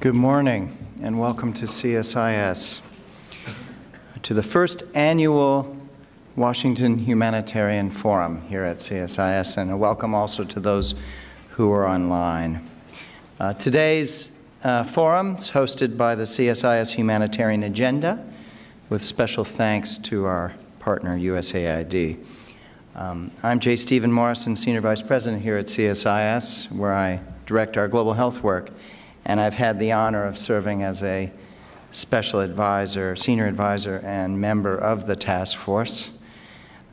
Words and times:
Good 0.00 0.14
morning 0.14 0.78
and 1.02 1.20
welcome 1.20 1.52
to 1.52 1.66
CSIS, 1.66 2.80
to 4.22 4.32
the 4.32 4.42
first 4.42 4.82
annual 4.94 5.76
Washington 6.36 6.96
Humanitarian 6.96 7.90
Forum 7.90 8.40
here 8.48 8.64
at 8.64 8.78
CSIS, 8.78 9.58
and 9.58 9.70
a 9.70 9.76
welcome 9.76 10.14
also 10.14 10.42
to 10.42 10.58
those 10.58 10.94
who 11.50 11.70
are 11.70 11.86
online. 11.86 12.66
Uh, 13.38 13.52
today's 13.52 14.34
uh, 14.64 14.84
forum 14.84 15.36
is 15.36 15.50
hosted 15.50 15.98
by 15.98 16.14
the 16.14 16.24
CSIS 16.24 16.94
Humanitarian 16.94 17.64
Agenda, 17.64 18.26
with 18.88 19.04
special 19.04 19.44
thanks 19.44 19.98
to 19.98 20.24
our 20.24 20.54
partner 20.78 21.18
USAID. 21.18 22.24
Um, 22.94 23.32
I'm 23.42 23.60
J. 23.60 23.76
Stephen 23.76 24.10
Morrison, 24.10 24.56
Senior 24.56 24.80
Vice 24.80 25.02
President 25.02 25.42
here 25.42 25.58
at 25.58 25.66
CSIS, 25.66 26.72
where 26.72 26.94
I 26.94 27.20
direct 27.44 27.76
our 27.76 27.86
global 27.86 28.14
health 28.14 28.42
work 28.42 28.70
and 29.24 29.40
I've 29.40 29.54
had 29.54 29.78
the 29.78 29.92
honor 29.92 30.24
of 30.24 30.38
serving 30.38 30.82
as 30.82 31.02
a 31.02 31.30
special 31.92 32.40
advisor, 32.40 33.16
senior 33.16 33.46
advisor, 33.46 34.00
and 34.04 34.40
member 34.40 34.76
of 34.76 35.06
the 35.06 35.16
task 35.16 35.56
force, 35.56 36.12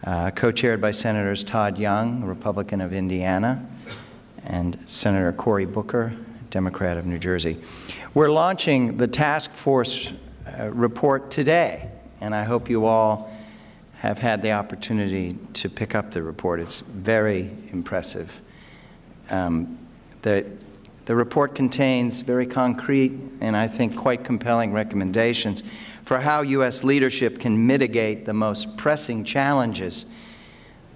uh, 0.03 0.31
co-chaired 0.31 0.81
by 0.81 0.91
Senators 0.91 1.43
Todd 1.43 1.77
Young, 1.77 2.23
Republican 2.23 2.81
of 2.81 2.93
Indiana, 2.93 3.65
and 4.45 4.77
Senator 4.85 5.33
Cory 5.33 5.65
Booker, 5.65 6.13
Democrat 6.49 6.97
of 6.97 7.05
New 7.05 7.19
Jersey. 7.19 7.57
We're 8.13 8.31
launching 8.31 8.97
the 8.97 9.07
task 9.07 9.51
force 9.51 10.11
uh, 10.59 10.69
report 10.71 11.29
today, 11.29 11.89
and 12.21 12.33
I 12.33 12.43
hope 12.43 12.69
you 12.69 12.85
all 12.85 13.31
have 13.99 14.17
had 14.19 14.41
the 14.41 14.51
opportunity 14.51 15.37
to 15.53 15.69
pick 15.69 15.95
up 15.95 16.11
the 16.11 16.23
report. 16.23 16.59
It's 16.59 16.79
very 16.79 17.51
impressive. 17.71 18.41
Um, 19.29 19.77
the 20.21 20.45
the 21.07 21.15
report 21.15 21.55
contains 21.55 22.19
very 22.19 22.45
concrete 22.45 23.13
and 23.39 23.55
I 23.55 23.69
think 23.69 23.95
quite 23.95 24.25
compelling 24.25 24.73
recommendations 24.73 25.63
for 26.03 26.19
how 26.19 26.41
U.S. 26.41 26.83
leadership 26.83 27.39
can 27.39 27.65
mitigate 27.65 28.25
the 28.25 28.33
most 28.33 28.75
pressing 28.75 29.23
challenges 29.23 30.05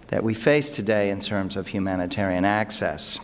that 0.08 0.22
we 0.22 0.34
face 0.34 0.76
today 0.76 1.12
in 1.12 1.22
terms 1.22 1.56
of 1.56 1.68
humanitarian 1.68 2.44
access. 2.44 3.20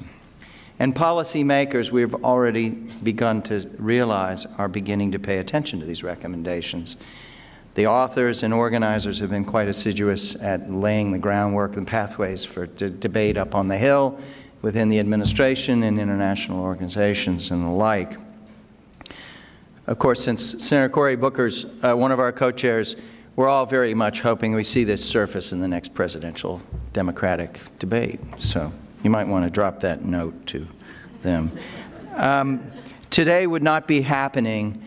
And 0.80 0.96
policymakers, 0.96 1.92
we've 1.92 2.16
already 2.24 2.70
begun 2.70 3.42
to 3.44 3.70
realize, 3.78 4.46
are 4.58 4.70
beginning 4.70 5.12
to 5.12 5.20
pay 5.20 5.40
attention 5.40 5.82
to 5.82 5.86
these 5.86 6.04
recommendations. 6.04 6.96
The 7.74 7.88
authors 7.88 8.44
and 8.44 8.54
organizers 8.54 9.20
have 9.20 9.32
been 9.32 9.44
quite 9.44 9.68
assiduous 9.68 10.42
at 10.42 10.72
laying 10.72 11.12
the 11.12 11.20
groundwork 11.20 11.76
and 11.76 11.86
pathways 11.86 12.46
for 12.46 12.66
debate 12.66 13.36
up 13.36 13.56
on 13.56 13.68
the 13.68 13.78
Hill 13.78 14.18
within 14.68 14.90
the 14.90 15.00
administration 15.00 15.84
and 15.84 15.98
international 15.98 16.62
organizations 16.62 17.52
and 17.52 17.66
the 17.66 17.72
like. 17.72 18.18
Of 19.86 19.98
course, 19.98 20.22
since 20.22 20.62
Senator 20.62 20.90
Cory 20.90 21.16
Booker's 21.16 21.66
uh, 21.82 21.96
one 21.96 22.12
of 22.12 22.20
our 22.20 22.34
co-chairs, 22.34 22.98
we're 23.38 23.48
all 23.48 23.66
very 23.66 23.94
much 23.94 24.20
hoping 24.20 24.54
we 24.54 24.66
see 24.66 24.84
this 24.84 25.02
surface 25.02 25.54
in 25.54 25.62
the 25.62 25.70
next 25.70 25.94
presidential 25.94 26.62
Democratic 26.92 27.62
debate. 27.80 28.20
So 28.40 28.74
you 29.06 29.10
might 29.10 29.26
want 29.26 29.46
to 29.46 29.50
drop 29.50 29.80
that 29.80 30.04
note 30.04 30.46
to 30.48 30.68
them. 31.22 31.50
Um, 32.18 32.70
today 33.10 33.48
would 33.48 33.64
not 33.64 33.88
be 33.88 34.02
happening 34.02 34.84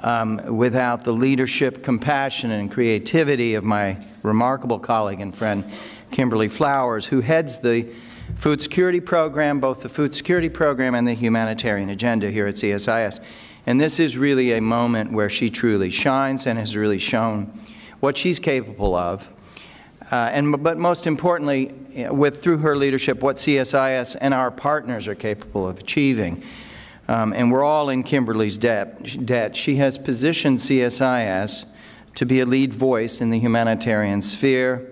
um, 0.00 0.42
without 0.58 1.04
the 1.04 1.12
leadership, 1.12 1.82
compassion, 1.82 2.50
and 2.50 2.70
creativity 2.70 3.54
of 3.54 3.64
my 3.64 3.96
remarkable 4.22 4.78
colleague 4.78 5.22
and 5.22 5.34
friend, 5.34 5.64
Kimberly 6.10 6.50
Flowers, 6.50 7.06
who 7.06 7.22
heads 7.22 7.60
the 7.60 7.88
food 8.36 8.62
security 8.62 9.00
program, 9.00 9.60
both 9.60 9.82
the 9.82 9.88
food 9.88 10.14
security 10.14 10.48
program 10.48 10.94
and 10.94 11.06
the 11.06 11.14
humanitarian 11.14 11.90
agenda 11.90 12.30
here 12.30 12.46
at 12.46 12.54
CSIS. 12.54 13.20
And 13.66 13.80
this 13.80 14.00
is 14.00 14.18
really 14.18 14.52
a 14.52 14.60
moment 14.60 15.12
where 15.12 15.30
she 15.30 15.48
truly 15.48 15.90
shines 15.90 16.46
and 16.46 16.58
has 16.58 16.76
really 16.76 16.98
shown 16.98 17.52
what 18.00 18.16
she's 18.16 18.40
capable 18.40 18.94
of. 18.94 19.28
Uh, 20.10 20.30
and, 20.32 20.62
but 20.62 20.76
most 20.76 21.06
importantly, 21.06 21.72
with, 22.10 22.42
through 22.42 22.58
her 22.58 22.76
leadership, 22.76 23.22
what 23.22 23.36
CSIS 23.36 24.16
and 24.20 24.34
our 24.34 24.50
partners 24.50 25.06
are 25.06 25.14
capable 25.14 25.66
of 25.66 25.78
achieving. 25.78 26.42
Um, 27.08 27.32
and 27.32 27.50
we're 27.50 27.64
all 27.64 27.88
in 27.88 28.02
Kimberly's 28.02 28.58
debt, 28.58 29.24
debt. 29.24 29.56
She 29.56 29.76
has 29.76 29.98
positioned 29.98 30.58
CSIS 30.58 31.66
to 32.14 32.26
be 32.26 32.40
a 32.40 32.46
lead 32.46 32.74
voice 32.74 33.20
in 33.20 33.30
the 33.30 33.38
humanitarian 33.38 34.20
sphere 34.20 34.91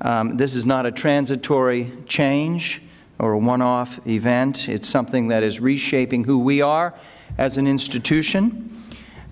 um, 0.00 0.36
this 0.36 0.54
is 0.54 0.66
not 0.66 0.86
a 0.86 0.92
transitory 0.92 1.92
change 2.06 2.82
or 3.18 3.32
a 3.32 3.38
one-off 3.38 4.04
event. 4.06 4.68
It's 4.68 4.88
something 4.88 5.28
that 5.28 5.42
is 5.42 5.60
reshaping 5.60 6.24
who 6.24 6.40
we 6.40 6.60
are 6.60 6.94
as 7.38 7.56
an 7.58 7.66
institution, 7.66 8.82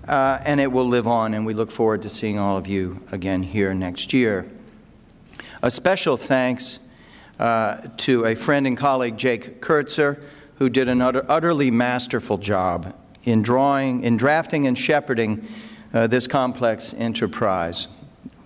uh, 0.07 0.39
and 0.43 0.59
it 0.59 0.71
will 0.71 0.87
live 0.87 1.07
on, 1.07 1.33
and 1.33 1.45
we 1.45 1.53
look 1.53 1.71
forward 1.71 2.01
to 2.03 2.09
seeing 2.09 2.39
all 2.39 2.57
of 2.57 2.67
you 2.67 2.99
again 3.11 3.43
here 3.43 3.73
next 3.73 4.13
year. 4.13 4.49
A 5.61 5.71
special 5.71 6.17
thanks 6.17 6.79
uh, 7.39 7.87
to 7.97 8.25
a 8.25 8.35
friend 8.35 8.67
and 8.67 8.77
colleague, 8.77 9.17
Jake 9.17 9.61
Kurtzer, 9.61 10.21
who 10.57 10.69
did 10.69 10.87
an 10.87 11.01
utter, 11.01 11.25
utterly 11.27 11.71
masterful 11.71 12.37
job 12.37 12.93
in 13.23 13.41
drawing, 13.41 14.03
in 14.03 14.17
drafting 14.17 14.67
and 14.67 14.77
shepherding 14.77 15.47
uh, 15.93 16.07
this 16.07 16.27
complex 16.27 16.93
enterprise 16.93 17.87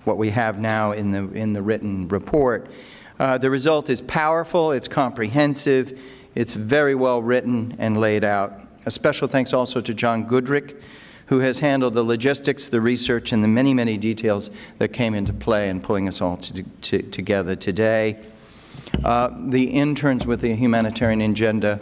what 0.08 0.18
we 0.18 0.30
have 0.32 0.58
now 0.60 0.94
in 0.94 1.12
the, 1.12 1.30
in 1.34 1.54
the 1.54 1.62
written 1.62 2.08
report. 2.08 2.72
Uh, 3.20 3.38
the 3.38 3.50
result 3.50 3.90
is 3.90 4.02
powerful, 4.02 4.72
it's 4.72 4.88
comprehensive, 4.88 6.00
it's 6.34 6.54
very 6.54 6.96
well 6.96 7.22
written 7.22 7.76
and 7.78 8.00
laid 8.00 8.24
out. 8.24 8.54
A 8.86 8.92
special 8.92 9.28
thanks 9.28 9.54
also 9.54 9.82
to 9.82 9.94
John 9.94 10.26
Goodrick, 10.26 10.82
who 11.26 11.40
has 11.40 11.60
handled 11.60 11.94
the 11.94 12.04
logistics, 12.04 12.68
the 12.68 12.80
research, 12.80 13.34
and 13.34 13.44
the 13.44 13.48
many, 13.48 13.74
many 13.74 13.98
details 13.98 14.50
that 14.78 14.90
came 14.90 15.14
into 15.14 15.34
play 15.34 15.70
in 15.70 15.82
pulling 15.82 16.08
us 16.08 16.22
all 16.22 16.38
to, 16.38 16.64
to, 16.64 17.02
together 17.02 17.56
today. 17.56 18.18
Uh, 19.04 19.30
the 19.48 19.66
interns 19.66 20.26
with 20.26 20.40
the 20.40 20.56
Humanitarian 20.56 21.22
Agenda 21.22 21.82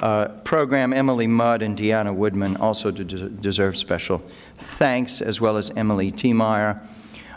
uh, 0.00 0.28
program, 0.44 0.92
Emily 0.92 1.26
Mudd 1.26 1.62
and 1.62 1.78
Deanna 1.78 2.14
Woodman, 2.14 2.56
also 2.56 2.90
deserve 2.90 3.76
special 3.76 4.22
thanks, 4.56 5.22
as 5.22 5.40
well 5.40 5.56
as 5.56 5.70
Emily 5.70 6.10
T. 6.10 6.34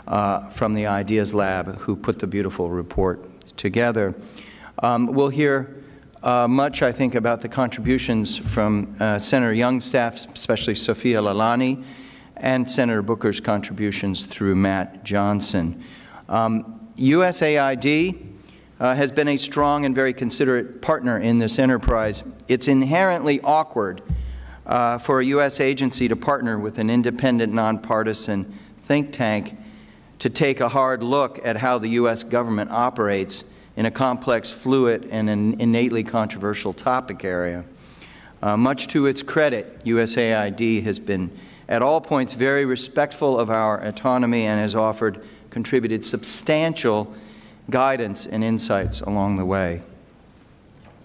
Uh, 0.08 0.48
from 0.48 0.72
the 0.72 0.86
Ideas 0.86 1.34
Lab 1.34 1.76
who 1.80 1.94
put 1.94 2.18
the 2.18 2.26
beautiful 2.26 2.70
report 2.70 3.28
together. 3.58 4.14
Um, 4.82 5.08
we'll 5.08 5.28
hear 5.28 5.84
uh, 6.22 6.48
much, 6.48 6.80
I 6.80 6.92
think, 6.92 7.14
about 7.14 7.42
the 7.42 7.48
contributions 7.50 8.34
from 8.34 8.96
uh, 9.00 9.18
Senator 9.18 9.52
Young's 9.52 9.84
staff, 9.84 10.26
especially 10.32 10.76
Sophia 10.76 11.20
Lalani, 11.20 11.84
and 12.38 12.70
Senator 12.70 13.02
Booker's 13.02 13.38
contributions 13.38 14.24
through 14.24 14.54
Matt 14.54 15.04
Johnson. 15.04 15.84
Um, 16.30 16.88
USAID 16.96 18.32
uh, 18.80 18.94
has 18.94 19.12
been 19.12 19.28
a 19.28 19.36
strong 19.36 19.84
and 19.84 19.94
very 19.94 20.14
considerate 20.14 20.80
partner 20.80 21.18
in 21.18 21.38
this 21.38 21.58
enterprise. 21.58 22.24
It's 22.48 22.66
inherently 22.66 23.42
awkward 23.42 24.00
uh, 24.64 24.96
for 24.96 25.20
a 25.20 25.24
U.S. 25.26 25.60
agency 25.60 26.08
to 26.08 26.16
partner 26.16 26.58
with 26.58 26.78
an 26.78 26.88
independent, 26.88 27.52
nonpartisan 27.52 28.58
think 28.84 29.12
tank 29.12 29.54
to 30.18 30.30
take 30.30 30.60
a 30.60 30.68
hard 30.68 31.02
look 31.02 31.44
at 31.44 31.56
how 31.56 31.78
the 31.78 31.88
U.S. 31.90 32.22
government 32.22 32.70
operates 32.70 33.44
in 33.76 33.86
a 33.86 33.90
complex, 33.90 34.50
fluid, 34.50 35.08
and 35.10 35.30
an 35.30 35.60
innately 35.60 36.02
controversial 36.02 36.72
topic 36.72 37.24
area. 37.24 37.64
Uh, 38.42 38.56
much 38.56 38.88
to 38.88 39.06
its 39.06 39.22
credit, 39.22 39.84
USAID 39.84 40.82
has 40.82 40.98
been 40.98 41.30
at 41.68 41.82
all 41.82 42.00
points 42.00 42.32
very 42.32 42.64
respectful 42.64 43.38
of 43.38 43.50
our 43.50 43.80
autonomy 43.84 44.46
and 44.46 44.60
has 44.60 44.74
offered, 44.74 45.24
contributed 45.50 46.04
substantial 46.04 47.14
guidance 47.70 48.26
and 48.26 48.42
insights 48.42 49.00
along 49.00 49.36
the 49.36 49.44
way. 49.44 49.82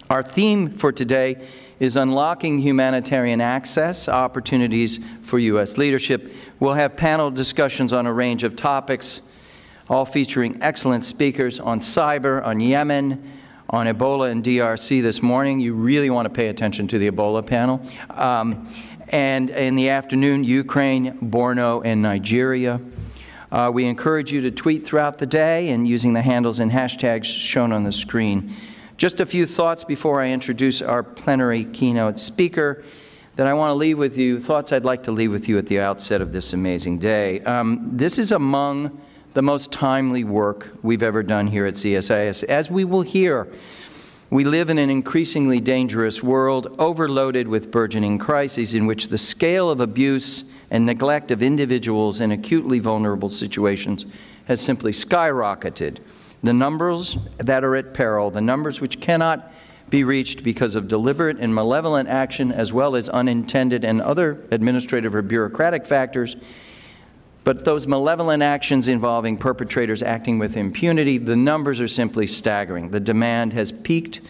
Our 0.09 0.23
theme 0.23 0.69
for 0.69 0.91
today 0.91 1.47
is 1.79 1.95
unlocking 1.95 2.59
humanitarian 2.59 3.41
access 3.41 4.07
opportunities 4.07 4.99
for 5.21 5.39
U.S. 5.39 5.77
leadership. 5.77 6.31
We'll 6.59 6.73
have 6.73 6.95
panel 6.95 7.31
discussions 7.31 7.93
on 7.93 8.05
a 8.05 8.13
range 8.13 8.43
of 8.43 8.55
topics, 8.55 9.21
all 9.89 10.05
featuring 10.05 10.61
excellent 10.61 11.03
speakers 11.03 11.59
on 11.59 11.79
cyber, 11.79 12.45
on 12.45 12.59
Yemen, 12.59 13.31
on 13.69 13.87
Ebola 13.87 14.31
and 14.31 14.43
DRC 14.43 15.01
this 15.01 15.21
morning. 15.21 15.59
You 15.59 15.73
really 15.73 16.09
want 16.09 16.25
to 16.27 16.33
pay 16.33 16.47
attention 16.49 16.87
to 16.89 16.97
the 16.97 17.09
Ebola 17.09 17.45
panel. 17.45 17.81
Um, 18.09 18.69
and 19.09 19.49
in 19.49 19.75
the 19.75 19.89
afternoon, 19.89 20.43
Ukraine, 20.43 21.17
Borno, 21.19 21.81
and 21.85 22.01
Nigeria. 22.01 22.81
Uh, 23.51 23.69
we 23.71 23.85
encourage 23.85 24.31
you 24.31 24.41
to 24.41 24.49
tweet 24.49 24.83
throughout 24.83 25.19
the 25.19 25.27
day 25.27 25.69
and 25.69 25.87
using 25.87 26.13
the 26.13 26.21
handles 26.21 26.59
and 26.59 26.71
hashtags 26.71 27.25
shown 27.25 27.71
on 27.71 27.83
the 27.83 27.91
screen. 27.91 28.55
Just 28.97 29.19
a 29.19 29.25
few 29.25 29.45
thoughts 29.45 29.83
before 29.83 30.21
I 30.21 30.29
introduce 30.29 30.81
our 30.81 31.03
plenary 31.03 31.65
keynote 31.65 32.19
speaker 32.19 32.83
that 33.35 33.47
I 33.47 33.53
want 33.53 33.71
to 33.71 33.73
leave 33.73 33.97
with 33.97 34.17
you, 34.17 34.39
thoughts 34.39 34.71
I'd 34.71 34.85
like 34.85 35.03
to 35.03 35.11
leave 35.11 35.31
with 35.31 35.49
you 35.49 35.57
at 35.57 35.65
the 35.65 35.79
outset 35.79 36.21
of 36.21 36.31
this 36.31 36.53
amazing 36.53 36.99
day. 36.99 37.41
Um, 37.41 37.89
this 37.91 38.19
is 38.19 38.31
among 38.31 39.01
the 39.33 39.41
most 39.41 39.71
timely 39.71 40.23
work 40.23 40.69
we've 40.83 41.01
ever 41.01 41.23
done 41.23 41.47
here 41.47 41.65
at 41.65 41.73
CSIS. 41.73 42.43
As 42.43 42.69
we 42.69 42.85
will 42.85 43.01
hear, 43.01 43.47
We 44.33 44.45
live 44.45 44.71
in 44.71 44.79
an 44.79 44.89
increasingly 44.89 45.59
dangerous 45.59 46.23
world, 46.23 46.75
overloaded 46.79 47.47
with 47.47 47.69
burgeoning 47.69 48.17
crises 48.17 48.73
in 48.73 48.87
which 48.87 49.09
the 49.09 49.17
scale 49.19 49.69
of 49.69 49.79
abuse 49.79 50.45
and 50.71 50.87
neglect 50.87 51.29
of 51.29 51.43
individuals 51.43 52.19
in 52.19 52.31
acutely 52.31 52.79
vulnerable 52.79 53.29
situations 53.29 54.07
has 54.45 54.59
simply 54.59 54.91
skyrocketed. 54.91 55.99
The 56.43 56.53
numbers 56.53 57.17
that 57.37 57.63
are 57.63 57.75
at 57.75 57.93
peril, 57.93 58.29
the 58.29 58.41
numbers 58.41 58.81
which 58.81 58.99
cannot 58.99 59.51
be 59.89 60.03
reached 60.03 60.43
because 60.43 60.75
of 60.75 60.87
deliberate 60.87 61.37
and 61.39 61.53
malevolent 61.53 62.09
action 62.09 62.51
as 62.51 62.73
well 62.73 62.95
as 62.95 63.09
unintended 63.09 63.85
and 63.85 64.01
other 64.01 64.43
administrative 64.51 65.15
or 65.15 65.21
bureaucratic 65.21 65.85
factors, 65.85 66.35
but 67.43 67.65
those 67.65 67.87
malevolent 67.87 68.41
actions 68.41 68.87
involving 68.87 69.37
perpetrators 69.37 70.01
acting 70.01 70.39
with 70.39 70.55
impunity, 70.55 71.17
the 71.17 71.35
numbers 71.35 71.79
are 71.81 71.87
simply 71.87 72.25
staggering. 72.25 72.89
The 72.89 72.99
demand 72.99 73.53
has 73.53 73.71
peaked 73.71 74.21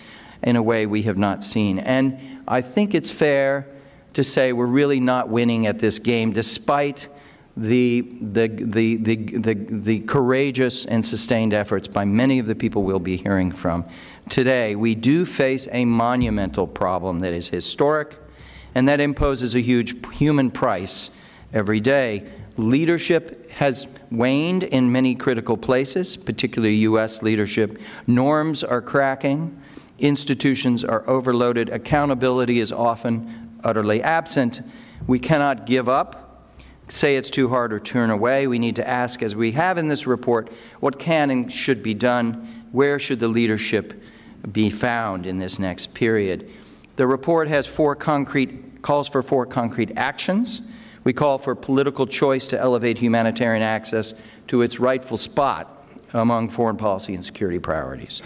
in 0.41 0.55
a 0.55 0.63
way 0.63 0.85
we 0.85 1.03
have 1.03 1.17
not 1.17 1.43
seen. 1.43 1.79
And 1.79 2.41
I 2.47 2.61
think 2.61 2.93
it's 2.93 3.11
fair 3.11 3.67
to 4.13 4.23
say 4.23 4.51
we're 4.51 4.65
really 4.65 4.99
not 4.99 5.29
winning 5.29 5.67
at 5.67 5.79
this 5.79 5.99
game 5.99 6.33
despite 6.33 7.07
the, 7.55 8.01
the, 8.19 8.47
the, 8.47 8.95
the, 8.97 9.53
the, 9.53 9.99
courageous 10.01 10.85
and 10.85 11.05
sustained 11.05 11.53
efforts 11.53 11.87
by 11.87 12.03
many 12.03 12.39
of 12.39 12.47
the 12.47 12.55
people 12.55 12.81
we'll 12.81 12.97
be 12.99 13.17
hearing 13.17 13.51
from 13.51 13.85
today. 14.29 14.75
We 14.75 14.95
do 14.95 15.23
face 15.23 15.67
a 15.71 15.85
monumental 15.85 16.65
problem 16.65 17.19
that 17.19 17.33
is 17.33 17.49
historic 17.49 18.17
and 18.73 18.89
that 18.89 18.99
imposes 18.99 19.55
a 19.55 19.59
huge 19.59 19.93
human 20.15 20.49
price 20.49 21.11
every 21.53 21.79
day. 21.79 22.27
Leadership 22.57 23.49
has 23.51 23.87
waned 24.09 24.63
in 24.63 24.91
many 24.91 25.13
critical 25.13 25.57
places, 25.57 26.17
particularly 26.17 26.75
U.S. 26.75 27.21
leadership. 27.21 27.79
Norms 28.07 28.63
are 28.63 28.81
cracking. 28.81 29.59
Institutions 29.99 30.83
are 30.83 31.07
overloaded. 31.07 31.69
Accountability 31.69 32.59
is 32.59 32.71
often 32.71 33.59
utterly 33.63 34.01
absent. 34.01 34.61
We 35.07 35.19
cannot 35.19 35.65
give 35.65 35.87
up, 35.87 36.22
say 36.87 37.15
it's 37.15 37.29
too 37.29 37.49
hard, 37.49 37.73
or 37.73 37.79
turn 37.79 38.09
away. 38.09 38.47
We 38.47 38.59
need 38.59 38.75
to 38.77 38.87
ask, 38.87 39.23
as 39.23 39.35
we 39.35 39.51
have 39.51 39.77
in 39.77 39.87
this 39.87 40.05
report, 40.05 40.51
what 40.79 40.99
can 40.99 41.31
and 41.31 41.51
should 41.51 41.81
be 41.81 41.93
done? 41.93 42.65
Where 42.71 42.99
should 42.99 43.19
the 43.19 43.27
leadership 43.27 44.01
be 44.51 44.69
found 44.69 45.25
in 45.25 45.37
this 45.37 45.59
next 45.59 45.93
period? 45.93 46.49
The 46.95 47.07
report 47.07 47.47
has 47.47 47.65
four 47.65 47.95
concrete, 47.95 48.81
calls 48.81 49.07
for 49.07 49.21
four 49.21 49.45
concrete 49.45 49.93
actions 49.95 50.61
we 51.03 51.13
call 51.13 51.37
for 51.37 51.55
political 51.55 52.07
choice 52.07 52.47
to 52.47 52.59
elevate 52.59 52.97
humanitarian 52.97 53.63
access 53.63 54.13
to 54.47 54.61
its 54.61 54.79
rightful 54.79 55.17
spot 55.17 55.85
among 56.13 56.49
foreign 56.49 56.77
policy 56.77 57.15
and 57.15 57.25
security 57.25 57.59
priorities. 57.59 58.21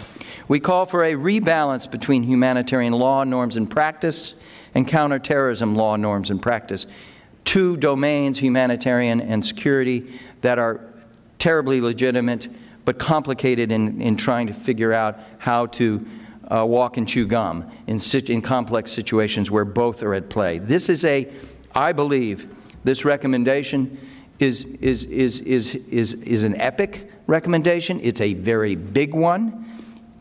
We 0.46 0.60
call 0.60 0.86
for 0.86 1.04
a 1.04 1.14
rebalance 1.14 1.90
between 1.90 2.22
humanitarian 2.22 2.92
law 2.92 3.24
norms 3.24 3.56
and 3.56 3.68
practice 3.68 4.34
and 4.74 4.86
counterterrorism 4.86 5.74
law 5.74 5.96
norms 5.96 6.30
and 6.30 6.40
practice, 6.40 6.86
two 7.44 7.76
domains, 7.76 8.38
humanitarian 8.38 9.20
and 9.20 9.44
security, 9.44 10.18
that 10.40 10.58
are 10.58 10.80
terribly 11.38 11.80
legitimate 11.80 12.48
but 12.84 12.98
complicated 12.98 13.70
in, 13.70 14.00
in 14.00 14.16
trying 14.16 14.46
to 14.46 14.54
figure 14.54 14.94
out 14.94 15.18
how 15.36 15.66
to 15.66 16.06
uh, 16.50 16.64
walk 16.64 16.96
and 16.96 17.06
chew 17.06 17.26
gum 17.26 17.70
in, 17.86 17.98
in 18.28 18.40
complex 18.40 18.90
situations 18.90 19.50
where 19.50 19.66
both 19.66 20.02
are 20.02 20.14
at 20.14 20.30
play. 20.30 20.58
This 20.58 20.88
is 20.88 21.04
a, 21.04 21.30
I 21.74 21.92
believe, 21.92 22.54
this 22.84 23.04
recommendation 23.04 23.98
is, 24.38 24.64
is, 24.80 25.04
is, 25.04 25.40
is, 25.40 25.74
is, 25.74 26.14
is 26.14 26.44
an 26.44 26.58
epic 26.58 27.10
recommendation. 27.26 28.00
It's 28.02 28.20
a 28.20 28.34
very 28.34 28.74
big 28.74 29.12
one. 29.12 29.66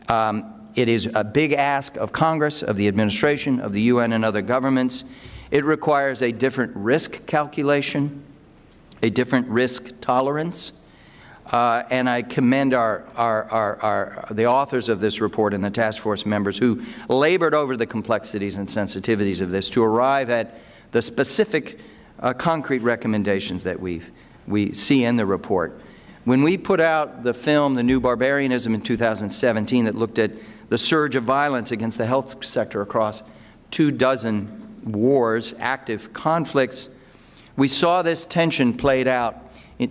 Um, 0.10 0.54
it 0.76 0.90
is 0.90 1.10
a 1.16 1.24
big 1.24 1.54
ask 1.54 1.96
of 1.96 2.12
Congress, 2.12 2.62
of 2.64 2.76
the 2.76 2.88
administration, 2.88 3.60
of 3.60 3.74
the 3.74 3.82
UN 3.84 4.14
and 4.14 4.26
other 4.26 4.42
governments. 4.42 5.06
It 5.52 5.66
requires 5.66 6.22
a 6.22 6.32
different 6.32 6.76
risk 6.76 7.26
calculation, 7.26 8.24
a 9.02 9.10
different 9.10 9.48
risk 9.48 9.92
tolerance. 10.02 10.74
Uh, 11.46 11.84
and 11.90 12.10
I 12.10 12.24
commend 12.24 12.74
our, 12.74 13.06
our, 13.16 13.46
our, 13.46 13.82
our, 13.82 14.28
the 14.32 14.46
authors 14.46 14.90
of 14.90 15.00
this 15.00 15.22
report 15.22 15.54
and 15.54 15.64
the 15.64 15.70
task 15.70 16.02
force 16.02 16.26
members 16.26 16.58
who 16.58 16.82
labored 17.08 17.54
over 17.54 17.78
the 17.78 17.86
complexities 17.86 18.58
and 18.58 18.68
sensitivities 18.68 19.40
of 19.40 19.50
this 19.50 19.70
to 19.70 19.84
arrive 19.84 20.30
at 20.30 20.60
the 20.92 21.02
specific 21.02 21.80
uh, 22.20 22.34
concrete 22.34 22.80
recommendations 22.80 23.64
that 23.64 23.80
we 23.80 24.02
we 24.48 24.74
see 24.74 25.04
in 25.04 25.18
the 25.18 25.26
report. 25.26 25.80
When 26.26 26.42
we 26.42 26.58
put 26.58 26.80
out 26.80 27.24
the 27.24 27.34
film, 27.34 27.76
The 27.76 27.84
New 27.84 28.00
Barbarianism, 28.00 28.74
in 28.74 28.82
2017, 28.82 29.86
that 29.86 29.96
looked 29.96 30.20
at 30.20 30.32
the 30.70 30.78
surge 30.78 31.16
of 31.16 31.24
violence 31.24 31.72
against 31.72 31.98
the 31.98 32.06
health 32.06 32.44
sector 32.44 32.82
across 32.82 33.24
two 33.72 33.92
dozen 33.92 34.67
wars, 34.84 35.54
active 35.60 36.14
conflicts, 36.14 36.90
we 37.56 37.68
saw 37.68 38.02
this 38.02 38.26
tension 38.26 38.74
played 38.76 39.08
out 39.08 39.44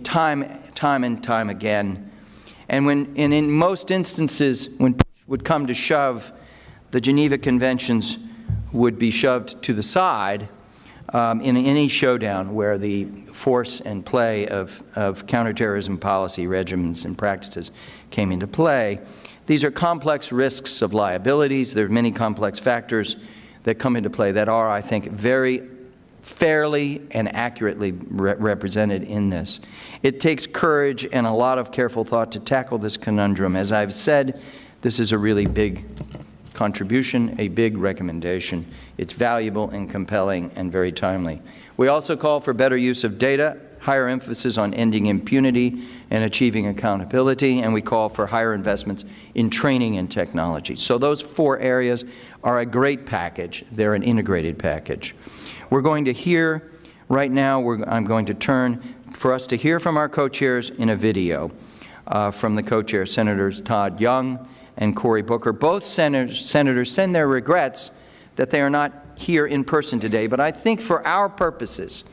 time, 0.03 0.61
time 0.73 1.03
and 1.03 1.23
time 1.23 1.49
again. 1.49 2.11
And, 2.69 2.85
when, 2.85 3.13
and 3.17 3.33
in 3.33 3.51
most 3.51 3.91
instances, 3.91 4.69
when 4.77 4.93
push 4.93 5.27
would 5.27 5.43
come 5.43 5.67
to 5.67 5.73
shove, 5.73 6.31
the 6.91 7.01
Geneva 7.01 7.37
Conventions 7.37 8.17
would 8.71 8.97
be 8.97 9.11
shoved 9.11 9.61
to 9.63 9.73
the 9.73 9.83
side 9.83 10.49
um, 11.13 11.41
in 11.41 11.55
any 11.57 11.87
showdown 11.87 12.53
where 12.53 12.77
the 12.77 13.05
force 13.31 13.79
and 13.81 14.05
play 14.05 14.47
of, 14.47 14.83
of 14.95 15.25
counterterrorism 15.27 15.97
policy 15.97 16.45
regimens 16.45 17.05
and 17.05 17.17
practices 17.17 17.71
came 18.09 18.31
into 18.31 18.47
play. 18.47 18.99
These 19.45 19.63
are 19.63 19.71
complex 19.71 20.31
risks 20.31 20.81
of 20.81 20.93
liabilities. 20.93 21.73
There 21.73 21.85
are 21.85 21.89
many 21.89 22.11
complex 22.11 22.59
factors 22.59 23.15
that 23.67 23.75
come 23.79 23.97
into 23.97 24.09
play 24.09 24.31
that 24.31 24.47
are, 24.47 24.69
I 24.69 24.79
think, 24.79 25.11
very 25.11 25.61
fairly 26.21 27.01
and 27.11 27.33
accurately 27.35 27.91
re 27.91 28.33
represented 28.35 29.03
in 29.03 29.29
this. 29.29 29.59
It 30.03 30.21
takes 30.21 30.47
courage 30.47 31.05
and 31.11 31.27
a 31.27 31.31
lot 31.31 31.57
of 31.57 31.69
careful 31.69 32.05
thought 32.05 32.31
to 32.31 32.39
tackle 32.39 32.77
this 32.77 32.95
conundrum. 32.95 33.57
As 33.57 33.73
I've 33.73 33.93
said, 33.93 34.41
this 34.83 34.99
is 34.99 35.11
a 35.11 35.17
really 35.17 35.45
big 35.45 35.83
contribution, 36.53 37.35
a 37.39 37.49
big 37.49 37.77
recommendation. 37.77 38.65
It's 38.97 39.11
valuable 39.11 39.69
and 39.71 39.89
compelling 39.89 40.49
and 40.55 40.71
very 40.71 40.93
timely. 40.93 41.41
We 41.75 41.89
also 41.89 42.15
call 42.15 42.39
for 42.39 42.53
better 42.53 42.77
use 42.77 43.03
of 43.03 43.19
data, 43.19 43.57
higher 43.79 44.07
emphasis 44.07 44.57
on 44.57 44.73
ending 44.73 45.07
impunity 45.07 45.85
and 46.09 46.23
achieving 46.23 46.67
accountability, 46.67 47.59
and 47.59 47.73
we 47.73 47.81
call 47.81 48.07
for 48.07 48.27
higher 48.27 48.53
investments 48.53 49.03
in 49.35 49.49
training 49.49 49.97
and 49.97 50.09
technology. 50.09 50.77
So 50.77 50.97
those 50.97 51.21
four 51.21 51.59
areas 51.59 52.05
are 52.43 52.59
a 52.59 52.65
great 52.65 53.05
package. 53.05 53.65
They're 53.71 53.93
an 53.93 54.03
integrated 54.03 54.57
package. 54.59 55.15
We're 55.69 55.81
going 55.81 56.05
to 56.05 56.13
hear, 56.13 56.71
right 57.09 57.31
now, 57.31 57.67
I'm 57.87 58.05
going 58.05 58.25
to 58.27 58.33
turn 58.33 58.95
for 59.13 59.33
us 59.33 59.47
to 59.47 59.57
hear 59.57 59.79
from 59.79 59.97
our 59.97 60.09
co-chairs 60.09 60.69
in 60.69 60.89
a 60.89 60.95
video 60.95 61.51
uh, 62.07 62.31
from 62.31 62.55
the 62.55 62.63
co-chairs, 62.63 63.11
Senators 63.11 63.61
Todd 63.61 63.99
Young 63.99 64.47
and 64.77 64.95
Cory 64.95 65.21
Booker. 65.21 65.51
Both 65.51 65.83
senators, 65.83 66.47
senators 66.47 66.91
send 66.91 67.15
their 67.15 67.27
regrets 67.27 67.91
that 68.35 68.51
they 68.51 68.61
are 68.61 68.69
not 68.69 68.93
here 69.15 69.47
in 69.47 69.63
person 69.63 69.99
today, 69.99 70.27
but 70.27 70.39
I 70.39 70.51
think 70.51 70.79
for 70.79 71.05
our 71.05 71.27
purposes, 71.27 72.03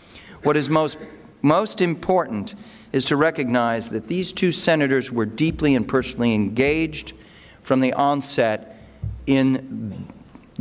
what 0.43 0.57
is 0.57 0.71
most, 0.71 0.97
most 1.43 1.81
important 1.81 2.54
is 2.93 3.04
to 3.07 3.16
recognize 3.16 3.88
that 3.90 4.09
these 4.09 4.33
two 4.33 4.50
senators 4.50 5.12
were 5.12 5.26
deeply 5.26 5.75
and 5.75 5.87
personally 5.87 6.35
engaged 6.35 7.12
from 7.62 7.81
the 7.81 7.93
onset 7.93 8.78
in 9.26 10.07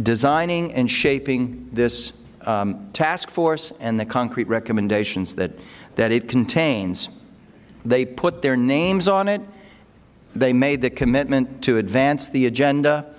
designing 0.02 0.74
and 0.74 0.90
shaping 0.90 1.70
this 1.72 2.14
um, 2.42 2.90
task 2.92 3.30
force 3.30 3.72
and 3.80 4.00
the 4.00 4.06
concrete 4.06 4.48
recommendations 4.48 5.36
that, 5.36 5.52
that 5.96 6.12
it 6.12 6.28
contains. 6.28 7.10
They 7.86 8.06
put 8.06 8.42
their 8.42 8.58
names 8.58 9.08
on 9.08 9.28
it 9.28 9.42
they 10.36 10.54
made 10.54 10.82
the 10.82 10.90
commitment 10.90 11.64
to 11.64 11.78
advance 11.78 12.28
the 12.28 12.46
agenda. 12.46 13.14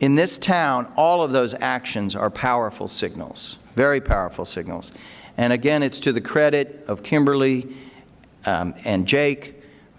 In 0.00 0.14
this 0.14 0.38
town, 0.38 0.92
all 0.96 1.22
of 1.22 1.32
those 1.32 1.54
actions 1.54 2.14
are 2.14 2.30
powerful 2.30 2.88
signals, 2.88 3.58
very 3.74 4.00
powerful 4.00 4.44
signals. 4.44 4.92
And 5.36 5.52
again, 5.52 5.82
it's 5.82 5.98
to 6.00 6.12
the 6.12 6.20
credit 6.20 6.84
of 6.86 7.02
Kimberly 7.02 7.74
um, 8.46 8.74
and 8.84 9.06
Jake 9.06 9.53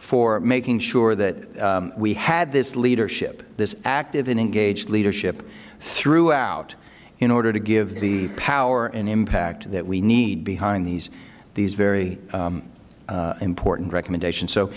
for 0.05 0.39
making 0.39 0.77
sure 0.77 1.15
that 1.15 1.59
um, 1.59 1.91
we 1.97 2.13
had 2.13 2.53
this 2.53 2.75
leadership, 2.75 3.41
this 3.57 3.75
active 3.85 4.27
and 4.27 4.39
engaged 4.39 4.87
leadership 4.87 5.41
throughout 5.79 6.75
in 7.17 7.31
order 7.31 7.51
to 7.51 7.57
give 7.57 7.99
the 7.99 8.27
power 8.37 8.85
and 8.85 9.09
impact 9.09 9.71
that 9.71 9.83
we 9.83 10.01
need 10.01 10.43
behind 10.43 10.85
these, 10.85 11.09
these 11.55 11.73
very 11.73 12.19
um, 12.33 12.61
uh, 13.09 13.33
important 13.41 13.91
recommendations. 13.91 14.53
So 14.53 14.71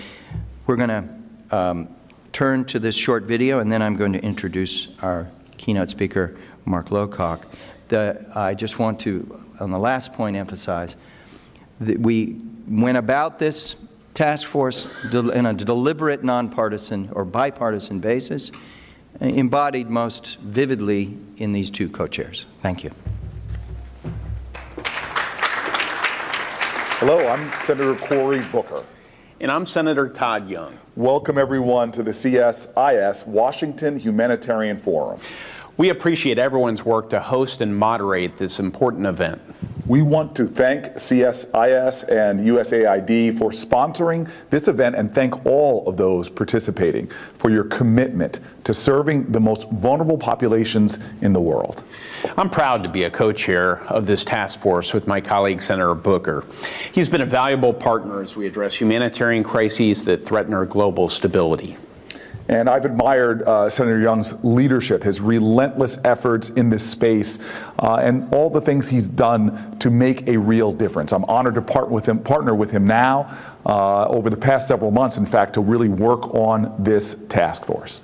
we're 0.66 0.76
going 0.76 0.88
to 0.88 1.54
um, 1.54 1.88
turn 2.32 2.64
to 2.64 2.78
this 2.78 2.96
short 2.96 3.24
video, 3.24 3.58
and 3.58 3.70
then 3.70 3.82
I'm 3.82 3.96
going 3.96 4.14
to 4.14 4.24
introduce 4.24 4.88
our 5.02 5.30
keynote 5.58 5.90
speaker, 5.90 6.38
Mark 6.64 6.88
Lowcock. 6.88 7.42
The, 7.88 8.24
I 8.34 8.54
just 8.54 8.78
want 8.78 8.98
to, 9.00 9.44
on 9.60 9.72
the 9.72 9.78
last 9.78 10.14
point, 10.14 10.36
emphasize 10.36 10.96
that 11.80 12.00
we 12.00 12.40
went 12.66 12.96
about 12.96 13.38
this 13.38 13.76
task 14.18 14.48
force 14.48 14.88
in 15.12 15.46
a 15.46 15.54
deliberate, 15.54 16.24
nonpartisan 16.24 17.08
or 17.12 17.24
bipartisan 17.24 18.00
basis. 18.00 18.50
Uh, 19.22 19.26
embodied 19.26 19.88
most 19.88 20.38
vividly 20.40 21.16
in 21.36 21.52
these 21.52 21.70
two 21.70 21.88
co-chairs. 21.88 22.44
Thank 22.60 22.82
you. 22.82 22.90
Hello, 26.98 27.28
I'm 27.28 27.48
Senator 27.60 27.94
Cory 27.94 28.40
Booker. 28.50 28.84
And 29.40 29.52
I'm 29.52 29.64
Senator 29.64 30.08
Todd 30.08 30.48
Young. 30.48 30.76
Welcome, 30.96 31.38
everyone, 31.38 31.92
to 31.92 32.02
the 32.02 32.10
CSIS 32.10 33.24
Washington 33.24 34.00
Humanitarian 34.00 34.80
Forum. 34.80 35.20
We 35.76 35.90
appreciate 35.90 36.38
everyone's 36.38 36.84
work 36.84 37.08
to 37.10 37.20
host 37.20 37.60
and 37.60 37.76
moderate 37.76 38.36
this 38.36 38.58
important 38.58 39.06
event. 39.06 39.40
We 39.88 40.02
want 40.02 40.36
to 40.36 40.46
thank 40.46 40.84
CSIS 40.96 42.08
and 42.10 42.40
USAID 42.40 43.38
for 43.38 43.52
sponsoring 43.52 44.28
this 44.50 44.68
event 44.68 44.96
and 44.96 45.10
thank 45.10 45.46
all 45.46 45.88
of 45.88 45.96
those 45.96 46.28
participating 46.28 47.10
for 47.38 47.48
your 47.48 47.64
commitment 47.64 48.40
to 48.64 48.74
serving 48.74 49.32
the 49.32 49.40
most 49.40 49.66
vulnerable 49.70 50.18
populations 50.18 50.98
in 51.22 51.32
the 51.32 51.40
world. 51.40 51.82
I'm 52.36 52.50
proud 52.50 52.82
to 52.82 52.90
be 52.90 53.04
a 53.04 53.10
co-chair 53.10 53.82
of 53.84 54.04
this 54.04 54.24
task 54.24 54.60
force 54.60 54.92
with 54.92 55.06
my 55.06 55.22
colleague 55.22 55.62
Senator 55.62 55.94
Booker. 55.94 56.44
He's 56.92 57.08
been 57.08 57.22
a 57.22 57.26
valuable 57.26 57.72
partner 57.72 58.20
as 58.20 58.36
we 58.36 58.46
address 58.46 58.74
humanitarian 58.74 59.42
crises 59.42 60.04
that 60.04 60.22
threaten 60.22 60.52
our 60.52 60.66
global 60.66 61.08
stability. 61.08 61.78
And 62.48 62.68
I've 62.68 62.86
admired 62.86 63.42
uh, 63.42 63.68
Senator 63.68 64.00
Young's 64.00 64.42
leadership, 64.42 65.02
his 65.02 65.20
relentless 65.20 65.98
efforts 66.04 66.48
in 66.50 66.70
this 66.70 66.88
space, 66.88 67.38
uh, 67.78 67.96
and 67.96 68.32
all 68.32 68.48
the 68.48 68.60
things 68.60 68.88
he's 68.88 69.08
done 69.08 69.78
to 69.80 69.90
make 69.90 70.26
a 70.26 70.36
real 70.38 70.72
difference. 70.72 71.12
I'm 71.12 71.24
honored 71.26 71.56
to 71.56 71.62
part 71.62 71.90
with 71.90 72.06
him, 72.06 72.18
partner 72.18 72.54
with 72.54 72.70
him 72.70 72.86
now 72.86 73.36
uh, 73.66 74.06
over 74.06 74.30
the 74.30 74.36
past 74.36 74.66
several 74.66 74.90
months, 74.90 75.18
in 75.18 75.26
fact, 75.26 75.52
to 75.54 75.60
really 75.60 75.90
work 75.90 76.34
on 76.34 76.74
this 76.78 77.16
task 77.28 77.66
force. 77.66 78.00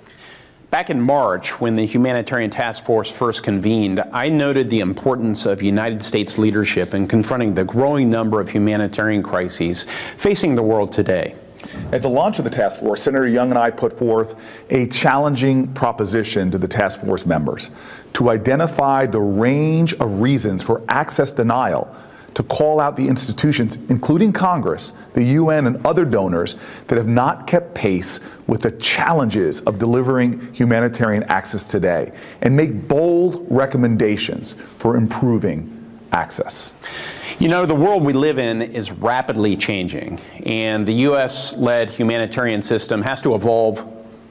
Back 0.71 0.91
in 0.91 1.01
March, 1.01 1.61
when 1.61 1.77
the 1.77 1.87
Humanitarian 1.87 2.51
Task 2.51 2.85
Force 2.85 3.09
first 3.09 3.45
convened, 3.45 4.03
I 4.13 4.29
noted 4.29 4.69
the 4.69 4.81
importance 4.81 5.47
of 5.47 5.63
United 5.63 6.03
States 6.03 6.37
leadership 6.37 6.95
in 6.95 7.07
confronting 7.07 7.55
the 7.55 7.65
growing 7.65 8.11
number 8.11 8.41
of 8.41 8.51
humanitarian 8.51 9.23
crises 9.23 9.87
facing 10.19 10.57
the 10.57 10.65
world 10.65 10.93
today. 10.93 11.37
At 11.93 12.03
the 12.03 12.09
launch 12.09 12.39
of 12.39 12.45
the 12.45 12.51
task 12.51 12.81
force, 12.81 13.03
Senator 13.03 13.29
Young 13.29 13.51
and 13.51 13.59
I 13.59 13.71
put 13.71 13.97
forth 13.97 14.35
a 14.71 14.87
challenging 14.89 15.73
proposition 15.75 16.51
to 16.51 16.59
the 16.59 16.69
task 16.69 17.01
force 17.01 17.25
members 17.27 17.71
to 18.15 18.31
identify 18.31 19.07
the 19.07 19.21
range 19.21 19.95
of 19.95 20.21
reasons 20.21 20.63
for 20.63 20.83
access 20.89 21.33
denial, 21.33 21.95
to 22.35 22.43
call 22.43 22.81
out 22.81 22.97
the 22.97 23.07
institutions, 23.07 23.77
including 23.89 24.33
Congress, 24.33 24.93
the 25.13 25.23
UN, 25.23 25.67
and 25.67 25.85
other 25.87 26.05
donors 26.05 26.57
that 26.89 26.97
have 26.97 27.07
not 27.07 27.47
kept 27.47 27.75
pace 27.75 28.19
with 28.47 28.63
the 28.63 28.73
challenges 28.73 29.61
of 29.61 29.79
delivering 29.79 30.53
humanitarian 30.53 31.23
access 31.25 31.65
today, 31.65 32.13
and 32.41 32.57
make 32.57 32.89
bold 32.89 33.47
recommendations 33.51 34.57
for 34.79 34.97
improving 34.97 35.71
access. 36.13 36.73
You 37.41 37.49
know, 37.49 37.67
the 37.67 37.75
world 37.75 38.05
we 38.05 38.13
live 38.13 38.39
in 38.39 38.63
is 38.63 38.93
rapidly 38.93 39.57
changing, 39.57 40.21
and 40.47 40.87
the 40.87 40.93
U.S. 41.09 41.53
led 41.55 41.91
humanitarian 41.91 42.63
system 42.63 43.03
has 43.03 43.21
to 43.23 43.35
evolve 43.35 43.85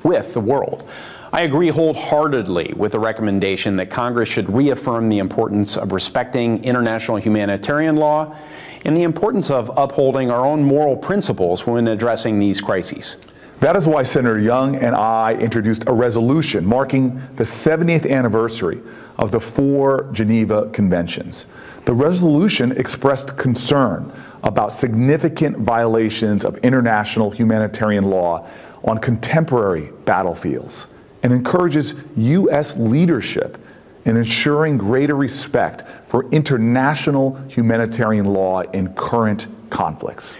with 0.04 0.34
the 0.34 0.40
world. 0.40 0.88
I 1.34 1.42
agree 1.42 1.68
wholeheartedly 1.68 2.76
with 2.78 2.94
the 2.94 3.00
recommendation 3.00 3.76
that 3.76 3.90
Congress 3.90 4.30
should 4.30 4.50
reaffirm 4.50 5.10
the 5.10 5.20
importance 5.20 5.76
of 5.76 5.92
respecting 5.92 6.64
international 6.64 7.18
humanitarian 7.18 7.98
law 7.98 8.38
and 8.86 8.96
the 8.96 9.04
importance 9.04 9.52
of 9.52 9.70
upholding 9.76 10.32
our 10.32 10.46
own 10.46 10.64
moral 10.64 10.96
principles 10.96 11.68
when 11.68 11.90
addressing 11.90 12.40
these 12.40 12.62
crises. 12.62 13.18
That 13.60 13.76
is 13.76 13.86
why 13.86 14.04
Senator 14.04 14.40
Young 14.40 14.78
and 14.78 14.96
I 14.96 15.34
introduced 15.34 15.84
a 15.88 15.94
resolution 15.94 16.66
marking 16.66 17.22
the 17.36 17.44
70th 17.44 18.10
anniversary 18.10 18.82
of 19.18 19.32
the 19.32 19.42
four 19.42 20.10
Geneva 20.14 20.70
Conventions. 20.70 21.48
The 21.86 21.94
resolution 21.94 22.72
expressed 22.74 23.38
concern 23.38 24.12
about 24.44 24.72
significant 24.72 25.58
violations 25.58 26.46
of 26.46 26.58
international 26.58 27.30
humanitarian 27.30 28.06
law 28.10 28.48
on 28.84 29.00
contemporary 29.00 29.90
battlefields 30.06 30.88
and 31.24 31.34
encourages 31.34 31.94
U.S. 32.16 32.78
leadership 32.78 33.58
in 34.06 34.18
ensuring 34.18 34.78
greater 34.78 35.16
respect 35.16 35.84
for 36.08 36.30
international 36.32 37.36
humanitarian 37.48 38.26
law 38.26 38.62
in 38.62 38.94
current 38.94 39.48
conflicts. 39.70 40.38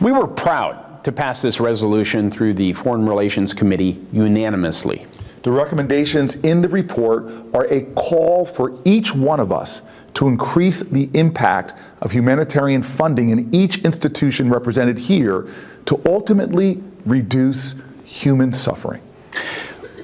We 0.00 0.12
were 0.12 0.26
proud 0.26 1.04
to 1.04 1.12
pass 1.12 1.42
this 1.42 1.60
resolution 1.60 2.30
through 2.30 2.54
the 2.54 2.72
Foreign 2.72 3.06
Relations 3.06 3.52
Committee 3.52 4.00
unanimously. 4.12 5.06
The 5.42 5.52
recommendations 5.52 6.36
in 6.36 6.62
the 6.62 6.68
report 6.68 7.24
are 7.52 7.66
a 7.66 7.82
call 7.94 8.46
for 8.46 8.78
each 8.84 9.14
one 9.14 9.40
of 9.40 9.52
us 9.52 9.82
to 10.14 10.28
increase 10.28 10.80
the 10.80 11.08
impact 11.14 11.74
of 12.00 12.12
humanitarian 12.12 12.82
funding 12.82 13.30
in 13.30 13.54
each 13.54 13.78
institution 13.78 14.50
represented 14.50 14.98
here 14.98 15.48
to 15.86 16.00
ultimately 16.06 16.82
reduce 17.06 17.74
human 18.04 18.52
suffering. 18.52 19.00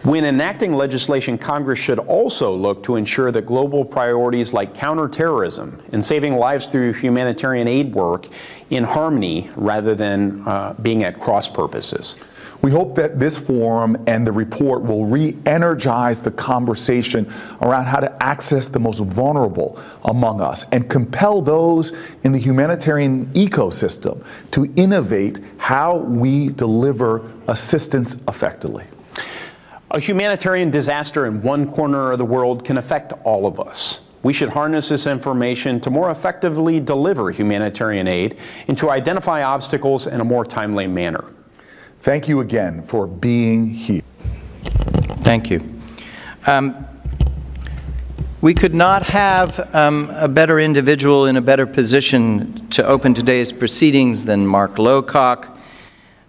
When 0.04 0.24
enacting 0.24 0.72
legislation, 0.72 1.36
Congress 1.36 1.78
should 1.78 1.98
also 1.98 2.54
look 2.54 2.84
to 2.84 2.96
ensure 2.96 3.32
that 3.32 3.46
global 3.46 3.84
priorities 3.84 4.52
like 4.52 4.72
counterterrorism 4.72 5.82
and 5.92 6.04
saving 6.04 6.36
lives 6.36 6.68
through 6.68 6.94
humanitarian 6.94 7.66
aid 7.66 7.92
work 7.92 8.28
in 8.70 8.84
harmony 8.84 9.50
rather 9.56 9.94
than 9.94 10.46
uh, 10.46 10.74
being 10.80 11.02
at 11.02 11.20
cross 11.20 11.48
purposes. 11.48 12.16
We 12.68 12.74
hope 12.74 12.96
that 12.96 13.18
this 13.18 13.38
forum 13.38 13.96
and 14.06 14.26
the 14.26 14.32
report 14.32 14.82
will 14.82 15.06
re 15.06 15.34
energize 15.46 16.20
the 16.20 16.30
conversation 16.30 17.32
around 17.62 17.86
how 17.86 17.98
to 18.00 18.22
access 18.22 18.66
the 18.66 18.78
most 18.78 18.98
vulnerable 18.98 19.80
among 20.04 20.42
us 20.42 20.66
and 20.70 20.86
compel 20.86 21.40
those 21.40 21.94
in 22.24 22.32
the 22.32 22.38
humanitarian 22.38 23.24
ecosystem 23.32 24.22
to 24.50 24.70
innovate 24.76 25.40
how 25.56 25.96
we 25.96 26.50
deliver 26.50 27.32
assistance 27.46 28.16
effectively. 28.28 28.84
A 29.92 29.98
humanitarian 29.98 30.70
disaster 30.70 31.24
in 31.24 31.40
one 31.40 31.72
corner 31.72 32.12
of 32.12 32.18
the 32.18 32.26
world 32.26 32.66
can 32.66 32.76
affect 32.76 33.14
all 33.24 33.46
of 33.46 33.58
us. 33.58 34.02
We 34.22 34.34
should 34.34 34.50
harness 34.50 34.90
this 34.90 35.06
information 35.06 35.80
to 35.80 35.88
more 35.88 36.10
effectively 36.10 36.80
deliver 36.80 37.30
humanitarian 37.30 38.06
aid 38.06 38.36
and 38.66 38.76
to 38.76 38.90
identify 38.90 39.42
obstacles 39.42 40.06
in 40.06 40.20
a 40.20 40.24
more 40.24 40.44
timely 40.44 40.86
manner. 40.86 41.24
Thank 42.00 42.28
you 42.28 42.40
again 42.40 42.84
for 42.84 43.08
being 43.08 43.70
here. 43.70 44.02
Thank 45.22 45.50
you. 45.50 45.80
Um, 46.46 46.86
we 48.40 48.54
could 48.54 48.72
not 48.72 49.02
have 49.02 49.74
um, 49.74 50.08
a 50.10 50.28
better 50.28 50.60
individual 50.60 51.26
in 51.26 51.36
a 51.36 51.40
better 51.40 51.66
position 51.66 52.68
to 52.68 52.86
open 52.86 53.14
today's 53.14 53.50
proceedings 53.50 54.22
than 54.22 54.46
Mark 54.46 54.76
Lowcock, 54.76 55.58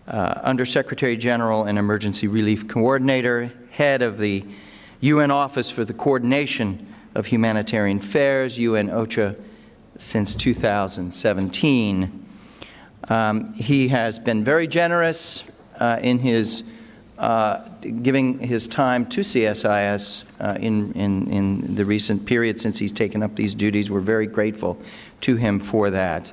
uh, 0.08 0.42
Undersecretary 0.44 1.16
General 1.16 1.66
and 1.66 1.78
Emergency 1.78 2.28
Relief 2.28 2.68
Coordinator, 2.68 3.54
head 3.70 4.02
of 4.02 4.18
the 4.18 4.44
UN 5.02 5.30
Office 5.30 5.70
for 5.70 5.86
the 5.86 5.94
Coordination 5.94 6.92
of 7.14 7.28
Humanitarian 7.28 8.00
Affairs, 8.00 8.58
UN 8.58 8.90
OCHA, 8.90 9.36
since 9.98 10.34
2017. 10.34 12.26
Um, 13.08 13.54
he 13.54 13.90
has 13.90 14.18
been 14.18 14.44
very 14.44 14.66
generous 14.66 15.44
uh, 15.80 16.00
in 16.02 16.20
his 16.20 16.64
uh, 17.20 17.68
giving 18.02 18.40
his 18.40 18.66
time 18.66 19.06
to 19.06 19.20
CSIS 19.20 20.24
uh, 20.40 20.58
in, 20.58 20.94
in, 20.94 21.30
in 21.30 21.76
the 21.76 21.84
recent 21.84 22.26
period 22.26 22.62
since 22.62 22.80
he's 22.80 22.94
taken 22.94 23.22
up 23.22 23.36
these 23.36 23.54
duties. 23.54 23.92
We're 23.92 24.00
very 24.00 24.26
grateful 24.26 24.82
to 25.22 25.36
him 25.36 25.60
for 25.60 25.90
that 25.90 26.32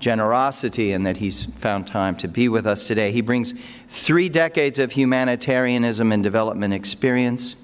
generosity 0.00 0.92
and 0.92 1.06
that 1.06 1.18
he's 1.18 1.44
found 1.44 1.86
time 1.86 2.16
to 2.16 2.28
be 2.28 2.48
with 2.48 2.66
us 2.66 2.86
today. 2.86 3.12
He 3.12 3.20
brings 3.20 3.52
three 3.88 4.30
decades 4.30 4.78
of 4.78 4.92
humanitarianism 4.92 6.10
and 6.10 6.22
development 6.22 6.72
experience, 6.72 7.56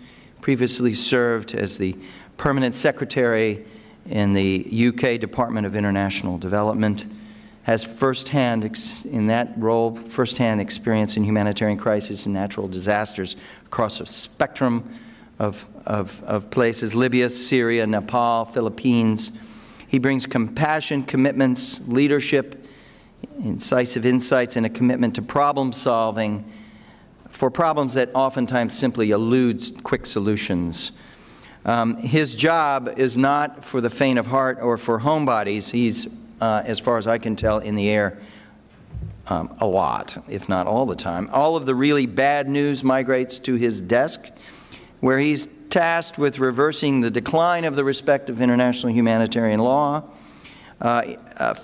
previously 0.42 0.92
served 0.92 1.54
as 1.54 1.78
the 1.78 1.96
permanent 2.36 2.74
secretary 2.74 3.64
in 4.10 4.34
the 4.34 4.88
UK 4.88 5.18
Department 5.18 5.66
of 5.66 5.74
International 5.74 6.36
Development, 6.36 7.04
has 7.68 7.84
firsthand, 7.84 8.64
in 9.04 9.26
that 9.26 9.52
role, 9.58 9.94
firsthand 9.94 10.58
experience 10.58 11.18
in 11.18 11.22
humanitarian 11.22 11.76
crises 11.76 12.24
and 12.24 12.32
natural 12.32 12.66
disasters 12.66 13.36
across 13.66 14.00
a 14.00 14.06
spectrum 14.06 14.98
of, 15.38 15.68
of, 15.84 16.24
of 16.24 16.50
places 16.50 16.94
Libya, 16.94 17.28
Syria, 17.28 17.86
Nepal, 17.86 18.46
Philippines. 18.46 19.32
He 19.86 19.98
brings 19.98 20.24
compassion, 20.24 21.02
commitments, 21.02 21.86
leadership, 21.86 22.66
incisive 23.44 24.06
insights, 24.06 24.56
and 24.56 24.64
a 24.64 24.70
commitment 24.70 25.14
to 25.16 25.20
problem 25.20 25.74
solving 25.74 26.50
for 27.28 27.50
problems 27.50 27.92
that 27.92 28.08
oftentimes 28.14 28.72
simply 28.72 29.10
elude 29.10 29.62
quick 29.82 30.06
solutions. 30.06 30.92
Um, 31.66 31.98
his 31.98 32.34
job 32.34 32.94
is 32.96 33.18
not 33.18 33.62
for 33.62 33.82
the 33.82 33.90
faint 33.90 34.18
of 34.18 34.24
heart 34.24 34.58
or 34.62 34.78
for 34.78 35.00
homebodies. 35.00 35.70
He's 35.70 36.08
uh, 36.40 36.62
as 36.64 36.78
far 36.78 36.98
as 36.98 37.06
I 37.06 37.18
can 37.18 37.36
tell, 37.36 37.58
in 37.58 37.74
the 37.74 37.88
air 37.88 38.18
um, 39.28 39.54
a 39.60 39.66
lot, 39.66 40.22
if 40.28 40.48
not 40.48 40.66
all 40.66 40.86
the 40.86 40.96
time. 40.96 41.28
All 41.32 41.56
of 41.56 41.66
the 41.66 41.74
really 41.74 42.06
bad 42.06 42.48
news 42.48 42.82
migrates 42.82 43.38
to 43.40 43.54
his 43.54 43.80
desk. 43.80 44.28
where 45.00 45.20
he's 45.20 45.46
tasked 45.70 46.18
with 46.18 46.40
reversing 46.40 47.00
the 47.00 47.10
decline 47.10 47.64
of 47.64 47.76
the 47.76 47.84
respect 47.84 48.28
of 48.30 48.40
international 48.40 48.92
humanitarian 48.92 49.60
law, 49.60 50.02
uh, 50.80 51.14
uh, 51.36 51.54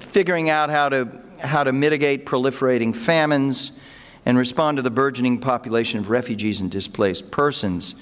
figuring 0.00 0.50
out 0.50 0.70
how 0.70 0.88
to, 0.88 1.08
how 1.38 1.62
to 1.62 1.72
mitigate 1.72 2.26
proliferating 2.26 2.94
famines, 2.94 3.72
and 4.26 4.36
respond 4.36 4.76
to 4.76 4.82
the 4.82 4.90
burgeoning 4.90 5.38
population 5.38 5.98
of 5.98 6.10
refugees 6.10 6.60
and 6.60 6.70
displaced 6.70 7.30
persons. 7.30 7.94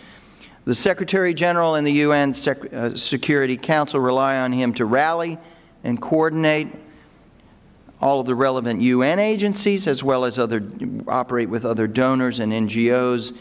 The 0.64 0.74
Secretary 0.74 1.32
General 1.32 1.76
and 1.76 1.86
the 1.86 1.92
UN 1.92 2.34
Sec 2.34 2.72
uh, 2.72 2.96
Security 2.96 3.56
Council 3.56 4.00
rely 4.00 4.38
on 4.38 4.52
him 4.52 4.74
to 4.74 4.84
rally 4.84 5.38
and 5.84 6.00
coordinate 6.00 6.68
all 8.00 8.20
of 8.20 8.26
the 8.26 8.34
relevant 8.34 8.80
UN 8.80 9.18
agencies 9.18 9.86
as 9.86 10.02
well 10.02 10.24
as 10.24 10.38
other 10.38 10.62
operate 11.08 11.48
with 11.48 11.64
other 11.64 11.86
donors 11.86 12.38
and 12.38 12.52
NGOs 12.52 13.36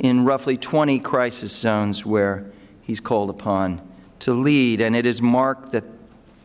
in 0.00 0.24
roughly 0.24 0.56
20 0.56 0.98
crisis 1.00 1.54
zones 1.54 2.04
where 2.04 2.50
he's 2.82 3.00
called 3.00 3.30
upon 3.30 3.80
to 4.20 4.32
lead. 4.32 4.80
And 4.80 4.96
it 4.96 5.06
is 5.06 5.22
Mark 5.22 5.70
that 5.70 5.84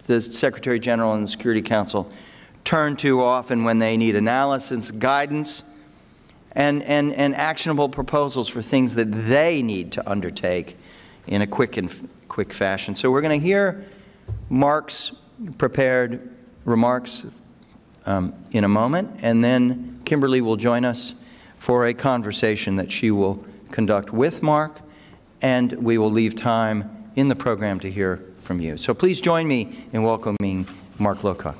the 0.04 0.22
Secretary 0.22 0.80
General 0.80 1.14
and 1.14 1.24
the 1.24 1.28
Security 1.28 1.62
Council 1.62 2.12
turn 2.64 2.96
to 2.98 3.22
often 3.22 3.64
when 3.64 3.80
they 3.80 3.98
need 3.98 4.16
analysis, 4.16 4.92
guidance, 4.92 5.64
and, 6.52 6.84
and, 6.84 7.14
and 7.14 7.36
actionable 7.36 7.88
proposals 7.88 8.48
for 8.48 8.62
things 8.62 8.96
that 8.96 9.12
they 9.12 9.62
need 9.62 9.92
to 9.94 10.10
undertake 10.10 10.76
in 11.28 11.42
a 11.42 11.48
quick 11.48 11.78
and 11.78 12.10
quick 12.28 12.52
fashion. 12.52 12.96
So 12.96 13.12
we're 13.12 13.22
going 13.22 13.40
to 13.40 13.46
hear 13.46 13.86
Mark's 14.50 15.14
prepared 15.58 16.30
remarks 16.66 17.26
um, 18.06 18.34
in 18.52 18.64
a 18.64 18.68
moment, 18.68 19.20
and 19.22 19.44
then 19.44 20.02
Kimberly 20.06 20.42
will 20.42 20.56
join 20.56 20.86
us 20.86 21.16
for 21.60 21.88
a 21.88 21.94
conversation 21.94 22.76
that 22.78 22.92
she 22.92 23.12
will 23.12 23.44
conduct 23.72 24.12
with 24.14 24.42
Mark, 24.42 24.80
and 25.42 25.74
we 25.74 25.98
will 25.98 26.12
leave 26.12 26.36
time 26.36 27.10
in 27.16 27.28
the 27.28 27.36
program 27.36 27.80
to 27.82 27.92
hear 27.92 28.24
from 28.42 28.62
you. 28.62 28.78
So 28.78 28.94
please 28.94 29.20
join 29.20 29.48
me 29.48 29.86
in 29.92 30.04
welcoming 30.04 30.68
Mark 31.00 31.20
Lowcock. 31.20 31.56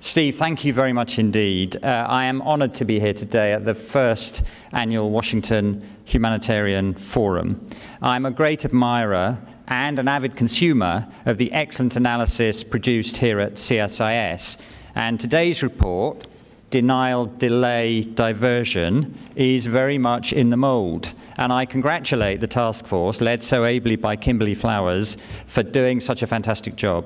Steve, 0.00 0.36
thank 0.36 0.64
you 0.64 0.72
very 0.72 0.92
much 0.92 1.18
indeed. 1.18 1.76
Uh, 1.84 2.06
I 2.08 2.24
am 2.24 2.40
honored 2.42 2.74
to 2.76 2.84
be 2.84 2.98
here 2.98 3.12
today 3.12 3.52
at 3.52 3.64
the 3.64 3.74
first 3.74 4.44
annual 4.72 5.10
Washington 5.10 5.86
Humanitarian 6.06 6.94
Forum. 6.94 7.66
I'm 8.00 8.24
a 8.24 8.30
great 8.30 8.64
admirer 8.64 9.36
and 9.68 9.98
an 9.98 10.08
avid 10.08 10.36
consumer 10.36 11.06
of 11.24 11.38
the 11.38 11.52
excellent 11.52 11.96
analysis 11.96 12.62
produced 12.62 13.16
here 13.16 13.40
at 13.40 13.54
CSIS. 13.54 14.58
And 14.94 15.20
today's 15.20 15.62
report, 15.62 16.26
Denial, 16.70 17.26
Delay, 17.26 18.02
Diversion, 18.02 19.18
is 19.34 19.66
very 19.66 19.98
much 19.98 20.32
in 20.32 20.48
the 20.48 20.56
mold. 20.56 21.14
And 21.36 21.52
I 21.52 21.64
congratulate 21.64 22.40
the 22.40 22.46
task 22.46 22.86
force, 22.86 23.20
led 23.20 23.44
so 23.44 23.64
ably 23.64 23.96
by 23.96 24.16
Kimberly 24.16 24.54
Flowers, 24.54 25.16
for 25.46 25.62
doing 25.62 26.00
such 26.00 26.22
a 26.22 26.26
fantastic 26.26 26.76
job. 26.76 27.04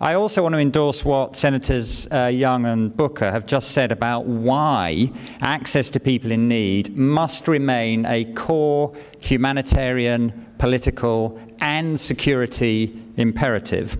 I 0.00 0.14
also 0.14 0.42
want 0.42 0.54
to 0.54 0.58
endorse 0.58 1.04
what 1.04 1.36
Senators 1.36 2.08
uh, 2.12 2.26
Young 2.26 2.66
and 2.66 2.94
Booker 2.94 3.30
have 3.30 3.46
just 3.46 3.70
said 3.70 3.92
about 3.92 4.26
why 4.26 5.10
access 5.40 5.88
to 5.90 6.00
people 6.00 6.32
in 6.32 6.48
need 6.48 6.96
must 6.96 7.46
remain 7.46 8.04
a 8.06 8.24
core 8.34 8.94
humanitarian, 9.20 10.43
political, 10.58 11.38
and 11.60 11.98
security 11.98 13.02
imperative. 13.16 13.96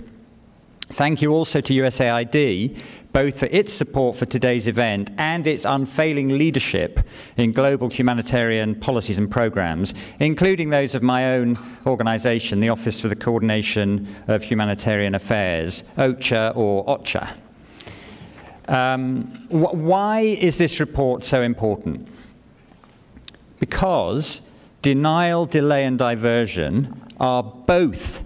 Thank 0.89 1.23
you 1.23 1.33
also 1.33 1.61
to 1.61 1.73
USAID, 1.73 2.79
both 3.13 3.39
for 3.39 3.47
its 3.47 3.73
support 3.73 4.17
for 4.17 4.27
today's 4.27 4.67
event 4.67 5.11
and 5.19 5.47
its 5.47 5.65
unfailing 5.65 6.37
leadership 6.37 7.01
in 7.37 7.53
global 7.53 7.89
humanitarian 7.89 8.75
policies 8.75 9.19
and 9.19 9.31
programs, 9.31 9.95
including 10.21 10.69
those 10.69 10.95
of 10.95 11.03
my 11.03 11.35
own 11.35 11.59
organization, 11.87 12.61
the 12.61 12.69
Office 12.69 13.01
for 13.01 13.09
the 13.09 13.17
Coordination 13.17 14.15
of 14.29 14.43
Humanitarian 14.43 15.15
Affairs, 15.15 15.85
OCHA 15.97 16.57
or 16.57 16.85
OCHA. 16.87 17.35
Um, 18.69 19.25
wh 19.51 19.75
why 19.75 20.21
is 20.21 20.59
this 20.59 20.81
report 20.81 21.25
so 21.25 21.43
important? 21.43 22.09
Because 23.61 24.43
denial, 24.85 25.47
delay, 25.47 25.87
and 25.87 25.99
diversion 25.99 27.03
are 27.19 27.43
both 27.43 28.23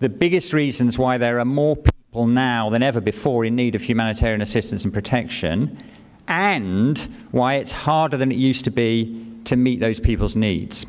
the 0.00 0.10
biggest 0.10 0.52
reasons 0.52 0.98
why 0.98 1.16
there 1.16 1.40
are 1.40 1.44
more 1.44 1.74
people 1.74 2.26
now 2.26 2.68
than 2.68 2.82
ever 2.82 3.00
before 3.00 3.46
in 3.46 3.56
need 3.56 3.74
of 3.74 3.80
humanitarian 3.80 4.42
assistance 4.42 4.84
and 4.84 4.92
protection, 4.92 5.82
and 6.28 7.08
why 7.30 7.54
it's 7.54 7.72
harder 7.72 8.18
than 8.18 8.30
it 8.30 8.36
used 8.36 8.62
to 8.62 8.70
be 8.70 9.26
to 9.44 9.56
meet 9.56 9.80
those 9.80 9.98
people's 9.98 10.36
needs. 10.36 10.84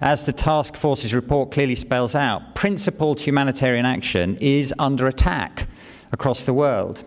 As 0.00 0.24
the 0.24 0.32
task 0.32 0.74
force's 0.74 1.14
report 1.14 1.52
clearly 1.52 1.76
spells 1.76 2.16
out, 2.16 2.56
principled 2.56 3.20
humanitarian 3.20 3.86
action 3.86 4.38
is 4.38 4.74
under 4.80 5.06
attack 5.06 5.68
across 6.10 6.42
the 6.42 6.52
world. 6.52 7.04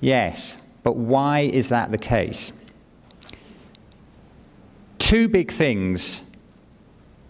Yes, 0.00 0.56
but 0.82 0.96
why 0.96 1.40
is 1.40 1.68
that 1.68 1.90
the 1.90 1.98
case? 1.98 2.50
Two 5.06 5.28
big 5.28 5.52
things 5.52 6.22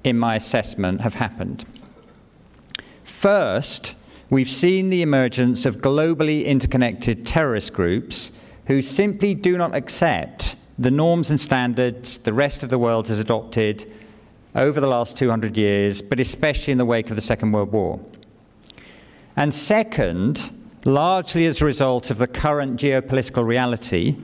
in 0.03 0.19
my 0.19 0.37
assessment 0.37 1.03
have 1.03 1.13
happened. 1.13 1.67
First, 3.05 3.97
we've 4.31 4.49
seen 4.49 4.89
the 4.89 5.03
emergence 5.03 5.67
of 5.67 5.83
globally 5.83 6.47
interconnected 6.47 7.27
terrorist 7.27 7.75
groups 7.75 8.33
who 8.65 8.81
simply 8.81 9.35
do 9.35 9.59
not 9.59 9.75
accept 9.75 10.57
the 10.79 10.91
norms 10.91 11.29
and 11.29 11.39
standards 11.39 12.17
the 12.17 12.33
rest 12.33 12.63
of 12.63 12.71
the 12.71 12.79
world 12.79 13.09
has 13.09 13.21
adopted 13.21 13.93
over 14.55 14.81
the 14.81 14.87
last 14.87 15.19
200 15.19 15.55
years, 15.55 16.01
but 16.01 16.19
especially 16.19 16.73
in 16.73 16.79
the 16.79 16.87
wake 16.87 17.11
of 17.11 17.17
the 17.17 17.21
Second 17.21 17.53
World 17.53 17.73
War. 17.73 18.01
And 19.37 19.55
second, 19.55 20.51
largely 20.87 21.45
as 21.45 21.61
a 21.61 21.67
result 21.67 22.11
of 22.11 22.17
the 22.17 22.27
current 22.27 22.81
geopolitical 22.81 23.45
reality, 23.47 24.17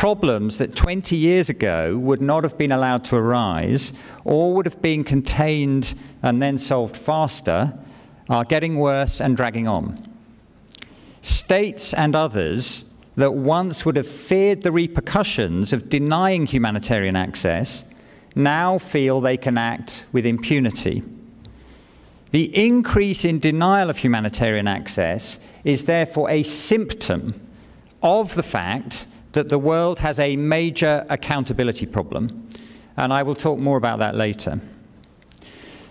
problems 0.00 0.56
that 0.56 0.74
20 0.74 1.14
years 1.14 1.50
ago 1.50 1.94
would 1.98 2.22
not 2.22 2.42
have 2.42 2.56
been 2.56 2.72
allowed 2.72 3.04
to 3.04 3.14
arise 3.14 3.92
or 4.24 4.54
would 4.54 4.64
have 4.64 4.80
been 4.80 5.04
contained 5.04 5.92
and 6.22 6.40
then 6.40 6.56
solved 6.56 6.96
faster 6.96 7.70
are 8.30 8.42
getting 8.46 8.78
worse 8.78 9.20
and 9.20 9.36
dragging 9.36 9.68
on. 9.68 10.02
States 11.20 11.92
and 11.92 12.16
others 12.16 12.86
that 13.16 13.34
once 13.34 13.84
would 13.84 13.96
have 13.96 14.06
feared 14.06 14.62
the 14.62 14.72
repercussions 14.72 15.70
of 15.74 15.90
denying 15.90 16.46
humanitarian 16.46 17.14
access 17.14 17.84
now 18.34 18.78
feel 18.78 19.20
they 19.20 19.36
can 19.36 19.58
act 19.58 20.06
with 20.12 20.24
impunity. 20.24 21.02
The 22.30 22.56
increase 22.56 23.26
in 23.26 23.38
denial 23.38 23.90
of 23.90 23.98
humanitarian 23.98 24.66
access 24.66 25.38
is 25.62 25.84
therefore 25.84 26.30
a 26.30 26.42
symptom 26.42 27.38
of 28.02 28.34
the 28.34 28.42
fact 28.42 29.04
that 29.32 29.48
the 29.48 29.58
world 29.58 29.98
has 30.00 30.18
a 30.18 30.36
major 30.36 31.06
accountability 31.08 31.86
problem, 31.86 32.48
and 32.96 33.12
I 33.12 33.22
will 33.22 33.34
talk 33.34 33.58
more 33.58 33.76
about 33.76 33.98
that 34.00 34.14
later. 34.14 34.60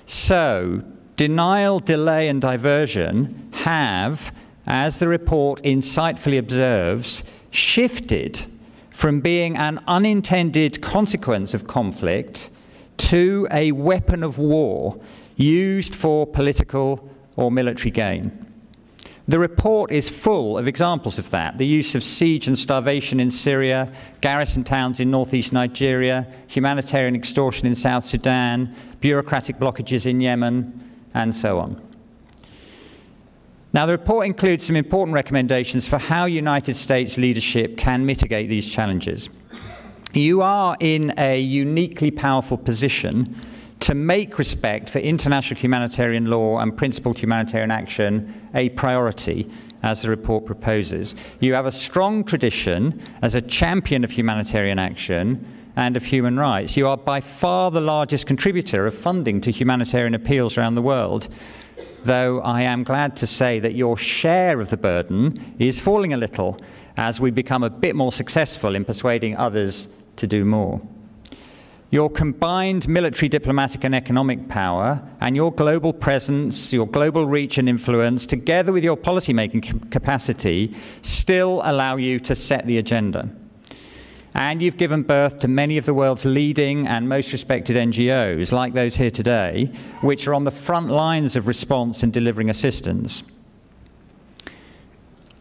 So, 0.06 0.84
denial, 1.16 1.80
delay, 1.80 2.30
and 2.30 2.42
diversion 2.42 3.50
have, 3.54 4.34
as 4.68 5.00
the 5.00 5.08
report 5.08 5.62
insightfully 5.64 6.38
observes, 6.38 7.24
shifted 7.52 8.46
from 8.90 9.22
being 9.22 9.56
an 9.56 9.80
unintended 9.88 10.82
consequence 10.82 11.54
of 11.54 11.68
conflict 11.68 12.50
to 12.98 13.48
a 13.52 13.72
weapon 13.72 14.24
of 14.24 14.38
war 14.38 15.00
used 15.38 15.96
for 15.96 16.28
political 16.28 17.10
or 17.38 17.50
military 17.50 17.92
gain. 17.92 18.49
The 19.30 19.38
report 19.38 19.92
is 19.92 20.10
full 20.10 20.58
of 20.58 20.68
examples 20.68 21.20
of 21.20 21.30
that 21.30 21.60
the 21.60 21.66
use 21.66 21.94
of 21.94 22.04
siege 22.04 22.48
and 22.48 22.58
starvation 22.58 23.20
in 23.20 23.30
Syria, 23.30 23.94
garrison 24.22 24.64
towns 24.64 25.00
in 25.00 25.12
northeast 25.12 25.54
Nigeria, 25.54 26.26
humanitarian 26.48 27.16
extortion 27.16 27.68
in 27.68 27.76
South 27.76 28.04
Sudan, 28.04 28.76
bureaucratic 29.02 29.60
blockages 29.60 30.08
in 30.08 30.20
Yemen, 30.20 30.74
and 31.14 31.36
so 31.36 31.60
on. 31.60 31.80
Now, 33.72 33.86
the 33.86 33.92
report 33.92 34.26
includes 34.26 34.66
some 34.66 34.76
important 34.76 35.14
recommendations 35.14 35.88
for 35.88 36.00
how 36.00 36.26
United 36.26 36.74
States 36.74 37.20
leadership 37.20 37.78
can 37.78 38.04
mitigate 38.08 38.50
these 38.50 38.66
challenges. 38.66 39.30
You 40.12 40.42
are 40.42 40.76
in 40.80 41.14
a 41.20 41.40
uniquely 41.40 42.10
powerful 42.10 42.58
position 42.58 43.36
to 43.82 43.94
make 43.94 44.38
respect 44.38 44.90
for 44.90 45.00
international 45.00 45.60
humanitarian 45.60 46.26
law 46.26 46.60
and 46.60 46.76
principled 46.76 47.18
humanitarian 47.18 47.72
action 47.72 48.50
a 48.54 48.70
priority, 48.70 49.50
as 49.84 50.02
the 50.02 50.10
report 50.10 50.46
proposes. 50.46 51.16
You 51.40 51.54
have 51.54 51.66
a 51.66 51.72
strong 51.72 52.24
tradition 52.24 53.02
as 53.22 53.36
a 53.36 53.42
champion 53.42 54.04
of 54.04 54.12
humanitarian 54.12 54.80
action 54.80 55.46
and 55.76 55.96
of 55.96 56.04
human 56.04 56.38
rights. 56.38 56.76
You 56.76 56.88
are 56.88 56.98
by 56.98 57.22
far 57.22 57.72
the 57.72 57.82
largest 57.82 58.28
contributor 58.28 58.86
of 58.86 58.94
funding 58.94 59.40
to 59.42 59.52
humanitarian 59.52 60.14
appeals 60.14 60.58
around 60.58 60.76
the 60.76 60.82
world, 60.82 61.30
though 62.04 62.42
I 62.42 62.64
am 62.64 62.84
glad 62.84 63.16
to 63.18 63.28
say 63.28 63.60
that 63.60 63.76
your 63.76 63.96
share 63.96 64.60
of 64.60 64.70
the 64.70 64.78
burden 64.78 65.56
is 65.60 65.80
falling 65.80 66.14
a 66.14 66.18
little 66.18 66.60
as 66.98 67.22
we 67.22 67.32
become 67.32 67.64
a 67.64 67.70
bit 67.70 67.96
more 67.96 68.12
successful 68.12 68.76
in 68.76 68.84
persuading 68.84 69.38
others 69.38 69.88
to 70.18 70.28
do 70.28 70.44
more. 70.44 70.82
Your 71.92 72.12
combined 72.12 72.88
military, 72.88 73.30
diplomatic, 73.30 73.84
and 73.84 73.96
economic 73.96 74.48
power, 74.48 75.02
and 75.22 75.36
your 75.36 75.52
global 75.52 75.92
presence, 75.92 76.72
your 76.72 76.86
global 76.86 77.26
reach 77.26 77.58
and 77.58 77.68
influence, 77.68 78.28
together 78.28 78.72
with 78.72 78.84
your 78.84 78.96
policymaking 78.96 79.90
capacity, 79.90 80.76
still 81.02 81.62
allow 81.64 81.96
you 81.96 82.20
to 82.20 82.36
set 82.36 82.68
the 82.68 82.78
agenda. 82.78 83.28
And 84.36 84.62
you've 84.62 84.78
given 84.78 85.02
birth 85.02 85.40
to 85.40 85.48
many 85.48 85.80
of 85.80 85.86
the 85.86 85.94
world's 85.96 86.26
leading 86.26 86.86
and 86.86 87.10
most 87.10 87.32
respected 87.32 87.76
NGOs, 87.76 88.52
like 88.52 88.74
those 88.74 88.96
here 88.96 89.10
today, 89.10 89.72
which 90.02 90.28
are 90.28 90.36
on 90.36 90.44
the 90.44 90.52
front 90.52 90.90
lines 90.90 91.36
of 91.36 91.48
response 91.48 92.04
and 92.04 92.14
delivering 92.14 92.52
assistance. 92.52 93.24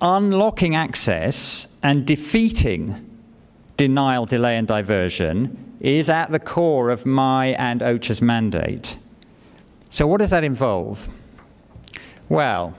Unlocking 0.00 0.74
access 0.74 1.68
and 1.82 2.06
defeating 2.06 3.04
denial, 3.76 4.24
delay, 4.24 4.56
and 4.56 4.66
diversion 4.66 5.67
is 5.80 6.08
at 6.08 6.30
the 6.30 6.38
core 6.38 6.90
of 6.90 7.06
my 7.06 7.46
and 7.46 7.80
OCHA's 7.80 8.20
mandate. 8.20 8.98
So, 9.90 10.06
what 10.06 10.18
does 10.18 10.30
that 10.30 10.44
involve? 10.44 11.08
Well, 12.28 12.74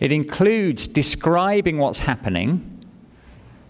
it 0.00 0.12
includes 0.12 0.88
describing 0.88 1.78
what's 1.78 2.00
happening. 2.00 2.84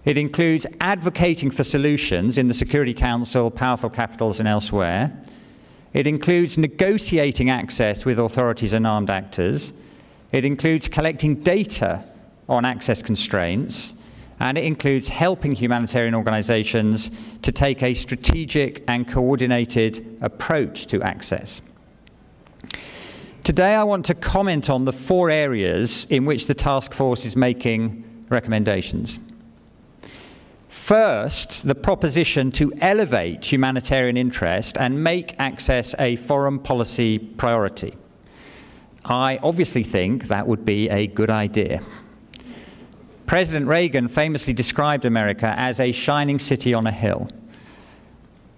It 0.04 0.16
includes 0.16 0.66
advocating 0.80 1.50
for 1.50 1.64
solutions 1.64 2.38
in 2.38 2.48
the 2.48 2.54
Security 2.54 2.94
Council, 2.94 3.50
powerful 3.50 3.90
capitals, 3.90 4.38
and 4.38 4.48
elsewhere. 4.48 5.12
It 5.92 6.06
includes 6.06 6.56
negotiating 6.56 7.50
access 7.50 8.04
with 8.04 8.18
authorities 8.18 8.72
and 8.72 8.86
armed 8.86 9.10
actors. 9.10 9.72
It 10.32 10.44
includes 10.44 10.88
collecting 10.88 11.36
data 11.36 12.04
on 12.48 12.64
access 12.64 13.02
constraints 13.02 13.94
and 14.40 14.56
it 14.56 14.64
includes 14.64 15.08
helping 15.08 15.52
humanitarian 15.52 16.14
organizations 16.14 17.10
to 17.42 17.52
take 17.52 17.82
a 17.82 17.94
strategic 17.94 18.84
and 18.88 19.08
coordinated 19.08 20.18
approach 20.20 20.86
to 20.86 21.02
access. 21.02 21.60
Today, 23.44 23.74
I 23.74 23.84
want 23.84 24.04
to 24.06 24.14
comment 24.14 24.68
on 24.68 24.84
the 24.84 24.92
four 24.92 25.30
areas 25.30 26.06
in 26.10 26.26
which 26.26 26.46
the 26.46 26.54
task 26.54 26.92
force 26.92 27.24
is 27.24 27.34
making 27.34 28.04
recommendations. 28.28 29.18
First, 30.68 31.66
the 31.66 31.74
proposition 31.74 32.52
to 32.52 32.72
elevate 32.80 33.50
humanitarian 33.50 34.16
interest 34.16 34.76
and 34.78 35.02
make 35.02 35.34
access 35.38 35.94
a 35.98 36.16
foreign 36.16 36.58
policy 36.58 37.18
priority. 37.18 37.96
I 39.04 39.38
obviously 39.42 39.82
think 39.82 40.28
that 40.28 40.46
would 40.46 40.64
be 40.64 40.88
a 40.90 41.06
good 41.06 41.30
idea. 41.30 41.80
President 43.28 43.66
Reagan 43.66 44.08
famously 44.08 44.54
described 44.54 45.04
America 45.04 45.54
as 45.58 45.80
a 45.80 45.92
shining 45.92 46.38
city 46.38 46.72
on 46.72 46.86
a 46.86 46.90
hill. 46.90 47.28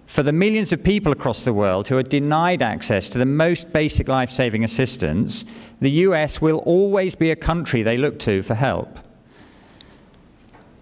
For 0.07 0.23
the 0.23 0.31
millions 0.31 0.71
of 0.71 0.81
people 0.81 1.11
across 1.11 1.43
the 1.43 1.53
world 1.53 1.89
who 1.89 1.97
are 1.97 2.03
denied 2.03 2.61
access 2.61 3.09
to 3.09 3.17
the 3.17 3.25
most 3.25 3.73
basic 3.73 4.07
life 4.07 4.31
saving 4.31 4.63
assistance, 4.63 5.43
the 5.81 5.91
US 6.07 6.39
will 6.39 6.59
always 6.59 7.15
be 7.15 7.31
a 7.31 7.35
country 7.35 7.83
they 7.83 7.97
look 7.97 8.17
to 8.19 8.41
for 8.43 8.55
help. 8.55 8.97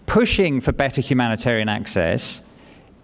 Pushing 0.06 0.62
for 0.62 0.71
better 0.71 1.02
humanitarian 1.02 1.67
access 1.67 2.41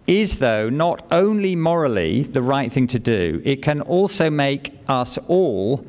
is, 0.06 0.38
though, 0.38 0.70
not 0.70 1.04
only 1.12 1.56
morally 1.56 2.22
the 2.22 2.44
right 2.44 2.72
thing 2.72 2.86
to 2.88 3.00
do, 3.00 3.42
it 3.44 3.64
can 3.64 3.82
also 3.82 4.30
make 4.30 4.72
us 4.88 5.18
all 5.28 5.84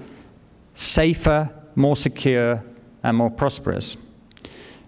safer, 0.75 1.51
more 1.75 1.97
secure, 1.97 2.65
and 3.03 3.15
more 3.19 3.31
prosperous. 3.31 3.99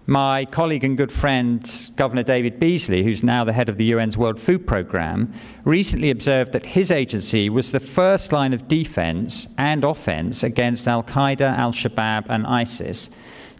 My 0.09 0.45
colleague 0.45 0.83
and 0.83 0.97
good 0.97 1.11
friend, 1.11 1.91
Governor 1.95 2.23
David 2.23 2.59
Beasley, 2.59 3.03
who's 3.03 3.23
now 3.23 3.43
the 3.43 3.53
head 3.53 3.69
of 3.69 3.77
the 3.77 3.93
UN's 3.93 4.17
World 4.17 4.39
Food 4.39 4.65
Programme, 4.65 5.31
recently 5.65 6.09
observed 6.09 6.51
that 6.53 6.65
his 6.65 6.89
agency 6.89 7.47
was 7.47 7.69
the 7.69 7.79
first 7.79 8.31
line 8.31 8.51
of 8.51 8.67
defense 8.67 9.49
and 9.59 9.83
offense 9.83 10.41
against 10.41 10.87
Al 10.87 11.03
Qaeda, 11.03 11.55
Al 11.55 11.71
Shabaab, 11.71 12.25
and 12.27 12.47
ISIS. 12.47 13.11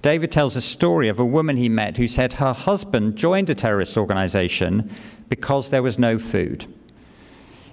David 0.01 0.31
tells 0.31 0.55
a 0.55 0.61
story 0.61 1.07
of 1.07 1.19
a 1.19 1.23
woman 1.23 1.55
he 1.55 1.69
met 1.69 1.97
who 1.97 2.07
said 2.07 2.33
her 2.33 2.53
husband 2.53 3.15
joined 3.15 3.51
a 3.51 3.53
terrorist 3.53 3.95
organization 3.95 4.89
because 5.29 5.69
there 5.69 5.83
was 5.83 5.99
no 5.99 6.17
food. 6.17 6.65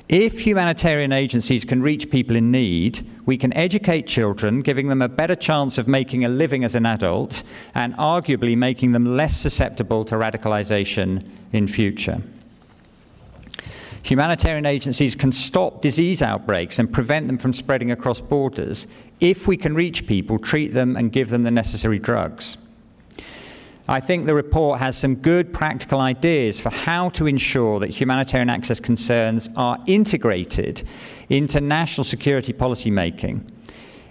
If 0.09 0.47
humanitarian 0.47 1.11
agencies 1.11 1.65
can 1.65 1.83
reach 1.83 2.11
people 2.11 2.37
in 2.37 2.53
need, 2.53 3.05
we 3.27 3.37
can 3.37 3.53
educate 3.55 4.07
children, 4.07 4.63
giving 4.63 4.87
them 4.87 5.03
a 5.03 5.09
better 5.09 5.35
chance 5.35 5.79
of 5.79 5.89
making 5.89 6.25
a 6.25 6.29
living 6.29 6.63
as 6.63 6.77
an 6.77 6.87
adult, 6.87 7.43
and 7.75 7.93
arguably 7.97 8.57
making 8.57 8.93
them 8.93 9.17
less 9.17 9.37
susceptible 9.37 10.05
to 10.05 10.15
radicalization 10.15 11.27
in 11.53 11.67
future. 11.67 12.23
Humanitarian 14.05 14.67
agencies 14.67 15.17
can 15.17 15.33
stop 15.33 15.83
disease 15.83 16.23
outbreaks 16.23 16.79
and 16.79 16.93
prevent 16.93 17.27
them 17.27 17.39
from 17.39 17.53
spreading 17.53 17.91
across 17.91 18.21
borders 18.21 18.87
if 19.19 19.49
we 19.49 19.57
can 19.57 19.75
reach 19.75 20.07
people, 20.07 20.39
treat 20.39 20.73
them, 20.73 20.95
and 20.95 21.11
give 21.11 21.31
them 21.31 21.43
the 21.43 21.51
necessary 21.51 21.99
drugs. 21.99 22.59
I 23.89 24.01
think 24.01 24.27
the 24.27 24.35
report 24.35 24.81
has 24.81 24.97
some 24.97 25.15
good 25.15 25.53
practical 25.53 26.01
ideas 26.01 26.59
for 26.59 26.71
how 26.71 27.09
to 27.11 27.27
ensure 27.27 27.79
that 27.79 27.91
humanitarian 27.91 28.51
access 28.51 28.81
concerns 28.81 29.49
are 29.55 29.79
integrated 29.87 30.83
into 31.29 31.61
national 31.61 32.05
security 32.05 32.53
policy 32.53 32.91
making. 32.91 33.49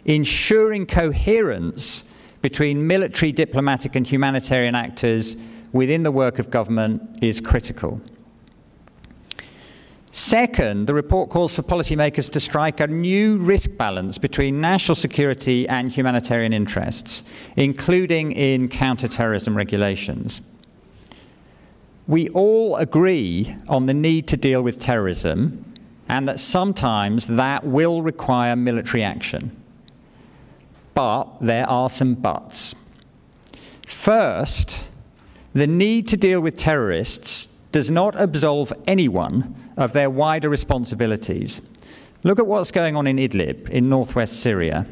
Ensuring 0.06 0.86
coherence 0.86 2.06
between 2.42 2.88
military, 2.88 3.34
diplomatic, 3.34 3.96
and 3.96 4.08
humanitarian 4.08 4.76
actors 4.76 5.36
within 5.74 6.04
the 6.04 6.12
work 6.12 6.40
of 6.40 6.50
government 6.50 7.02
is 7.22 7.42
critical. 7.42 8.00
Second, 10.16 10.88
the 10.88 10.94
report 10.94 11.30
calls 11.30 11.54
for 11.54 11.62
policymakers 11.62 12.30
to 12.30 12.40
strike 12.40 12.80
a 12.80 12.88
new 12.88 13.36
risk 13.36 13.76
balance 13.76 14.18
between 14.18 14.62
national 14.62 14.96
security 14.96 15.68
and 15.68 15.92
humanitarian 15.92 16.54
interests, 16.54 17.26
including 17.58 18.32
in 18.32 18.70
counterterrorism 18.70 19.58
regulations. 19.58 20.40
We 22.08 22.30
all 22.30 22.78
agree 22.78 23.58
on 23.68 23.88
the 23.88 23.94
need 23.94 24.30
to 24.30 24.38
deal 24.38 24.62
with 24.62 24.80
terrorism 24.80 25.74
and 26.08 26.30
that 26.30 26.40
sometimes 26.40 27.28
that 27.28 27.66
will 27.66 28.02
require 28.02 28.56
military 28.56 29.04
action. 29.04 29.52
But 30.94 31.26
there 31.42 31.70
are 31.70 31.90
some 31.90 32.14
buts. 32.14 32.74
First, 33.86 34.88
the 35.52 35.68
need 35.68 36.08
to 36.08 36.16
deal 36.16 36.40
with 36.40 36.58
terrorists 36.58 37.50
does 37.76 37.92
not 37.92 38.16
absolve 38.16 38.72
anyone 38.88 39.54
of 39.76 39.92
their 39.92 40.10
wider 40.10 40.48
responsibilities. 40.48 41.60
Look 42.24 42.40
at 42.40 42.48
what's 42.48 42.72
going 42.72 42.96
on 42.96 43.06
in 43.06 43.18
Idlib, 43.18 43.68
in 43.68 43.90
northwest 43.90 44.40
Syria. 44.40 44.86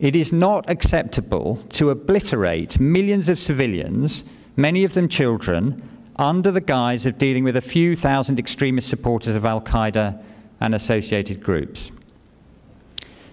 It 0.00 0.16
is 0.16 0.32
not 0.32 0.68
acceptable 0.68 1.62
to 1.74 1.90
obliterate 1.90 2.80
millions 2.80 3.28
of 3.28 3.38
civilians, 3.38 4.24
many 4.56 4.82
of 4.82 4.94
them 4.94 5.08
children, 5.08 5.80
under 6.16 6.50
the 6.50 6.60
guise 6.60 7.06
of 7.06 7.18
dealing 7.18 7.44
with 7.44 7.54
a 7.54 7.60
few 7.60 7.94
thousand 7.94 8.40
extremist 8.40 8.88
supporters 8.88 9.36
of 9.36 9.44
Al 9.44 9.60
Qaeda 9.60 10.20
and 10.60 10.74
associated 10.74 11.40
groups. 11.40 11.92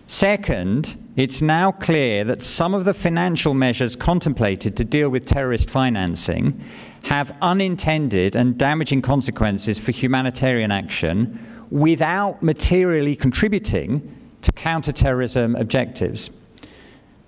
Second, 0.06 0.96
it's 1.16 1.42
now 1.42 1.72
clear 1.72 2.24
that 2.24 2.44
some 2.44 2.76
of 2.76 2.86
the 2.86 2.94
financial 2.94 3.56
measures 3.56 3.96
contemplated 3.96 4.78
to 4.78 4.84
deal 4.84 5.10
with 5.10 5.26
terrorist 5.26 5.72
financing 5.72 6.64
have 7.04 7.36
unintended 7.42 8.36
and 8.36 8.58
damaging 8.58 9.02
consequences 9.02 9.80
for 9.80 9.92
humanitarian 9.92 10.72
action 10.72 11.40
without 11.72 12.42
materially 12.42 13.16
contributing 13.16 14.16
to 14.42 14.52
counterterrorism 14.52 15.56
objectives. 15.56 16.30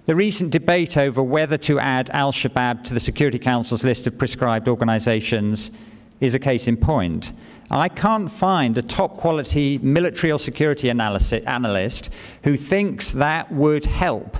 The 0.06 0.16
recent 0.16 0.52
debate 0.52 0.98
over 0.98 1.22
whether 1.22 1.58
to 1.60 1.80
add 1.80 2.10
Al 2.10 2.32
Shabaab 2.32 2.84
to 2.86 2.94
the 2.94 3.00
Security 3.00 3.38
Council's 3.38 3.84
list 3.84 4.08
of 4.08 4.18
prescribed 4.18 4.68
organizations 4.68 5.72
is 6.20 6.36
a 6.36 6.40
case 6.40 6.68
in 6.68 6.78
point. 6.78 7.34
I 7.70 7.88
can't 7.88 8.30
find 8.30 8.78
a 8.78 8.82
top 8.82 9.18
quality 9.18 9.78
military 9.78 10.32
or 10.32 10.40
security 10.40 10.90
analyst 10.90 12.10
who 12.44 12.58
thinks 12.58 13.12
that 13.12 13.52
would 13.52 13.86
help 13.86 14.38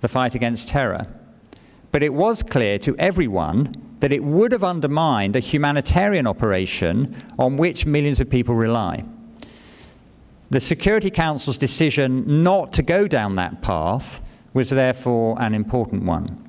the 0.00 0.08
fight 0.08 0.34
against 0.34 0.68
terror. 0.68 1.06
But 1.90 2.02
it 2.02 2.12
was 2.12 2.42
clear 2.42 2.78
to 2.80 2.96
everyone 2.96 3.96
that 4.00 4.12
it 4.12 4.22
would 4.22 4.52
have 4.52 4.64
undermined 4.64 5.36
a 5.36 5.40
humanitarian 5.40 6.26
operation 6.26 7.16
on 7.38 7.56
which 7.56 7.86
millions 7.86 8.20
of 8.20 8.30
people 8.30 8.54
rely. 8.54 9.04
The 10.50 10.60
Security 10.60 11.10
Council's 11.10 11.58
decision 11.58 12.42
not 12.42 12.72
to 12.74 12.82
go 12.82 13.06
down 13.06 13.36
that 13.36 13.60
path 13.60 14.20
was 14.54 14.70
therefore 14.70 15.36
an 15.40 15.54
important 15.54 16.04
one. 16.04 16.44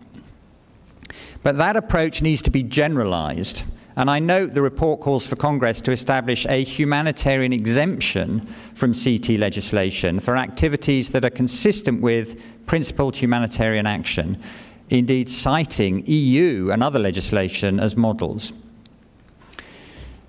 But 1.43 1.57
that 1.57 1.75
approach 1.75 2.21
needs 2.21 2.41
to 2.43 2.51
be 2.51 2.63
generalized 2.63 3.63
and 3.99 4.09
I 4.09 4.19
note 4.19 4.53
the 4.53 4.61
report 4.61 5.01
calls 5.01 5.27
for 5.27 5.35
Congress 5.35 5.81
to 5.81 5.91
establish 5.91 6.45
a 6.45 6.63
humanitarian 6.63 7.51
exemption 7.51 8.47
from 8.73 8.93
CT 8.93 9.31
legislation 9.31 10.21
for 10.21 10.37
activities 10.37 11.11
that 11.11 11.25
are 11.25 11.29
consistent 11.29 12.01
with 12.01 12.41
principled 12.65 13.13
humanitarian 13.13 13.85
action, 13.85 14.41
indeed 14.89 15.29
citing 15.29 16.05
EU 16.05 16.69
and 16.71 16.83
other 16.83 16.99
legislation 16.99 17.79
as 17.79 17.95
models. 17.95 18.53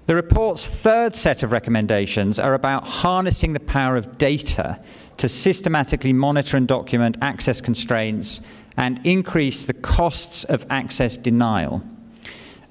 The 0.06 0.14
report's 0.16 0.66
third 0.66 1.14
set 1.14 1.42
of 1.42 1.52
recommendations 1.52 2.40
are 2.40 2.54
about 2.54 2.86
harnessing 2.86 3.52
the 3.52 3.60
power 3.60 3.96
of 3.96 4.18
data 4.18 4.80
to 5.18 5.28
systematically 5.28 6.12
monitor 6.12 6.56
and 6.56 6.66
document 6.66 7.16
access 7.22 7.60
constraints 7.60 8.40
and 8.76 9.04
increase 9.06 9.64
the 9.64 9.74
costs 9.74 10.44
of 10.44 10.66
access 10.70 11.16
denial. 11.16 11.82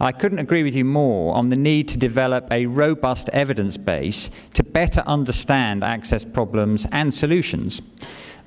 I 0.02 0.12
couldn't 0.12 0.40
agree 0.40 0.64
with 0.64 0.76
you 0.76 0.86
more 0.86 1.36
on 1.36 1.50
the 1.50 1.58
need 1.58 1.88
to 1.90 1.98
develop 1.98 2.52
a 2.52 2.66
robust 2.66 3.30
evidence 3.30 3.78
base 3.78 4.30
to 4.54 4.64
better 4.64 5.02
understand 5.06 5.84
access 5.84 6.24
problems 6.24 6.88
and 6.92 7.14
solutions. 7.14 7.82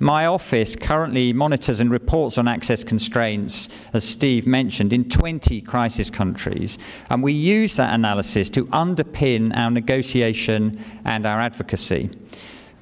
My 0.03 0.27
office 0.27 0.75
currently 0.75 1.33
monitors 1.33 1.79
and 1.79 1.89
reports 1.89 2.37
on 2.37 2.49
access 2.49 2.83
constraints, 2.83 3.69
as 3.93 4.03
Steve 4.03 4.49
mentioned, 4.49 4.93
in 4.93 5.09
20 5.09 5.61
crisis 5.61 6.11
countries, 6.11 6.77
and 7.11 7.23
we 7.23 7.33
use 7.33 7.77
that 7.77 7.95
analysis 7.95 8.51
to 8.51 8.67
underpin 8.67 9.57
our 9.57 9.71
negotiation 9.71 10.85
and 11.05 11.25
our 11.25 11.39
advocacy. 11.39 12.11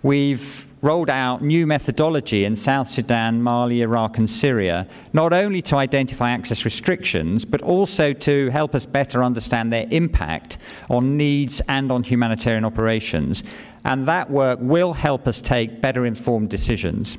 We've 0.03 0.67
rolled 0.83 1.11
out 1.11 1.43
new 1.43 1.67
methodology 1.67 2.47
in 2.47 2.57
South 2.57 2.89
Sudan, 2.89 3.43
Mali, 3.43 3.83
Iraq, 3.83 4.17
and 4.17 4.29
Syria, 4.29 4.89
not 5.13 5.35
only 5.35 5.61
to 5.63 5.77
identify 5.77 6.31
access 6.31 6.65
restrictions, 6.65 7.45
but 7.45 7.61
also 7.61 8.15
to 8.15 8.49
help 8.49 8.75
us 8.75 8.87
better 8.87 9.23
understand 9.23 9.71
their 9.71 9.87
impact 9.91 10.57
on 10.89 11.19
needs 11.19 11.61
and 11.69 11.93
on 11.93 12.03
humanitarian 12.03 12.65
operations. 12.65 13.45
And 13.85 14.07
that 14.07 14.31
work 14.31 14.59
will 14.61 14.93
help 14.93 15.27
us 15.27 15.41
take 15.41 15.81
better 15.81 16.07
informed 16.07 16.51
decisions. 16.51 17.19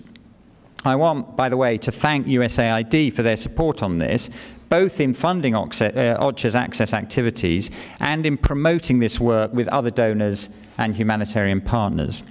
I 0.83 0.95
want, 0.95 1.35
by 1.35 1.49
the 1.49 1.57
way, 1.57 1.77
to 1.79 1.91
thank 1.91 2.27
USAID 2.27 3.13
for 3.13 3.21
their 3.21 3.37
support 3.37 3.83
on 3.83 3.97
this, 3.97 4.29
both 4.69 4.99
in 4.99 5.13
funding 5.13 5.53
OCHA's 5.53 6.55
uh, 6.55 6.57
access 6.57 6.93
activities 6.93 7.69
and 7.99 8.25
in 8.25 8.37
promoting 8.37 8.99
this 8.99 9.19
work 9.19 9.53
with 9.53 9.67
other 9.67 9.89
donors 9.91 10.49
and 10.77 10.95
humanitarian 10.95 11.61
partners. 11.61 12.23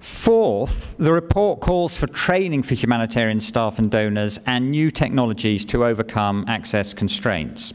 Fourth, 0.00 0.96
the 0.98 1.12
report 1.12 1.60
calls 1.60 1.96
for 1.96 2.06
training 2.06 2.62
for 2.62 2.74
humanitarian 2.74 3.40
staff 3.40 3.78
and 3.78 3.90
donors 3.90 4.38
and 4.46 4.70
new 4.70 4.90
technologies 4.90 5.64
to 5.66 5.84
overcome 5.84 6.44
access 6.48 6.94
constraints. 6.94 7.74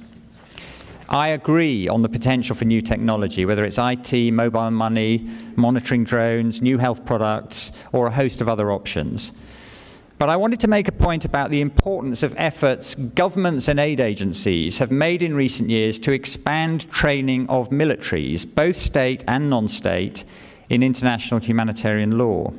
I 1.09 1.29
agree 1.29 1.87
on 1.87 2.01
the 2.01 2.09
potential 2.09 2.55
for 2.55 2.65
new 2.65 2.81
technology, 2.81 3.45
whether 3.45 3.65
it's 3.65 3.77
IT, 3.77 4.31
mobile 4.31 4.71
money, 4.71 5.29
monitoring 5.55 6.03
drones, 6.03 6.61
new 6.61 6.77
health 6.77 7.05
products, 7.05 7.71
or 7.91 8.07
a 8.07 8.11
host 8.11 8.41
of 8.41 8.47
other 8.47 8.71
options. 8.71 9.31
But 10.17 10.29
I 10.29 10.37
wanted 10.37 10.61
to 10.61 10.69
make 10.69 10.87
a 10.87 10.93
point 10.93 11.25
about 11.25 11.49
the 11.49 11.59
importance 11.59 12.23
of 12.23 12.33
efforts 12.37 12.95
governments 12.95 13.67
and 13.67 13.79
aid 13.79 13.99
agencies 13.99 14.77
have 14.77 14.91
made 14.91 15.21
in 15.21 15.35
recent 15.35 15.69
years 15.69 15.99
to 15.99 16.13
expand 16.13 16.89
training 16.91 17.49
of 17.49 17.69
militaries, 17.69 18.45
both 18.45 18.77
state 18.77 19.23
and 19.27 19.49
non-state, 19.49 20.23
in 20.69 20.81
international 20.81 21.39
humanitarian 21.39 22.17
law. 22.17 22.53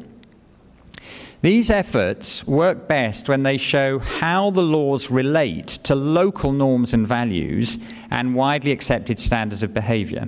These 1.45 1.69
efforts 1.69 2.47
work 2.47 2.89
best 2.89 3.29
when 3.29 3.43
they 3.43 3.59
show 3.59 3.99
how 3.99 4.51
the 4.51 4.63
laws 4.63 5.11
relate 5.11 5.69
to 5.85 5.95
local 5.95 6.53
norms 6.53 6.95
and 6.95 7.07
values 7.07 7.77
and 8.11 8.35
widely 8.35 8.73
accepted 8.73 9.19
standards 9.19 9.63
of 9.63 9.75
behavior. 9.75 10.27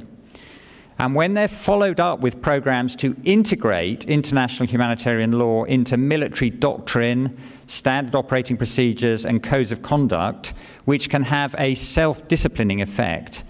And 0.98 1.14
when 1.14 1.33
they're 1.33 1.48
followed 1.48 2.00
up 2.00 2.20
with 2.20 2.42
programs 2.42 2.94
to 2.96 3.16
integrate 3.24 4.05
international 4.05 4.68
humanitarian 4.68 5.33
law 5.33 5.64
into 5.64 5.96
military 5.96 6.50
doctrine, 6.50 7.35
standard 7.66 8.14
operating 8.14 8.59
procedures, 8.59 9.24
and 9.24 9.42
codes 9.42 9.72
of 9.72 9.81
conduct, 9.81 10.52
which 10.85 11.09
can 11.09 11.22
have 11.22 11.55
a 11.57 11.76
self 11.76 12.29
disciplining 12.29 12.83
effect, 12.83 13.42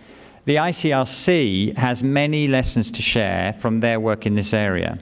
the 0.44 0.55
ICRC 0.55 1.76
has 1.76 2.05
many 2.05 2.46
lessons 2.46 2.92
to 2.92 3.02
share 3.02 3.55
from 3.55 3.81
their 3.81 3.98
work 3.98 4.24
in 4.24 4.37
this 4.37 4.55
area. 4.55 5.00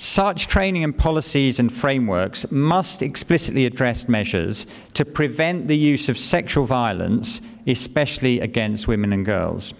Such 0.00 0.46
training 0.46 0.84
and 0.84 0.96
policies 0.96 1.58
and 1.58 1.72
frameworks 1.72 2.48
must 2.52 3.02
explicitly 3.02 3.66
address 3.66 4.08
measures 4.08 4.64
to 4.94 5.04
prevent 5.04 5.66
the 5.66 5.76
use 5.76 6.08
of 6.08 6.16
sexual 6.16 6.66
violence, 6.66 7.40
especially 7.66 8.38
against 8.38 8.86
women 8.86 9.12
and 9.12 9.26
girls. 9.26 9.74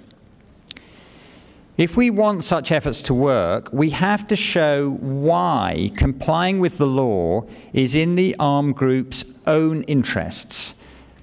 If 1.76 1.96
we 1.96 2.10
want 2.10 2.42
such 2.42 2.72
efforts 2.72 3.00
to 3.02 3.14
work, 3.14 3.72
we 3.72 3.90
have 3.90 4.26
to 4.26 4.34
show 4.34 4.90
why 4.98 5.92
complying 5.96 6.58
with 6.58 6.78
the 6.78 6.86
law 6.88 7.44
is 7.72 7.94
in 7.94 8.16
the 8.16 8.34
armed 8.40 8.74
group's 8.74 9.24
own 9.46 9.84
interests 9.84 10.74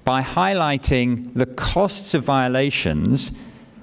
by 0.05 0.21
highlighting 0.21 1.34
the 1.34 1.47
costs 1.47 2.13
of 2.13 2.23
violations, 2.23 3.34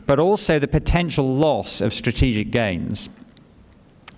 but 0.06 0.18
also 0.18 0.58
the 0.58 0.66
potential 0.66 1.36
loss 1.36 1.82
of 1.82 1.92
strategic 1.92 2.50
gains. 2.50 3.10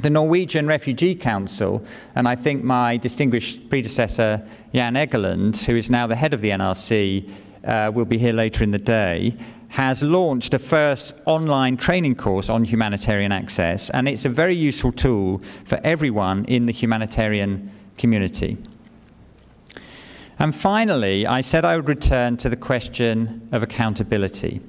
The 0.00 0.10
Norwegian 0.10 0.66
Refugee 0.66 1.14
Council, 1.14 1.84
and 2.14 2.26
I 2.26 2.34
think 2.34 2.64
my 2.64 2.96
distinguished 2.96 3.68
predecessor, 3.70 4.46
Jan 4.74 4.94
Egeland, 4.94 5.64
who 5.64 5.76
is 5.76 5.90
now 5.90 6.06
the 6.06 6.16
head 6.16 6.34
of 6.34 6.40
the 6.40 6.50
NRC, 6.50 7.30
uh, 7.64 7.90
will 7.94 8.04
be 8.04 8.18
here 8.18 8.32
later 8.32 8.64
in 8.64 8.70
the 8.70 8.78
day, 8.78 9.36
has 9.68 10.02
launched 10.02 10.54
a 10.54 10.58
first 10.58 11.14
online 11.26 11.76
training 11.76 12.14
course 12.14 12.48
on 12.48 12.64
humanitarian 12.64 13.32
access, 13.32 13.90
and 13.90 14.08
it's 14.08 14.24
a 14.24 14.28
very 14.28 14.54
useful 14.54 14.92
tool 14.92 15.40
for 15.64 15.80
everyone 15.82 16.44
in 16.44 16.66
the 16.66 16.72
humanitarian 16.72 17.70
community. 17.98 18.56
And 20.38 20.54
finally, 20.54 21.26
I 21.26 21.40
said 21.40 21.64
I 21.64 21.76
would 21.76 21.88
return 21.88 22.36
to 22.38 22.48
the 22.48 22.56
question 22.56 23.48
of 23.52 23.62
accountability. 23.62 24.60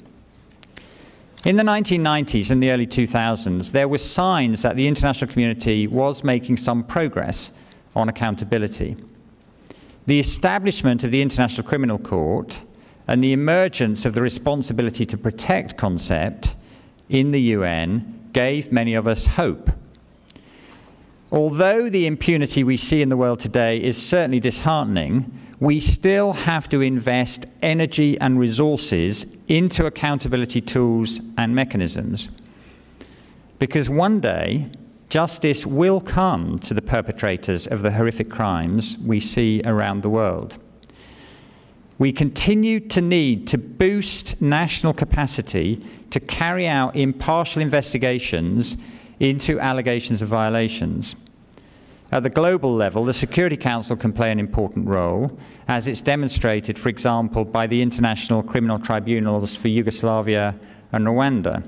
In 1.45 1.57
the 1.57 1.63
1990s 1.63 2.49
and 2.49 2.61
the 2.61 2.71
early 2.71 2.87
2000s, 2.87 3.69
there 3.69 3.87
were 3.87 3.99
signs 3.99 4.63
that 4.63 4.75
the 4.75 4.87
international 4.87 5.31
community 5.31 5.85
was 5.85 6.23
making 6.23 6.57
some 6.57 6.83
progress 6.83 7.51
on 7.95 8.09
accountability. 8.09 8.97
The 10.07 10.19
establishment 10.19 11.03
of 11.03 11.11
the 11.11 11.21
International 11.21 11.67
Criminal 11.67 11.99
Court 11.99 12.63
and 13.07 13.23
the 13.23 13.31
emergence 13.31 14.05
of 14.07 14.15
the 14.15 14.23
responsibility 14.23 15.05
to 15.05 15.19
protect 15.19 15.77
concept 15.77 16.55
in 17.09 17.29
the 17.29 17.41
UN 17.41 18.27
gave 18.33 18.71
many 18.71 18.95
of 18.95 19.05
us 19.05 19.27
hope. 19.27 19.69
Although 21.31 21.89
the 21.89 22.07
impunity 22.07 22.63
we 22.63 22.75
see 22.75 23.03
in 23.03 23.09
the 23.09 23.17
world 23.17 23.39
today 23.39 23.83
is 23.83 24.01
certainly 24.01 24.39
disheartening, 24.39 25.31
we 25.59 25.79
still 25.79 26.33
have 26.33 26.67
to 26.69 26.81
invest 26.81 27.45
energy 27.61 28.19
and 28.19 28.39
resources 28.39 29.25
into 29.47 29.85
accountability 29.85 30.61
tools 30.61 31.21
and 31.37 31.55
mechanisms. 31.55 32.29
Because 33.59 33.89
one 33.89 34.19
day, 34.19 34.69
justice 35.09 35.65
will 35.65 36.01
come 36.01 36.59
to 36.59 36.73
the 36.73 36.81
perpetrators 36.81 37.67
of 37.67 37.83
the 37.83 37.91
horrific 37.91 38.29
crimes 38.29 38.97
we 38.97 39.19
see 39.19 39.61
around 39.63 40.01
the 40.01 40.09
world. 40.09 40.57
We 41.97 42.11
continue 42.11 42.81
to 42.89 42.99
need 42.99 43.47
to 43.47 43.57
boost 43.57 44.41
national 44.41 44.93
capacity 44.93 45.85
to 46.09 46.19
carry 46.19 46.67
out 46.67 46.97
impartial 46.97 47.61
investigations 47.61 48.75
into 49.21 49.59
allegations 49.61 50.21
of 50.21 50.27
violations. 50.27 51.15
At 52.11 52.23
the 52.23 52.29
global 52.29 52.73
level, 52.73 53.03
the 53.03 53.13
Security 53.13 53.57
Council 53.57 53.95
can 53.95 54.13
play 54.13 54.31
an 54.31 54.39
important 54.39 54.87
role, 54.87 55.37
as 55.67 55.87
it's 55.87 56.01
demonstrated, 56.01 56.77
for 56.77 56.89
example, 56.89 57.43
by 57.43 57.67
the 57.67 57.81
International 57.81 58.43
Criminal 58.43 58.79
Tribunals 58.79 59.55
for 59.55 59.67
Yugoslavia 59.67 60.55
and 60.91 61.05
Rwanda. 61.05 61.67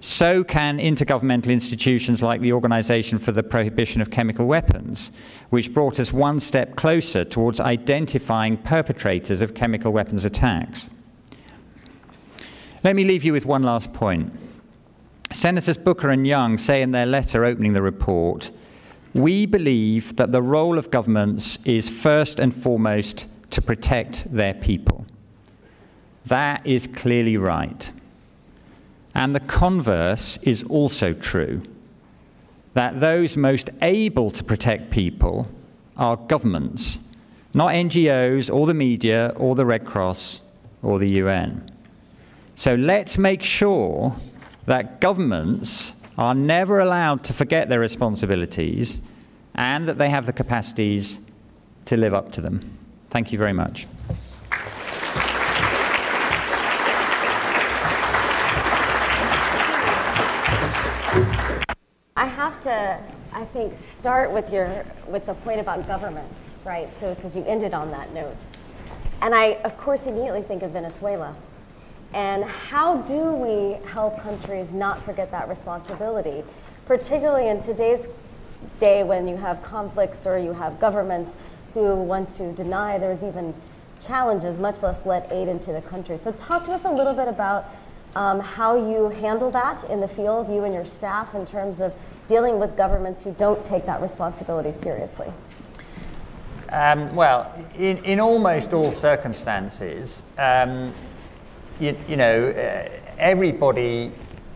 So 0.00 0.42
can 0.42 0.78
intergovernmental 0.78 1.48
institutions 1.48 2.22
like 2.22 2.40
the 2.40 2.54
Organization 2.54 3.18
for 3.18 3.32
the 3.32 3.42
Prohibition 3.42 4.00
of 4.00 4.10
Chemical 4.10 4.46
Weapons, 4.46 5.10
which 5.50 5.74
brought 5.74 6.00
us 6.00 6.10
one 6.10 6.40
step 6.40 6.74
closer 6.76 7.22
towards 7.22 7.60
identifying 7.60 8.56
perpetrators 8.56 9.42
of 9.42 9.54
chemical 9.54 9.92
weapons 9.92 10.24
attacks. 10.24 10.88
Let 12.82 12.96
me 12.96 13.04
leave 13.04 13.24
you 13.24 13.34
with 13.34 13.44
one 13.44 13.62
last 13.62 13.92
point. 13.92 14.32
Senators 15.32 15.76
Booker 15.76 16.08
and 16.08 16.26
Young 16.26 16.56
say 16.56 16.80
in 16.80 16.92
their 16.92 17.04
letter 17.04 17.44
opening 17.44 17.74
the 17.74 17.82
report 17.82 18.50
we 19.14 19.46
believe 19.46 20.16
that 20.16 20.32
the 20.32 20.42
role 20.42 20.78
of 20.78 20.90
governments 20.90 21.58
is 21.64 21.88
first 21.88 22.38
and 22.38 22.54
foremost 22.54 23.26
to 23.50 23.60
protect 23.60 24.32
their 24.32 24.54
people. 24.54 25.06
That 26.26 26.64
is 26.66 26.86
clearly 26.86 27.36
right. 27.36 27.90
And 29.14 29.34
the 29.34 29.40
converse 29.40 30.36
is 30.42 30.62
also 30.64 31.12
true 31.14 31.62
that 32.74 33.00
those 33.00 33.36
most 33.36 33.70
able 33.82 34.30
to 34.30 34.44
protect 34.44 34.90
people 34.90 35.48
are 35.96 36.16
governments, 36.16 37.00
not 37.52 37.72
NGOs 37.72 38.52
or 38.52 38.66
the 38.66 38.74
media 38.74 39.32
or 39.36 39.56
the 39.56 39.66
Red 39.66 39.84
Cross 39.84 40.42
or 40.82 41.00
the 41.00 41.14
UN. 41.14 41.68
So 42.54 42.76
let's 42.76 43.18
make 43.18 43.42
sure 43.42 44.14
that 44.66 45.00
governments 45.00 45.94
are 46.20 46.34
never 46.34 46.80
allowed 46.80 47.24
to 47.24 47.32
forget 47.32 47.70
their 47.70 47.80
responsibilities 47.80 49.00
and 49.54 49.88
that 49.88 49.96
they 49.96 50.10
have 50.10 50.26
the 50.26 50.32
capacities 50.34 51.18
to 51.86 51.96
live 51.96 52.12
up 52.12 52.30
to 52.30 52.42
them. 52.42 52.60
Thank 53.08 53.32
you 53.32 53.38
very 53.38 53.54
much. 53.54 53.86
I 62.16 62.26
have 62.26 62.60
to, 62.64 63.02
I 63.32 63.46
think, 63.46 63.74
start 63.74 64.30
with 64.30 64.52
your 64.52 64.84
with 65.08 65.24
the 65.24 65.34
point 65.34 65.58
about 65.58 65.86
governments, 65.86 66.50
right? 66.66 66.92
So 67.00 67.14
because 67.14 67.34
you 67.34 67.44
ended 67.46 67.72
on 67.72 67.90
that 67.92 68.12
note, 68.12 68.44
and 69.22 69.34
I, 69.34 69.54
of 69.64 69.76
course, 69.78 70.06
immediately 70.06 70.42
think 70.42 70.62
of 70.62 70.72
Venezuela. 70.72 71.34
And 72.12 72.44
how 72.44 72.98
do 73.02 73.32
we 73.32 73.84
help 73.86 74.20
countries 74.20 74.72
not 74.72 75.02
forget 75.02 75.30
that 75.30 75.48
responsibility, 75.48 76.42
particularly 76.86 77.48
in 77.48 77.60
today's 77.60 78.08
day 78.78 79.04
when 79.04 79.28
you 79.28 79.36
have 79.36 79.62
conflicts 79.62 80.26
or 80.26 80.38
you 80.38 80.52
have 80.52 80.80
governments 80.80 81.32
who 81.74 81.94
want 81.94 82.30
to 82.32 82.52
deny 82.52 82.98
there's 82.98 83.22
even 83.22 83.54
challenges, 84.00 84.58
much 84.58 84.82
less 84.82 85.04
let 85.06 85.30
aid 85.30 85.46
into 85.46 85.72
the 85.72 85.82
country. 85.82 86.18
So, 86.18 86.32
talk 86.32 86.64
to 86.64 86.72
us 86.72 86.84
a 86.84 86.90
little 86.90 87.12
bit 87.12 87.28
about 87.28 87.66
um, 88.16 88.40
how 88.40 88.74
you 88.76 89.08
handle 89.08 89.50
that 89.52 89.84
in 89.84 90.00
the 90.00 90.08
field, 90.08 90.48
you 90.48 90.64
and 90.64 90.74
your 90.74 90.84
staff, 90.84 91.34
in 91.34 91.46
terms 91.46 91.80
of 91.80 91.94
dealing 92.26 92.58
with 92.58 92.76
governments 92.76 93.22
who 93.22 93.32
don't 93.32 93.64
take 93.64 93.86
that 93.86 94.00
responsibility 94.00 94.72
seriously. 94.72 95.32
Um, 96.70 97.14
well, 97.14 97.52
in, 97.76 97.98
in 98.04 98.20
almost 98.20 98.72
all 98.72 98.92
circumstances, 98.92 100.24
um, 100.38 100.94
you, 101.80 101.96
you, 102.08 102.16
know, 102.16 102.50
uh, 102.50 102.88
everybody, 103.18 104.12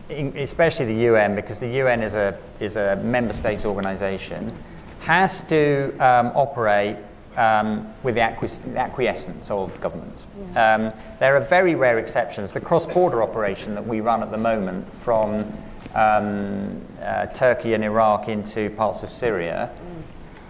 in, 0.09 0.35
especially 0.37 0.85
the 0.85 1.01
UN, 1.05 1.35
because 1.35 1.59
the 1.59 1.69
UN 1.79 2.01
is 2.01 2.13
a, 2.13 2.37
is 2.59 2.75
a 2.75 2.95
member 2.97 3.33
states 3.33 3.65
organization, 3.65 4.55
has 4.99 5.43
to 5.43 5.95
um, 5.99 6.31
operate 6.35 6.97
um, 7.37 7.93
with 8.03 8.15
the, 8.15 8.21
acquies- 8.21 8.59
the, 8.73 8.77
acquiescence 8.77 9.51
of 9.51 9.79
governments. 9.81 10.25
Yeah. 10.53 10.75
Um, 10.75 10.99
there 11.19 11.35
are 11.35 11.41
very 11.41 11.75
rare 11.75 11.99
exceptions. 11.99 12.53
The 12.53 12.61
cross 12.61 12.85
border 12.85 13.21
operation 13.21 13.75
that 13.75 13.85
we 13.85 14.01
run 14.01 14.23
at 14.23 14.31
the 14.31 14.37
moment 14.37 14.91
from 14.95 15.51
um, 15.93 16.81
uh, 17.01 17.25
Turkey 17.27 17.73
and 17.73 17.83
Iraq 17.83 18.29
into 18.29 18.69
parts 18.71 19.03
of 19.03 19.09
Syria. 19.09 19.69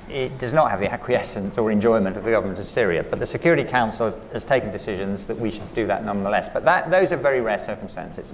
It 0.10 0.38
does 0.38 0.54
not 0.54 0.70
have 0.70 0.80
the 0.80 0.91
acquiescence 0.91 1.58
or 1.58 1.72
enjoyment 1.72 2.15
of 2.15 2.24
the 2.24 2.32
government 2.32 2.60
of 2.60 2.65
Syria, 2.65 3.04
but 3.04 3.20
the 3.20 3.26
Security 3.26 3.63
Council 3.63 4.20
has 4.34 4.44
taken 4.44 4.72
decisions 4.72 5.26
that 5.28 5.38
we 5.38 5.50
should 5.50 5.74
do 5.74 5.88
that 5.88 6.06
nonetheless. 6.06 6.48
But 6.50 6.63
that, 6.65 6.91
those 6.91 7.12
are 7.12 7.18
very 7.18 7.41
rare 7.41 7.58
circumstances. 7.58 8.32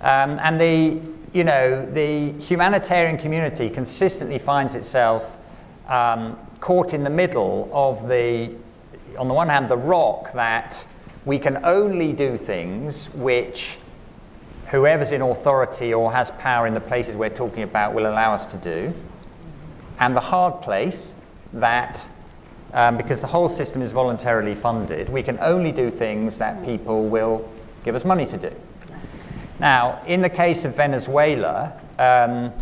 Um, 0.00 0.38
and 0.42 0.60
the, 0.60 1.00
you 1.32 1.44
know, 1.44 1.86
the 1.86 2.32
humanitarian 2.40 3.18
community 3.18 3.70
consistently 3.70 4.38
finds 4.38 4.74
itself 4.74 5.36
um, 5.88 6.38
caught 6.60 6.94
in 6.94 7.04
the 7.04 7.10
middle 7.10 7.70
of 7.72 8.08
the, 8.08 8.54
on 9.16 9.28
the 9.28 9.34
one 9.34 9.48
hand, 9.48 9.68
the 9.68 9.76
rock 9.76 10.32
that 10.32 10.84
we 11.24 11.38
can 11.38 11.64
only 11.64 12.12
do 12.12 12.36
things 12.36 13.06
which 13.10 13.78
whoever's 14.68 15.12
in 15.12 15.22
authority 15.22 15.94
or 15.94 16.12
has 16.12 16.30
power 16.32 16.66
in 16.66 16.74
the 16.74 16.80
places 16.80 17.16
we're 17.16 17.30
talking 17.30 17.62
about 17.62 17.94
will 17.94 18.06
allow 18.06 18.34
us 18.34 18.46
to 18.46 18.56
do, 18.58 18.92
and 20.00 20.16
the 20.16 20.20
hard 20.20 20.62
place 20.62 21.14
that, 21.52 22.08
um, 22.72 22.96
because 22.96 23.20
the 23.20 23.26
whole 23.26 23.48
system 23.48 23.82
is 23.82 23.92
voluntarily 23.92 24.54
funded, 24.54 25.08
we 25.08 25.22
can 25.22 25.38
only 25.40 25.72
do 25.72 25.90
things 25.90 26.38
that 26.38 26.64
people 26.64 27.08
will 27.08 27.48
give 27.84 27.94
us 27.94 28.04
money 28.04 28.26
to 28.26 28.36
do. 28.36 28.52
Now, 29.58 30.02
in 30.06 30.20
the 30.20 30.30
case 30.30 30.64
of 30.64 30.76
Venezuela, 30.76 31.72
um, 31.98 32.52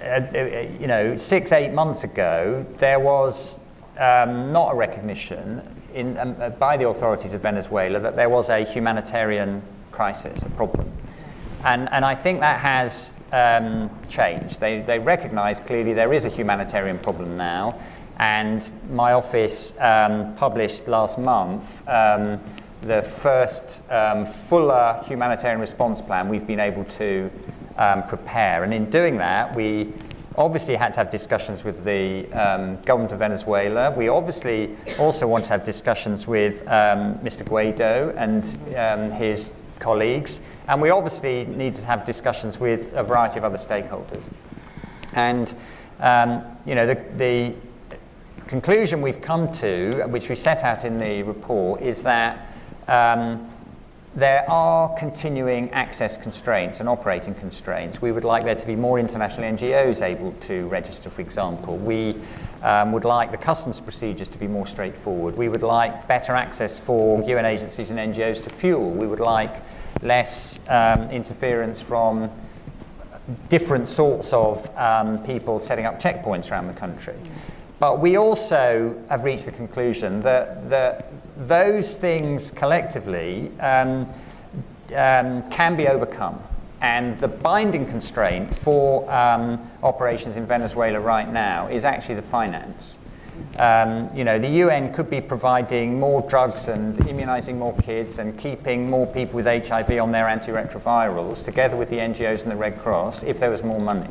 uh, 0.00 0.04
uh, 0.04 0.68
you 0.78 0.86
know, 0.86 1.16
six, 1.16 1.50
eight 1.50 1.72
months 1.72 2.04
ago, 2.04 2.64
there 2.78 3.00
was 3.00 3.58
um, 3.98 4.52
not 4.52 4.72
a 4.72 4.76
recognition 4.76 5.60
in, 5.92 6.16
um, 6.18 6.36
uh, 6.38 6.50
by 6.50 6.76
the 6.76 6.88
authorities 6.88 7.32
of 7.32 7.40
Venezuela 7.40 7.98
that 7.98 8.14
there 8.14 8.28
was 8.28 8.48
a 8.48 8.60
humanitarian 8.60 9.60
crisis, 9.90 10.42
a 10.42 10.50
problem. 10.50 10.90
And, 11.64 11.92
and 11.92 12.04
I 12.04 12.14
think 12.14 12.38
that 12.40 12.60
has 12.60 13.12
um, 13.32 13.90
changed. 14.08 14.60
They, 14.60 14.80
they 14.80 14.98
recognize 14.98 15.60
clearly 15.60 15.92
there 15.92 16.12
is 16.12 16.24
a 16.24 16.28
humanitarian 16.28 16.98
problem 16.98 17.36
now. 17.36 17.78
And 18.18 18.68
my 18.90 19.12
office 19.12 19.72
um, 19.78 20.34
published 20.34 20.88
last 20.88 21.18
month 21.18 21.88
um, 21.88 22.40
the 22.82 23.02
first 23.02 23.82
um, 23.90 24.26
fuller 24.26 25.00
humanitarian 25.06 25.60
response 25.60 26.00
plan 26.00 26.28
we've 26.28 26.46
been 26.46 26.60
able 26.60 26.84
to 26.84 27.30
um, 27.76 28.02
prepare. 28.04 28.64
And 28.64 28.74
in 28.74 28.90
doing 28.90 29.16
that, 29.18 29.54
we 29.54 29.92
obviously 30.36 30.76
had 30.76 30.94
to 30.94 31.00
have 31.00 31.10
discussions 31.10 31.64
with 31.64 31.84
the 31.84 32.26
um, 32.32 32.80
government 32.82 33.12
of 33.12 33.18
Venezuela. 33.18 33.90
We 33.90 34.08
obviously 34.08 34.76
also 34.98 35.26
want 35.26 35.44
to 35.46 35.50
have 35.50 35.64
discussions 35.64 36.26
with 36.26 36.64
Mr. 36.64 37.44
Guaido 37.44 38.14
and 38.16 39.12
his 39.12 39.52
colleagues. 39.78 40.40
And 40.66 40.82
we 40.82 40.90
obviously 40.90 41.44
need 41.44 41.74
to 41.74 41.86
have 41.86 42.04
discussions 42.04 42.58
with 42.58 42.92
a 42.94 43.02
variety 43.02 43.38
of 43.38 43.44
other 43.44 43.58
stakeholders. 43.58 44.28
And, 45.12 45.54
um, 46.00 46.44
you 46.66 46.74
know, 46.74 46.86
the, 46.86 47.02
the 47.16 47.54
conclusion 48.46 49.02
we've 49.02 49.20
come 49.20 49.52
to, 49.52 50.04
which 50.08 50.28
we 50.28 50.34
set 50.34 50.64
out 50.64 50.84
in 50.84 50.98
the 50.98 51.22
report, 51.22 51.82
is 51.82 52.02
that 52.02 52.46
um, 52.88 53.50
there 54.14 54.48
are 54.50 54.94
continuing 54.98 55.70
access 55.70 56.16
constraints 56.16 56.80
and 56.80 56.88
operating 56.88 57.34
constraints. 57.34 58.00
We 58.00 58.10
would 58.10 58.24
like 58.24 58.44
there 58.44 58.54
to 58.54 58.66
be 58.66 58.74
more 58.74 58.98
international 58.98 59.50
NGOs 59.52 60.02
able 60.02 60.32
to 60.32 60.66
register, 60.68 61.10
for 61.10 61.20
example. 61.20 61.76
We 61.76 62.16
um, 62.62 62.92
would 62.92 63.04
like 63.04 63.30
the 63.30 63.36
customs 63.36 63.80
procedures 63.80 64.28
to 64.28 64.38
be 64.38 64.46
more 64.46 64.66
straightforward. 64.66 65.36
We 65.36 65.48
would 65.48 65.62
like 65.62 66.08
better 66.08 66.34
access 66.34 66.78
for 66.78 67.22
UN 67.22 67.44
agencies 67.44 67.90
and 67.90 67.98
NGOs 67.98 68.42
to 68.44 68.50
fuel. 68.50 68.90
We 68.90 69.06
would 69.06 69.20
like 69.20 69.52
less 70.02 70.58
um, 70.68 71.10
interference 71.10 71.80
from 71.80 72.30
different 73.48 73.86
sorts 73.86 74.32
of 74.32 74.74
um, 74.76 75.22
people 75.24 75.60
setting 75.60 75.84
up 75.84 76.00
checkpoints 76.00 76.50
around 76.50 76.66
the 76.66 76.72
country. 76.72 77.16
But 77.78 78.00
we 78.00 78.16
also 78.16 79.00
have 79.08 79.24
reached 79.24 79.44
the 79.44 79.52
conclusion 79.52 80.20
that, 80.22 80.68
that 80.70 81.12
those 81.38 81.94
things 81.94 82.50
collectively 82.50 83.50
um, 83.60 84.12
um, 84.94 85.48
can 85.50 85.76
be 85.76 85.88
overcome. 85.88 86.42
And 86.80 87.18
the 87.18 87.28
binding 87.28 87.86
constraint 87.86 88.54
for 88.54 89.10
um, 89.10 89.70
operations 89.82 90.36
in 90.36 90.46
Venezuela 90.46 91.00
right 91.00 91.30
now 91.30 91.68
is 91.68 91.84
actually 91.84 92.16
the 92.16 92.22
finance. 92.22 92.96
Um, 93.56 94.10
you 94.16 94.24
know, 94.24 94.38
the 94.38 94.48
UN 94.48 94.92
could 94.92 95.10
be 95.10 95.20
providing 95.20 95.98
more 95.98 96.22
drugs 96.28 96.68
and 96.68 96.98
immunizing 97.08 97.58
more 97.58 97.76
kids 97.78 98.18
and 98.18 98.36
keeping 98.38 98.90
more 98.90 99.06
people 99.06 99.36
with 99.36 99.46
HIV 99.46 99.92
on 99.92 100.12
their 100.12 100.26
antiretrovirals, 100.26 101.44
together 101.44 101.76
with 101.76 101.88
the 101.88 101.96
NGOs 101.96 102.42
and 102.42 102.50
the 102.50 102.56
Red 102.56 102.80
Cross, 102.80 103.22
if 103.22 103.38
there 103.38 103.50
was 103.50 103.62
more 103.62 103.80
money. 103.80 104.08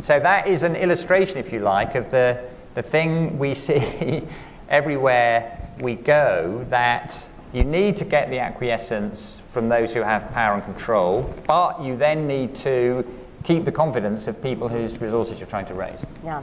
So 0.00 0.20
that 0.20 0.46
is 0.46 0.62
an 0.62 0.76
illustration, 0.76 1.38
if 1.38 1.52
you 1.52 1.60
like, 1.60 1.94
of 1.94 2.10
the, 2.10 2.44
the 2.74 2.82
thing 2.82 3.38
we 3.38 3.54
see 3.66 4.22
everywhere 4.68 5.55
we 5.80 5.94
go 5.94 6.64
that 6.70 7.28
you 7.52 7.64
need 7.64 7.96
to 7.98 8.04
get 8.04 8.30
the 8.30 8.38
acquiescence 8.38 9.40
from 9.52 9.68
those 9.68 9.94
who 9.94 10.00
have 10.00 10.30
power 10.32 10.54
and 10.54 10.64
control, 10.64 11.34
but 11.46 11.80
you 11.80 11.96
then 11.96 12.26
need 12.26 12.54
to 12.56 13.04
keep 13.44 13.64
the 13.64 13.72
confidence 13.72 14.26
of 14.26 14.42
people 14.42 14.68
whose 14.68 15.00
resources 15.00 15.38
you're 15.38 15.48
trying 15.48 15.66
to 15.66 15.74
raise. 15.74 16.04
Yeah. 16.24 16.42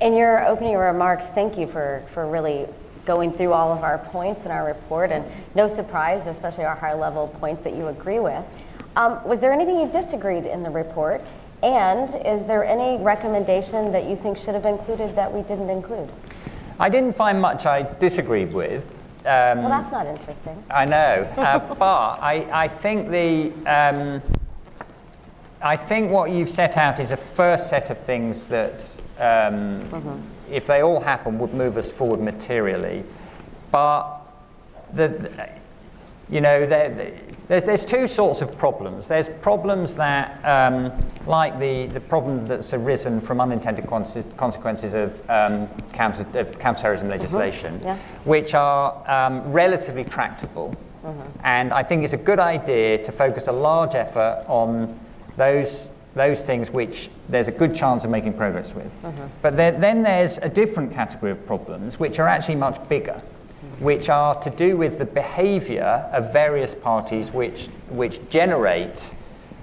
In 0.00 0.14
your 0.14 0.46
opening 0.46 0.76
remarks, 0.76 1.28
thank 1.28 1.56
you 1.56 1.66
for, 1.66 2.04
for 2.12 2.28
really 2.28 2.66
going 3.06 3.32
through 3.32 3.52
all 3.52 3.72
of 3.72 3.82
our 3.82 3.98
points 3.98 4.44
in 4.44 4.50
our 4.50 4.66
report, 4.66 5.10
and 5.10 5.24
no 5.54 5.66
surprise, 5.66 6.24
especially 6.26 6.64
our 6.64 6.76
high 6.76 6.94
level 6.94 7.28
points 7.40 7.60
that 7.62 7.74
you 7.74 7.88
agree 7.88 8.20
with. 8.20 8.44
Um, 8.94 9.24
was 9.24 9.40
there 9.40 9.52
anything 9.52 9.80
you 9.80 9.88
disagreed 9.88 10.44
in 10.44 10.62
the 10.62 10.70
report? 10.70 11.22
And 11.62 12.14
is 12.26 12.44
there 12.44 12.64
any 12.64 13.02
recommendation 13.02 13.92
that 13.92 14.04
you 14.04 14.16
think 14.16 14.36
should 14.36 14.54
have 14.54 14.64
been 14.64 14.78
included 14.78 15.14
that 15.16 15.32
we 15.32 15.42
didn't 15.42 15.70
include? 15.70 16.12
I 16.82 16.88
didn't 16.88 17.14
find 17.14 17.40
much 17.40 17.64
I 17.64 17.82
disagreed 18.00 18.52
with. 18.52 18.84
Um, 19.20 19.62
well, 19.62 19.68
that's 19.68 19.92
not 19.92 20.04
interesting. 20.04 20.60
I 20.68 20.84
know, 20.84 21.32
uh, 21.36 21.74
but 21.76 22.18
I, 22.20 22.48
I 22.52 22.66
think 22.66 23.08
the 23.08 23.52
um, 23.70 24.20
I 25.62 25.76
think 25.76 26.10
what 26.10 26.32
you've 26.32 26.50
set 26.50 26.76
out 26.76 26.98
is 26.98 27.12
a 27.12 27.16
first 27.16 27.68
set 27.68 27.90
of 27.90 27.98
things 27.98 28.48
that, 28.48 28.80
um, 29.18 29.80
mm-hmm. 29.82 30.20
if 30.50 30.66
they 30.66 30.82
all 30.82 30.98
happen, 30.98 31.38
would 31.38 31.54
move 31.54 31.76
us 31.76 31.92
forward 31.92 32.20
materially. 32.20 33.04
But 33.70 34.18
the, 34.92 35.30
you 36.32 36.40
know, 36.40 36.64
there's, 36.66 37.64
there's 37.64 37.84
two 37.84 38.06
sorts 38.06 38.40
of 38.40 38.56
problems. 38.56 39.06
There's 39.06 39.28
problems 39.28 39.94
that, 39.96 40.42
um, 40.44 40.90
like 41.26 41.58
the, 41.58 41.86
the 41.88 42.00
problem 42.00 42.46
that's 42.46 42.72
arisen 42.72 43.20
from 43.20 43.38
unintended 43.38 43.86
consequences 43.86 44.94
of 44.94 45.30
um, 45.30 45.68
counter, 45.92 46.26
uh, 46.38 46.44
counterterrorism 46.58 47.10
legislation, 47.10 47.74
mm-hmm. 47.74 47.86
yeah. 47.86 47.98
which 48.24 48.54
are 48.54 49.04
um, 49.06 49.52
relatively 49.52 50.04
tractable. 50.04 50.74
Mm-hmm. 51.04 51.20
And 51.44 51.74
I 51.74 51.82
think 51.82 52.02
it's 52.02 52.14
a 52.14 52.16
good 52.16 52.38
idea 52.38 52.96
to 53.04 53.12
focus 53.12 53.48
a 53.48 53.52
large 53.52 53.94
effort 53.94 54.46
on 54.48 54.98
those, 55.36 55.90
those 56.14 56.42
things 56.42 56.70
which 56.70 57.10
there's 57.28 57.48
a 57.48 57.52
good 57.52 57.74
chance 57.74 58.04
of 58.04 58.10
making 58.10 58.32
progress 58.32 58.74
with. 58.74 58.96
Mm-hmm. 59.02 59.26
But 59.42 59.56
there, 59.56 59.72
then 59.72 60.02
there's 60.02 60.38
a 60.38 60.48
different 60.48 60.94
category 60.94 61.32
of 61.32 61.46
problems 61.46 61.98
which 61.98 62.18
are 62.18 62.28
actually 62.28 62.56
much 62.56 62.88
bigger 62.88 63.20
which 63.78 64.08
are 64.08 64.34
to 64.42 64.50
do 64.50 64.76
with 64.76 64.98
the 64.98 65.04
behavior 65.04 66.08
of 66.12 66.32
various 66.32 66.74
parties 66.74 67.30
which, 67.30 67.66
which 67.88 68.20
generate 68.28 69.14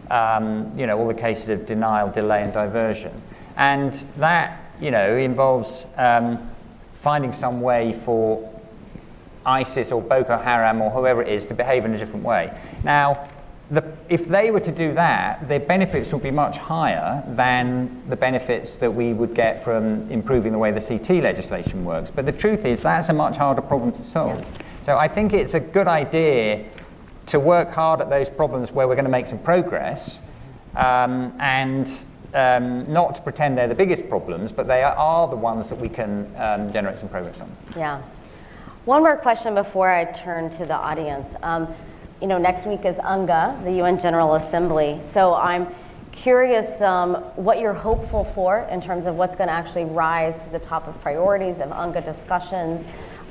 um, 0.10 0.72
you 0.78 0.88
know, 0.88 0.98
all 0.98 1.08
the 1.08 1.14
cases 1.14 1.50
of 1.50 1.66
denial, 1.66 2.10
delay, 2.10 2.44
and 2.44 2.54
diversion. 2.54 3.22
And 3.58 3.94
that, 4.18 4.64
you 4.80 4.92
know, 4.92 5.18
involves 5.18 5.86
um, 5.98 6.50
finding 6.94 7.34
some 7.34 7.62
way 7.62 7.94
for 8.06 8.50
ISIS 9.46 9.92
or 9.92 10.02
Boko 10.02 10.38
Haram 10.38 10.82
or 10.82 10.90
whoever 10.90 11.22
it 11.22 11.30
is 11.30 11.46
to 11.48 11.54
behave 11.54 11.86
in 11.86 11.94
a 11.94 11.98
different 11.98 12.26
way. 12.26 12.58
Now, 12.84 13.28
the, 13.72 13.84
if 14.10 14.28
they 14.28 14.50
were 14.50 14.60
to 14.60 14.72
do 14.72 14.94
that, 14.94 15.48
their 15.48 15.60
benefits 15.60 16.12
would 16.12 16.24
be 16.24 16.32
much 16.32 16.58
higher 16.58 17.24
than 17.28 18.04
the 18.10 18.16
benefits 18.16 18.76
that 18.78 18.92
we 18.92 19.14
would 19.14 19.36
get 19.36 19.64
from 19.64 20.10
improving 20.10 20.52
the 20.52 20.58
way 20.58 20.72
the 20.72 20.82
CT 20.82 21.24
legislation 21.24 21.86
works. 21.86 22.10
But 22.10 22.26
the 22.26 22.32
truth 22.32 22.66
is, 22.66 22.82
that's 22.82 23.10
a 23.10 23.14
much 23.14 23.38
harder 23.38 23.62
problem 23.62 23.92
to 23.92 24.02
solve. 24.02 24.44
So 24.84 24.98
I 24.98 25.08
think 25.08 25.34
it's 25.34 25.54
a 25.54 25.60
good 25.60 25.88
idea 25.88 26.66
to 27.28 27.40
work 27.40 27.70
hard 27.70 28.02
at 28.02 28.10
those 28.10 28.30
problems 28.30 28.72
where 28.72 28.88
we're 28.88 28.96
going 28.96 29.06
to 29.06 29.12
make 29.12 29.28
some 29.28 29.40
progress 29.40 30.20
um, 30.76 31.32
and 31.40 31.92
um, 32.34 32.92
not 32.92 33.16
to 33.16 33.22
pretend 33.22 33.56
they're 33.56 33.68
the 33.68 33.76
biggest 33.76 34.10
problems, 34.10 34.52
but 34.52 34.68
they 34.68 34.82
are 34.82 35.28
the 35.28 35.36
ones 35.36 35.70
that 35.70 35.78
we 35.78 35.90
can 35.90 36.32
um, 36.38 36.74
generate 36.74 36.98
some 36.98 37.10
progress 37.10 37.40
on. 37.40 37.52
Yeah. 37.76 38.02
One 38.86 39.04
more 39.04 39.18
question 39.18 39.54
before 39.54 39.90
I 39.92 40.06
turn 40.06 40.50
to 40.52 40.66
the 40.66 40.76
audience. 40.76 41.36
You 42.22 42.28
know, 42.28 42.38
next 42.38 42.66
week 42.66 42.84
is 42.84 42.98
UNGA, 42.98 43.64
the 43.64 43.72
UN 43.82 43.98
General 43.98 44.36
Assembly. 44.36 45.00
So 45.04 45.36
I'm 45.36 45.74
curious 46.12 46.82
um, 46.82 47.16
what 47.38 47.60
you're 47.62 47.74
hopeful 47.74 48.26
for 48.26 48.68
in 48.70 48.82
terms 48.82 49.06
of 49.06 49.16
what's 49.16 49.38
going 49.38 49.48
to 49.48 49.54
actually 49.54 49.86
rise 49.86 50.38
to 50.40 50.50
the 50.50 50.60
top 50.60 50.90
of 50.90 51.00
priorities 51.02 51.60
of 51.60 51.70
UNGA 51.70 52.04
discussions. 52.04 52.86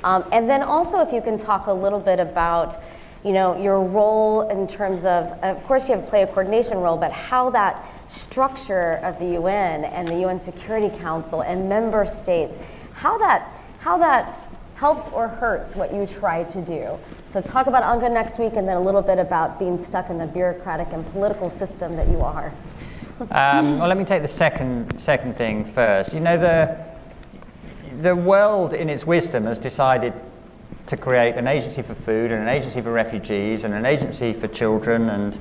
Um, 0.05 0.24
and 0.32 0.49
then 0.49 0.62
also 0.62 1.01
if 1.01 1.12
you 1.12 1.20
can 1.20 1.36
talk 1.36 1.66
a 1.66 1.72
little 1.72 2.01
bit 2.01 2.18
about, 2.18 2.80
you 3.24 3.32
know, 3.32 3.61
your 3.61 3.82
role 3.82 4.49
in 4.49 4.66
terms 4.66 5.01
of, 5.01 5.26
of 5.43 5.62
course 5.64 5.86
you 5.86 5.95
have 5.95 6.05
to 6.05 6.09
play 6.09 6.22
a 6.22 6.26
coordination 6.26 6.78
role, 6.78 6.97
but 6.97 7.12
how 7.12 7.51
that 7.51 7.84
structure 8.09 9.01
of 9.03 9.18
the 9.18 9.34
UN 9.34 9.84
and 9.84 10.09
the 10.09 10.20
UN 10.20 10.41
Security 10.41 10.89
Council 10.97 11.43
and 11.43 11.68
member 11.68 12.07
states, 12.07 12.55
how 12.95 13.18
that, 13.18 13.53
how 13.80 13.99
that 13.99 14.47
helps 14.79 15.09
or 15.09 15.26
hurts 15.26 15.74
what 15.74 15.93
you 15.93 16.07
try 16.07 16.45
to 16.45 16.62
do. 16.62 16.97
So 17.26 17.41
talk 17.41 17.66
about 17.66 17.83
UNGA 17.83 18.12
next 18.12 18.39
week 18.39 18.53
and 18.55 18.66
then 18.68 18.76
a 18.76 18.81
little 18.81 19.03
bit 19.03 19.18
about 19.18 19.59
being 19.59 19.85
stuck 19.85 20.09
in 20.09 20.18
the 20.18 20.26
bureaucratic 20.26 20.87
and 20.93 21.05
political 21.11 21.51
system 21.51 21.97
that 21.97 22.07
you 22.09 22.20
are. 22.20 22.53
um, 23.33 23.81
well, 23.81 23.89
let 23.89 23.99
me 23.99 24.05
take 24.05 24.22
the 24.22 24.29
second, 24.29 24.97
second 25.01 25.37
thing 25.37 25.64
first. 25.64 26.14
You 26.14 26.20
know, 26.20 26.39
the, 26.39 26.79
the 28.03 28.14
world 28.14 28.72
in 28.72 28.89
its 28.89 29.05
wisdom 29.05 29.45
has 29.45 29.59
decided 29.59 30.12
to 30.87 30.97
create 30.97 31.35
an 31.35 31.49
agency 31.49 31.83
for 31.83 31.95
food 31.95 32.31
and 32.31 32.41
an 32.41 32.49
agency 32.49 32.81
for 32.81 32.93
refugees 32.93 33.64
and 33.64 33.74
an 33.74 33.85
agency 33.85 34.33
for 34.33 34.47
children 34.47 35.11
and 35.11 35.41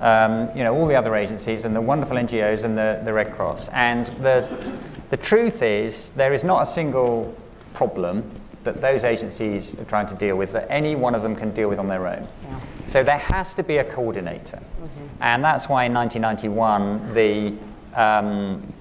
um, 0.00 0.56
you 0.56 0.62
know, 0.62 0.76
all 0.76 0.86
the 0.86 0.94
other 0.94 1.16
agencies 1.16 1.64
and 1.64 1.74
the 1.74 1.80
wonderful 1.80 2.16
NGOs 2.16 2.62
and 2.62 2.78
the, 2.78 3.00
the 3.04 3.12
Red 3.12 3.34
Cross. 3.34 3.68
And 3.70 4.06
the, 4.22 4.78
the 5.10 5.16
truth 5.16 5.62
is 5.62 6.10
there 6.10 6.32
is 6.32 6.44
not 6.44 6.68
a 6.68 6.70
single 6.70 7.34
problem 7.74 8.30
that 8.66 8.80
those 8.80 9.02
agencies 9.02 9.74
are 9.78 9.84
trying 9.84 10.06
to 10.08 10.14
deal 10.14 10.36
with 10.36 10.52
that 10.52 10.66
any 10.70 10.94
one 10.94 11.14
of 11.14 11.22
them 11.22 11.34
can 11.34 11.52
deal 11.52 11.68
with 11.68 11.78
on 11.78 11.88
their 11.88 12.06
own. 12.06 12.28
Yeah. 12.44 12.60
So 12.88 13.02
there 13.02 13.18
has 13.18 13.54
to 13.54 13.62
be 13.62 13.78
a 13.78 13.84
coordinator. 13.84 14.58
Mm-hmm. 14.58 15.22
And 15.22 15.42
that's 15.42 15.68
why 15.68 15.84
in 15.84 15.94
1991 15.94 17.14
the, 17.14 17.54
um, 17.98 18.72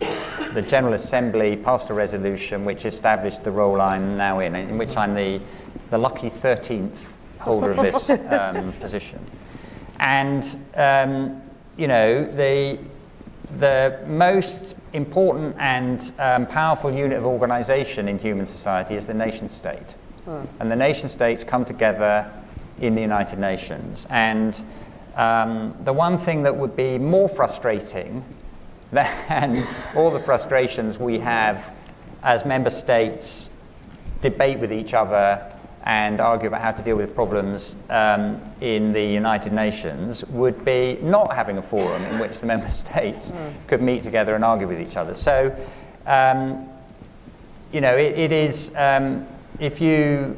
the 0.54 0.62
General 0.62 0.94
Assembly 0.94 1.56
passed 1.56 1.90
a 1.90 1.94
resolution 1.94 2.66
which 2.66 2.86
established 2.86 3.44
the 3.44 3.52
role 3.52 3.82
I'm 3.82 4.18
now 4.18 4.40
in, 4.40 4.56
in 4.56 4.78
which 4.78 4.98
I'm 4.98 5.16
the, 5.16 5.42
the 5.90 5.98
lucky 5.98 6.30
13th 6.30 7.14
holder 7.40 7.72
of 7.72 7.78
this 7.78 8.10
um, 8.32 8.74
position. 8.74 9.20
And, 10.00 10.58
um, 10.76 11.42
you 11.78 11.88
know, 11.88 12.26
the, 12.26 12.80
the 13.60 14.00
most 14.08 14.76
important 14.93 15.56
and 15.60 16.14
um, 16.20 16.46
powerful 16.48 16.91
unit 16.91 17.18
of 17.18 17.26
organization 17.26 18.08
in 18.08 18.18
human 18.18 18.46
society 18.46 18.96
is 18.96 19.06
the 19.08 19.14
nation 19.14 19.50
state. 19.50 19.96
Hmm. 20.26 20.46
And 20.60 20.72
the 20.72 20.76
nation 20.76 21.10
states 21.10 21.43
come 21.43 21.66
together 21.66 22.32
in 22.80 22.96
the 22.96 23.02
United 23.02 23.39
Nations. 23.39 24.08
And 24.10 24.62
um, 25.16 25.76
the 25.84 25.93
one 25.93 26.18
thing 26.18 26.43
that 26.43 26.56
would 26.56 26.76
be 26.76 26.98
more 26.98 27.30
frustrating 27.30 28.24
than 28.91 29.68
all 29.96 30.12
the 30.12 30.20
frustrations 30.20 31.00
we 31.00 31.20
have 31.20 31.72
as 32.24 32.46
member 32.46 32.70
states 32.70 33.50
debate 34.22 34.60
with 34.60 34.74
each 34.74 34.93
other 34.93 35.52
and 35.86 36.20
argue 36.20 36.48
about 36.48 36.62
how 36.62 36.72
to 36.72 36.82
deal 36.82 36.96
with 36.98 37.14
problems 37.14 37.78
um, 37.92 38.42
in 38.60 38.92
the 38.92 39.04
United 39.04 39.54
Nations 39.54 40.26
would 40.26 40.66
be 40.66 40.98
not 41.04 41.34
having 41.34 41.60
a 41.60 41.62
forum 41.62 42.02
in 42.06 42.20
which 42.20 42.40
the 42.40 42.46
member 42.54 42.70
states 42.70 43.32
mm. 43.32 43.54
could 43.68 43.82
meet 43.82 44.02
together 44.02 44.34
and 44.34 44.44
argue 44.44 44.68
with 44.68 44.82
each 44.82 44.98
other. 44.98 45.14
So, 45.14 45.56
um, 46.08 46.68
you 47.72 47.82
know, 47.82 47.96
it, 47.96 48.18
it 48.18 48.32
is, 48.32 48.74
um, 48.76 49.28
if 49.60 49.80
you, 49.80 50.36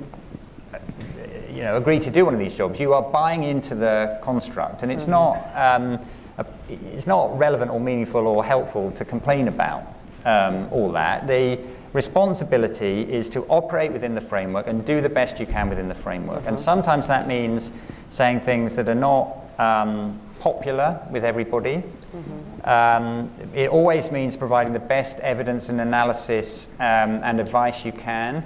you 1.49 1.63
know, 1.63 1.77
agree 1.77 1.99
to 1.99 2.11
do 2.11 2.25
one 2.25 2.33
of 2.33 2.39
these 2.39 2.55
jobs, 2.55 2.79
you 2.79 2.93
are 2.93 3.01
buying 3.01 3.43
into 3.43 3.73
the 3.73 4.19
construct, 4.21 4.83
and 4.83 4.91
it's 4.91 5.03
mm-hmm. 5.03 5.11
not, 5.11 5.35
um, 5.55 6.05
a, 6.37 6.45
it's 6.69 7.07
not 7.07 7.37
relevant 7.37 7.71
or 7.71 7.79
meaningful 7.79 8.27
or 8.27 8.43
helpful 8.43 8.91
to 8.91 9.05
complain 9.05 9.47
about 9.47 9.83
um, 10.25 10.67
all 10.71 10.91
that. 10.91 11.25
The, 11.25 11.57
responsibility 11.97 13.01
is 13.11 13.27
to 13.27 13.43
operate 13.47 13.91
within 13.91 14.13
the 14.13 14.21
framework 14.21 14.67
and 14.67 14.85
do 14.85 15.01
the 15.01 15.09
best 15.09 15.39
you 15.39 15.47
can 15.47 15.67
within 15.67 15.89
the 15.89 15.95
framework. 15.95 16.41
Mm-hmm. 16.41 16.49
And 16.49 16.59
sometimes 16.59 17.07
that 17.07 17.27
means 17.27 17.71
saying 18.11 18.41
things 18.41 18.75
that 18.75 18.87
are 18.87 19.01
not 19.09 19.35
um, 19.57 20.21
popular 20.39 21.01
with 21.09 21.23
everybody. 21.25 21.77
Mm-hmm. 21.77 22.69
Um, 22.69 23.31
it 23.55 23.69
always 23.71 24.11
means 24.11 24.37
providing 24.37 24.73
the 24.73 24.87
best 24.95 25.19
evidence 25.19 25.69
and 25.69 25.81
analysis 25.81 26.69
um, 26.79 27.11
and 27.23 27.39
advice 27.39 27.83
you 27.83 27.91
can. 27.91 28.45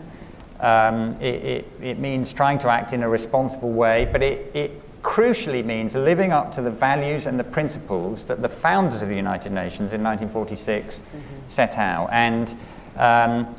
Um, 0.62 1.20
it, 1.20 1.44
it, 1.44 1.66
it, 1.82 2.00
means 2.00 2.32
trying 2.32 2.60
to 2.60 2.70
act 2.70 2.94
in 2.94 3.04
a 3.04 3.10
responsible 3.10 3.72
way, 3.72 4.08
but 4.12 4.22
it, 4.22 4.56
it 4.56 5.02
crucially 5.02 5.66
means 5.66 5.96
living 5.96 6.32
up 6.32 6.54
to 6.54 6.62
the 6.62 6.70
values 6.70 7.26
and 7.26 7.38
the 7.38 7.44
principles 7.44 8.24
that 8.26 8.42
the 8.42 8.50
founders 8.50 9.02
of 9.02 9.10
the 9.10 9.16
United 9.16 9.52
Nations 9.52 9.92
in 9.94 10.04
1946 10.04 11.00
mm-hmm. 11.00 11.18
set 11.48 11.78
out. 11.78 12.10
And 12.12 12.56
um, 12.98 13.56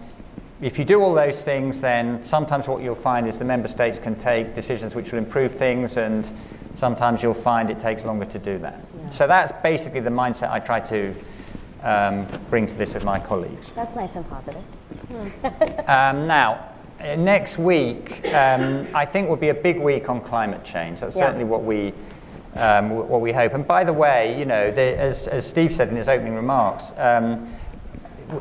if 0.61 0.79
you 0.79 0.85
do 0.85 1.03
all 1.03 1.13
those 1.13 1.45
things, 1.45 1.81
then 1.81 2.23
sometimes 2.23 2.69
what 2.69 2.83
you'll 2.83 2.95
find 2.95 3.27
is 3.27 3.39
the 3.39 3.45
member 3.45 3.69
states 3.69 3.99
can 3.99 4.15
take 4.15 4.55
decisions 4.55 4.95
which 4.95 5.11
will 5.11 5.19
improve 5.19 5.53
things, 5.53 5.97
and 5.97 6.31
sometimes 6.75 7.23
you'll 7.23 7.35
find 7.35 7.69
it 7.71 7.81
takes 7.81 8.05
longer 8.05 8.27
to 8.27 8.39
do 8.39 8.59
that. 8.59 8.81
Yeah. 8.97 9.11
So 9.11 9.27
that's 9.27 9.53
basically 9.63 10.01
the 10.01 10.11
mindset 10.11 10.51
I 10.51 10.61
try 10.61 10.79
to 10.81 11.15
um, 11.83 12.27
bring 12.49 12.67
to 12.69 12.77
this 12.77 12.95
with 12.95 13.05
my 13.05 13.19
colleagues. 13.19 13.73
That's 13.73 13.97
nice 13.97 14.15
and 14.15 14.29
positive. 14.29 14.63
um, 15.89 16.29
now, 16.29 16.69
uh, 17.01 17.17
next 17.17 17.59
week, 17.59 18.25
um, 18.33 18.87
I 18.95 19.05
think 19.05 19.29
will 19.29 19.37
be 19.37 19.49
a 19.49 19.55
big 19.55 19.81
week 19.81 20.09
on 20.09 20.21
climate 20.21 20.65
change. 20.65 21.01
That's 21.01 21.17
yeah. 21.17 21.23
certainly 21.27 21.45
what 21.45 21.65
we 21.65 21.93
um, 22.55 22.91
what 22.91 23.21
we 23.21 23.33
hope. 23.33 23.55
And 23.55 23.67
by 23.67 23.83
the 23.83 23.93
way, 23.93 24.39
you 24.39 24.45
know, 24.45 24.71
the, 24.71 24.99
as, 24.99 25.27
as 25.27 25.47
Steve 25.47 25.75
said 25.75 25.89
in 25.89 25.97
his 25.97 26.09
opening 26.09 26.35
remarks, 26.35 26.93
um, 26.99 27.51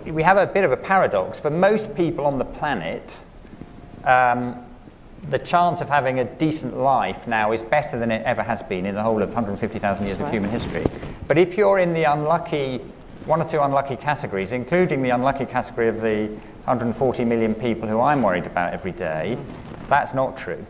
we 0.06 0.24
have 0.24 0.38
a 0.38 0.46
bit 0.46 0.64
of 0.64 0.72
a 0.72 0.78
paradox. 0.78 1.40
For 1.40 1.50
most 1.50 1.96
people 1.96 2.26
on 2.26 2.38
the 2.38 2.46
planet, 2.46 3.24
um, 4.04 4.66
the 5.30 5.40
chance 5.40 5.82
of 5.82 5.90
having 5.90 6.20
a 6.20 6.24
decent 6.24 6.78
life 6.78 7.28
now 7.28 7.52
is 7.52 7.62
better 7.62 8.00
than 8.00 8.12
it 8.12 8.24
ever 8.26 8.42
has 8.42 8.64
been 8.64 8.86
in 8.86 8.96
the 8.96 9.04
whole 9.04 9.22
of 9.22 9.30
150,000 9.30 10.06
years 10.06 10.20
right. 10.20 10.26
of 10.26 10.32
human 10.32 10.50
history. 10.50 10.86
But 11.28 11.38
if 11.38 11.58
you're 11.58 11.80
in 11.80 11.94
the 11.94 12.06
unlucky, 12.06 12.80
one 13.26 13.42
or 13.42 13.48
two 13.48 13.60
unlucky 13.62 13.96
categories, 13.96 14.52
including 14.52 15.04
the 15.04 15.12
unlucky 15.12 15.46
category 15.46 15.88
of 15.88 16.02
the 16.02 16.28
140 16.66 17.26
million 17.26 17.54
people 17.54 17.88
who 17.88 18.02
I'm 18.02 18.24
worried 18.24 18.46
about 18.46 18.74
every 18.74 18.92
day, 18.92 19.38
that's 19.88 20.14
not 20.14 20.38
true. 20.38 20.66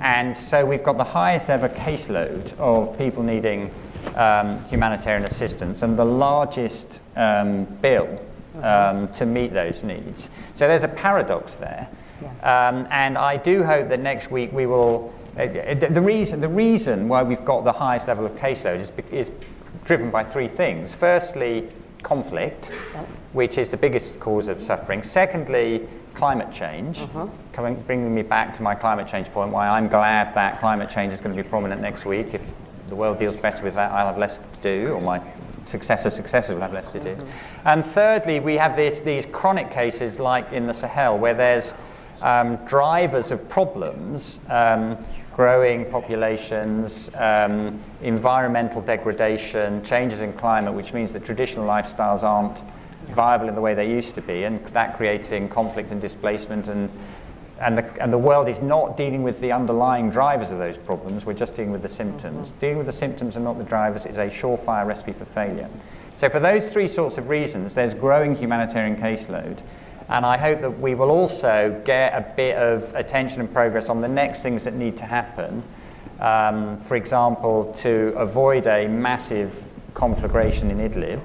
And 0.00 0.36
so 0.36 0.64
we've 0.64 0.82
got 0.82 0.96
the 0.96 1.04
highest 1.04 1.50
ever 1.50 1.68
caseload 1.68 2.58
of 2.58 2.96
people 2.98 3.22
needing 3.22 3.70
um, 4.16 4.64
humanitarian 4.64 5.24
assistance 5.24 5.82
and 5.82 5.98
the 5.98 6.04
largest 6.04 7.00
um, 7.14 7.64
bill 7.64 8.20
um, 8.60 9.08
to 9.08 9.26
meet 9.26 9.52
those 9.52 9.82
needs. 9.82 10.28
So 10.54 10.68
there's 10.68 10.82
a 10.82 10.88
paradox 10.88 11.54
there. 11.54 11.88
Yeah. 12.20 12.68
Um, 12.68 12.86
and 12.90 13.18
I 13.18 13.36
do 13.36 13.64
hope 13.64 13.88
that 13.88 14.00
next 14.00 14.30
week 14.30 14.52
we 14.52 14.66
will. 14.66 15.12
Uh, 15.36 15.46
the, 15.46 16.02
reason, 16.02 16.42
the 16.42 16.48
reason 16.48 17.08
why 17.08 17.22
we've 17.22 17.44
got 17.44 17.64
the 17.64 17.72
highest 17.72 18.06
level 18.06 18.26
of 18.26 18.32
caseload 18.32 18.80
is, 18.80 18.92
is 19.10 19.30
driven 19.84 20.10
by 20.10 20.22
three 20.22 20.48
things. 20.48 20.92
Firstly, 20.92 21.68
conflict, 22.02 22.70
yep. 22.92 23.06
which 23.32 23.56
is 23.56 23.70
the 23.70 23.76
biggest 23.76 24.20
cause 24.20 24.48
of 24.48 24.62
suffering. 24.62 25.02
Secondly, 25.02 25.88
climate 26.14 26.52
change, 26.52 26.98
uh-huh. 26.98 27.26
coming, 27.52 27.74
bringing 27.82 28.14
me 28.14 28.22
back 28.22 28.52
to 28.54 28.62
my 28.62 28.74
climate 28.74 29.08
change 29.08 29.28
point, 29.28 29.50
why 29.50 29.68
I'm 29.68 29.88
glad 29.88 30.34
that 30.34 30.60
climate 30.60 30.90
change 30.90 31.12
is 31.12 31.20
going 31.20 31.34
to 31.34 31.42
be 31.42 31.48
prominent 31.48 31.80
next 31.80 32.04
week. 32.04 32.34
If 32.34 32.42
the 32.88 32.94
world 32.94 33.18
deals 33.18 33.36
better 33.36 33.62
with 33.62 33.74
that, 33.74 33.90
I'll 33.92 34.06
have 34.06 34.18
less 34.18 34.38
to 34.38 34.44
do, 34.62 34.92
or 34.92 35.00
my 35.00 35.18
successor 35.66 36.10
successors 36.10 36.54
will 36.54 36.62
have 36.62 36.72
less 36.72 36.90
to 36.90 37.00
do. 37.00 37.14
Mm-hmm. 37.14 37.68
And 37.68 37.84
thirdly, 37.84 38.40
we 38.40 38.56
have 38.56 38.76
this, 38.76 39.00
these 39.00 39.26
chronic 39.26 39.70
cases 39.70 40.18
like 40.18 40.52
in 40.52 40.66
the 40.66 40.74
Sahel 40.74 41.18
where 41.18 41.34
there's 41.34 41.74
um, 42.22 42.56
drivers 42.66 43.30
of 43.30 43.48
problems 43.48 44.40
um, 44.48 44.96
growing 45.34 45.90
populations, 45.90 47.10
um, 47.14 47.80
environmental 48.02 48.82
degradation, 48.82 49.82
changes 49.82 50.20
in 50.20 50.32
climate, 50.34 50.74
which 50.74 50.92
means 50.92 51.12
that 51.12 51.24
traditional 51.24 51.66
lifestyles 51.66 52.22
aren't 52.22 52.62
viable 53.14 53.48
in 53.48 53.54
the 53.54 53.60
way 53.60 53.74
they 53.74 53.88
used 53.88 54.14
to 54.14 54.20
be, 54.20 54.44
and 54.44 54.64
that 54.68 54.96
creating 54.96 55.48
conflict 55.48 55.90
and 55.90 56.00
displacement 56.00 56.68
and 56.68 56.90
and 57.62 57.78
the, 57.78 58.02
and 58.02 58.12
the 58.12 58.18
world 58.18 58.48
is 58.48 58.60
not 58.60 58.96
dealing 58.96 59.22
with 59.22 59.40
the 59.40 59.52
underlying 59.52 60.10
drivers 60.10 60.50
of 60.50 60.58
those 60.58 60.76
problems, 60.76 61.24
we're 61.24 61.32
just 61.32 61.54
dealing 61.54 61.70
with 61.70 61.82
the 61.82 61.88
symptoms. 61.88 62.48
Mm-hmm. 62.48 62.58
Dealing 62.58 62.76
with 62.78 62.86
the 62.86 62.92
symptoms 62.92 63.36
and 63.36 63.44
not 63.44 63.58
the 63.58 63.64
drivers 63.64 64.04
is 64.04 64.18
a 64.18 64.26
surefire 64.26 64.86
recipe 64.86 65.12
for 65.12 65.24
failure. 65.24 65.68
So, 66.16 66.28
for 66.28 66.40
those 66.40 66.70
three 66.72 66.88
sorts 66.88 67.18
of 67.18 67.28
reasons, 67.28 67.74
there's 67.74 67.94
growing 67.94 68.36
humanitarian 68.36 68.96
caseload. 68.96 69.60
And 70.08 70.26
I 70.26 70.36
hope 70.36 70.60
that 70.60 70.80
we 70.80 70.94
will 70.94 71.10
also 71.10 71.80
get 71.84 72.12
a 72.12 72.20
bit 72.36 72.56
of 72.56 72.94
attention 72.94 73.40
and 73.40 73.52
progress 73.52 73.88
on 73.88 74.00
the 74.00 74.08
next 74.08 74.42
things 74.42 74.64
that 74.64 74.74
need 74.74 74.96
to 74.98 75.04
happen. 75.04 75.62
Um, 76.20 76.80
for 76.80 76.96
example, 76.96 77.72
to 77.78 78.12
avoid 78.16 78.66
a 78.66 78.88
massive 78.88 79.54
conflagration 79.94 80.70
in 80.70 80.78
Idlib, 80.78 81.20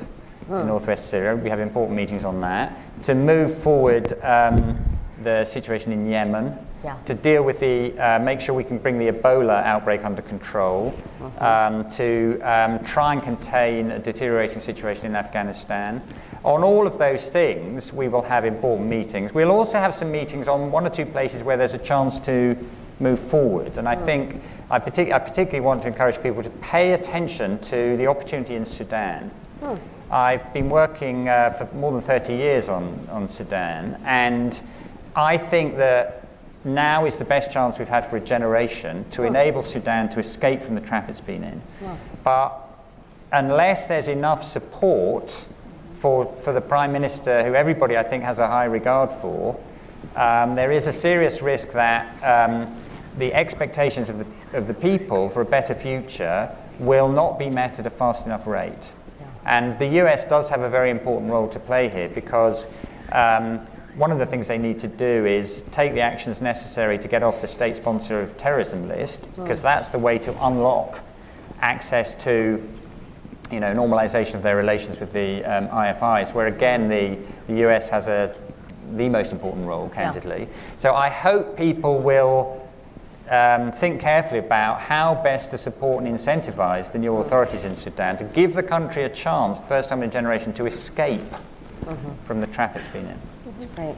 mm. 0.49 0.61
in 0.61 0.67
northwest 0.67 1.09
Syria. 1.09 1.35
We 1.35 1.49
have 1.49 1.59
important 1.59 1.97
meetings 1.97 2.23
on 2.25 2.39
that. 2.41 2.77
To 3.03 3.15
move 3.15 3.57
forward 3.57 4.13
um, 4.23 4.96
the 5.27 5.43
situation 5.43 5.91
in 5.91 6.09
Yemen, 6.09 6.57
yeah. 6.85 6.95
to 7.03 7.13
deal 7.13 7.43
with 7.43 7.59
the, 7.59 7.99
uh, 7.99 8.17
make 8.19 8.39
sure 8.39 8.55
we 8.55 8.63
can 8.63 8.77
bring 8.77 8.97
the 8.97 9.11
Ebola 9.11 9.61
outbreak 9.63 10.05
under 10.05 10.21
control, 10.21 10.91
mm-hmm. 10.91 11.43
um, 11.43 11.89
to 11.91 12.39
um, 12.43 12.81
try 12.85 13.11
and 13.11 13.21
contain 13.21 13.91
a 13.91 13.99
deteriorating 13.99 14.61
situation 14.61 15.05
in 15.05 15.15
Afghanistan. 15.17 16.01
On 16.45 16.63
all 16.63 16.87
of 16.87 16.97
those 16.97 17.29
things, 17.29 17.91
we 17.91 18.07
will 18.07 18.21
have 18.21 18.45
important 18.45 18.87
meetings. 18.87 19.33
We'll 19.33 19.51
also 19.51 19.79
have 19.79 19.93
some 19.93 20.11
meetings 20.13 20.47
on 20.47 20.71
one 20.71 20.87
or 20.87 20.89
two 20.89 21.05
places 21.05 21.43
where 21.43 21.57
there's 21.57 21.73
a 21.73 21.85
chance 21.91 22.19
to 22.21 22.55
move 23.01 23.19
forward. 23.19 23.77
And 23.77 23.87
I 23.87 23.95
mm. 23.95 24.05
think 24.05 24.41
I, 24.71 24.79
partic- 24.79 25.11
I, 25.11 25.19
particularly 25.19 25.65
want 25.65 25.81
to 25.81 25.89
encourage 25.89 26.23
people 26.23 26.41
to 26.41 26.49
pay 26.61 26.93
attention 26.93 27.59
to 27.73 27.97
the 27.97 28.07
opportunity 28.07 28.55
in 28.55 28.65
Sudan. 28.65 29.29
Mm. 29.61 29.77
I've 30.09 30.53
been 30.53 30.69
working 30.69 31.27
uh, 31.27 31.49
for 31.49 31.65
more 31.75 31.91
than 31.91 31.99
30 31.99 32.33
years 32.33 32.69
on, 32.69 33.09
on 33.11 33.27
Sudan, 33.27 34.01
and 34.05 34.61
I 35.17 35.37
think 35.37 35.77
that 35.77 36.27
now 36.63 37.05
is 37.05 37.17
the 37.17 37.25
best 37.25 37.51
chance 37.51 37.79
we've 37.79 37.87
had 37.87 38.07
for 38.07 38.17
a 38.17 38.21
generation 38.21 39.03
to 39.11 39.23
oh. 39.23 39.25
enable 39.25 39.63
Sudan 39.63 40.09
to 40.09 40.19
escape 40.19 40.61
from 40.61 40.75
the 40.75 40.81
trap 40.81 41.09
it's 41.09 41.19
been 41.19 41.43
in. 41.43 41.61
But 42.23 42.53
unless 43.31 43.87
there's 43.87 44.07
enough 44.07 44.43
support 44.43 45.47
for, 45.99 46.31
for 46.43 46.53
the 46.53 46.61
Prime 46.61 46.91
Minister, 46.91 47.43
who 47.43 47.55
everybody 47.55 47.97
I 47.97 48.03
think 48.03 48.23
has 48.23 48.37
a 48.37 48.47
high 48.47 48.65
regard 48.65 49.09
for, 49.21 49.59
um, 50.15 50.53
there 50.55 50.71
is 50.71 50.85
a 50.85 50.93
serious 50.93 51.41
risk 51.41 51.69
that 51.69 52.23
um, 52.23 52.73
the 53.17 53.33
expectations 53.33 54.09
of 54.09 54.19
the, 54.19 54.57
of 54.57 54.67
the 54.67 54.73
people 54.73 55.29
for 55.29 55.41
a 55.41 55.45
better 55.45 55.73
future 55.73 56.55
will 56.77 57.09
not 57.09 57.39
be 57.39 57.49
met 57.49 57.79
at 57.79 57.87
a 57.87 57.89
fast 57.89 58.27
enough 58.27 58.45
rate. 58.45 58.93
Yeah. 59.19 59.25
And 59.45 59.79
the 59.79 59.87
US 60.03 60.25
does 60.25 60.49
have 60.51 60.61
a 60.61 60.69
very 60.69 60.91
important 60.91 61.31
role 61.31 61.49
to 61.49 61.59
play 61.59 61.89
here 61.89 62.09
because 62.09 62.67
um, 63.11 63.65
one 63.97 64.11
of 64.11 64.19
the 64.19 64.25
things 64.25 64.47
they 64.47 64.59
need 64.59 64.79
to 64.79 64.87
do 64.87 65.25
is 65.25 65.63
take 65.71 65.93
the 65.93 66.01
actions 66.01 66.39
necessary 66.39 66.99
to 66.99 67.07
get 67.07 67.23
off 67.23 67.41
the 67.41 67.47
state 67.47 67.75
sponsor 67.75 68.21
of 68.21 68.37
terrorism 68.37 68.87
list, 68.87 69.27
because 69.35 69.61
that's 69.61 69.87
the 69.87 69.97
way 69.97 70.19
to 70.19 70.45
unlock 70.45 70.99
access 71.61 72.13
to 72.23 72.63
you 73.51 73.59
know, 73.59 73.73
normalization 73.73 74.35
of 74.35 74.43
their 74.43 74.55
relations 74.55 74.99
with 74.99 75.11
the 75.13 75.43
um, 75.45 75.67
IFIs, 75.69 76.33
where 76.33 76.47
again 76.47 76.87
the, 76.89 77.17
the 77.47 77.67
US 77.67 77.89
has 77.89 78.07
a, 78.07 78.35
the 78.95 79.09
most 79.09 79.31
important 79.31 79.65
role, 79.65 79.89
candidly. 79.89 80.41
Yeah. 80.41 80.57
So 80.77 80.93
I 80.93 81.09
hope 81.09 81.57
people 81.57 81.97
will 81.97 82.69
um, 83.29 83.71
think 83.71 83.99
carefully 83.99 84.39
about 84.39 84.79
how 84.79 85.15
best 85.15 85.51
to 85.51 85.57
support 85.57 86.03
and 86.03 86.15
incentivize 86.15 86.91
the 86.91 86.99
new 86.99 87.17
authorities 87.17 87.63
in 87.63 87.75
Sudan 87.75 88.17
to 88.17 88.25
give 88.25 88.53
the 88.53 88.63
country 88.63 89.03
a 89.03 89.09
chance, 89.09 89.59
first 89.67 89.89
time 89.89 90.03
in 90.03 90.09
a 90.09 90.11
generation, 90.11 90.53
to 90.53 90.65
escape 90.67 91.21
mm-hmm. 91.21 92.25
from 92.25 92.41
the 92.41 92.47
trap 92.47 92.75
it's 92.75 92.87
been 92.87 93.07
in. 93.07 93.19
Great. 93.75 93.95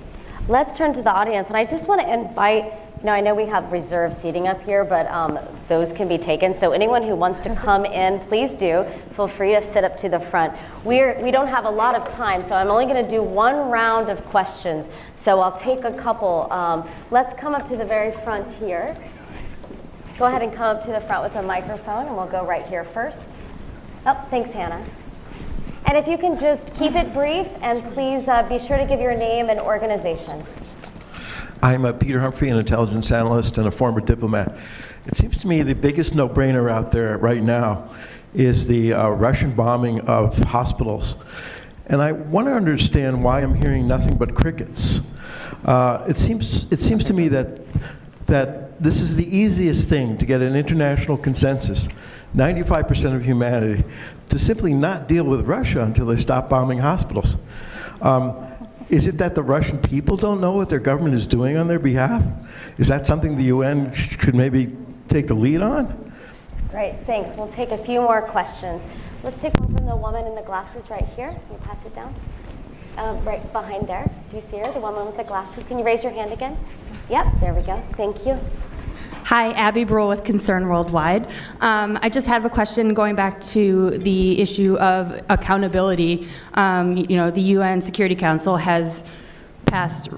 Let's 0.47 0.77
turn 0.77 0.93
to 0.93 1.01
the 1.01 1.11
audience, 1.11 1.47
and 1.47 1.57
I 1.57 1.65
just 1.65 1.87
want 1.87 1.99
to 2.01 2.13
invite. 2.13 2.73
You 2.99 3.05
know, 3.05 3.11
I 3.11 3.21
know 3.21 3.35
we 3.35 3.45
have 3.45 3.71
reserved 3.71 4.13
seating 4.13 4.47
up 4.47 4.61
here, 4.61 4.85
but 4.85 5.05
um, 5.07 5.37
those 5.67 5.91
can 5.91 6.07
be 6.07 6.17
taken. 6.17 6.53
So 6.53 6.71
anyone 6.71 7.03
who 7.03 7.15
wants 7.15 7.41
to 7.41 7.53
come 7.55 7.85
in, 8.03 8.19
please 8.21 8.55
do. 8.55 8.85
Feel 9.13 9.27
free 9.27 9.53
to 9.53 9.61
sit 9.61 9.83
up 9.83 9.97
to 9.97 10.09
the 10.09 10.19
front. 10.19 10.57
We're 10.85 11.21
we 11.21 11.31
don't 11.31 11.47
have 11.47 11.65
a 11.65 11.69
lot 11.69 11.95
of 11.95 12.07
time, 12.07 12.41
so 12.41 12.55
I'm 12.55 12.69
only 12.69 12.85
going 12.85 13.03
to 13.03 13.09
do 13.09 13.21
one 13.21 13.69
round 13.69 14.09
of 14.09 14.23
questions. 14.25 14.87
So 15.17 15.41
I'll 15.41 15.57
take 15.57 15.83
a 15.83 15.91
couple. 15.91 16.51
Um, 16.51 16.87
let's 17.11 17.33
come 17.33 17.53
up 17.53 17.67
to 17.67 17.75
the 17.75 17.85
very 17.85 18.11
front 18.11 18.49
here. 18.49 18.95
Go 20.17 20.25
ahead 20.25 20.41
and 20.41 20.53
come 20.53 20.77
up 20.77 20.83
to 20.85 20.91
the 20.91 21.01
front 21.01 21.23
with 21.23 21.35
a 21.35 21.43
microphone, 21.43 22.07
and 22.07 22.15
we'll 22.15 22.27
go 22.27 22.45
right 22.45 22.65
here 22.65 22.85
first. 22.85 23.27
Oh, 24.05 24.25
thanks, 24.29 24.51
Hannah. 24.51 24.85
And 25.85 25.97
if 25.97 26.07
you 26.07 26.17
can 26.17 26.37
just 26.37 26.73
keep 26.75 26.95
it 26.95 27.13
brief 27.13 27.47
and 27.61 27.83
please 27.93 28.27
uh, 28.27 28.43
be 28.43 28.59
sure 28.59 28.77
to 28.77 28.85
give 28.85 28.99
your 28.99 29.15
name 29.15 29.49
and 29.49 29.59
organization. 29.59 30.43
I'm 31.61 31.83
uh, 31.83 31.93
Peter 31.93 32.19
Humphrey, 32.19 32.49
an 32.49 32.57
intelligence 32.57 33.11
analyst 33.11 33.57
and 33.57 33.67
a 33.67 33.71
former 33.71 33.99
diplomat. 33.99 34.57
It 35.07 35.17
seems 35.17 35.37
to 35.39 35.47
me 35.47 35.61
the 35.61 35.75
biggest 35.75 36.15
no 36.15 36.29
brainer 36.29 36.71
out 36.71 36.91
there 36.91 37.17
right 37.17 37.41
now 37.41 37.89
is 38.33 38.67
the 38.67 38.93
uh, 38.93 39.09
Russian 39.09 39.55
bombing 39.55 40.01
of 40.01 40.37
hospitals. 40.37 41.15
And 41.87 42.01
I 42.01 42.11
want 42.11 42.47
to 42.47 42.53
understand 42.53 43.23
why 43.23 43.41
I'm 43.41 43.55
hearing 43.55 43.87
nothing 43.87 44.15
but 44.15 44.35
crickets. 44.35 45.01
Uh, 45.65 46.05
it, 46.07 46.17
seems, 46.17 46.71
it 46.71 46.79
seems 46.79 47.03
to 47.05 47.13
me 47.13 47.27
that, 47.29 47.61
that 48.27 48.81
this 48.81 49.01
is 49.01 49.15
the 49.15 49.35
easiest 49.35 49.89
thing 49.89 50.17
to 50.17 50.25
get 50.25 50.41
an 50.41 50.55
international 50.55 51.17
consensus 51.17 51.89
95% 52.35 53.15
of 53.15 53.23
humanity 53.23 53.83
to 54.29 54.39
simply 54.39 54.73
not 54.73 55.07
deal 55.07 55.23
with 55.23 55.45
Russia 55.47 55.81
until 55.81 56.05
they 56.05 56.17
stop 56.17 56.49
bombing 56.49 56.79
hospitals. 56.79 57.35
Um, 58.01 58.45
is 58.89 59.07
it 59.07 59.17
that 59.19 59.35
the 59.35 59.43
Russian 59.43 59.77
people 59.77 60.17
don't 60.17 60.41
know 60.41 60.53
what 60.53 60.69
their 60.69 60.79
government 60.79 61.15
is 61.15 61.27
doing 61.27 61.57
on 61.57 61.67
their 61.67 61.79
behalf? 61.79 62.23
Is 62.77 62.87
that 62.87 63.05
something 63.05 63.37
the 63.37 63.45
UN 63.45 63.91
could 64.19 64.35
maybe 64.35 64.75
take 65.07 65.27
the 65.27 65.33
lead 65.33 65.61
on? 65.61 66.13
Great, 66.71 67.01
thanks. 67.01 67.35
We'll 67.35 67.51
take 67.51 67.71
a 67.71 67.77
few 67.77 68.01
more 68.01 68.21
questions. 68.21 68.83
Let's 69.23 69.37
take 69.37 69.53
one 69.59 69.75
from 69.75 69.85
the 69.85 69.95
woman 69.95 70.25
in 70.25 70.35
the 70.35 70.41
glasses 70.41 70.89
right 70.89 71.05
here. 71.15 71.29
Can 71.29 71.41
you 71.51 71.57
pass 71.63 71.85
it 71.85 71.93
down? 71.93 72.13
Um, 72.97 73.23
right 73.25 73.51
behind 73.53 73.87
there. 73.87 74.09
Do 74.29 74.37
you 74.37 74.43
see 74.43 74.57
her? 74.57 74.71
The 74.71 74.79
woman 74.79 75.05
with 75.05 75.17
the 75.17 75.23
glasses. 75.23 75.63
Can 75.65 75.77
you 75.77 75.85
raise 75.85 76.03
your 76.03 76.11
hand 76.11 76.31
again? 76.31 76.57
Yep, 77.09 77.25
there 77.41 77.53
we 77.53 77.61
go. 77.61 77.81
Thank 77.93 78.25
you. 78.25 78.39
Hi, 79.29 79.51
Abby 79.51 79.83
Brule 79.83 80.07
with 80.07 80.23
Concern 80.23 80.67
Worldwide. 80.69 81.29
Um, 81.61 81.99
I 82.01 82.09
just 82.09 82.25
have 82.25 82.45
a 82.45 82.49
question 82.49 82.95
going 82.95 83.13
back 83.13 83.39
to 83.53 83.91
the 83.99 84.41
issue 84.41 84.75
of 84.77 85.21
accountability. 85.29 86.27
Um, 86.55 86.97
you 86.97 87.15
know, 87.15 87.29
the 87.29 87.41
UN 87.53 87.79
Security 87.79 88.15
Council 88.15 88.57
has 88.57 89.03
passed 89.67 90.09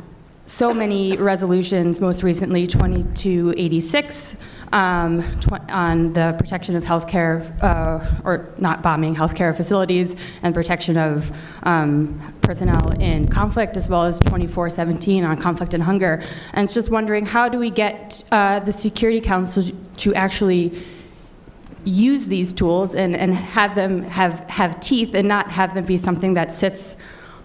so 0.45 0.73
many 0.73 1.17
resolutions, 1.17 1.99
most 1.99 2.23
recently 2.23 2.65
2286 2.65 4.37
um, 4.71 5.23
on 5.69 6.13
the 6.13 6.35
protection 6.37 6.75
of 6.75 6.83
healthcare, 6.83 7.41
uh, 7.63 8.21
or 8.23 8.53
not 8.57 8.81
bombing 8.81 9.13
healthcare 9.13 9.55
facilities, 9.55 10.15
and 10.43 10.53
protection 10.53 10.97
of 10.97 11.31
um, 11.63 12.33
personnel 12.41 12.91
in 12.99 13.27
conflict, 13.27 13.77
as 13.77 13.89
well 13.89 14.03
as 14.03 14.19
2417 14.21 15.23
on 15.23 15.37
conflict 15.37 15.73
and 15.73 15.83
hunger. 15.83 16.23
And 16.53 16.63
it's 16.65 16.73
just 16.73 16.89
wondering 16.89 17.25
how 17.25 17.49
do 17.49 17.59
we 17.59 17.69
get 17.69 18.23
uh, 18.31 18.59
the 18.59 18.73
Security 18.73 19.21
Council 19.21 19.63
to 19.97 20.15
actually 20.15 20.83
use 21.83 22.27
these 22.27 22.53
tools 22.53 22.93
and, 22.93 23.15
and 23.15 23.33
have 23.33 23.75
them 23.75 24.03
have, 24.03 24.39
have 24.41 24.79
teeth 24.79 25.15
and 25.15 25.27
not 25.27 25.49
have 25.51 25.73
them 25.73 25.85
be 25.85 25.97
something 25.97 26.35
that 26.35 26.53
sits 26.53 26.95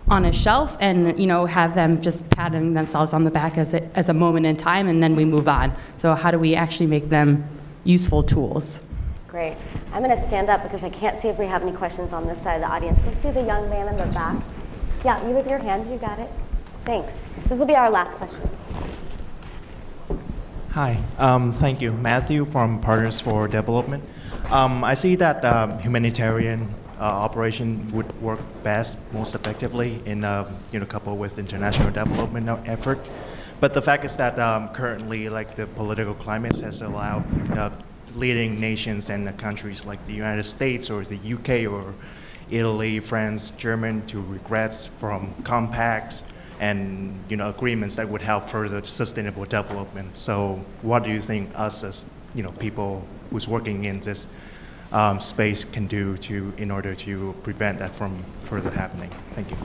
on 0.09 0.25
a 0.25 0.33
shelf 0.33 0.77
and 0.81 1.19
you 1.19 1.27
know 1.27 1.47
have 1.47 1.75
them 1.75 2.01
just 2.01 2.29
patting 2.31 2.75
themselves 2.75 3.13
on 3.13 3.25
the 3.25 3.31
back 3.31 3.59
as 3.59 3.75
a, 3.75 3.83
as 3.97 4.09
a 4.09 4.15
moment 4.15 4.47
in 4.47 4.57
time 4.57 4.89
and 4.89 5.03
then 5.03 5.17
we 5.17 5.25
move 5.25 5.49
on. 5.49 5.75
So 5.99 6.15
how 6.15 6.31
do 6.31 6.39
we 6.39 6.55
actually 6.55 6.87
make 6.87 7.09
them 7.09 7.45
useful 7.85 8.23
tools? 8.23 8.81
Great. 9.27 9.57
I'm 9.93 10.03
going 10.03 10.17
to 10.17 10.29
stand 10.29 10.49
up 10.49 10.63
because 10.63 10.85
i 10.85 10.91
can't 10.91 11.17
see 11.17 11.29
if 11.29 11.39
we 11.39 11.47
have 11.47 11.63
any 11.63 11.73
questions 11.73 12.13
on 12.13 12.27
this 12.27 12.41
side 12.41 12.57
of 12.57 12.63
the 12.63 12.73
audience. 12.73 13.01
Let's 13.05 13.21
do 13.21 13.33
the 13.33 13.43
young 13.43 13.69
man 13.69 13.89
in 13.89 13.97
the 13.97 14.07
back. 14.15 14.41
Yeah 15.05 15.27
you 15.29 15.35
with 15.35 15.49
your 15.49 15.59
hand 15.59 15.91
you 15.91 15.99
got 15.99 16.19
it. 16.19 16.31
Thanks. 16.85 17.15
This 17.49 17.59
will 17.59 17.67
be 17.67 17.75
our 17.75 17.91
last 17.91 18.17
question. 18.17 18.49
Hi 20.71 21.03
um, 21.19 21.53
thank 21.53 21.81
you. 21.81 21.93
Matthew 21.93 22.45
from 22.45 22.81
partners 22.81 23.21
for 23.21 23.49
development. 23.49 24.05
Um, 24.51 24.85
i 24.85 24.95
see 24.95 25.17
that 25.17 25.45
um, 25.45 25.77
humanitarian 25.81 26.73
operation 27.05 27.87
would 27.89 28.11
work 28.23 28.41
best, 28.63 28.99
most 29.13 29.35
effectively 29.35 30.03
in 30.07 30.25
uh, 30.25 30.51
you 30.73 30.81
know 30.81 30.87
coupled 30.87 31.19
with 31.19 31.39
international 31.39 31.91
development 31.91 32.49
effort. 32.67 32.99
But 33.61 33.73
the 33.73 33.83
fact 33.83 34.05
is 34.05 34.17
that 34.17 34.39
um, 34.39 34.69
currently, 34.71 35.29
like 35.29 35.55
the 35.55 35.67
political 35.67 36.15
climate 36.15 36.57
has 36.61 36.83
allowed 36.83 37.25
uh, 37.57 37.71
leading 38.15 38.61
nations 38.61 39.11
and 39.11 39.37
countries 39.39 39.85
like 39.85 40.05
the 40.07 40.13
United 40.13 40.45
States 40.45 40.91
or 40.91 41.05
the 41.05 41.19
UK 41.35 41.71
or 41.71 41.95
Italy, 42.51 43.01
France, 43.01 43.51
Germany 43.57 44.03
to 44.07 44.21
regrets 44.23 44.87
from 44.87 45.35
compacts 45.43 46.23
and 46.59 47.19
you 47.29 47.37
know 47.37 47.51
agreements 47.51 47.97
that 47.97 48.09
would 48.09 48.23
help 48.23 48.49
further 48.49 48.85
sustainable 48.85 49.45
development. 49.45 50.17
So, 50.17 50.65
what 50.83 51.05
do 51.05 51.11
you 51.11 51.21
think 51.21 51.51
us 51.55 51.85
as 51.85 52.07
you 52.35 52.43
know 52.43 52.53
people 52.53 53.05
who's 53.31 53.49
working 53.49 53.85
in 53.85 54.01
this 54.01 54.27
um, 54.93 55.21
space 55.21 55.65
can 55.65 55.87
do 55.87 56.17
to 56.19 56.53
in 56.59 56.71
order 56.71 56.95
to 56.95 57.35
prevent 57.43 57.79
that 57.79 57.95
from 57.95 58.23
further 58.43 58.71
happening. 58.71 59.11
Thank 59.33 59.51
you. 59.51 59.57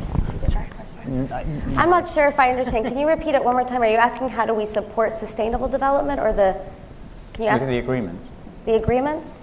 I'm 1.78 1.90
not 1.90 2.08
sure 2.08 2.28
if 2.28 2.40
I 2.40 2.52
understand. 2.52 2.86
Can 2.86 2.98
you 2.98 3.08
repeat 3.08 3.36
it 3.36 3.44
one 3.44 3.56
more 3.56 3.66
time? 3.66 3.82
Are 3.82 3.90
you 3.90 3.98
asking 3.98 4.30
how 4.30 4.46
do 4.46 4.54
we 4.54 4.66
support 4.66 5.12
sustainable 5.12 5.68
development 5.68 6.20
or 6.20 6.32
the, 6.32 6.62
can 7.34 7.44
you 7.46 7.50
ask 7.50 7.66
the 7.66 7.80
agreement. 7.80 8.20
the 8.66 8.76
agreements? 8.76 9.42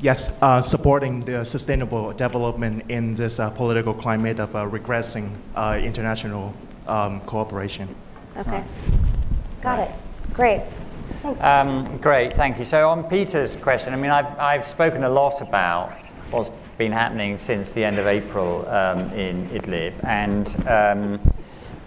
Yes, 0.00 0.30
uh, 0.42 0.60
supporting 0.60 1.24
the 1.24 1.44
sustainable 1.44 2.12
development 2.12 2.84
in 2.90 3.14
this 3.14 3.40
uh, 3.40 3.50
political 3.50 3.94
climate 3.94 4.38
of 4.40 4.54
uh, 4.54 4.64
regressing 4.66 5.30
uh, 5.54 5.80
international 5.82 6.52
um, 6.86 7.20
cooperation. 7.20 7.94
Okay. 8.36 8.62
Got 9.62 9.80
it. 9.80 9.90
Great. 10.34 10.62
Thanks. 11.26 11.42
Um, 11.42 11.98
great, 11.98 12.34
thank 12.34 12.56
you. 12.56 12.64
So 12.64 12.88
on 12.88 13.02
Peter's 13.02 13.56
question, 13.56 13.92
I 13.92 13.96
mean, 13.96 14.12
I've, 14.12 14.38
I've 14.38 14.64
spoken 14.64 15.02
a 15.02 15.08
lot 15.08 15.40
about 15.40 15.90
what's 16.30 16.50
been 16.78 16.92
happening 16.92 17.36
since 17.36 17.72
the 17.72 17.84
end 17.84 17.98
of 17.98 18.06
April 18.06 18.64
um, 18.68 19.00
in 19.12 19.48
Idlib, 19.48 19.92
and 20.04 20.48
um, 20.68 21.32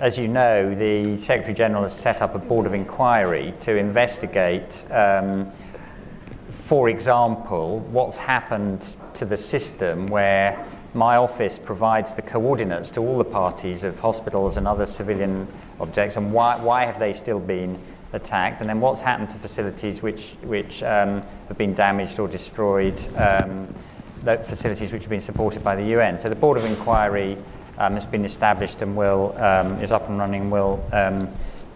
as 0.02 0.18
you 0.18 0.28
know, 0.28 0.76
the 0.76 1.18
Secretary 1.18 1.54
General 1.54 1.84
has 1.84 1.98
set 1.98 2.22
up 2.22 2.36
a 2.36 2.38
board 2.38 2.66
of 2.66 2.74
inquiry 2.74 3.54
to 3.62 3.78
investigate, 3.78 4.86
um, 4.92 5.50
for 6.66 6.90
example, 6.90 7.80
what's 7.92 8.18
happened 8.18 8.98
to 9.14 9.24
the 9.24 9.38
system 9.38 10.08
where 10.08 10.66
my 10.94 11.16
office 11.16 11.58
provides 11.58 12.14
the 12.14 12.22
coordinates 12.22 12.92
to 12.92 13.00
all 13.00 13.18
the 13.18 13.24
parties 13.24 13.86
of 13.86 14.00
hospitals 14.02 14.58
and 14.58 14.68
other 14.68 14.86
civilian 14.86 15.48
objects, 15.80 16.18
and 16.18 16.34
why, 16.34 16.58
why 16.58 16.84
have 16.84 17.00
they 17.00 17.14
still 17.14 17.40
been 17.40 17.80
attacked, 18.14 18.62
and 18.62 18.70
then 18.70 18.80
what's 18.80 19.02
happened 19.02 19.30
to 19.30 19.38
facilities 19.38 20.02
which, 20.02 20.36
which 20.44 20.82
um, 20.84 21.22
have 21.48 21.58
been 21.58 21.74
damaged 21.74 22.20
or 22.20 22.28
destroyed, 22.28 23.00
um, 23.18 23.68
facilities 24.24 24.92
which 24.92 25.04
have 25.04 25.10
been 25.10 25.20
supported 25.20 25.64
by 25.64 25.76
the 25.76 25.84
UN. 25.96 26.18
So 26.18 26.30
the 26.30 26.36
Board 26.36 26.58
of 26.58 26.66
Inquiry 26.66 27.38
um, 27.78 27.94
has 27.94 28.06
been 28.06 28.26
established 28.26 28.82
and 28.82 28.96
will, 28.96 29.38
um, 29.38 29.82
is 29.82 29.92
up 29.92 30.10
and 30.10 30.18
running 30.18 30.44
and 30.44 30.52
will 30.52 30.84
um, 30.92 31.30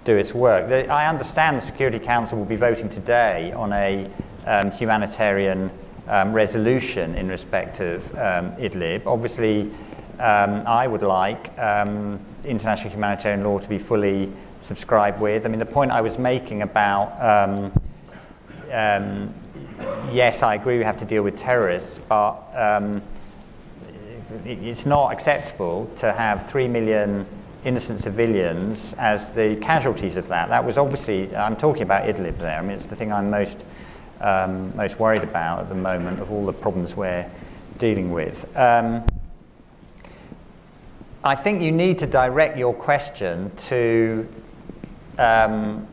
do 0.04 0.18
its 0.18 0.34
work. 0.34 0.68
The, 0.70 0.88
I 0.90 1.08
understand 1.08 1.58
the 1.58 1.62
Security 1.62 2.00
Council 2.00 2.38
will 2.38 2.46
be 2.46 2.56
voting 2.56 2.90
today 2.90 3.52
on 3.54 3.72
a 3.72 4.10
um, 4.46 4.72
humanitarian 4.72 5.72
um, 6.08 6.34
resolution 6.34 7.16
in 7.16 7.30
respect 7.30 7.80
of 7.80 8.02
Idlib. 8.14 9.06
Obviously, 9.06 9.72
I 10.20 10.88
would 10.88 11.02
like 11.02 11.48
international 12.46 12.92
humanitarian 12.92 13.44
law 13.44 13.58
to 13.60 13.70
be 13.70 13.78
fully 13.78 14.30
subscribed 14.64 15.20
with. 15.20 15.46
I 15.46 15.50
mean, 15.50 15.60
the 15.60 15.66
point 15.66 15.92
I 15.92 16.02
was 16.02 16.18
making 16.18 16.62
about 16.62 17.22
um, 17.22 17.72
um, 18.72 19.34
yes, 20.12 20.44
I 20.44 20.56
agree 20.56 20.78
we 20.78 20.84
have 20.84 20.98
to 20.98 21.06
deal 21.06 21.24
with 21.24 21.38
terrorists, 21.38 22.00
but 22.00 22.36
um, 22.56 23.02
it's 24.46 24.86
not 24.86 25.12
acceptable 25.12 25.90
to 25.98 26.12
have 26.12 26.50
three 26.50 26.68
million 26.68 27.26
innocent 27.66 28.00
civilians 28.00 28.94
as 28.96 29.32
the 29.32 29.56
casualties 29.58 30.18
of 30.18 30.28
that. 30.28 30.50
That 30.50 30.66
was 30.66 30.78
obviously, 30.78 31.34
I'm 31.36 31.56
talking 31.56 31.84
about 31.84 32.04
Idlib 32.04 32.38
there. 32.40 32.58
I 32.58 32.62
mean, 32.62 32.72
it's 32.72 32.88
the 32.88 32.96
thing 32.96 33.14
I'm 33.14 33.30
most, 33.30 33.66
um, 34.20 34.76
most 34.76 35.00
worried 35.00 35.24
about 35.24 35.60
at 35.60 35.70
the 35.70 35.76
moment 35.76 36.20
of 36.20 36.32
all 36.32 36.46
the 36.46 36.54
problems 36.54 36.96
we're 36.96 37.30
dealing 37.78 38.12
with. 38.12 38.46
Um, 38.58 39.06
I 41.24 41.36
think 41.36 41.62
you 41.62 41.72
need 41.72 42.00
to 42.00 42.08
direct 42.08 42.58
your 42.58 42.74
question 42.74 43.50
to 43.56 44.28
um, 45.18 45.88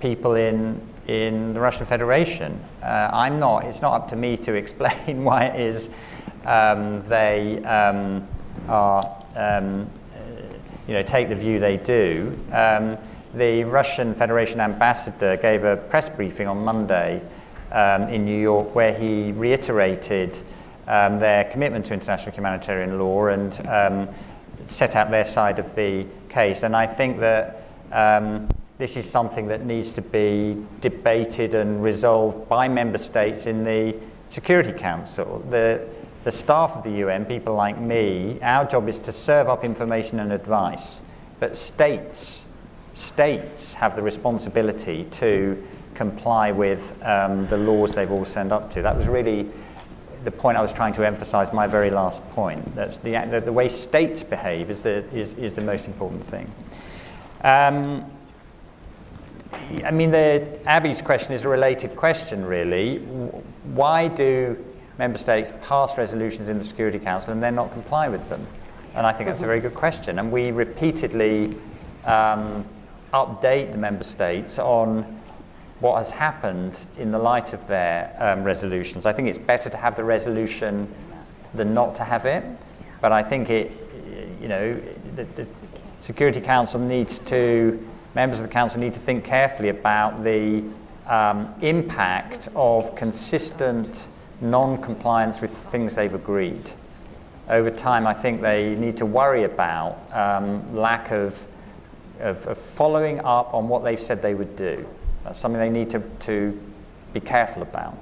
people 0.00 0.34
in, 0.34 0.80
in 1.06 1.54
the 1.54 1.60
Russian 1.60 1.86
Federation. 1.86 2.58
Uh, 2.82 3.10
I'm 3.12 3.38
not, 3.38 3.64
it's 3.64 3.82
not 3.82 3.94
up 3.94 4.08
to 4.10 4.16
me 4.16 4.36
to 4.38 4.54
explain 4.62 5.24
why 5.24 5.44
it 5.44 5.60
is 5.60 5.90
um, 6.44 7.06
they 7.08 7.62
um, 7.64 8.26
are, 8.68 9.24
um, 9.36 9.86
you 10.86 10.94
know, 10.94 11.02
take 11.02 11.28
the 11.28 11.36
view 11.36 11.60
they 11.60 11.76
do. 11.76 12.38
Um, 12.52 12.96
the 13.34 13.64
Russian 13.64 14.14
Federation 14.14 14.60
ambassador 14.60 15.36
gave 15.36 15.64
a 15.64 15.76
press 15.76 16.08
briefing 16.08 16.46
on 16.48 16.64
Monday 16.64 17.20
um, 17.72 18.04
in 18.04 18.24
New 18.24 18.40
York 18.40 18.74
where 18.74 18.94
he 18.94 19.32
reiterated 19.32 20.42
um, 20.86 21.18
their 21.18 21.44
commitment 21.44 21.84
to 21.86 21.94
international 21.94 22.34
humanitarian 22.34 22.98
law 22.98 23.26
and 23.26 23.54
set 24.68 24.96
out 24.96 25.10
their 25.10 25.24
side 25.24 25.58
of 25.58 25.74
the 25.74 26.06
case. 26.28 26.62
And 26.62 26.76
I 26.76 26.86
think 26.86 27.20
that 27.20 27.67
um, 27.92 28.48
this 28.78 28.96
is 28.96 29.08
something 29.08 29.48
that 29.48 29.64
needs 29.64 29.92
to 29.94 30.02
be 30.02 30.56
debated 30.80 31.54
and 31.54 31.82
resolved 31.82 32.48
by 32.48 32.68
member 32.68 32.98
states 32.98 33.46
in 33.46 33.64
the 33.64 33.94
Security 34.28 34.72
Council. 34.72 35.44
The, 35.50 35.86
the 36.24 36.30
staff 36.30 36.76
of 36.76 36.84
the 36.84 36.90
UN, 36.90 37.24
people 37.24 37.54
like 37.54 37.78
me, 37.78 38.38
our 38.42 38.64
job 38.64 38.88
is 38.88 38.98
to 39.00 39.12
serve 39.12 39.48
up 39.48 39.64
information 39.64 40.20
and 40.20 40.32
advice. 40.32 41.00
But 41.40 41.56
states, 41.56 42.46
states 42.94 43.74
have 43.74 43.96
the 43.96 44.02
responsibility 44.02 45.04
to 45.04 45.62
comply 45.94 46.52
with 46.52 46.94
um, 47.04 47.44
the 47.46 47.56
laws 47.56 47.94
they've 47.94 48.10
all 48.10 48.24
signed 48.24 48.52
up 48.52 48.70
to. 48.72 48.82
That 48.82 48.96
was 48.96 49.08
really 49.08 49.48
the 50.24 50.30
point 50.30 50.58
I 50.58 50.62
was 50.62 50.72
trying 50.72 50.92
to 50.94 51.06
emphasize, 51.06 51.52
my 51.52 51.66
very 51.66 51.90
last 51.90 52.22
point. 52.30 52.74
That's 52.74 52.98
the, 52.98 53.12
the, 53.30 53.40
the 53.40 53.52
way 53.52 53.68
states 53.68 54.22
behave 54.22 54.70
is 54.70 54.82
the, 54.82 55.04
is, 55.12 55.34
is 55.34 55.54
the 55.54 55.62
most 55.62 55.86
important 55.86 56.24
thing. 56.24 56.50
Um, 57.42 58.04
I 59.84 59.90
mean, 59.90 60.10
the, 60.10 60.58
Abby's 60.66 61.02
question 61.02 61.32
is 61.32 61.44
a 61.44 61.48
related 61.48 61.96
question, 61.96 62.44
really. 62.44 62.98
Why 62.98 64.08
do 64.08 64.62
member 64.98 65.18
states 65.18 65.52
pass 65.62 65.96
resolutions 65.96 66.48
in 66.48 66.58
the 66.58 66.64
Security 66.64 66.98
Council 66.98 67.32
and 67.32 67.42
then 67.42 67.54
not 67.54 67.72
comply 67.72 68.08
with 68.08 68.28
them? 68.28 68.46
And 68.94 69.06
I 69.06 69.12
think 69.12 69.28
that's 69.28 69.42
a 69.42 69.46
very 69.46 69.60
good 69.60 69.74
question. 69.74 70.18
And 70.18 70.32
we 70.32 70.50
repeatedly 70.50 71.56
um, 72.04 72.64
update 73.12 73.72
the 73.72 73.78
member 73.78 74.04
states 74.04 74.58
on 74.58 75.20
what 75.80 75.96
has 75.96 76.10
happened 76.10 76.86
in 76.98 77.12
the 77.12 77.18
light 77.18 77.52
of 77.52 77.66
their 77.68 78.14
um, 78.18 78.42
resolutions. 78.42 79.06
I 79.06 79.12
think 79.12 79.28
it's 79.28 79.38
better 79.38 79.70
to 79.70 79.76
have 79.76 79.94
the 79.94 80.04
resolution 80.04 80.92
than 81.54 81.72
not 81.72 81.94
to 81.96 82.04
have 82.04 82.26
it. 82.26 82.44
But 83.00 83.12
I 83.12 83.22
think 83.22 83.48
it, 83.48 83.78
you 84.40 84.48
know, 84.48 84.80
the, 85.14 85.24
the 85.24 85.46
Security 86.00 86.40
Council 86.40 86.80
needs 86.80 87.18
to, 87.20 87.86
members 88.14 88.38
of 88.40 88.46
the 88.46 88.52
Council 88.52 88.80
need 88.80 88.94
to 88.94 89.00
think 89.00 89.24
carefully 89.24 89.68
about 89.68 90.22
the 90.22 90.62
um, 91.06 91.52
impact 91.60 92.48
of 92.54 92.94
consistent 92.94 94.08
non-compliance 94.40 95.40
with 95.40 95.50
things 95.50 95.94
they've 95.94 96.14
agreed. 96.14 96.70
Over 97.48 97.70
time, 97.70 98.06
I 98.06 98.14
think 98.14 98.40
they 98.40 98.74
need 98.74 98.96
to 98.98 99.06
worry 99.06 99.44
about 99.44 99.98
um, 100.12 100.76
lack 100.76 101.10
of, 101.10 101.38
of, 102.20 102.46
of 102.46 102.58
following 102.58 103.20
up 103.20 103.54
on 103.54 103.68
what 103.68 103.84
they've 103.84 104.00
said 104.00 104.20
they 104.22 104.34
would 104.34 104.54
do. 104.54 104.86
That's 105.24 105.38
something 105.38 105.60
they 105.60 105.70
need 105.70 105.90
to, 105.90 106.00
to 106.20 106.58
be 107.12 107.20
careful 107.20 107.62
about. 107.62 107.96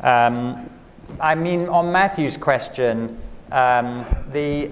Um, 0.00 0.70
I 1.18 1.34
mean, 1.34 1.68
on 1.68 1.90
Matthew's 1.90 2.36
question, 2.36 3.18
um, 3.50 4.06
the, 4.32 4.70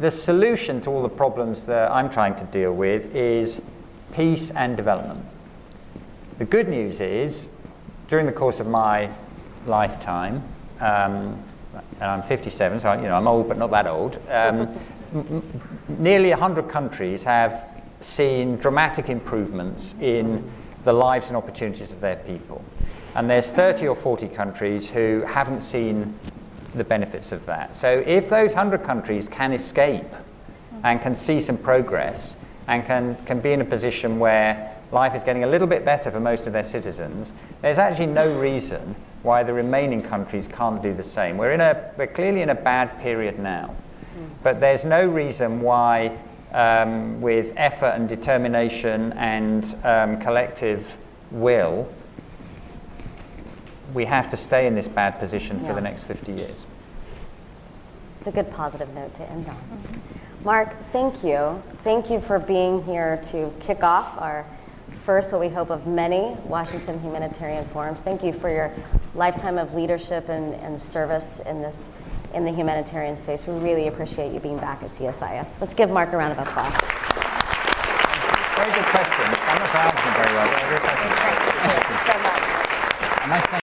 the 0.00 0.10
solution 0.10 0.80
to 0.82 0.90
all 0.90 1.02
the 1.02 1.08
problems 1.08 1.64
that 1.64 1.90
I'm 1.90 2.10
trying 2.10 2.36
to 2.36 2.44
deal 2.44 2.72
with 2.72 3.14
is 3.14 3.62
peace 4.12 4.50
and 4.50 4.76
development. 4.76 5.24
The 6.38 6.44
good 6.44 6.68
news 6.68 7.00
is, 7.00 7.48
during 8.08 8.26
the 8.26 8.32
course 8.32 8.60
of 8.60 8.66
my 8.66 9.10
lifetime, 9.66 10.42
um, 10.80 11.42
and 12.00 12.10
I'm 12.10 12.22
57, 12.22 12.80
so 12.80 12.92
you 12.92 13.02
know 13.02 13.14
I'm 13.14 13.26
old 13.26 13.48
but 13.48 13.58
not 13.58 13.70
that 13.70 13.86
old. 13.86 14.20
Um, 14.30 14.78
nearly 15.88 16.30
100 16.30 16.68
countries 16.68 17.22
have 17.22 17.64
seen 18.00 18.56
dramatic 18.56 19.08
improvements 19.08 19.94
in 20.00 20.48
the 20.84 20.92
lives 20.92 21.28
and 21.28 21.36
opportunities 21.36 21.90
of 21.90 22.00
their 22.00 22.16
people. 22.16 22.62
And 23.14 23.30
there's 23.30 23.50
30 23.50 23.88
or 23.88 23.96
40 23.96 24.28
countries 24.28 24.90
who 24.90 25.24
haven't 25.26 25.62
seen 25.62 26.14
the 26.76 26.84
benefits 26.84 27.32
of 27.32 27.44
that. 27.46 27.76
So 27.76 28.02
if 28.06 28.28
those 28.28 28.54
100 28.54 28.82
countries 28.84 29.28
can 29.28 29.52
escape 29.52 30.12
and 30.84 31.00
can 31.00 31.14
see 31.14 31.40
some 31.40 31.56
progress 31.56 32.36
and 32.68 32.84
can, 32.84 33.16
can 33.26 33.40
be 33.40 33.52
in 33.52 33.60
a 33.60 33.64
position 33.64 34.18
where 34.18 34.72
life 34.92 35.14
is 35.14 35.24
getting 35.24 35.44
a 35.44 35.46
little 35.46 35.66
bit 35.66 35.84
better 35.84 36.10
for 36.10 36.20
most 36.20 36.46
of 36.46 36.52
their 36.52 36.64
citizens, 36.64 37.32
there's 37.62 37.78
actually 37.78 38.06
no 38.06 38.38
reason 38.38 38.94
why 39.22 39.42
the 39.42 39.52
remaining 39.52 40.02
countries 40.02 40.46
can't 40.46 40.82
do 40.82 40.92
the 40.94 41.02
same. 41.02 41.36
We're, 41.36 41.52
in 41.52 41.60
a, 41.60 41.90
we're 41.96 42.06
clearly 42.06 42.42
in 42.42 42.50
a 42.50 42.54
bad 42.54 42.98
period 43.00 43.38
now, 43.38 43.74
but 44.42 44.60
there's 44.60 44.84
no 44.84 45.04
reason 45.06 45.60
why 45.60 46.16
um, 46.52 47.20
with 47.20 47.52
effort 47.56 47.92
and 47.96 48.08
determination 48.08 49.12
and 49.14 49.76
um, 49.84 50.20
collective 50.20 50.96
will, 51.30 51.88
we 53.94 54.04
have 54.04 54.28
to 54.30 54.36
stay 54.36 54.66
in 54.66 54.74
this 54.74 54.88
bad 54.88 55.18
position 55.18 55.58
for 55.60 55.66
Yeah. 55.66 55.72
the 55.74 55.80
next 55.80 56.02
50 56.04 56.32
years. 56.32 56.65
It's 58.26 58.36
a 58.36 58.42
good 58.42 58.52
positive 58.52 58.92
note 58.92 59.14
to 59.14 59.30
end 59.30 59.48
on. 59.48 59.56
Mark, 60.42 60.74
thank 60.90 61.22
you. 61.22 61.62
Thank 61.84 62.10
you 62.10 62.20
for 62.20 62.40
being 62.40 62.82
here 62.82 63.22
to 63.30 63.52
kick 63.60 63.84
off 63.84 64.18
our 64.18 64.44
first, 65.04 65.30
what 65.30 65.40
we 65.40 65.48
hope 65.48 65.70
of 65.70 65.86
many 65.86 66.36
Washington 66.42 67.00
Humanitarian 67.02 67.64
Forums. 67.68 68.00
Thank 68.00 68.24
you 68.24 68.32
for 68.32 68.50
your 68.50 68.72
lifetime 69.14 69.58
of 69.58 69.74
leadership 69.74 70.28
and, 70.28 70.54
and 70.54 70.82
service 70.82 71.38
in 71.46 71.62
this 71.62 71.88
in 72.34 72.44
the 72.44 72.50
humanitarian 72.50 73.16
space. 73.16 73.46
We 73.46 73.54
really 73.60 73.86
appreciate 73.86 74.34
you 74.34 74.40
being 74.40 74.58
back 74.58 74.82
at 74.82 74.90
CSIS. 74.90 75.48
Let's 75.60 75.74
give 75.74 75.90
Mark 75.90 76.12
a 76.12 76.16
round 76.16 76.32
of 76.32 76.38
applause. 76.40 76.74
Very 78.56 78.72
good 78.72 78.86
question. 78.90 79.24
I'm 79.46 79.58
not 79.60 79.68
pronouncing 79.68 80.12
very 80.18 80.34
well. 80.34 80.48
Thank 81.62 81.88
you 81.90 81.96
so 83.38 83.52
much. 83.52 83.62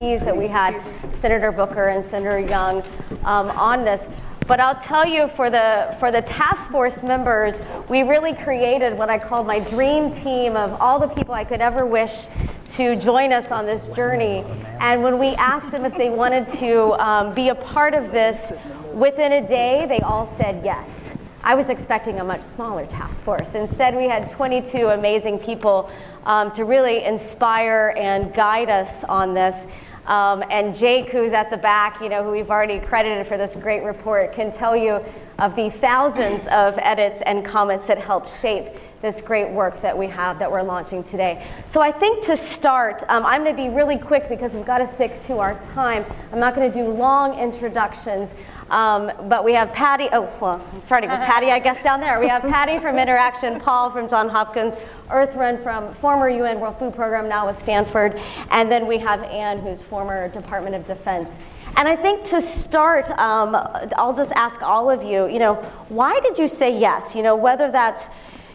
That 0.00 0.36
we 0.36 0.48
had 0.48 0.82
Senator 1.14 1.52
Booker 1.52 1.88
and 1.88 2.04
Senator 2.04 2.40
Young 2.40 2.82
um, 3.24 3.48
on 3.50 3.84
this. 3.84 4.06
But 4.46 4.58
I'll 4.58 4.74
tell 4.74 5.06
you, 5.06 5.28
for 5.28 5.50
the, 5.50 5.96
for 6.00 6.10
the 6.10 6.20
task 6.20 6.70
force 6.70 7.04
members, 7.04 7.62
we 7.88 8.02
really 8.02 8.34
created 8.34 8.98
what 8.98 9.08
I 9.08 9.20
called 9.20 9.46
my 9.46 9.60
dream 9.60 10.10
team 10.10 10.56
of 10.56 10.72
all 10.80 10.98
the 10.98 11.06
people 11.06 11.32
I 11.32 11.44
could 11.44 11.60
ever 11.60 11.86
wish 11.86 12.26
to 12.70 12.96
join 12.96 13.32
us 13.32 13.52
on 13.52 13.66
this 13.66 13.86
journey. 13.88 14.44
And 14.80 15.02
when 15.02 15.18
we 15.18 15.28
asked 15.36 15.70
them 15.70 15.84
if 15.84 15.94
they 15.94 16.10
wanted 16.10 16.48
to 16.58 16.92
um, 16.94 17.32
be 17.32 17.50
a 17.50 17.54
part 17.54 17.94
of 17.94 18.10
this, 18.10 18.52
within 18.92 19.32
a 19.32 19.46
day, 19.46 19.86
they 19.88 20.00
all 20.00 20.26
said 20.26 20.62
yes. 20.64 21.13
I 21.44 21.54
was 21.54 21.68
expecting 21.68 22.20
a 22.20 22.24
much 22.24 22.40
smaller 22.40 22.86
task 22.86 23.20
force. 23.20 23.54
Instead, 23.54 23.94
we 23.94 24.04
had 24.04 24.30
22 24.30 24.88
amazing 24.88 25.38
people 25.38 25.90
um, 26.24 26.50
to 26.52 26.64
really 26.64 27.04
inspire 27.04 27.94
and 27.98 28.32
guide 28.32 28.70
us 28.70 29.04
on 29.04 29.34
this. 29.34 29.66
Um, 30.06 30.42
and 30.48 30.74
Jake, 30.74 31.10
who's 31.10 31.34
at 31.34 31.50
the 31.50 31.58
back, 31.58 32.00
you 32.00 32.08
know, 32.08 32.24
who 32.24 32.30
we've 32.30 32.50
already 32.50 32.78
credited 32.78 33.26
for 33.26 33.36
this 33.36 33.56
great 33.56 33.82
report, 33.82 34.32
can 34.32 34.50
tell 34.50 34.74
you 34.74 35.04
of 35.38 35.54
the 35.54 35.68
thousands 35.68 36.46
of 36.46 36.78
edits 36.78 37.20
and 37.26 37.44
comments 37.44 37.84
that 37.84 37.98
helped 37.98 38.40
shape 38.40 38.68
this 39.02 39.20
great 39.20 39.50
work 39.50 39.82
that 39.82 39.96
we 39.96 40.06
have 40.06 40.38
that 40.38 40.50
we're 40.50 40.62
launching 40.62 41.04
today. 41.04 41.46
So 41.66 41.82
I 41.82 41.92
think 41.92 42.24
to 42.24 42.38
start, 42.38 43.02
um, 43.10 43.26
I'm 43.26 43.44
going 43.44 43.54
to 43.54 43.62
be 43.62 43.68
really 43.68 43.98
quick 43.98 44.30
because 44.30 44.54
we've 44.54 44.64
got 44.64 44.78
to 44.78 44.86
stick 44.86 45.20
to 45.22 45.40
our 45.40 45.60
time. 45.60 46.06
I'm 46.32 46.40
not 46.40 46.54
going 46.54 46.72
to 46.72 46.78
do 46.82 46.88
long 46.88 47.38
introductions. 47.38 48.30
Um, 48.70 49.12
but 49.28 49.44
we 49.44 49.52
have 49.54 49.72
Patty, 49.72 50.08
oh, 50.12 50.22
well, 50.40 50.66
I'm 50.72 50.82
starting 50.82 51.10
with 51.10 51.20
Patty, 51.20 51.50
I 51.50 51.58
guess, 51.58 51.82
down 51.82 52.00
there. 52.00 52.18
We 52.18 52.28
have 52.28 52.42
Patty 52.42 52.78
from 52.78 52.98
Interaction, 52.98 53.60
Paul 53.64 53.90
from 53.90 54.08
Johns 54.08 54.32
Hopkins, 54.32 54.76
Ertharin 55.08 55.62
from 55.62 55.92
former 55.94 56.28
UN 56.28 56.60
World 56.60 56.78
Food 56.78 56.94
Program, 56.94 57.28
now 57.28 57.46
with 57.46 57.60
Stanford, 57.60 58.20
and 58.50 58.70
then 58.70 58.86
we 58.86 58.98
have 58.98 59.22
Anne, 59.22 59.58
who's 59.58 59.82
former 59.82 60.28
Department 60.28 60.74
of 60.74 60.86
Defense. 60.86 61.28
And 61.76 61.88
I 61.88 61.96
think 61.96 62.24
to 62.24 62.40
start, 62.40 63.10
um, 63.12 63.56
I'll 63.96 64.14
just 64.14 64.32
ask 64.32 64.62
all 64.62 64.88
of 64.88 65.02
you, 65.02 65.26
you 65.26 65.38
know, 65.38 65.54
why 65.88 66.20
did 66.20 66.38
you 66.38 66.48
say 66.48 66.78
yes? 66.78 67.14
You 67.14 67.22
know, 67.22 67.34
whether 67.36 67.70
that's 67.70 68.08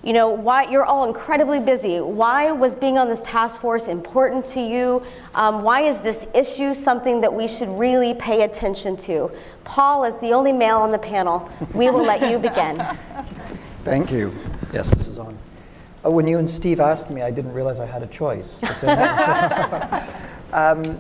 you 0.03 0.14
know, 0.14 0.30
why 0.30 0.70
you're 0.70 0.86
all 0.86 1.07
incredibly 1.07 1.60
busy. 1.60 1.99
Why 1.99 2.51
was 2.51 2.74
being 2.74 2.97
on 2.97 3.10
this 3.10 3.22
task 3.22 3.60
force 3.60 3.88
important 3.88 4.45
to 4.47 4.62
you? 4.62 5.03
Um, 5.36 5.62
why 5.64 5.82
is 5.82 5.99
this 5.99 6.26
issue 6.34 6.74
something 6.74 7.20
that 7.22 7.34
we 7.34 7.47
should 7.47 7.68
really 7.70 8.14
pay 8.14 8.43
attention 8.43 8.95
to? 8.97 9.30
Paul 9.70 10.03
is 10.03 10.17
the 10.17 10.32
only 10.32 10.51
male 10.51 10.78
on 10.78 10.89
the 10.89 10.97
panel. 10.97 11.47
We 11.76 11.91
will 11.91 12.03
let 12.03 12.32
you 12.32 12.39
begin. 12.39 12.84
Thank 13.84 14.11
you. 14.11 14.34
Yes, 14.74 14.89
this 14.89 15.07
is 15.07 15.20
on. 15.20 15.38
Uh, 16.03 16.09
when 16.09 16.26
you 16.26 16.39
and 16.39 16.49
Steve 16.49 16.80
asked 16.80 17.11
me, 17.11 17.22
I 17.22 17.30
didn't 17.30 17.53
realize 17.53 17.80
I 17.80 17.86
had 17.86 18.01
a 18.01 18.07
choice. 18.07 18.59
To 18.61 18.74
say 18.74 18.88
no. 18.88 20.57
um, 20.57 20.99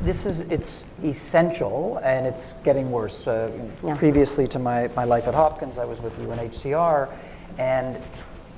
this 0.00 0.26
is 0.26 0.40
it's 0.40 0.84
essential 1.04 2.00
and 2.02 2.26
it's 2.26 2.54
getting 2.64 2.90
worse. 2.90 3.24
Uh, 3.24 3.52
yeah. 3.84 3.96
Previously 3.96 4.48
to 4.48 4.58
my, 4.58 4.88
my 4.96 5.04
life 5.04 5.28
at 5.28 5.34
Hopkins, 5.34 5.78
I 5.78 5.84
was 5.84 6.00
with 6.00 6.12
UNHCR, 6.18 7.08
and 7.58 8.02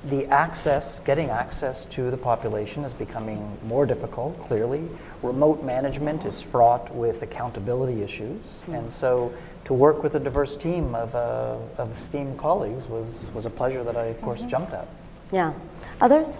the 0.05 0.25
access, 0.27 0.99
getting 0.99 1.29
access 1.29 1.85
to 1.85 2.11
the 2.11 2.17
population 2.17 2.83
is 2.83 2.93
becoming 2.93 3.57
more 3.65 3.85
difficult, 3.85 4.39
clearly. 4.39 4.87
Remote 5.23 5.63
management 5.63 6.25
is 6.25 6.41
fraught 6.41 6.93
with 6.93 7.21
accountability 7.21 8.03
issues. 8.03 8.41
Mm. 8.67 8.79
And 8.79 8.91
so 8.91 9.33
to 9.65 9.73
work 9.73 10.03
with 10.03 10.15
a 10.15 10.19
diverse 10.19 10.57
team 10.57 10.93
of, 10.93 11.15
uh, 11.15 11.57
of 11.77 11.97
esteemed 11.97 12.37
colleagues 12.37 12.85
was, 12.87 13.07
was 13.33 13.45
a 13.45 13.49
pleasure 13.49 13.83
that 13.83 13.97
I, 13.97 14.05
of 14.05 14.21
course, 14.21 14.41
mm-hmm. 14.41 14.49
jumped 14.49 14.73
at. 14.73 14.87
Yeah. 15.31 15.53
Others? 16.01 16.39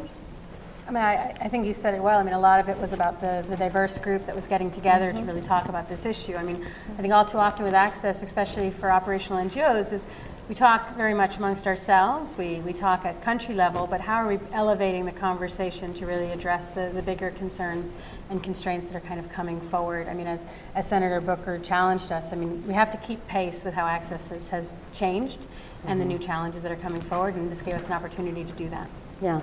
I 0.88 0.92
mean, 0.92 1.04
I, 1.04 1.36
I, 1.42 1.48
think 1.48 1.66
you 1.66 1.74
said 1.74 1.96
it 1.96 2.04
well. 2.04 2.20
I 2.20 2.24
mean, 2.24 2.36
a 2.36 2.40
lot 2.40 2.60
of 2.60 2.70
it 2.70 2.78
was 2.78 2.94
about 2.94 3.20
the, 3.20 3.44
the 3.50 3.58
diverse 3.58 3.98
group 3.98 4.28
that 4.28 4.36
was 4.36 4.46
getting 4.46 4.70
together 4.70 5.08
mm-hmm. 5.08 5.26
to 5.26 5.26
really 5.26 5.42
talk 5.42 5.68
about 5.68 5.90
this 5.90 6.06
issue. 6.06 6.36
I 6.36 6.44
mean, 6.44 6.64
I 7.00 7.02
think 7.02 7.12
all 7.12 7.26
too 7.26 7.40
often 7.40 7.66
with 7.66 7.74
access, 7.74 8.22
especially 8.22 8.70
for 8.70 8.92
operational 8.92 9.44
NGOs, 9.44 9.92
is 9.92 10.06
we 10.48 10.54
talk 10.54 10.96
very 10.96 11.14
much 11.14 11.38
amongst 11.38 11.66
ourselves, 11.66 12.38
we, 12.38 12.60
we 12.60 12.72
talk 12.72 13.04
at 13.04 13.20
country 13.22 13.56
level, 13.56 13.88
but 13.88 14.00
how 14.00 14.18
are 14.18 14.28
we 14.28 14.40
elevating 14.52 15.06
the 15.06 15.12
conversation 15.12 15.92
to 15.96 16.06
really 16.06 16.32
address 16.32 16.70
the, 16.70 16.92
the 16.94 17.02
bigger 17.02 17.32
concerns 17.32 17.96
and 18.30 18.44
constraints 18.44 18.88
that 18.90 18.96
are 18.96 19.08
kind 19.08 19.20
of 19.20 19.28
coming 19.28 19.60
forward? 19.60 20.08
I 20.08 20.14
mean, 20.14 20.28
as, 20.28 20.46
as 20.76 20.88
Senator 20.88 21.20
Booker 21.20 21.58
challenged 21.58 22.12
us, 22.12 22.32
I 22.32 22.36
mean, 22.36 22.66
we 22.68 22.74
have 22.74 22.92
to 22.92 22.98
keep 22.98 23.26
pace 23.28 23.64
with 23.64 23.74
how 23.74 23.88
access 23.88 24.28
has, 24.28 24.50
has 24.50 24.74
changed 24.94 25.40
mm-hmm. 25.40 25.88
and 25.88 26.00
the 26.00 26.06
new 26.06 26.20
challenges 26.20 26.62
that 26.62 26.72
are 26.72 26.78
coming 26.78 27.02
forward, 27.02 27.34
and 27.36 27.52
this 27.52 27.64
gave 27.64 27.74
us 27.74 27.88
an 27.88 27.94
opportunity 27.94 28.44
to 28.44 28.54
do 28.54 28.70
that. 28.70 28.88
Yeah. 29.22 29.42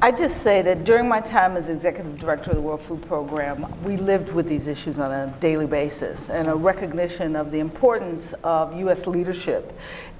I 0.00 0.12
just 0.12 0.44
say 0.44 0.62
that 0.62 0.84
during 0.84 1.08
my 1.08 1.20
time 1.20 1.56
as 1.56 1.68
executive 1.68 2.20
director 2.20 2.50
of 2.50 2.56
the 2.56 2.62
World 2.62 2.82
Food 2.82 3.04
Program, 3.08 3.66
we 3.82 3.96
lived 3.96 4.32
with 4.32 4.48
these 4.48 4.68
issues 4.68 5.00
on 5.00 5.10
a 5.10 5.34
daily 5.40 5.66
basis 5.66 6.30
and 6.30 6.46
a 6.46 6.54
recognition 6.54 7.34
of 7.34 7.50
the 7.50 7.58
importance 7.58 8.32
of 8.44 8.78
U.S. 8.78 9.08
leadership 9.08 9.76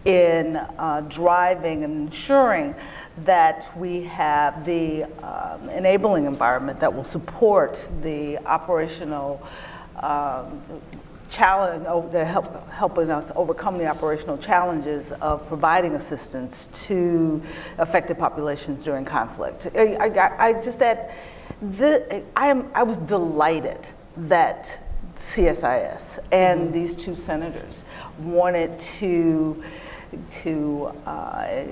in 0.09 0.57
uh, 0.57 1.03
driving 1.11 1.85
and 1.85 2.09
ensuring 2.09 2.75
that 3.25 3.71
we 3.77 4.03
have 4.05 4.65
the 4.65 5.05
um, 5.23 5.69
enabling 5.69 6.25
environment 6.25 6.81
that 6.81 6.93
will 6.93 7.05
support 7.05 7.87
the 8.01 8.39
operational 8.47 9.47
um, 9.97 10.63
challenge, 11.29 11.85
oh, 11.87 12.09
the 12.09 12.25
help, 12.25 12.71
helping 12.71 13.11
us 13.11 13.31
overcome 13.37 13.77
the 13.77 13.87
operational 13.87 14.39
challenges 14.39 15.13
of 15.13 15.47
providing 15.47 15.95
assistance 15.95 16.69
to 16.87 17.43
affected 17.77 18.19
populations 18.19 18.83
during 18.85 19.05
conflict. 19.05 19.69
I, 19.75 19.97
I, 20.01 20.49
I 20.49 20.63
just 20.63 20.79
that 20.79 21.15
the, 21.61 22.25
I 22.35 22.47
am 22.47 22.71
I 22.75 22.83
was 22.83 22.97
delighted 22.97 23.89
that 24.17 24.79
CSIS 25.19 26.19
and 26.33 26.61
mm-hmm. 26.61 26.73
these 26.73 26.97
two 26.97 27.15
senators 27.15 27.83
wanted 28.19 28.79
to 28.79 29.63
to 30.31 30.93
uh, 31.07 31.65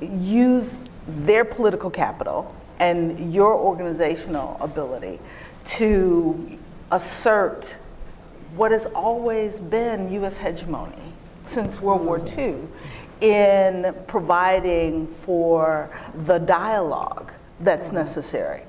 use 0.00 0.80
their 1.06 1.44
political 1.44 1.90
capital 1.90 2.54
and 2.78 3.32
your 3.32 3.54
organizational 3.54 4.56
ability 4.60 5.18
to 5.64 6.58
assert 6.90 7.76
what 8.56 8.72
has 8.72 8.86
always 8.86 9.60
been 9.60 10.12
U.S. 10.12 10.36
hegemony 10.36 11.12
since 11.46 11.80
World 11.80 12.04
War 12.04 12.20
II 12.36 12.56
in 13.20 13.94
providing 14.06 15.06
for 15.06 15.90
the 16.26 16.38
dialogue 16.38 17.32
that's 17.60 17.92
necessary 17.92 18.62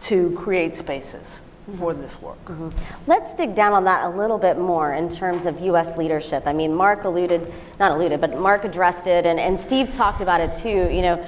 to 0.00 0.30
create 0.36 0.74
spaces 0.76 1.40
for 1.76 1.94
this 1.94 2.20
work. 2.20 2.42
Mm-hmm. 2.46 2.70
Let's 3.06 3.34
dig 3.34 3.54
down 3.54 3.72
on 3.72 3.84
that 3.84 4.04
a 4.04 4.16
little 4.16 4.38
bit 4.38 4.58
more 4.58 4.94
in 4.94 5.08
terms 5.08 5.46
of 5.46 5.60
U.S. 5.60 5.96
leadership. 5.96 6.44
I 6.46 6.52
mean, 6.52 6.74
Mark 6.74 7.04
alluded, 7.04 7.52
not 7.78 7.92
alluded, 7.92 8.20
but 8.20 8.38
Mark 8.38 8.64
addressed 8.64 9.06
it, 9.06 9.26
and, 9.26 9.38
and 9.38 9.58
Steve 9.58 9.92
talked 9.92 10.20
about 10.20 10.40
it 10.40 10.54
too. 10.54 10.88
You 10.92 11.02
know, 11.02 11.26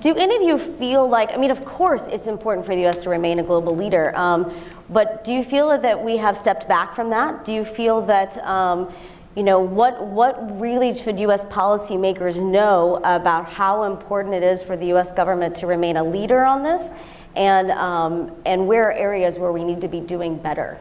do 0.00 0.14
any 0.14 0.36
of 0.36 0.42
you 0.42 0.58
feel 0.58 1.08
like, 1.08 1.32
I 1.32 1.36
mean, 1.36 1.50
of 1.50 1.64
course 1.64 2.06
it's 2.06 2.26
important 2.26 2.66
for 2.66 2.74
the 2.74 2.82
U.S. 2.82 3.00
to 3.02 3.10
remain 3.10 3.40
a 3.40 3.42
global 3.42 3.74
leader, 3.74 4.16
um, 4.16 4.54
but 4.88 5.24
do 5.24 5.32
you 5.32 5.44
feel 5.44 5.76
that 5.78 6.04
we 6.04 6.16
have 6.16 6.36
stepped 6.36 6.68
back 6.68 6.94
from 6.94 7.10
that? 7.10 7.44
Do 7.44 7.52
you 7.52 7.64
feel 7.64 8.02
that, 8.02 8.38
um, 8.38 8.92
you 9.36 9.44
know, 9.44 9.60
what, 9.60 10.04
what 10.04 10.60
really 10.60 10.94
should 10.94 11.18
U.S. 11.20 11.44
policymakers 11.46 12.44
know 12.44 13.00
about 13.04 13.46
how 13.46 13.84
important 13.84 14.34
it 14.34 14.42
is 14.42 14.62
for 14.62 14.76
the 14.76 14.86
U.S. 14.86 15.12
government 15.12 15.54
to 15.56 15.66
remain 15.66 15.96
a 15.96 16.04
leader 16.04 16.44
on 16.44 16.62
this? 16.62 16.92
And, 17.36 17.70
um, 17.70 18.32
and 18.44 18.66
where 18.66 18.88
are 18.88 18.92
areas 18.92 19.38
where 19.38 19.52
we 19.52 19.64
need 19.64 19.80
to 19.80 19.88
be 19.88 20.00
doing 20.00 20.36
better. 20.36 20.78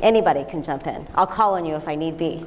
Anybody 0.00 0.44
can 0.48 0.62
jump 0.62 0.86
in. 0.86 1.06
I'll 1.14 1.26
call 1.26 1.54
on 1.54 1.64
you 1.64 1.74
if 1.74 1.88
I 1.88 1.94
need 1.94 2.18
be. 2.18 2.44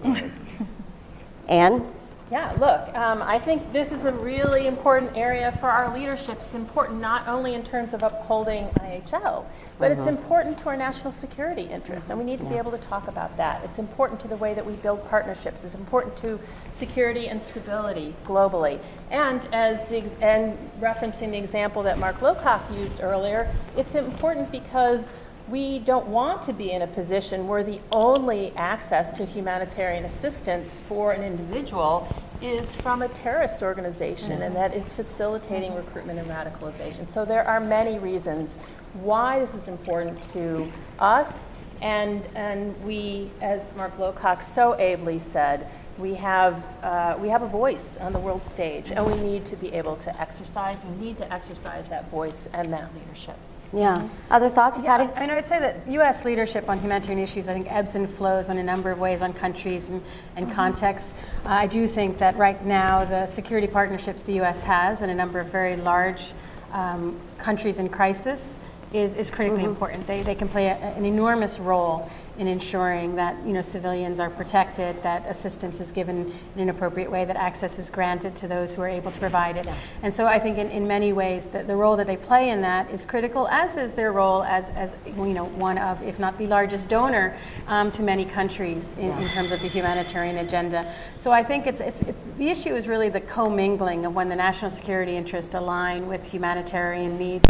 Anne? 1.47 1.85
Yeah, 2.29 2.51
look, 2.59 2.93
um, 2.93 3.21
I 3.21 3.39
think 3.39 3.71
this 3.71 3.93
is 3.93 4.03
a 4.03 4.11
really 4.11 4.67
important 4.67 5.15
area 5.15 5.49
for 5.61 5.69
our 5.69 5.97
leadership. 5.97 6.39
It's 6.41 6.55
important 6.55 6.99
not 6.99 7.25
only 7.25 7.53
in 7.53 7.63
terms 7.63 7.93
of 7.93 8.03
upholding 8.03 8.65
IHL, 8.79 9.45
but 9.79 9.91
it's 9.93 10.01
uh-huh. 10.01 10.17
important 10.17 10.57
to 10.57 10.65
our 10.65 10.75
national 10.75 11.13
security 11.13 11.61
interests, 11.61 12.09
and 12.09 12.19
we 12.19 12.25
need 12.25 12.41
to 12.41 12.45
be 12.45 12.55
able 12.55 12.71
to 12.71 12.77
talk 12.79 13.07
about 13.07 13.37
that. 13.37 13.63
It's 13.63 13.79
important 13.79 14.19
to 14.21 14.27
the 14.27 14.35
way 14.35 14.53
that 14.53 14.65
we 14.65 14.73
build 14.73 15.07
partnerships. 15.09 15.63
It's 15.63 15.73
important 15.73 16.17
to 16.17 16.37
security 16.73 17.29
and 17.29 17.41
stability 17.41 18.13
globally. 18.25 18.81
And 19.09 19.47
as 19.53 19.87
the, 19.87 20.03
and 20.21 20.57
referencing 20.81 21.31
the 21.31 21.37
example 21.37 21.81
that 21.83 21.97
Mark 21.97 22.19
Lowcock 22.19 22.61
used 22.77 22.99
earlier, 23.01 23.49
it's 23.77 23.95
important 23.95 24.51
because 24.51 25.13
we 25.49 25.79
don't 25.79 26.07
want 26.07 26.43
to 26.43 26.53
be 26.53 26.71
in 26.71 26.81
a 26.81 26.87
position 26.87 27.47
where 27.47 27.63
the 27.63 27.79
only 27.91 28.51
access 28.57 29.15
to 29.17 29.25
humanitarian 29.25 30.03
assistance 30.03 30.77
for 30.77 31.13
an 31.13 31.23
individual 31.23 32.07
is 32.41 32.75
from 32.75 33.01
a 33.01 33.07
terrorist 33.09 33.63
organization 33.63 34.41
and 34.41 34.55
that 34.55 34.75
is 34.75 34.91
facilitating 34.91 35.73
recruitment 35.73 36.19
and 36.19 36.29
radicalization. 36.29 37.07
So 37.07 37.23
there 37.23 37.47
are 37.47 37.59
many 37.59 37.97
reasons 37.97 38.57
why 39.01 39.39
this 39.39 39.55
is 39.55 39.67
important 39.67 40.21
to 40.33 40.69
us 40.99 41.45
and, 41.81 42.27
and 42.35 42.75
we, 42.83 43.29
as 43.41 43.73
Mark 43.75 43.97
Lowcock 43.97 44.43
so 44.43 44.75
ably 44.79 45.19
said, 45.19 45.69
we 45.97 46.13
have, 46.15 46.63
uh, 46.83 47.17
we 47.19 47.29
have 47.29 47.41
a 47.41 47.47
voice 47.47 47.97
on 47.97 48.13
the 48.13 48.19
world 48.19 48.43
stage 48.43 48.91
and 48.91 49.05
we 49.05 49.17
need 49.19 49.45
to 49.45 49.55
be 49.55 49.71
able 49.73 49.95
to 49.97 50.21
exercise, 50.21 50.83
we 50.83 51.05
need 51.05 51.17
to 51.19 51.33
exercise 51.33 51.87
that 51.87 52.09
voice 52.09 52.49
and 52.53 52.71
that 52.73 52.93
leadership. 52.93 53.37
Yeah. 53.73 54.07
Other 54.29 54.49
thoughts, 54.49 54.81
Patty? 54.81 55.11
I 55.15 55.19
mean, 55.19 55.29
I 55.29 55.35
would 55.35 55.45
say 55.45 55.59
that 55.59 55.87
U.S. 55.89 56.23
leadership 56.23 56.69
on 56.69 56.79
humanitarian 56.79 57.21
issues, 57.21 57.49
I 57.49 57.53
think, 57.53 57.71
ebbs 57.71 57.95
and 57.95 58.09
flows 58.09 58.49
on 58.49 58.57
a 58.57 58.63
number 58.63 58.91
of 58.91 58.99
ways 58.99 59.21
on 59.21 59.33
countries 59.33 59.89
and, 59.89 60.01
and 60.35 60.49
contexts. 60.49 61.15
Uh, 61.45 61.49
I 61.49 61.67
do 61.67 61.87
think 61.87 62.17
that 62.19 62.37
right 62.37 62.63
now 62.65 63.03
the 63.03 63.25
security 63.25 63.67
partnerships 63.67 64.21
the 64.21 64.33
U.S. 64.33 64.63
has 64.63 65.01
in 65.01 65.09
a 65.09 65.15
number 65.15 65.39
of 65.39 65.47
very 65.47 65.75
large 65.75 66.33
um, 66.71 67.19
countries 67.37 67.79
in 67.79 67.89
crisis 67.89 68.59
is, 68.93 69.15
is 69.15 69.29
critically 69.29 69.63
important. 69.63 70.07
They, 70.07 70.23
they 70.23 70.35
can 70.35 70.47
play 70.47 70.67
a, 70.67 70.75
an 70.75 71.05
enormous 71.05 71.59
role 71.59 72.09
in 72.37 72.47
ensuring 72.47 73.15
that 73.15 73.35
you 73.45 73.53
know 73.53 73.61
civilians 73.61 74.19
are 74.19 74.29
protected, 74.29 75.01
that 75.01 75.25
assistance 75.27 75.79
is 75.79 75.91
given 75.91 76.33
in 76.55 76.61
an 76.61 76.69
appropriate 76.69 77.09
way, 77.09 77.25
that 77.25 77.35
access 77.35 77.79
is 77.79 77.89
granted 77.89 78.35
to 78.35 78.47
those 78.47 78.75
who 78.75 78.81
are 78.81 78.87
able 78.87 79.11
to 79.11 79.19
provide 79.19 79.57
it. 79.57 79.67
And 80.03 80.13
so 80.13 80.25
I 80.25 80.39
think 80.39 80.57
in, 80.57 80.69
in 80.69 80.87
many 80.87 81.13
ways 81.13 81.47
that 81.47 81.67
the 81.67 81.75
role 81.75 81.97
that 81.97 82.07
they 82.07 82.17
play 82.17 82.49
in 82.49 82.61
that 82.61 82.89
is 82.91 83.05
critical, 83.05 83.47
as 83.47 83.77
is 83.77 83.93
their 83.93 84.11
role 84.11 84.43
as, 84.43 84.69
as 84.71 84.95
you 85.05 85.33
know 85.33 85.45
one 85.45 85.77
of, 85.77 86.01
if 86.03 86.19
not 86.19 86.37
the 86.37 86.47
largest 86.47 86.89
donor 86.89 87.35
um, 87.67 87.91
to 87.91 88.03
many 88.03 88.25
countries 88.25 88.93
in, 88.97 89.11
in 89.11 89.27
terms 89.29 89.51
of 89.51 89.61
the 89.61 89.67
humanitarian 89.67 90.37
agenda. 90.37 90.93
So 91.17 91.31
I 91.31 91.43
think 91.43 91.67
it's, 91.67 91.81
it's, 91.81 92.01
it's 92.01 92.19
the 92.37 92.49
issue 92.49 92.75
is 92.75 92.87
really 92.87 93.09
the 93.09 93.21
commingling 93.21 94.05
of 94.05 94.13
when 94.13 94.29
the 94.29 94.35
national 94.35 94.71
security 94.71 95.15
interests 95.15 95.55
align 95.55 96.07
with 96.07 96.25
humanitarian 96.25 97.17
needs 97.17 97.47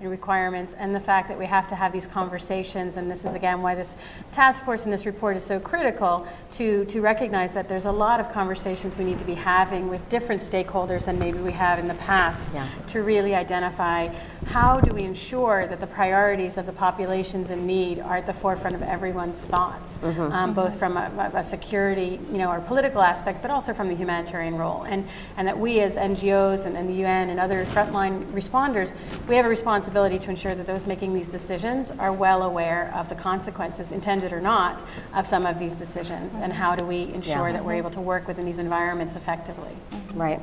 and 0.00 0.10
requirements, 0.10 0.74
and 0.74 0.94
the 0.94 1.00
fact 1.00 1.28
that 1.28 1.38
we 1.38 1.44
have 1.44 1.68
to 1.68 1.74
have 1.74 1.92
these 1.92 2.06
conversations. 2.06 2.96
And 2.96 3.10
this 3.10 3.24
is 3.24 3.34
again 3.34 3.60
why 3.60 3.74
this 3.74 3.96
task 4.32 4.64
force 4.64 4.84
in 4.84 4.90
this 4.90 5.06
report 5.06 5.36
is 5.36 5.44
so 5.44 5.58
critical 5.58 6.26
to, 6.52 6.84
to 6.86 7.00
recognize 7.00 7.54
that 7.54 7.68
there's 7.68 7.84
a 7.84 7.92
lot 7.92 8.20
of 8.20 8.30
conversations 8.30 8.96
we 8.96 9.04
need 9.04 9.18
to 9.18 9.24
be 9.24 9.34
having 9.34 9.88
with 9.88 10.06
different 10.08 10.40
stakeholders 10.40 11.06
than 11.06 11.18
maybe 11.18 11.38
we 11.38 11.52
have 11.52 11.78
in 11.78 11.88
the 11.88 11.94
past 11.94 12.50
Yeah. 12.54 12.66
to 12.88 13.02
really 13.02 13.34
identify 13.34 14.08
how 14.46 14.80
do 14.80 14.92
we 14.94 15.02
ensure 15.02 15.66
that 15.66 15.80
the 15.80 15.86
priorities 15.86 16.56
of 16.58 16.66
the 16.66 16.72
populations 16.72 17.50
in 17.50 17.66
need 17.66 17.98
are 18.00 18.16
at 18.16 18.26
the 18.26 18.32
forefront 18.32 18.74
of 18.76 18.82
everyone's 18.82 19.38
thoughts, 19.38 20.00
um, 20.02 20.54
both 20.54 20.78
from 20.78 20.96
a, 20.96 21.30
a 21.34 21.44
security, 21.44 22.18
you 22.30 22.38
know, 22.38 22.50
or 22.50 22.60
political 22.60 23.02
aspect, 23.02 23.42
but 23.42 23.50
also 23.50 23.72
from 23.74 23.88
the 23.88 23.94
humanitarian 23.94 24.56
role. 24.56 24.82
And, 24.84 25.06
and 25.36 25.46
that 25.46 25.58
we 25.58 25.80
as 25.80 25.96
NGOs 25.96 26.66
and, 26.66 26.76
and 26.76 26.88
the 26.88 26.94
UN 27.04 27.30
and 27.30 27.38
other 27.40 27.64
frontline 27.66 28.24
responders, 28.32 28.94
we 29.28 29.36
have 29.36 29.44
a 29.44 29.48
responsibility 29.48 30.18
to 30.20 30.30
ensure 30.30 30.54
that 30.54 30.66
those 30.66 30.86
making 30.86 31.14
these 31.14 31.28
decisions 31.28 31.90
are 31.92 32.12
well 32.12 32.42
aware 32.42 32.92
of 32.94 33.08
the 33.08 33.14
consequences, 33.14 33.92
intended 33.92 34.19
or 34.32 34.40
not, 34.40 34.84
of 35.14 35.26
some 35.26 35.46
of 35.46 35.58
these 35.58 35.74
decisions. 35.74 36.36
And 36.36 36.52
how 36.52 36.76
do 36.76 36.84
we 36.84 37.12
ensure 37.14 37.48
Yeah. 37.48 37.52
that 37.54 37.64
we're 37.64 37.74
able 37.74 37.90
to 37.90 38.00
work 38.00 38.28
within 38.28 38.44
these 38.44 38.58
environments 38.58 39.16
effectively? 39.16 39.72
Right. 40.14 40.40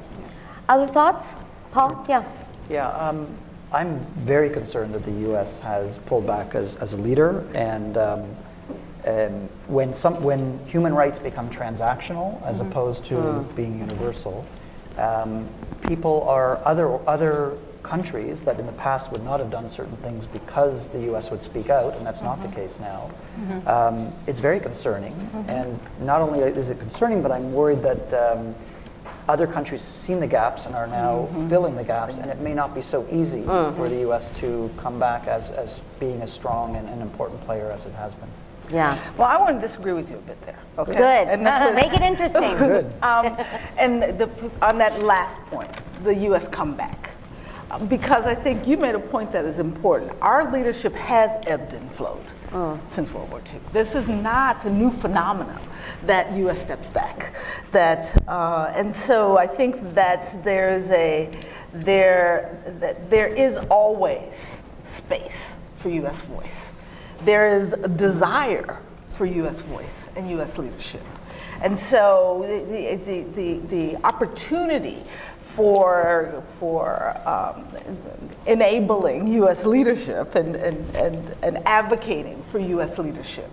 Other 0.70 0.88
thoughts? 0.88 1.38
Paul? 1.72 2.06
Yeah. 2.10 2.24
Yeah, 2.70 2.90
um, 2.90 3.28
I'm 3.72 4.00
very 4.18 4.50
concerned 4.50 4.94
that 4.96 5.06
the 5.06 5.12
U.S. 5.30 5.60
has 5.60 5.98
pulled 6.00 6.26
back 6.26 6.56
as, 6.56 6.76
as 6.78 6.94
a 6.94 6.98
leader, 6.98 7.46
and 7.54 7.98
um, 7.98 8.24
um, 9.06 9.50
when 9.68 9.94
some 9.94 10.22
when 10.24 10.60
human 10.66 10.94
rights 10.94 11.20
become 11.20 11.50
transactional 11.50 12.42
as 12.46 12.60
opposed 12.60 13.06
to 13.06 13.46
being 13.56 13.80
universal, 13.80 14.46
um, 14.98 15.48
people 15.88 16.24
are 16.28 16.60
other 16.66 16.98
other 17.08 17.58
countries 17.98 18.44
that 18.44 18.60
in 18.60 18.66
the 18.66 18.72
past 18.74 19.12
would 19.12 19.24
not 19.24 19.40
have 19.40 19.50
done 19.50 19.70
certain 19.70 19.96
things 19.98 20.26
because 20.26 20.90
the 20.90 21.00
U.S. 21.12 21.32
would 21.32 21.42
speak 21.42 21.70
out, 21.70 21.96
and 21.96 22.06
that's 22.06 22.22
not 22.22 22.42
the 22.42 22.50
case 22.54 22.80
now. 22.80 23.10
Um, 23.66 24.12
it's 24.28 24.40
very 24.42 24.60
concerning, 24.60 25.14
and 25.48 25.80
not 26.02 26.22
only 26.22 26.40
is 26.40 26.70
it 26.70 26.80
concerning, 26.80 27.22
but 27.22 27.32
I'm 27.32 27.54
worried 27.54 27.82
that. 27.84 28.14
Um, 28.14 28.54
other 29.30 29.46
countries 29.46 29.86
have 29.86 29.96
seen 29.96 30.22
the 30.22 30.28
gaps 30.28 30.68
and 30.68 30.74
are 30.74 30.88
now 30.88 31.28
filling 31.50 31.74
the 31.74 31.84
gaps, 31.84 32.16
and 32.18 32.32
it 32.32 32.40
may 32.40 32.54
not 32.54 32.74
be 32.74 32.82
so 32.82 33.06
easy 33.12 33.44
for 33.44 33.90
the 33.90 33.98
U.S. 34.08 34.32
to 34.40 34.70
come 34.78 34.98
back 34.98 35.28
as, 35.28 35.50
as 35.50 35.82
being 36.00 36.22
as 36.22 36.32
strong 36.32 36.78
and 36.78 36.88
an 36.88 37.02
important 37.02 37.44
player 37.46 37.70
as 37.70 37.86
it 37.86 37.92
has 37.96 38.16
been. 38.16 38.30
Yeah. 38.72 38.98
Well, 39.18 39.28
I 39.28 39.38
want 39.38 39.58
to 39.58 39.62
disagree 39.62 39.92
with 39.92 40.10
you 40.10 40.16
a 40.16 40.22
bit 40.22 40.42
there. 40.44 40.58
Okay. 40.78 40.94
Good. 40.94 41.28
And 41.28 41.46
that's 41.46 41.60
what- 41.66 41.76
Make 41.76 41.92
it 41.94 42.00
interesting. 42.02 42.56
Good. 42.58 42.86
Um, 43.04 43.36
and 43.78 44.02
the, 44.18 44.30
on 44.62 44.78
that 44.78 44.98
last 45.02 45.42
point, 45.48 45.72
the 46.06 46.16
U.S. 46.30 46.48
comeback, 46.48 47.10
because 47.88 48.26
I 48.26 48.36
think 48.36 48.68
you 48.68 48.78
made 48.78 48.96
a 48.96 49.00
point 49.00 49.32
that 49.34 49.46
is 49.46 49.60
important. 49.60 50.12
Our 50.22 50.52
leadership 50.52 50.94
has 50.94 51.38
ebbed 51.48 51.74
and 51.74 51.92
flowed 51.92 52.26
since 52.88 53.12
World 53.12 53.30
War 53.30 53.42
II. 53.54 53.60
This 53.74 53.94
is 53.94 54.08
not 54.08 54.64
a 54.66 54.70
new 54.72 54.90
phenomenon 54.90 55.62
that 56.06 56.32
U.S. 56.38 56.62
steps 56.62 56.90
back. 56.90 57.36
That 57.72 58.16
uh, 58.28 58.72
and 58.76 58.96
so 58.96 59.38
I 59.38 59.48
think 59.48 59.94
that 59.94 60.44
there's 60.44 60.90
a 60.92 61.30
there 61.74 62.62
that 62.80 63.10
there 63.10 63.28
is 63.28 63.58
always 63.70 64.62
space 64.86 65.56
for 65.78 65.90
U.S. 65.90 66.22
voice. 66.22 66.72
There 67.26 67.48
is 67.48 67.74
a 67.74 67.90
desire 67.90 68.80
for 69.10 69.26
U.S. 69.26 69.62
voice 69.62 70.10
and 70.16 70.30
U.S. 70.32 70.58
leadership. 70.58 71.04
And 71.62 71.80
so 71.80 72.44
the, 72.46 72.96
the, 73.04 73.24
the, 73.24 73.60
the 73.68 74.06
opportunity 74.06 75.04
for, 75.58 76.44
for 76.60 77.20
um, 77.26 77.66
enabling 78.46 79.26
U.S. 79.30 79.66
leadership 79.66 80.36
and, 80.36 80.56
and, 80.56 80.96
and, 80.96 81.36
and 81.42 81.58
advocating 81.68 82.44
for 82.52 82.60
U.S. 82.60 83.00
leadership 83.00 83.50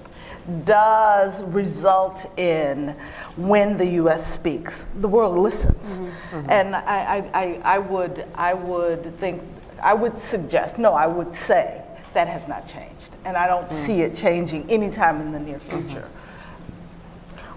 does 0.66 1.42
result 1.44 2.30
in 2.38 2.94
when 3.36 3.78
the 3.78 3.86
U.S. 4.02 4.30
speaks, 4.30 4.84
the 4.96 5.08
world 5.08 5.38
listens. 5.38 6.00
Mm-hmm. 6.00 6.36
Mm-hmm. 6.36 6.50
And 6.50 6.76
I, 6.76 6.82
I, 6.84 7.42
I, 7.42 7.60
I, 7.64 7.78
would, 7.78 8.26
I 8.34 8.52
would 8.52 9.18
think, 9.18 9.42
I 9.82 9.94
would 9.94 10.18
suggest, 10.18 10.76
no, 10.76 10.92
I 10.92 11.06
would 11.06 11.34
say 11.34 11.82
that 12.12 12.28
has 12.28 12.46
not 12.46 12.68
changed. 12.68 13.12
And 13.24 13.34
I 13.34 13.46
don't 13.46 13.70
mm. 13.70 13.72
see 13.72 14.02
it 14.02 14.14
changing 14.14 14.70
anytime 14.70 15.22
in 15.22 15.32
the 15.32 15.40
near 15.40 15.58
future. 15.58 16.02
Mm-hmm. 16.02 16.23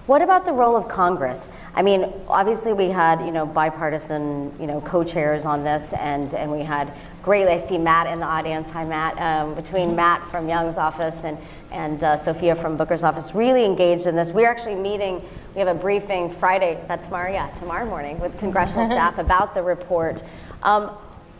What 0.07 0.21
about 0.21 0.45
the 0.45 0.53
role 0.53 0.77
of 0.77 0.87
Congress? 0.87 1.49
I 1.75 1.81
mean, 1.81 2.13
obviously 2.29 2.71
we 2.71 2.87
had, 2.87 3.19
you 3.25 3.31
know, 3.33 3.45
bipartisan, 3.45 4.57
you 4.57 4.65
know, 4.65 4.79
co-chairs 4.79 5.45
on 5.45 5.65
this, 5.65 5.91
and, 5.91 6.33
and 6.33 6.49
we 6.49 6.61
had 6.61 6.93
great, 7.21 7.49
I 7.49 7.57
see 7.57 7.77
Matt 7.77 8.07
in 8.07 8.21
the 8.21 8.25
audience. 8.25 8.69
Hi, 8.69 8.85
Matt. 8.85 9.19
Um, 9.19 9.53
between 9.53 9.97
Matt 9.97 10.23
from 10.31 10.47
Young's 10.47 10.77
office 10.77 11.25
and, 11.25 11.37
and 11.71 12.01
uh, 12.05 12.15
Sophia 12.15 12.55
from 12.55 12.77
Booker's 12.77 13.03
office, 13.03 13.35
really 13.35 13.65
engaged 13.65 14.07
in 14.07 14.15
this. 14.15 14.31
We're 14.31 14.49
actually 14.49 14.75
meeting, 14.75 15.21
we 15.53 15.59
have 15.59 15.67
a 15.67 15.77
briefing 15.77 16.29
Friday, 16.29 16.79
is 16.79 16.87
that 16.87 17.01
tomorrow? 17.01 17.33
Yeah, 17.33 17.49
tomorrow 17.51 17.85
morning 17.85 18.17
with 18.21 18.39
congressional 18.39 18.85
staff 18.85 19.17
about 19.17 19.55
the 19.55 19.63
report. 19.63 20.23
Um, 20.63 20.97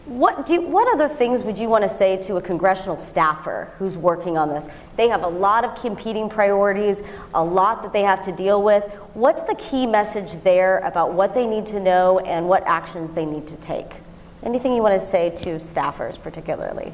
what, 0.08 0.46
do, 0.46 0.62
what 0.62 0.88
other 0.94 1.08
things 1.08 1.44
would 1.44 1.60
you 1.60 1.68
want 1.68 1.84
to 1.84 1.90
say 1.90 2.18
to 2.24 2.38
a 2.38 2.42
congressional 2.42 2.96
staffer 2.96 3.72
who's 3.78 3.98
working 3.98 4.38
on 4.38 4.50
this? 4.50 4.70
They 4.96 5.10
have 5.10 5.24
a 5.24 5.28
lot 5.28 5.66
of 5.66 5.76
competing 5.80 6.30
priorities, 6.30 7.04
a 7.34 7.44
lot 7.44 7.84
that 7.84 7.92
they 7.92 8.04
have 8.04 8.24
to 8.24 8.32
deal 8.32 8.64
with. 8.64 8.84
What's 9.14 9.44
the 9.44 9.56
key 9.56 9.86
message 9.86 10.34
there 10.44 10.80
about 10.80 11.14
what 11.14 11.34
they 11.34 11.46
need 11.46 11.66
to 11.68 11.80
know 11.80 12.20
and 12.20 12.48
what 12.48 12.64
actions 12.66 13.12
they 13.12 13.26
need 13.26 13.48
to 13.48 13.58
take? 13.58 13.96
Anything 14.44 14.74
you 14.74 14.82
want 14.82 14.94
to 14.94 15.06
say 15.06 15.30
to 15.30 15.56
staffers, 15.56 16.22
particularly? 16.22 16.94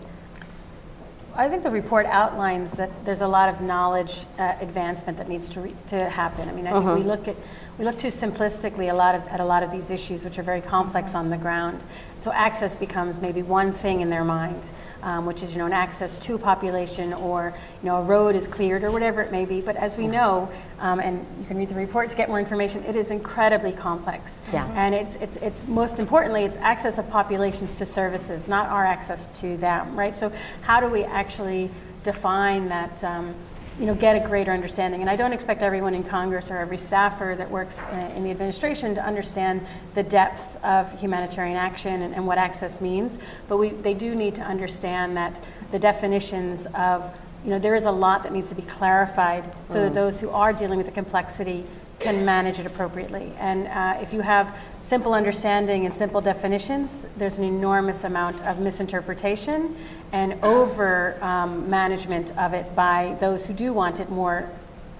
I 1.35 1.49
think 1.49 1.63
the 1.63 1.71
report 1.71 2.05
outlines 2.07 2.77
that 2.77 2.91
there's 3.05 3.21
a 3.21 3.27
lot 3.27 3.49
of 3.49 3.61
knowledge 3.61 4.25
uh, 4.37 4.55
advancement 4.59 5.17
that 5.17 5.27
needs 5.27 5.49
to, 5.49 5.61
re- 5.61 5.75
to 5.87 6.09
happen. 6.09 6.47
I 6.47 6.51
mean, 6.51 6.67
I 6.67 6.73
think 6.73 6.97
we 6.97 7.03
look 7.03 7.27
at 7.27 7.35
we 7.77 7.85
look 7.85 7.97
too 7.97 8.09
simplistically 8.09 8.91
a 8.91 8.93
lot 8.93 9.15
of, 9.15 9.25
at 9.27 9.39
a 9.39 9.45
lot 9.45 9.63
of 9.63 9.71
these 9.71 9.89
issues, 9.89 10.23
which 10.23 10.37
are 10.37 10.43
very 10.43 10.61
complex 10.61 11.15
on 11.15 11.29
the 11.29 11.37
ground. 11.37 11.83
So 12.19 12.31
access 12.31 12.75
becomes 12.75 13.19
maybe 13.19 13.41
one 13.41 13.71
thing 13.71 14.01
in 14.01 14.09
their 14.11 14.23
mind, 14.23 14.69
um, 15.01 15.25
which 15.25 15.41
is 15.41 15.53
you 15.53 15.59
know 15.59 15.65
an 15.65 15.73
access 15.73 16.15
to 16.17 16.37
population, 16.37 17.13
or 17.13 17.53
you 17.81 17.89
know 17.89 17.97
a 17.97 18.03
road 18.03 18.35
is 18.35 18.47
cleared, 18.47 18.83
or 18.83 18.91
whatever 18.91 19.21
it 19.21 19.31
may 19.31 19.45
be. 19.45 19.59
But 19.59 19.75
as 19.75 19.97
we 19.97 20.07
know, 20.07 20.49
um, 20.79 20.99
and 20.99 21.25
you 21.39 21.45
can 21.45 21.57
read 21.57 21.69
the 21.69 21.75
report 21.75 22.09
to 22.09 22.15
get 22.15 22.29
more 22.29 22.39
information, 22.39 22.83
it 22.83 22.95
is 22.95 23.09
incredibly 23.09 23.73
complex. 23.73 24.43
Yeah. 24.53 24.71
And 24.75 24.93
it's 24.93 25.15
it's 25.15 25.37
it's 25.37 25.67
most 25.67 25.99
importantly, 25.99 26.43
it's 26.43 26.57
access 26.57 26.99
of 26.99 27.09
populations 27.09 27.75
to 27.75 27.85
services, 27.85 28.47
not 28.47 28.69
our 28.69 28.85
access 28.85 29.27
to 29.41 29.57
them, 29.57 29.97
right? 29.97 30.15
So 30.15 30.31
how 30.61 30.79
do 30.79 30.87
we 30.87 31.03
actually 31.03 31.71
define 32.03 32.69
that? 32.69 33.03
Um, 33.03 33.33
you 33.79 33.85
know, 33.85 33.95
get 33.95 34.15
a 34.15 34.19
greater 34.19 34.51
understanding. 34.51 35.01
And 35.01 35.09
I 35.09 35.15
don't 35.15 35.33
expect 35.33 35.61
everyone 35.61 35.95
in 35.95 36.03
Congress 36.03 36.51
or 36.51 36.57
every 36.57 36.77
staffer 36.77 37.35
that 37.37 37.49
works 37.49 37.83
in 38.15 38.23
the 38.23 38.31
administration 38.31 38.93
to 38.95 39.05
understand 39.05 39.65
the 39.93 40.03
depth 40.03 40.63
of 40.63 40.99
humanitarian 40.99 41.57
action 41.57 42.03
and, 42.03 42.13
and 42.13 42.25
what 42.25 42.37
access 42.37 42.81
means. 42.81 43.17
But 43.47 43.57
we, 43.57 43.69
they 43.69 43.93
do 43.93 44.13
need 44.15 44.35
to 44.35 44.43
understand 44.43 45.17
that 45.17 45.41
the 45.71 45.79
definitions 45.79 46.67
of 46.75 47.11
you 47.43 47.49
know, 47.49 47.59
there 47.59 47.75
is 47.75 47.85
a 47.85 47.91
lot 47.91 48.23
that 48.23 48.31
needs 48.31 48.49
to 48.49 48.55
be 48.55 48.61
clarified 48.61 49.51
so 49.65 49.81
that 49.81 49.91
mm. 49.91 49.95
those 49.95 50.19
who 50.19 50.29
are 50.29 50.53
dealing 50.53 50.77
with 50.77 50.85
the 50.85 50.93
complexity 50.93 51.65
can 52.03 52.25
manage 52.25 52.59
it 52.59 52.65
appropriately. 52.65 53.31
And 53.39 53.67
uh, 53.67 54.01
if 54.01 54.13
you 54.13 54.21
have 54.21 54.57
simple 54.79 55.13
understanding 55.13 55.85
and 55.85 55.95
simple 55.95 56.21
definitions, 56.21 57.07
there's 57.17 57.37
an 57.37 57.45
enormous 57.45 58.03
amount 58.03 58.41
of 58.41 58.59
misinterpretation 58.59 59.75
and 60.11 60.33
over 60.43 61.17
um, 61.23 61.69
management 61.69 62.37
of 62.37 62.53
it 62.53 62.75
by 62.75 63.15
those 63.19 63.45
who 63.45 63.53
do 63.53 63.73
want 63.73 63.99
it 63.99 64.09
more 64.09 64.49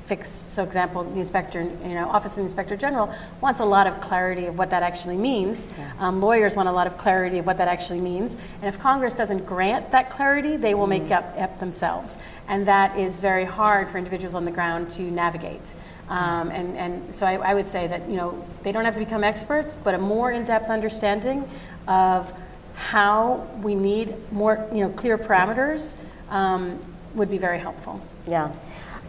fixed. 0.06 0.48
So, 0.50 0.64
example, 0.64 1.04
the 1.04 1.20
inspector, 1.20 1.62
you 1.62 1.96
know, 1.96 2.10
Office 2.10 2.34
of 2.34 2.38
the 2.38 2.44
Inspector 2.44 2.76
General 2.78 3.14
wants 3.42 3.60
a 3.60 3.66
lot 3.66 3.88
of 3.88 4.02
clarity 4.02 4.46
of 4.48 4.58
what 4.58 4.70
that 4.70 4.84
actually 4.84 5.18
means. 5.18 5.68
Um, 6.00 6.22
lawyers 6.22 6.56
want 6.56 6.68
a 6.68 6.72
lot 6.72 6.88
of 6.88 6.98
clarity 6.98 7.38
of 7.38 7.46
what 7.46 7.58
that 7.58 7.68
actually 7.68 8.02
means. 8.02 8.36
And 8.56 8.66
if 8.66 8.80
Congress 8.80 9.14
doesn't 9.14 9.46
grant 9.46 9.92
that 9.92 10.10
clarity, 10.10 10.58
they 10.58 10.74
will 10.74 10.88
make 10.88 11.10
up, 11.12 11.34
up 11.38 11.60
themselves. 11.60 12.18
And 12.48 12.66
that 12.68 12.98
is 12.98 13.18
very 13.18 13.46
hard 13.46 13.90
for 13.90 13.98
individuals 13.98 14.36
on 14.36 14.46
the 14.46 14.52
ground 14.52 14.90
to 14.92 15.04
navigate. 15.04 15.74
Um, 16.14 16.52
and, 16.52 16.78
and 16.78 17.16
so 17.16 17.26
I, 17.26 17.34
I 17.38 17.54
would 17.56 17.68
say 17.68 17.88
that, 17.88 18.08
you 18.08 18.18
know, 18.18 18.46
they 18.62 18.72
don't 18.72 18.86
have 18.86 18.94
to 18.94 19.00
become 19.00 19.24
experts, 19.24 19.76
but 19.76 19.96
a 19.96 19.98
more 19.98 20.32
in-depth 20.32 20.70
understanding 20.70 21.50
of 21.88 22.32
how 22.76 23.48
we 23.64 23.74
need 23.74 24.14
more, 24.32 24.64
you 24.72 24.82
know, 24.82 24.90
clear 24.90 25.18
parameters 25.18 25.98
um, 26.30 26.80
would 27.16 27.32
be 27.32 27.40
very 27.40 27.58
helpful. 27.58 28.00
Yeah. 28.28 28.52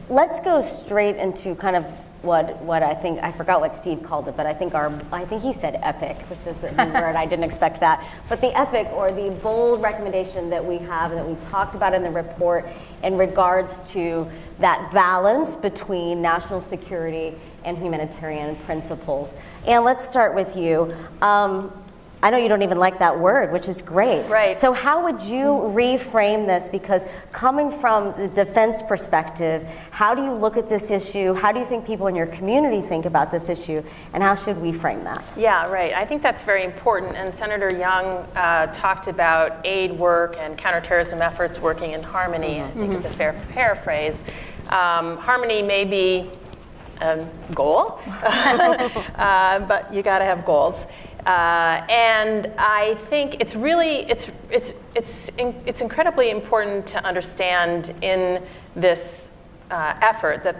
Let's 0.08 0.40
go 0.40 0.62
straight 0.62 1.16
into 1.16 1.54
kind 1.56 1.76
of 1.76 1.84
what, 2.24 2.60
what 2.62 2.82
I 2.82 2.94
think, 2.94 3.22
I 3.22 3.30
forgot 3.30 3.60
what 3.60 3.72
Steve 3.72 4.02
called 4.02 4.28
it, 4.28 4.36
but 4.36 4.46
I 4.46 4.54
think 4.54 4.74
our, 4.74 4.92
I 5.12 5.24
think 5.24 5.42
he 5.42 5.52
said 5.52 5.78
epic, 5.82 6.18
which 6.30 6.46
is 6.46 6.62
a 6.64 6.70
new 6.70 6.92
word, 7.00 7.16
I 7.16 7.26
didn't 7.26 7.44
expect 7.44 7.80
that. 7.80 8.04
But 8.28 8.40
the 8.40 8.56
epic 8.58 8.88
or 8.92 9.10
the 9.10 9.30
bold 9.42 9.82
recommendation 9.82 10.50
that 10.50 10.64
we 10.64 10.78
have 10.78 11.12
and 11.12 11.20
that 11.20 11.28
we 11.28 11.36
talked 11.50 11.74
about 11.74 11.94
in 11.94 12.02
the 12.02 12.10
report 12.10 12.66
in 13.02 13.18
regards 13.18 13.88
to 13.92 14.26
that 14.58 14.90
balance 14.92 15.56
between 15.56 16.22
national 16.22 16.60
security 16.60 17.34
and 17.64 17.76
humanitarian 17.76 18.56
principles. 18.56 19.36
And 19.66 19.84
let's 19.84 20.04
start 20.04 20.34
with 20.34 20.56
you. 20.56 20.94
Um, 21.20 21.72
I 22.24 22.30
know 22.30 22.38
you 22.38 22.48
don't 22.48 22.62
even 22.62 22.78
like 22.78 22.98
that 23.00 23.20
word, 23.20 23.52
which 23.52 23.68
is 23.68 23.82
great. 23.82 24.30
Right. 24.30 24.56
So, 24.56 24.72
how 24.72 25.04
would 25.04 25.20
you 25.20 25.44
reframe 25.44 26.46
this? 26.46 26.70
Because 26.70 27.04
coming 27.32 27.70
from 27.70 28.14
the 28.16 28.28
defense 28.28 28.82
perspective, 28.82 29.68
how 29.90 30.14
do 30.14 30.24
you 30.24 30.32
look 30.32 30.56
at 30.56 30.66
this 30.66 30.90
issue? 30.90 31.34
How 31.34 31.52
do 31.52 31.58
you 31.58 31.66
think 31.66 31.84
people 31.84 32.06
in 32.06 32.16
your 32.16 32.28
community 32.28 32.80
think 32.80 33.04
about 33.04 33.30
this 33.30 33.50
issue? 33.50 33.82
And 34.14 34.22
how 34.22 34.34
should 34.34 34.56
we 34.56 34.72
frame 34.72 35.04
that? 35.04 35.34
Yeah, 35.36 35.68
right. 35.68 35.92
I 35.92 36.06
think 36.06 36.22
that's 36.22 36.42
very 36.42 36.64
important. 36.64 37.14
And 37.14 37.34
Senator 37.34 37.68
Young 37.68 38.26
uh, 38.34 38.68
talked 38.72 39.06
about 39.06 39.58
aid 39.66 39.92
work 39.92 40.36
and 40.38 40.56
counterterrorism 40.56 41.20
efforts 41.20 41.58
working 41.58 41.92
in 41.92 42.02
harmony, 42.02 42.62
I 42.62 42.70
think 42.70 42.94
is 42.94 43.04
a 43.04 43.10
fair 43.10 43.34
paraphrase. 43.50 44.16
Um, 44.70 45.18
harmony 45.18 45.60
may 45.60 45.84
be 45.84 46.30
a 47.02 47.28
goal, 47.54 48.00
uh, 48.06 49.58
but 49.58 49.92
you 49.92 50.02
got 50.02 50.20
to 50.20 50.24
have 50.24 50.46
goals. 50.46 50.86
Uh, 51.26 51.84
and 51.88 52.52
I 52.58 52.96
think 53.08 53.36
it's 53.40 53.54
really 53.54 54.00
it's 54.10 54.28
it's 54.50 54.74
it's 54.94 55.30
in, 55.38 55.54
it's 55.64 55.80
incredibly 55.80 56.30
important 56.30 56.86
to 56.88 57.02
understand 57.02 57.94
in 58.02 58.42
this 58.76 59.30
uh, 59.70 59.94
effort 60.02 60.44
that 60.44 60.56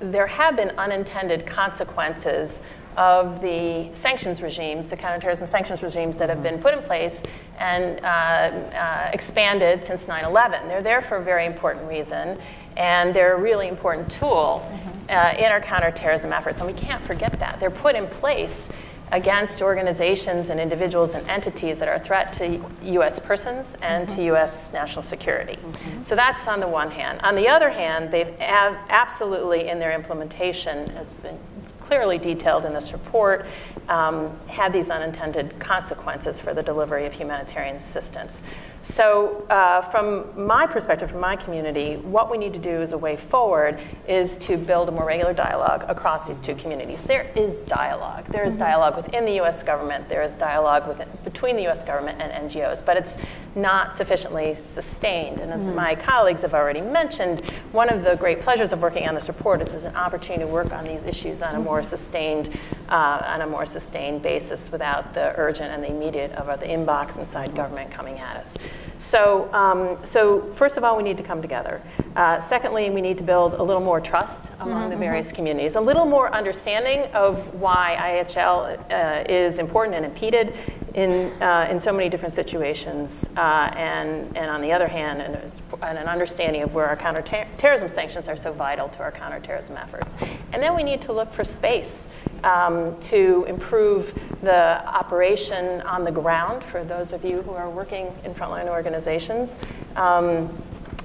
there 0.00 0.26
have 0.26 0.56
been 0.56 0.70
unintended 0.70 1.46
consequences 1.46 2.60
of 2.96 3.40
the 3.40 3.88
sanctions 3.92 4.40
regimes, 4.40 4.88
the 4.88 4.96
counterterrorism 4.96 5.46
sanctions 5.46 5.82
regimes 5.82 6.16
that 6.16 6.28
have 6.28 6.42
been 6.42 6.58
put 6.58 6.74
in 6.74 6.82
place 6.82 7.22
and 7.58 8.00
uh, 8.00 8.06
uh, 8.06 9.10
expanded 9.12 9.84
since 9.84 10.08
9 10.08 10.24
11. 10.24 10.66
They're 10.66 10.82
there 10.82 11.02
for 11.02 11.18
a 11.18 11.22
very 11.22 11.46
important 11.46 11.86
reason, 11.88 12.38
and 12.76 13.14
they're 13.14 13.34
a 13.34 13.40
really 13.40 13.68
important 13.68 14.10
tool 14.10 14.68
uh, 15.08 15.34
in 15.38 15.44
our 15.44 15.60
counterterrorism 15.60 16.32
efforts, 16.32 16.60
and 16.60 16.66
we 16.66 16.78
can't 16.78 17.04
forget 17.04 17.38
that. 17.38 17.60
They're 17.60 17.70
put 17.70 17.94
in 17.94 18.06
place 18.06 18.70
against 19.12 19.62
organizations 19.62 20.50
and 20.50 20.58
individuals 20.58 21.14
and 21.14 21.28
entities 21.28 21.78
that 21.78 21.88
are 21.88 21.94
a 21.94 22.00
threat 22.00 22.32
to 22.34 22.60
U.S. 22.82 23.20
persons 23.20 23.76
and 23.82 24.08
to 24.08 24.14
mm-hmm. 24.16 24.24
U.S. 24.24 24.72
national 24.72 25.02
security. 25.02 25.56
Mm-hmm. 25.56 26.02
So 26.02 26.16
that's 26.16 26.48
on 26.48 26.60
the 26.60 26.68
one 26.68 26.90
hand. 26.90 27.20
On 27.22 27.36
the 27.36 27.48
other 27.48 27.70
hand, 27.70 28.10
they've 28.10 28.34
absolutely, 28.40 29.68
in 29.68 29.78
their 29.78 29.92
implementation, 29.92 30.90
has 30.90 31.14
been 31.14 31.38
clearly 31.86 32.18
detailed 32.18 32.64
in 32.64 32.72
this 32.72 32.92
report, 32.92 33.46
um, 33.88 34.36
had 34.48 34.72
these 34.72 34.90
unintended 34.90 35.58
consequences 35.60 36.40
for 36.40 36.52
the 36.52 36.62
delivery 36.62 37.06
of 37.06 37.12
humanitarian 37.12 37.76
assistance. 37.76 38.42
So, 38.82 39.44
uh, 39.50 39.82
from 39.82 40.46
my 40.46 40.64
perspective, 40.64 41.10
from 41.10 41.18
my 41.18 41.34
community, 41.34 41.96
what 41.96 42.30
we 42.30 42.38
need 42.38 42.52
to 42.52 42.58
do 42.60 42.80
as 42.82 42.92
a 42.92 42.98
way 42.98 43.16
forward 43.16 43.80
is 44.06 44.38
to 44.38 44.56
build 44.56 44.88
a 44.88 44.92
more 44.92 45.04
regular 45.04 45.34
dialogue 45.34 45.84
across 45.88 46.28
these 46.28 46.38
two 46.38 46.54
communities. 46.54 47.00
There 47.02 47.28
is 47.34 47.58
dialogue. 47.60 48.26
There 48.26 48.44
is 48.44 48.54
dialogue 48.54 48.94
within 48.94 49.24
the 49.24 49.32
U.S. 49.34 49.64
government. 49.64 50.08
There 50.08 50.22
is 50.22 50.36
dialogue 50.36 50.86
within, 50.86 51.08
between 51.24 51.56
the 51.56 51.62
U.S. 51.62 51.82
government 51.82 52.20
and 52.20 52.48
NGOs, 52.48 52.86
but 52.86 52.96
it's 52.96 53.18
not 53.56 53.96
sufficiently 53.96 54.54
sustained. 54.54 55.40
And 55.40 55.52
as 55.52 55.68
my 55.70 55.96
colleagues 55.96 56.42
have 56.42 56.54
already 56.54 56.80
mentioned, 56.80 57.40
one 57.72 57.88
of 57.88 58.04
the 58.04 58.14
great 58.14 58.40
pleasures 58.40 58.72
of 58.72 58.82
working 58.82 59.08
on 59.08 59.16
this 59.16 59.26
report 59.26 59.62
is, 59.62 59.74
is 59.74 59.84
an 59.84 59.96
opportunity 59.96 60.44
to 60.44 60.48
work 60.48 60.72
on 60.72 60.84
these 60.84 61.02
issues 61.02 61.42
on 61.42 61.56
a 61.56 61.60
more 61.60 61.75
sustained, 61.82 62.58
uh, 62.88 63.22
on 63.26 63.40
a 63.42 63.46
more 63.46 63.66
sustained 63.66 64.22
basis 64.22 64.70
without 64.70 65.14
the 65.14 65.34
urgent 65.36 65.72
and 65.72 65.82
the 65.82 65.90
immediate 65.90 66.32
of 66.32 66.60
the 66.60 66.66
inbox 66.66 67.18
inside 67.18 67.54
government 67.54 67.90
coming 67.90 68.18
at 68.18 68.36
us. 68.36 68.56
So, 68.98 69.52
um, 69.52 69.98
so 70.04 70.50
first 70.52 70.76
of 70.76 70.84
all, 70.84 70.96
we 70.96 71.02
need 71.02 71.18
to 71.18 71.22
come 71.22 71.42
together. 71.42 71.82
Uh, 72.14 72.40
secondly, 72.40 72.88
we 72.90 73.02
need 73.02 73.18
to 73.18 73.24
build 73.24 73.54
a 73.54 73.62
little 73.62 73.82
more 73.82 74.00
trust 74.00 74.46
among 74.60 74.88
the 74.90 74.96
various 74.96 75.32
communities, 75.32 75.74
a 75.74 75.80
little 75.80 76.06
more 76.06 76.32
understanding 76.34 77.12
of 77.12 77.54
why 77.54 78.24
IHL 78.26 78.90
uh, 78.90 79.24
is 79.30 79.58
important 79.58 79.96
and 79.96 80.06
impeded 80.06 80.54
in, 80.96 81.30
uh, 81.42 81.68
in 81.70 81.78
so 81.78 81.92
many 81.92 82.08
different 82.08 82.34
situations, 82.34 83.28
uh, 83.36 83.70
and, 83.76 84.34
and 84.34 84.50
on 84.50 84.62
the 84.62 84.72
other 84.72 84.88
hand, 84.88 85.20
an, 85.20 85.52
and 85.82 85.98
an 85.98 86.08
understanding 86.08 86.62
of 86.62 86.74
where 86.74 86.86
our 86.86 86.96
counterterrorism 86.96 87.88
sanctions 87.88 88.28
are 88.28 88.36
so 88.36 88.50
vital 88.50 88.88
to 88.88 89.00
our 89.00 89.12
counterterrorism 89.12 89.76
efforts. 89.76 90.16
And 90.52 90.62
then 90.62 90.74
we 90.74 90.82
need 90.82 91.02
to 91.02 91.12
look 91.12 91.30
for 91.32 91.44
space 91.44 92.08
um, 92.44 92.98
to 93.02 93.44
improve 93.46 94.18
the 94.42 94.86
operation 94.86 95.82
on 95.82 96.02
the 96.02 96.12
ground 96.12 96.64
for 96.64 96.82
those 96.82 97.12
of 97.12 97.24
you 97.24 97.42
who 97.42 97.52
are 97.52 97.68
working 97.68 98.10
in 98.24 98.34
frontline 98.34 98.68
organizations. 98.68 99.58
Um, 99.96 100.50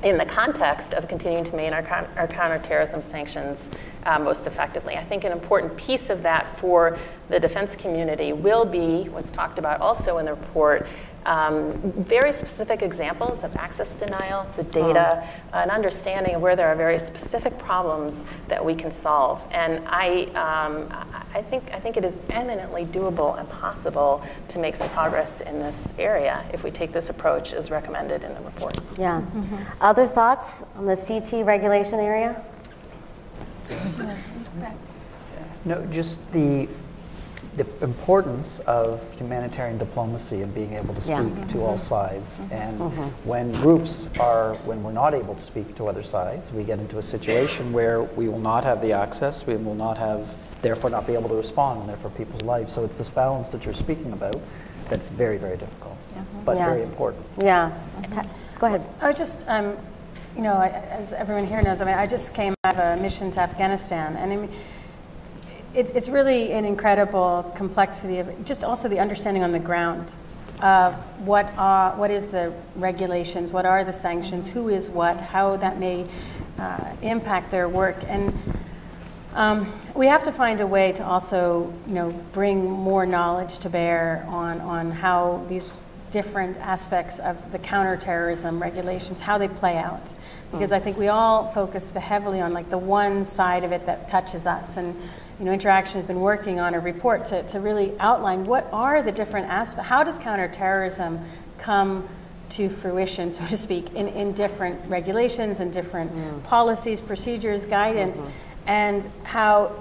in 0.03 0.17
the 0.17 0.25
context 0.25 0.93
of 0.93 1.07
continuing 1.07 1.43
to 1.43 1.55
maintain 1.55 1.73
our, 1.73 2.07
our 2.17 2.27
counterterrorism 2.27 3.01
sanctions 3.01 3.69
uh, 4.05 4.17
most 4.17 4.47
effectively. 4.47 4.95
I 4.95 5.03
think 5.03 5.23
an 5.23 5.31
important 5.31 5.75
piece 5.77 6.09
of 6.09 6.23
that 6.23 6.57
for 6.59 6.97
the 7.29 7.39
defense 7.39 7.75
community 7.75 8.33
will 8.33 8.65
be 8.65 9.09
what's 9.09 9.31
talked 9.31 9.59
about 9.59 9.79
also 9.79 10.17
in 10.17 10.25
the 10.25 10.33
report 10.33 10.87
um, 11.25 11.71
very 11.93 12.33
specific 12.33 12.81
examples 12.81 13.43
of 13.43 13.55
access 13.55 13.95
denial, 13.95 14.47
the 14.57 14.63
data, 14.63 15.27
an 15.53 15.69
understanding 15.69 16.35
of 16.35 16.41
where 16.41 16.55
there 16.55 16.67
are 16.67 16.75
very 16.75 16.99
specific 16.99 17.57
problems 17.59 18.25
that 18.47 18.63
we 18.63 18.75
can 18.75 18.91
solve. 18.91 19.41
And 19.51 19.83
I, 19.87 20.23
um, 20.35 20.87
I, 21.33 21.41
think, 21.41 21.71
I 21.73 21.79
think 21.79 21.97
it 21.97 22.05
is 22.05 22.15
eminently 22.29 22.85
doable 22.85 23.39
and 23.39 23.47
possible 23.49 24.23
to 24.49 24.59
make 24.59 24.75
some 24.75 24.89
progress 24.89 25.41
in 25.41 25.59
this 25.59 25.93
area 25.99 26.43
if 26.53 26.63
we 26.63 26.71
take 26.71 26.91
this 26.91 27.09
approach 27.09 27.53
as 27.53 27.69
recommended 27.69 28.23
in 28.23 28.33
the 28.33 28.41
report. 28.41 28.77
Yeah. 28.97 29.21
Other 29.79 30.07
thoughts 30.07 30.63
on 30.75 30.85
the 30.85 30.95
CT 30.95 31.45
regulation 31.45 31.99
area? 31.99 32.43
No, 35.63 35.85
just 35.87 36.31
the, 36.33 36.67
the 37.57 37.65
importance 37.83 38.59
of 38.59 39.01
humanitarian 39.17 39.77
diplomacy 39.77 40.41
and 40.41 40.53
being 40.55 40.73
able 40.73 40.93
to 40.93 41.01
speak 41.01 41.09
Yeah. 41.09 41.45
to 41.51 41.63
all 41.63 41.77
mm-hmm. 41.77 41.87
sides. 41.87 42.37
Mm-hmm. 42.37 42.53
And 42.53 42.79
mm-hmm. 42.79 43.27
when 43.27 43.51
groups 43.53 44.07
are, 44.19 44.55
when 44.63 44.81
we're 44.83 44.93
not 44.93 45.13
able 45.13 45.35
to 45.35 45.43
speak 45.43 45.75
to 45.75 45.87
other 45.87 46.03
sides, 46.03 46.53
we 46.53 46.63
get 46.63 46.79
into 46.79 46.97
a 46.99 47.03
situation 47.03 47.73
where 47.73 48.03
we 48.03 48.29
will 48.29 48.39
not 48.39 48.63
have 48.63 48.81
the 48.81 48.93
access, 48.93 49.45
we 49.45 49.57
will 49.57 49.75
not 49.75 49.97
have, 49.97 50.33
therefore 50.61 50.89
not 50.89 51.05
be 51.05 51.13
able 51.13 51.27
to 51.29 51.35
respond, 51.35 51.81
and 51.81 51.89
therefore 51.89 52.11
people's 52.11 52.43
lives. 52.43 52.71
So 52.71 52.85
it's 52.85 52.97
this 52.97 53.09
balance 53.09 53.49
that 53.49 53.65
you're 53.65 53.73
speaking 53.73 54.13
about 54.13 54.39
that's 54.89 55.09
very, 55.09 55.37
very 55.37 55.57
difficult, 55.57 55.97
but 56.45 56.55
Yeah. 56.55 56.65
very 56.65 56.83
important. 56.83 57.25
Yeah. 57.37 57.71
Pat, 58.11 58.27
Go 58.59 58.67
ahead. 58.67 58.81
I 59.01 59.11
just, 59.11 59.45
um, 59.49 59.75
you 60.35 60.43
know, 60.43 60.53
I- 60.53 60.69
as 60.91 61.13
everyone 61.13 61.45
here 61.45 61.61
knows, 61.61 61.81
I 61.81 61.85
mean, 61.85 61.95
I 61.95 62.07
just 62.07 62.33
came 62.33 62.53
out 62.63 62.77
of 62.77 62.99
a 62.99 63.01
mission 63.01 63.31
to 63.31 63.39
Afghanistan, 63.41 64.15
and 64.15 64.31
I 64.31 64.35
mean, 64.35 64.49
it, 65.73 65.89
it's 65.95 66.09
really 66.09 66.51
an 66.51 66.65
incredible 66.65 67.51
complexity 67.55 68.19
of 68.19 68.45
just 68.45 68.63
also 68.63 68.87
the 68.87 68.99
understanding 68.99 69.43
on 69.43 69.51
the 69.51 69.59
ground 69.59 70.11
of 70.61 70.95
what 71.25 71.51
are 71.57 71.95
what 71.95 72.11
is 72.11 72.27
the 72.27 72.53
regulations, 72.75 73.51
what 73.51 73.65
are 73.65 73.83
the 73.83 73.93
sanctions, 73.93 74.47
who 74.47 74.69
is 74.69 74.89
what, 74.89 75.19
how 75.19 75.57
that 75.57 75.79
may 75.79 76.05
uh, 76.59 76.93
impact 77.01 77.49
their 77.49 77.67
work, 77.67 77.97
and 78.07 78.33
um, 79.33 79.71
we 79.95 80.07
have 80.07 80.23
to 80.25 80.31
find 80.31 80.59
a 80.59 80.67
way 80.67 80.91
to 80.91 81.05
also, 81.05 81.73
you 81.87 81.93
know, 81.93 82.11
bring 82.33 82.69
more 82.69 83.05
knowledge 83.05 83.59
to 83.59 83.69
bear 83.69 84.25
on 84.27 84.59
on 84.61 84.91
how 84.91 85.43
these 85.47 85.73
different 86.11 86.57
aspects 86.57 87.19
of 87.19 87.51
the 87.53 87.59
counterterrorism 87.59 88.61
regulations, 88.61 89.21
how 89.21 89.37
they 89.37 89.47
play 89.47 89.77
out. 89.77 90.13
Because 90.51 90.73
I 90.73 90.79
think 90.79 90.97
we 90.97 91.07
all 91.07 91.47
focus 91.47 91.89
heavily 91.91 92.41
on 92.41 92.51
like 92.51 92.69
the 92.69 92.77
one 92.77 93.23
side 93.23 93.63
of 93.63 93.71
it 93.71 93.85
that 93.85 94.09
touches 94.09 94.45
us. 94.45 94.75
And 94.75 94.93
you 95.41 95.47
know, 95.47 95.57
InterAction 95.57 95.93
has 95.93 96.05
been 96.05 96.21
working 96.21 96.59
on 96.59 96.75
a 96.75 96.79
report 96.79 97.25
to, 97.25 97.41
to 97.47 97.59
really 97.59 97.93
outline 97.99 98.43
what 98.43 98.69
are 98.71 99.01
the 99.01 99.11
different 99.11 99.47
aspects, 99.47 99.89
how 99.89 100.03
does 100.03 100.19
counterterrorism 100.19 101.19
come 101.57 102.07
to 102.49 102.69
fruition, 102.69 103.31
so 103.31 103.43
to 103.47 103.57
speak, 103.57 103.91
in, 103.95 104.07
in 104.09 104.33
different 104.33 104.79
regulations 104.87 105.59
and 105.59 105.73
different 105.73 106.15
mm. 106.15 106.43
policies, 106.43 107.01
procedures, 107.01 107.65
guidance, 107.65 108.21
mm-hmm. 108.21 108.29
and 108.67 109.09
how 109.23 109.75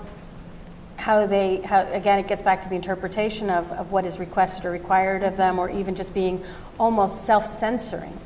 how 0.97 1.27
they, 1.27 1.57
how, 1.63 1.91
again, 1.93 2.19
it 2.19 2.29
gets 2.29 2.43
back 2.43 2.61
to 2.61 2.69
the 2.69 2.75
interpretation 2.75 3.49
of, 3.49 3.71
of 3.73 3.91
what 3.91 4.05
is 4.05 4.19
requested 4.19 4.67
or 4.67 4.71
required 4.71 5.23
of 5.23 5.35
them, 5.35 5.59
or 5.59 5.71
even 5.71 5.95
just 5.95 6.13
being 6.13 6.43
almost 6.79 7.25
self 7.25 7.47
censoring. 7.47 8.17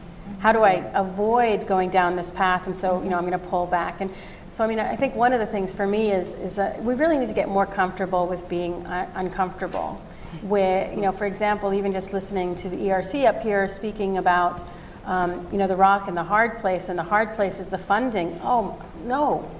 How 0.41 0.53
do 0.53 0.63
I 0.63 0.91
avoid 0.93 1.67
going 1.67 1.91
down 1.91 2.17
this 2.17 2.31
path? 2.31 2.67
And 2.67 2.77
so, 2.77 3.03
you 3.03 3.09
know, 3.09 3.17
I'm 3.17 3.27
going 3.27 3.39
to 3.41 3.47
pull 3.47 3.67
back. 3.67 4.01
And 4.01 4.11
so, 4.55 4.63
I 4.63 4.69
mean, 4.69 4.79
I 4.79 4.95
think 4.95 5.17
one 5.17 5.33
of 5.33 5.41
the 5.41 5.47
things 5.47 5.75
for 5.75 5.85
me 5.85 6.13
is, 6.13 6.35
is 6.35 6.55
that 6.55 6.81
we 6.81 6.95
really 6.95 7.19
need 7.19 7.27
to 7.27 7.35
get 7.35 7.49
more 7.49 7.67
comfortable 7.67 8.29
with 8.29 8.49
being 8.49 8.87
uh, 8.87 9.11
uncomfortable. 9.17 10.01
Where, 10.43 10.89
you 10.95 11.01
know, 11.01 11.11
for 11.11 11.27
example, 11.27 11.75
even 11.75 11.91
just 11.91 12.13
listening 12.13 12.55
to 12.55 12.69
the 12.69 12.77
ERC 12.77 13.27
up 13.27 13.43
here 13.43 13.67
speaking 13.67 14.19
about, 14.19 14.63
um, 15.07 15.45
you 15.51 15.59
know, 15.59 15.67
the 15.67 15.75
rock 15.75 16.07
and 16.07 16.17
the 16.17 16.23
hard 16.23 16.59
place, 16.59 16.89
and 16.89 16.97
the 16.97 17.03
hard 17.03 17.33
place 17.33 17.59
is 17.59 17.67
the 17.67 17.79
funding. 17.79 18.39
Oh, 18.45 18.81
no. 19.05 19.51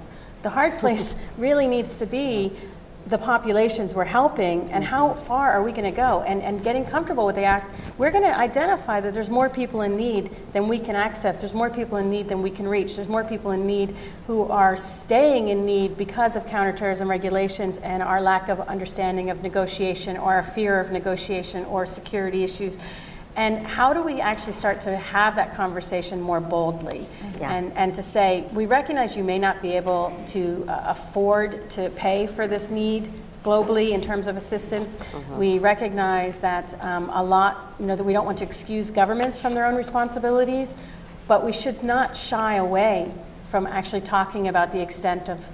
The 0.43 0.49
hard 0.49 0.71
place 0.79 1.17
really 1.37 1.67
needs 1.67 1.97
to 1.97 2.05
be 2.05 2.53
the 3.07 3.17
populations 3.17 3.93
we're 3.93 4.03
helping 4.03 4.71
and 4.71 4.83
how 4.83 5.13
far 5.13 5.51
are 5.51 5.61
we 5.61 5.71
going 5.71 5.89
to 5.89 5.95
go? 5.95 6.23
And, 6.23 6.41
and 6.41 6.63
getting 6.63 6.85
comfortable 6.85 7.25
with 7.25 7.35
the 7.35 7.43
act 7.43 7.75
we're 7.97 8.11
going 8.11 8.23
to 8.23 8.37
identify 8.37 8.99
that 8.99 9.13
there's 9.13 9.29
more 9.29 9.49
people 9.49 9.81
in 9.81 9.95
need 9.95 10.31
than 10.53 10.67
we 10.67 10.79
can 10.79 10.95
access. 10.95 11.39
There's 11.39 11.53
more 11.53 11.69
people 11.69 11.97
in 11.97 12.09
need 12.09 12.27
than 12.27 12.41
we 12.41 12.51
can 12.51 12.67
reach. 12.67 12.95
There's 12.95 13.07
more 13.07 13.23
people 13.23 13.51
in 13.51 13.65
need 13.65 13.95
who 14.27 14.43
are 14.43 14.75
staying 14.75 15.49
in 15.49 15.65
need 15.65 15.97
because 15.97 16.35
of 16.35 16.47
counterterrorism 16.47 17.09
regulations 17.09 17.77
and 17.77 18.03
our 18.03 18.19
lack 18.19 18.49
of 18.49 18.59
understanding 18.61 19.29
of 19.29 19.43
negotiation 19.43 20.17
or 20.17 20.33
our 20.33 20.43
fear 20.43 20.79
of 20.79 20.91
negotiation 20.91 21.63
or 21.65 21.85
security 21.85 22.43
issues 22.43 22.79
and 23.35 23.65
how 23.65 23.93
do 23.93 24.01
we 24.01 24.21
actually 24.21 24.53
start 24.53 24.79
to 24.81 24.95
have 24.95 25.35
that 25.35 25.53
conversation 25.53 26.21
more 26.21 26.39
boldly? 26.39 27.05
Yeah. 27.39 27.51
And, 27.53 27.73
and 27.73 27.93
to 27.95 28.01
say, 28.01 28.47
we 28.53 28.65
recognize 28.65 29.17
you 29.17 29.25
may 29.25 29.39
not 29.39 29.61
be 29.61 29.73
able 29.73 30.17
to 30.27 30.65
uh, 30.67 30.83
afford 30.87 31.69
to 31.71 31.89
pay 31.91 32.27
for 32.27 32.47
this 32.47 32.69
need 32.69 33.11
globally 33.43 33.91
in 33.91 34.01
terms 34.01 34.27
of 34.27 34.37
assistance. 34.37 34.97
Mm-hmm. 34.97 35.37
We 35.37 35.59
recognize 35.59 36.39
that 36.39 36.81
um, 36.81 37.09
a 37.13 37.23
lot, 37.23 37.75
you 37.79 37.85
know, 37.85 37.95
that 37.95 38.03
we 38.03 38.13
don't 38.13 38.25
want 38.25 38.37
to 38.39 38.45
excuse 38.45 38.89
governments 38.89 39.37
from 39.37 39.53
their 39.53 39.65
own 39.65 39.75
responsibilities, 39.75 40.75
but 41.27 41.45
we 41.45 41.51
should 41.51 41.83
not 41.83 42.15
shy 42.15 42.55
away 42.55 43.11
from 43.49 43.67
actually 43.67 44.01
talking 44.01 44.47
about 44.47 44.71
the 44.71 44.81
extent 44.81 45.29
of 45.29 45.45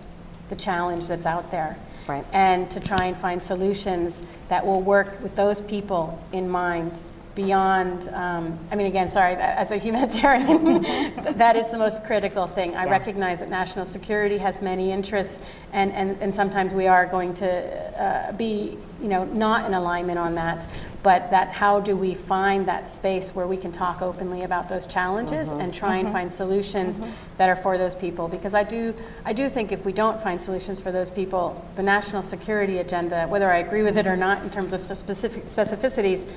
the 0.49 0.55
challenge 0.55 1.07
that's 1.07 1.25
out 1.25 1.49
there. 1.49 1.77
Right. 2.07 2.25
And 2.32 2.69
to 2.71 2.79
try 2.79 3.05
and 3.05 3.17
find 3.17 3.41
solutions 3.41 4.21
that 4.49 4.65
will 4.65 4.82
work 4.82 5.21
with 5.21 5.36
those 5.36 5.61
people 5.61 6.21
in 6.32 6.49
mind 6.49 7.01
beyond, 7.36 8.09
um, 8.09 8.59
I 8.71 8.75
mean, 8.75 8.88
again, 8.88 9.07
sorry, 9.07 9.36
as 9.36 9.71
a 9.71 9.77
humanitarian, 9.77 10.84
that 11.38 11.55
is 11.55 11.69
the 11.69 11.77
most 11.77 12.03
critical 12.03 12.45
thing. 12.45 12.75
I 12.75 12.86
yeah. 12.86 12.91
recognize 12.91 13.39
that 13.39 13.49
national 13.49 13.86
security 13.86 14.38
has 14.38 14.61
many 14.61 14.91
interests, 14.91 15.43
and, 15.71 15.91
and, 15.93 16.21
and 16.21 16.36
sometimes 16.36 16.73
we 16.73 16.88
are 16.88 17.05
going 17.05 17.34
to 17.36 18.01
uh, 18.01 18.32
be, 18.34 18.77
you 19.01 19.07
know, 19.07 19.23
not 19.25 19.65
in 19.65 19.73
alignment 19.73 20.19
on 20.19 20.36
that. 20.36 20.67
But 21.03 21.32
that 21.32 21.47
how 21.47 21.79
do 21.79 21.95
we 21.95 22.13
find 22.13 22.67
that 22.67 22.88
space 22.88 23.32
where 23.32 23.47
we 23.47 23.57
can 23.57 23.71
talk 23.71 24.03
openly 24.03 24.43
about 24.43 24.69
those 24.69 24.86
challenges 24.86 25.49
mm-hmm. 25.49 25.61
and 25.61 25.73
try 25.73 25.97
mm-hmm. 25.97 26.05
and 26.05 26.13
find 26.13 26.32
solutions 26.32 26.99
mm-hmm. 26.99 27.11
that 27.38 27.49
are 27.49 27.55
for 27.55 27.79
those 27.79 27.95
people? 27.95 28.27
Because 28.27 28.53
I 28.53 28.63
do, 28.63 28.93
I 29.25 29.34
do 29.34 29.49
think 29.49 29.71
if 29.71 29.84
we 29.84 29.93
don't 29.93 30.21
find 30.21 30.39
solutions 30.39 30.79
for 30.79 30.91
those 30.91 31.09
people, 31.09 31.65
the 31.75 31.82
national 31.82 32.21
security 32.21 32.77
agenda, 32.77 33.25
whether 33.25 33.49
I 33.49 33.57
agree 33.57 33.82
with 33.82 33.97
it 33.97 34.05
or 34.05 34.15
not 34.15 34.43
in 34.43 34.51
terms 34.51 34.73
of 34.73 34.84
specific 34.84 35.45
specificities, 35.45 36.27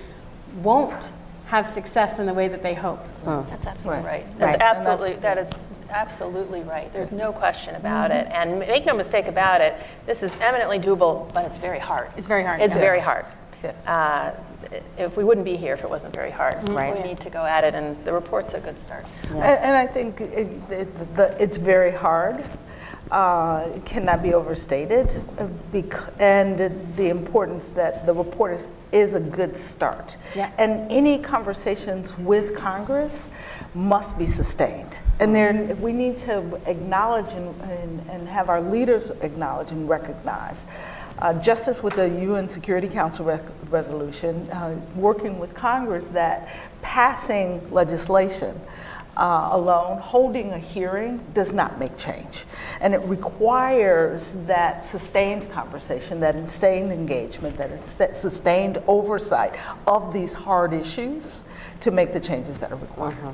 won't 0.63 1.11
have 1.47 1.69
success 1.69 2.19
in 2.19 2.27
the 2.27 2.35
way 2.35 2.49
that 2.49 2.63
they 2.63 2.75
hope. 2.75 3.05
Oh. 3.27 3.47
That's 3.51 3.67
absolutely 3.67 4.05
right. 4.05 4.25
right. 4.25 4.39
That's 4.39 4.53
right. 4.53 4.61
absolutely 4.61 5.13
that 5.17 5.39
is 5.39 5.75
absolutely 5.91 6.63
right. 6.63 6.93
There's 6.93 7.13
no 7.13 7.33
question 7.33 7.75
about 7.77 8.11
mm-hmm. 8.11 8.27
it. 8.27 8.33
And 8.35 8.59
make 8.59 8.87
no 8.87 8.95
mistake 8.95 9.27
about 9.27 9.61
it, 9.61 9.75
this 10.07 10.23
is 10.23 10.33
eminently 10.41 10.79
doable, 10.79 11.33
but 11.33 11.45
it's 11.45 11.59
very 11.59 11.79
hard. 11.79 12.11
It's 12.17 12.27
very 12.27 12.43
hard. 12.43 12.61
It's 12.61 12.75
yes. 12.75 12.81
very 12.81 13.01
hard. 13.01 13.27
Yes. 13.63 13.87
Uh, 13.87 14.35
if 14.99 15.17
we 15.17 15.25
wouldn't 15.25 15.45
be 15.45 15.57
here 15.57 15.75
if 15.75 15.85
it 15.85 15.91
wasn't 15.91 16.15
very 16.15 16.31
hard. 16.31 16.57
Mm-hmm. 16.57 16.75
Right. 16.75 16.97
We 16.97 17.09
need 17.09 17.21
to 17.21 17.31
go 17.31 17.45
at 17.45 17.65
it, 17.65 17.75
and 17.75 18.03
the 18.05 18.13
report's 18.13 18.55
a 18.55 18.61
good 18.61 18.79
start. 18.79 19.07
Yeah. 19.25 19.37
And, 19.37 19.65
and, 19.65 19.77
I 19.77 19.87
think 19.87 20.21
it, 20.21 20.49
it, 20.71 21.17
the, 21.17 21.37
it's 21.43 21.57
very 21.57 21.93
hard 21.93 22.45
uh, 23.11 23.69
cannot 23.85 24.23
be 24.23 24.35
overstated, 24.35 25.23
uh, 25.39 25.47
and 26.19 26.59
the 26.97 27.09
importance 27.11 27.71
that 27.71 28.07
the 28.07 28.15
report 28.15 28.55
is, 28.55 28.71
is 28.95 29.14
a 29.14 29.20
good 29.20 29.57
start. 29.57 30.16
Yeah. 30.36 30.51
And 30.57 30.90
any 30.90 31.18
conversations 31.18 32.16
with 32.18 32.55
Congress 32.55 33.28
must 33.74 34.16
be 34.16 34.24
sustained. 34.24 35.01
And 35.18 35.34
there, 35.34 35.53
we 35.80 35.92
need 35.92 36.16
to 36.18 36.61
acknowledge 36.66 37.32
and, 37.32 37.61
and, 37.62 38.09
and 38.09 38.28
have 38.28 38.49
our 38.49 38.61
leaders 38.61 39.11
acknowledge 39.20 39.72
and 39.72 39.88
recognize. 39.88 40.64
Uh, 41.18 41.34
justice 41.34 41.82
with 41.82 41.95
the 41.95 42.09
UN 42.09 42.47
Security 42.47 42.88
Council 42.88 43.24
re- 43.24 43.40
resolution, 43.68 44.49
uh, 44.51 44.80
working 44.95 45.38
with 45.38 45.55
Congress 45.55 46.07
that 46.09 46.49
passing 46.82 47.61
legislation 47.72 48.61
uh, 49.17 49.51
alone, 49.53 49.99
holding 49.99 50.53
a 50.53 50.59
hearing 50.59 51.21
does 51.35 51.53
not 51.53 51.79
make 51.79 51.97
change. 51.97 52.45
And 52.81 52.95
it 52.95 53.01
requires 53.03 54.33
that 54.47 54.85
sustained 54.85 55.51
conversation, 55.51 56.21
that 56.21 56.35
sustained 56.35 56.93
engagement, 56.93 57.57
that 57.57 57.83
sustained 58.17 58.79
oversight 58.87 59.55
of 59.87 60.12
these 60.12 60.33
hard 60.33 60.73
issues 60.73 61.45
to 61.85 61.91
make 61.91 62.14
the 62.14 62.20
changes 62.20 62.59
that 62.61 62.72
are 62.72 62.76
required. 62.76 63.12
Uh-huh. 63.12 63.32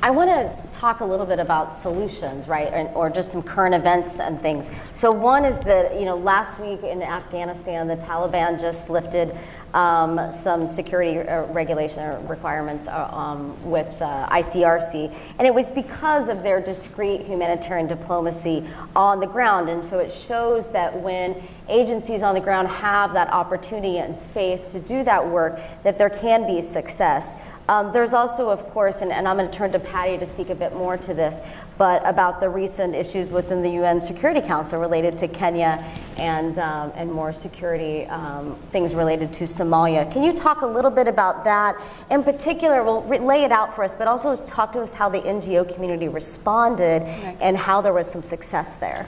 I 0.00 0.10
want 0.10 0.30
to 0.30 0.78
talk 0.78 1.00
a 1.00 1.04
little 1.04 1.26
bit 1.26 1.40
about 1.40 1.74
solutions, 1.74 2.46
right, 2.46 2.72
and, 2.72 2.88
or 2.94 3.10
just 3.10 3.32
some 3.32 3.42
current 3.42 3.74
events 3.74 4.20
and 4.20 4.40
things. 4.40 4.70
So 4.92 5.10
one 5.10 5.44
is 5.44 5.58
that 5.60 5.98
you 5.98 6.04
know 6.04 6.16
last 6.16 6.60
week 6.60 6.84
in 6.84 7.02
Afghanistan, 7.02 7.88
the 7.88 7.96
Taliban 7.96 8.60
just 8.60 8.90
lifted 8.90 9.36
um, 9.74 10.30
some 10.30 10.68
security 10.68 11.18
uh, 11.18 11.46
regulation 11.46 12.02
or 12.02 12.20
requirements 12.28 12.86
uh, 12.86 13.08
um, 13.12 13.56
with 13.68 13.90
uh, 14.00 14.28
ICRC, 14.30 15.12
and 15.38 15.46
it 15.46 15.52
was 15.52 15.72
because 15.72 16.28
of 16.28 16.44
their 16.44 16.60
discreet 16.60 17.22
humanitarian 17.22 17.88
diplomacy 17.88 18.64
on 18.94 19.18
the 19.18 19.26
ground. 19.26 19.68
And 19.68 19.84
so 19.84 19.98
it 19.98 20.12
shows 20.12 20.68
that 20.68 20.94
when 21.00 21.42
agencies 21.68 22.22
on 22.22 22.34
the 22.34 22.40
ground 22.40 22.68
have 22.68 23.12
that 23.14 23.30
opportunity 23.30 23.98
and 23.98 24.16
space 24.16 24.70
to 24.72 24.78
do 24.78 25.02
that 25.04 25.26
work, 25.26 25.60
that 25.82 25.98
there 25.98 26.10
can 26.10 26.46
be 26.46 26.62
success. 26.62 27.34
Um, 27.68 27.92
there's 27.92 28.14
also, 28.14 28.48
of 28.48 28.64
course, 28.70 29.02
and, 29.02 29.12
and 29.12 29.28
I'm 29.28 29.36
going 29.36 29.50
to 29.50 29.54
turn 29.56 29.70
to 29.72 29.78
Patty 29.78 30.16
to 30.16 30.26
speak 30.26 30.48
a 30.48 30.54
bit 30.54 30.74
more 30.74 30.96
to 30.96 31.12
this, 31.12 31.40
but 31.76 32.00
about 32.06 32.40
the 32.40 32.48
recent 32.48 32.94
issues 32.94 33.28
within 33.28 33.60
the 33.60 33.70
UN 33.72 34.00
Security 34.00 34.40
Council 34.40 34.80
related 34.80 35.18
to 35.18 35.28
Kenya 35.28 35.84
and, 36.16 36.58
um, 36.58 36.92
and 36.96 37.12
more 37.12 37.30
security 37.30 38.06
um, 38.06 38.56
things 38.70 38.94
related 38.94 39.34
to 39.34 39.44
Somalia. 39.44 40.10
Can 40.10 40.22
you 40.22 40.32
talk 40.32 40.62
a 40.62 40.66
little 40.66 40.90
bit 40.90 41.08
about 41.08 41.44
that? 41.44 41.76
In 42.10 42.24
particular, 42.24 42.82
we'll 42.82 43.02
re- 43.02 43.18
lay 43.18 43.44
it 43.44 43.52
out 43.52 43.74
for 43.74 43.84
us, 43.84 43.94
but 43.94 44.08
also 44.08 44.34
talk 44.34 44.72
to 44.72 44.80
us 44.80 44.94
how 44.94 45.10
the 45.10 45.20
NGO 45.20 45.70
community 45.74 46.08
responded 46.08 47.02
okay. 47.02 47.36
and 47.40 47.54
how 47.54 47.82
there 47.82 47.92
was 47.92 48.10
some 48.10 48.22
success 48.22 48.76
there. 48.76 49.06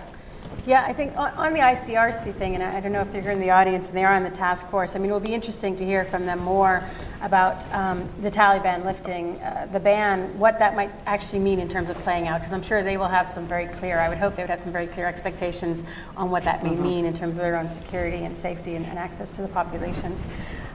Yeah, 0.67 0.85
I 0.87 0.93
think 0.93 1.17
on, 1.17 1.53
the 1.55 1.61
ICRC 1.61 2.35
thing, 2.35 2.55
and 2.55 2.63
I, 2.63 2.77
I, 2.77 2.81
don't 2.81 2.93
know 2.93 3.01
if 3.01 3.11
they're 3.11 3.23
here 3.23 3.31
in 3.31 3.41
the 3.41 3.51
audience 3.51 3.89
and 3.89 3.97
they 3.97 4.05
are 4.05 4.13
on 4.13 4.23
the 4.23 4.31
task 4.31 4.69
force, 4.69 4.95
I 4.95 4.99
mean, 4.99 5.11
it 5.11 5.13
will 5.13 5.21
be 5.21 5.33
interesting 5.33 5.75
to 5.77 5.87
hear 5.87 6.05
from 6.05 6.27
them 6.27 6.39
more 6.41 6.85
about 7.23 7.67
um, 7.75 8.09
the 8.21 8.31
Taliban 8.31 8.85
lifting 8.85 9.39
uh, 9.41 9.69
the 9.73 9.81
ban, 9.81 10.39
what 10.39 10.59
that 10.59 10.77
might 10.77 10.91
actually 11.07 11.39
mean 11.39 11.61
in 11.61 11.69
terms 11.69 11.89
of 11.89 11.97
playing 11.99 12.29
out, 12.29 12.41
because 12.41 12.53
I'm 12.53 12.63
sure 12.63 12.83
they 12.83 12.99
will 12.99 13.09
have 13.09 13.31
some 13.31 13.47
very 13.47 13.67
clear, 13.69 14.01
I 14.01 14.11
would 14.11 14.19
hope 14.19 14.37
they 14.37 14.43
would 14.43 14.51
have 14.51 14.61
some 14.61 14.73
very 14.73 14.87
clear 14.87 15.07
expectations 15.07 15.85
on 16.17 16.31
what 16.31 16.45
that 16.45 16.63
may 16.63 16.71
mm-hmm. 16.71 16.83
mean 16.83 17.05
in 17.07 17.15
terms 17.15 17.37
of 17.37 17.43
their 17.43 17.57
own 17.57 17.71
security 17.71 18.25
and 18.25 18.37
safety 18.37 18.75
and, 18.75 18.85
and 18.85 18.99
access 18.99 19.31
to 19.37 19.43
the 19.43 19.49
populations. 19.49 20.27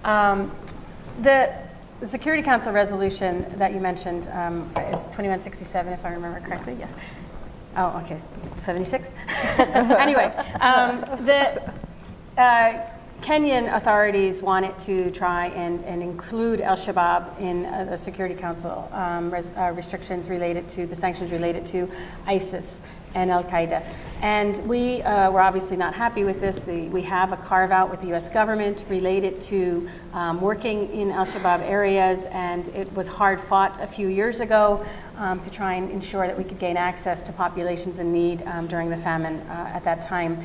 Um, 0.04 0.56
the, 1.22 1.54
the 2.00 2.08
Security 2.08 2.44
Council 2.44 2.74
resolution 2.74 3.46
that 3.58 3.74
you 3.74 3.80
mentioned 3.80 4.28
um, 4.30 4.64
is 4.92 5.04
2167, 5.04 5.94
if 5.94 6.04
I 6.04 6.10
remember 6.10 6.40
correctly, 6.42 6.76
yes. 6.80 6.96
Oh, 7.78 8.02
okay, 8.04 8.22
76. 8.56 9.14
anyway, 9.58 10.26
um, 10.62 11.02
the 11.26 11.62
uh, 12.38 12.90
Kenyan 13.26 13.76
authorities 13.76 14.44
wanted 14.44 14.78
to 14.78 15.10
try 15.10 15.48
and, 15.48 15.84
and 15.86 16.04
include 16.04 16.62
Al 16.62 16.76
Shabaab 16.76 17.40
in 17.40 17.66
uh, 17.66 17.86
the 17.86 17.98
Security 17.98 18.36
Council 18.36 18.88
um, 18.92 19.34
res, 19.34 19.50
uh, 19.58 19.74
restrictions 19.76 20.30
related 20.30 20.70
to 20.70 20.86
the 20.86 20.94
sanctions 20.94 21.32
related 21.32 21.66
to 21.66 21.90
ISIS. 22.28 22.84
and 23.16 23.32
Al 23.32 23.44
Qaeda. 23.44 23.84
And 24.22 24.60
we 24.68 25.02
uh, 25.02 25.32
were 25.32 25.42
obviously 25.42 25.78
not 25.78 25.94
happy 25.94 26.24
with 26.24 26.40
this. 26.40 26.60
The, 26.60 26.90
we 26.90 27.02
have 27.04 27.32
a 27.32 27.38
carve 27.38 27.72
out 27.72 27.90
with 27.90 28.02
the 28.02 28.14
US 28.14 28.30
government 28.30 28.86
related 28.90 29.42
to 29.42 29.90
um, 30.14 30.42
working 30.42 30.92
in 30.92 31.12
Al 31.12 31.26
Shabaab 31.26 31.62
areas, 31.62 32.28
and 32.28 32.68
it 32.70 32.92
was 32.94 33.08
hard 33.08 33.40
fought 33.40 33.82
a 33.82 33.88
few 33.88 34.10
years 34.10 34.42
ago 34.42 34.86
um, 35.18 35.40
to 35.42 35.50
try 35.50 35.76
and 35.76 35.90
ensure 35.92 36.28
that 36.28 36.38
we 36.38 36.44
could 36.44 36.60
gain 36.60 36.78
access 36.78 37.22
to 37.24 37.32
populations 37.32 38.00
in 38.00 38.12
need 38.12 38.44
um, 38.44 38.68
during 38.68 38.90
the 38.90 38.98
famine 38.98 39.40
uh, 39.50 39.72
at 39.74 39.84
that 39.86 40.02
time. 40.02 40.38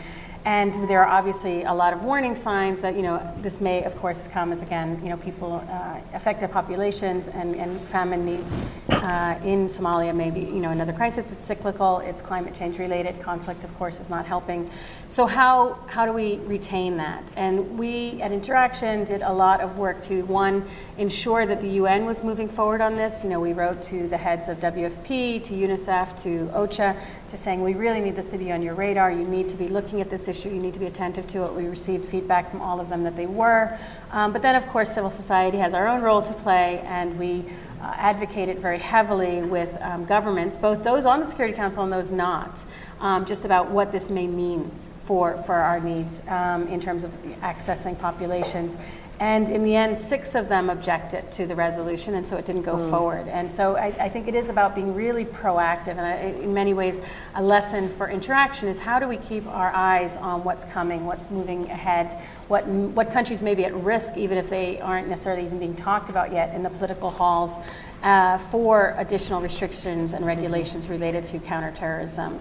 And 0.44 0.72
there 0.88 1.04
are 1.04 1.08
obviously 1.08 1.64
a 1.64 1.72
lot 1.72 1.92
of 1.92 2.02
warning 2.02 2.34
signs 2.34 2.80
that, 2.80 2.96
you 2.96 3.02
know, 3.02 3.20
this 3.42 3.60
may, 3.60 3.84
of 3.84 3.94
course, 3.96 4.26
come 4.26 4.52
as, 4.52 4.62
again, 4.62 4.98
you 5.02 5.10
know, 5.10 5.18
people, 5.18 5.62
uh, 5.70 6.00
affected 6.14 6.50
populations 6.50 7.28
and, 7.28 7.54
and 7.56 7.78
famine 7.82 8.24
needs 8.24 8.56
uh, 8.88 9.38
in 9.44 9.66
Somalia 9.66 10.14
may 10.14 10.30
be, 10.30 10.40
you 10.40 10.60
know, 10.60 10.70
another 10.70 10.94
crisis. 10.94 11.30
It's 11.30 11.44
cyclical, 11.44 11.98
it's 11.98 12.22
climate 12.22 12.54
change 12.54 12.78
related. 12.78 13.20
Conflict, 13.20 13.64
of 13.64 13.74
course, 13.76 14.00
is 14.00 14.08
not 14.08 14.24
helping. 14.24 14.70
So 15.08 15.26
how, 15.26 15.78
how 15.86 16.06
do 16.06 16.12
we 16.12 16.38
retain 16.46 16.96
that? 16.96 17.30
And 17.36 17.78
we 17.78 18.20
at 18.22 18.30
InterAction 18.30 19.06
did 19.06 19.20
a 19.20 19.32
lot 19.32 19.60
of 19.60 19.76
work 19.76 20.00
to, 20.02 20.22
one, 20.22 20.64
ensure 20.96 21.44
that 21.44 21.60
the 21.60 21.68
UN 21.68 22.06
was 22.06 22.24
moving 22.24 22.48
forward 22.48 22.80
on 22.80 22.96
this. 22.96 23.24
You 23.24 23.30
know, 23.30 23.40
we 23.40 23.52
wrote 23.52 23.82
to 23.82 24.08
the 24.08 24.16
heads 24.16 24.48
of 24.48 24.58
WFP, 24.58 25.42
to 25.44 25.54
UNICEF, 25.54 26.22
to 26.22 26.50
OCHA, 26.54 26.98
just 27.28 27.44
saying 27.44 27.62
we 27.62 27.74
really 27.74 28.00
need 28.00 28.16
the 28.16 28.22
city 28.22 28.50
on 28.52 28.62
your 28.62 28.74
radar. 28.74 29.10
You 29.10 29.24
need 29.24 29.50
to 29.50 29.56
be 29.56 29.68
looking 29.68 30.00
at 30.00 30.08
this 30.08 30.29
issue. 30.30 30.48
You 30.48 30.60
need 30.60 30.72
to 30.74 30.80
be 30.80 30.86
attentive 30.86 31.26
to 31.28 31.44
it. 31.44 31.52
We 31.52 31.66
received 31.66 32.06
feedback 32.06 32.50
from 32.50 32.62
all 32.62 32.80
of 32.80 32.88
them 32.88 33.02
that 33.04 33.16
they 33.16 33.26
were. 33.26 33.76
Um, 34.12 34.32
but 34.32 34.40
then, 34.40 34.54
of 34.54 34.66
course, 34.68 34.94
civil 34.94 35.10
society 35.10 35.58
has 35.58 35.74
our 35.74 35.86
own 35.86 36.00
role 36.00 36.22
to 36.22 36.32
play, 36.32 36.78
and 36.86 37.18
we 37.18 37.44
uh, 37.82 38.14
it 38.48 38.58
very 38.58 38.78
heavily 38.78 39.42
with 39.42 39.76
um, 39.80 40.04
governments, 40.04 40.56
both 40.56 40.82
those 40.82 41.04
on 41.04 41.20
the 41.20 41.26
Security 41.26 41.54
Council 41.54 41.82
and 41.82 41.92
those 41.92 42.10
not, 42.10 42.64
um, 43.00 43.24
just 43.24 43.44
about 43.44 43.70
what 43.70 43.90
this 43.90 44.10
may 44.10 44.26
mean 44.26 44.70
for, 45.04 45.36
for 45.38 45.54
our 45.54 45.80
needs 45.80 46.22
um, 46.28 46.68
in 46.68 46.80
terms 46.80 47.04
of 47.04 47.12
accessing 47.42 47.98
populations. 47.98 48.76
And 49.20 49.50
in 49.50 49.62
the 49.62 49.76
end, 49.76 49.98
six 49.98 50.34
of 50.34 50.48
them 50.48 50.70
objected 50.70 51.30
to 51.32 51.46
the 51.46 51.54
resolution, 51.54 52.14
and 52.14 52.26
so 52.26 52.38
it 52.38 52.46
didn't 52.46 52.62
go 52.62 52.76
mm. 52.76 52.88
forward. 52.88 53.28
And 53.28 53.52
so 53.52 53.76
I, 53.76 53.88
I, 54.00 54.08
think 54.08 54.28
it 54.28 54.34
is 54.34 54.48
about 54.48 54.74
being 54.74 54.94
really 54.94 55.26
proactive. 55.26 55.98
And 55.98 56.00
I, 56.00 56.14
in 56.42 56.54
many 56.54 56.72
ways, 56.72 57.02
a 57.34 57.42
lesson 57.42 57.90
for 57.90 58.08
InterAction 58.08 58.62
is 58.62 58.78
how 58.78 58.98
do 58.98 59.06
we 59.06 59.18
keep 59.18 59.46
our 59.46 59.70
eyes 59.74 60.16
on 60.16 60.42
what's 60.42 60.64
coming, 60.64 61.04
what's 61.04 61.30
moving 61.30 61.70
ahead, 61.70 62.14
what, 62.48 62.66
what 62.66 63.10
countries 63.10 63.42
may 63.42 63.54
be 63.54 63.66
at 63.66 63.74
risk, 63.74 64.16
even 64.16 64.38
if 64.38 64.48
they 64.48 64.80
aren't 64.80 65.08
necessarily 65.08 65.44
even 65.44 65.58
being 65.58 65.76
talked 65.76 66.08
about 66.08 66.32
yet 66.32 66.54
in 66.54 66.62
the 66.62 66.70
political 66.70 67.10
halls, 67.10 67.58
uh, 68.02 68.38
for 68.38 68.94
additional 68.96 69.42
restrictions 69.42 70.14
and 70.14 70.24
regulations 70.24 70.88
related 70.88 71.26
to 71.26 71.38
counterterrorism. 71.40 72.40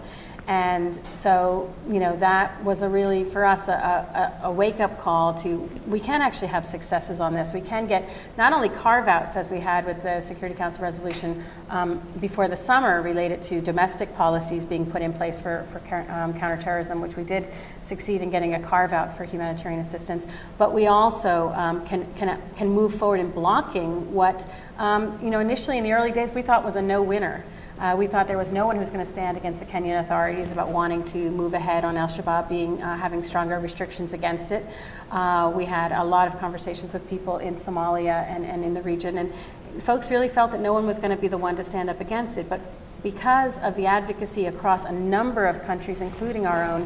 And 0.49 0.99
so, 1.13 1.71
you 1.88 1.99
know, 1.99 2.15
that 2.17 2.63
was 2.63 2.81
a 2.81 2.89
really, 2.89 3.23
for 3.23 3.45
us, 3.45 3.67
a, 3.67 3.71
a, 4.41 4.47
a 4.47 4.51
wake 4.51 4.80
up 4.80 4.97
call 4.97 5.35
to 5.35 5.69
we 5.85 5.99
can 5.99 6.23
actually 6.23 6.47
have 6.47 6.65
successes 6.65 7.21
on 7.21 7.35
this. 7.35 7.53
We 7.53 7.61
can 7.61 7.85
get 7.85 8.09
not 8.35 8.51
only 8.51 8.69
carve 8.69 9.07
outs 9.07 9.35
as 9.35 9.51
we 9.51 9.59
had 9.59 9.85
with 9.85 10.01
the 10.01 10.19
Security 10.21 10.57
Council 10.57 10.81
resolution 10.81 11.43
um, 11.69 12.01
before 12.19 12.47
the 12.47 12.55
summer 12.55 13.03
related 13.03 13.43
to 13.43 13.61
domestic 13.61 14.15
policies 14.15 14.65
being 14.65 14.89
put 14.89 15.03
in 15.03 15.13
place 15.13 15.39
for, 15.39 15.67
for 15.69 16.05
um, 16.09 16.34
counterterrorism, 16.34 16.99
which 16.99 17.15
we 17.15 17.23
did 17.23 17.49
succeed 17.84 18.23
in 18.23 18.31
getting 18.31 18.55
a 18.55 18.59
carve 18.59 18.91
out 18.91 19.15
for 19.15 19.26
humanitarian 19.26 19.80
assistance, 19.80 20.26
but 20.57 20.73
we 20.73 20.88
also 20.88 21.49
um, 21.49 21.85
can, 21.85 22.11
can, 22.15 22.41
can 22.55 22.69
move 22.69 22.95
forward 22.95 23.19
in 23.19 23.30
blocking 23.30 24.11
what, 24.11 24.49
um, 24.80 25.19
you 25.21 25.30
know, 25.30 25.41
initially 25.41 25.77
in 25.77 25.84
the 25.84 25.93
early 25.93 26.11
days 26.11 26.34
we 26.34 26.41
thought 26.41 26.65
was 26.65 26.76
a 26.76 26.81
no 26.81 27.03
winner. 27.03 27.45
Uh, 27.80 27.95
we 27.97 28.07
thought 28.07 28.27
there 28.27 28.38
was 28.38 28.51
no 28.51 28.65
one 28.65 28.76
who 28.76 28.81
was 28.81 28.91
going 28.91 29.03
to 29.03 29.10
stand 29.10 29.38
against 29.38 29.61
the 29.61 29.65
Kenyan 29.65 30.01
authorities 30.01 30.51
about 30.51 30.68
wanting 30.68 31.01
to 31.06 31.31
move 31.31 31.53
ahead 31.53 31.85
on 31.85 31.95
Al 31.95 32.10
Shabaab 32.10 32.49
being 32.49 32.81
uh, 32.81 32.97
having 32.97 33.23
stronger 33.23 33.57
restrictions 33.57 34.11
against 34.11 34.51
it. 34.51 34.65
Uh, 35.11 35.49
we 35.56 35.64
had 35.64 35.93
a 35.93 36.03
lot 36.03 36.27
of 36.27 36.38
conversations 36.39 36.91
with 36.91 37.07
people 37.10 37.38
in 37.38 37.53
Somalia 37.53 38.27
and, 38.27 38.45
and 38.45 38.65
in 38.65 38.73
the 38.73 38.81
region, 38.81 39.18
and 39.18 39.34
folks 39.81 40.11
really 40.11 40.27
felt 40.27 40.51
that 40.51 40.60
no 40.60 40.73
one 40.73 40.85
was 40.85 40.97
going 40.97 41.11
to 41.15 41.22
be 41.22 41.30
the 41.30 41.38
one 41.38 41.56
to 41.56 41.64
stand 41.64 41.89
up 41.89 42.01
against 42.01 42.38
it. 42.38 42.49
But 42.49 42.60
because 43.01 43.57
of 43.60 43.76
the 43.76 43.85
advocacy 43.85 44.47
across 44.47 44.84
a 44.84 44.91
number 44.91 45.45
of 45.45 45.61
countries, 45.61 46.01
including 46.01 46.45
our 46.45 46.65
own, 46.65 46.85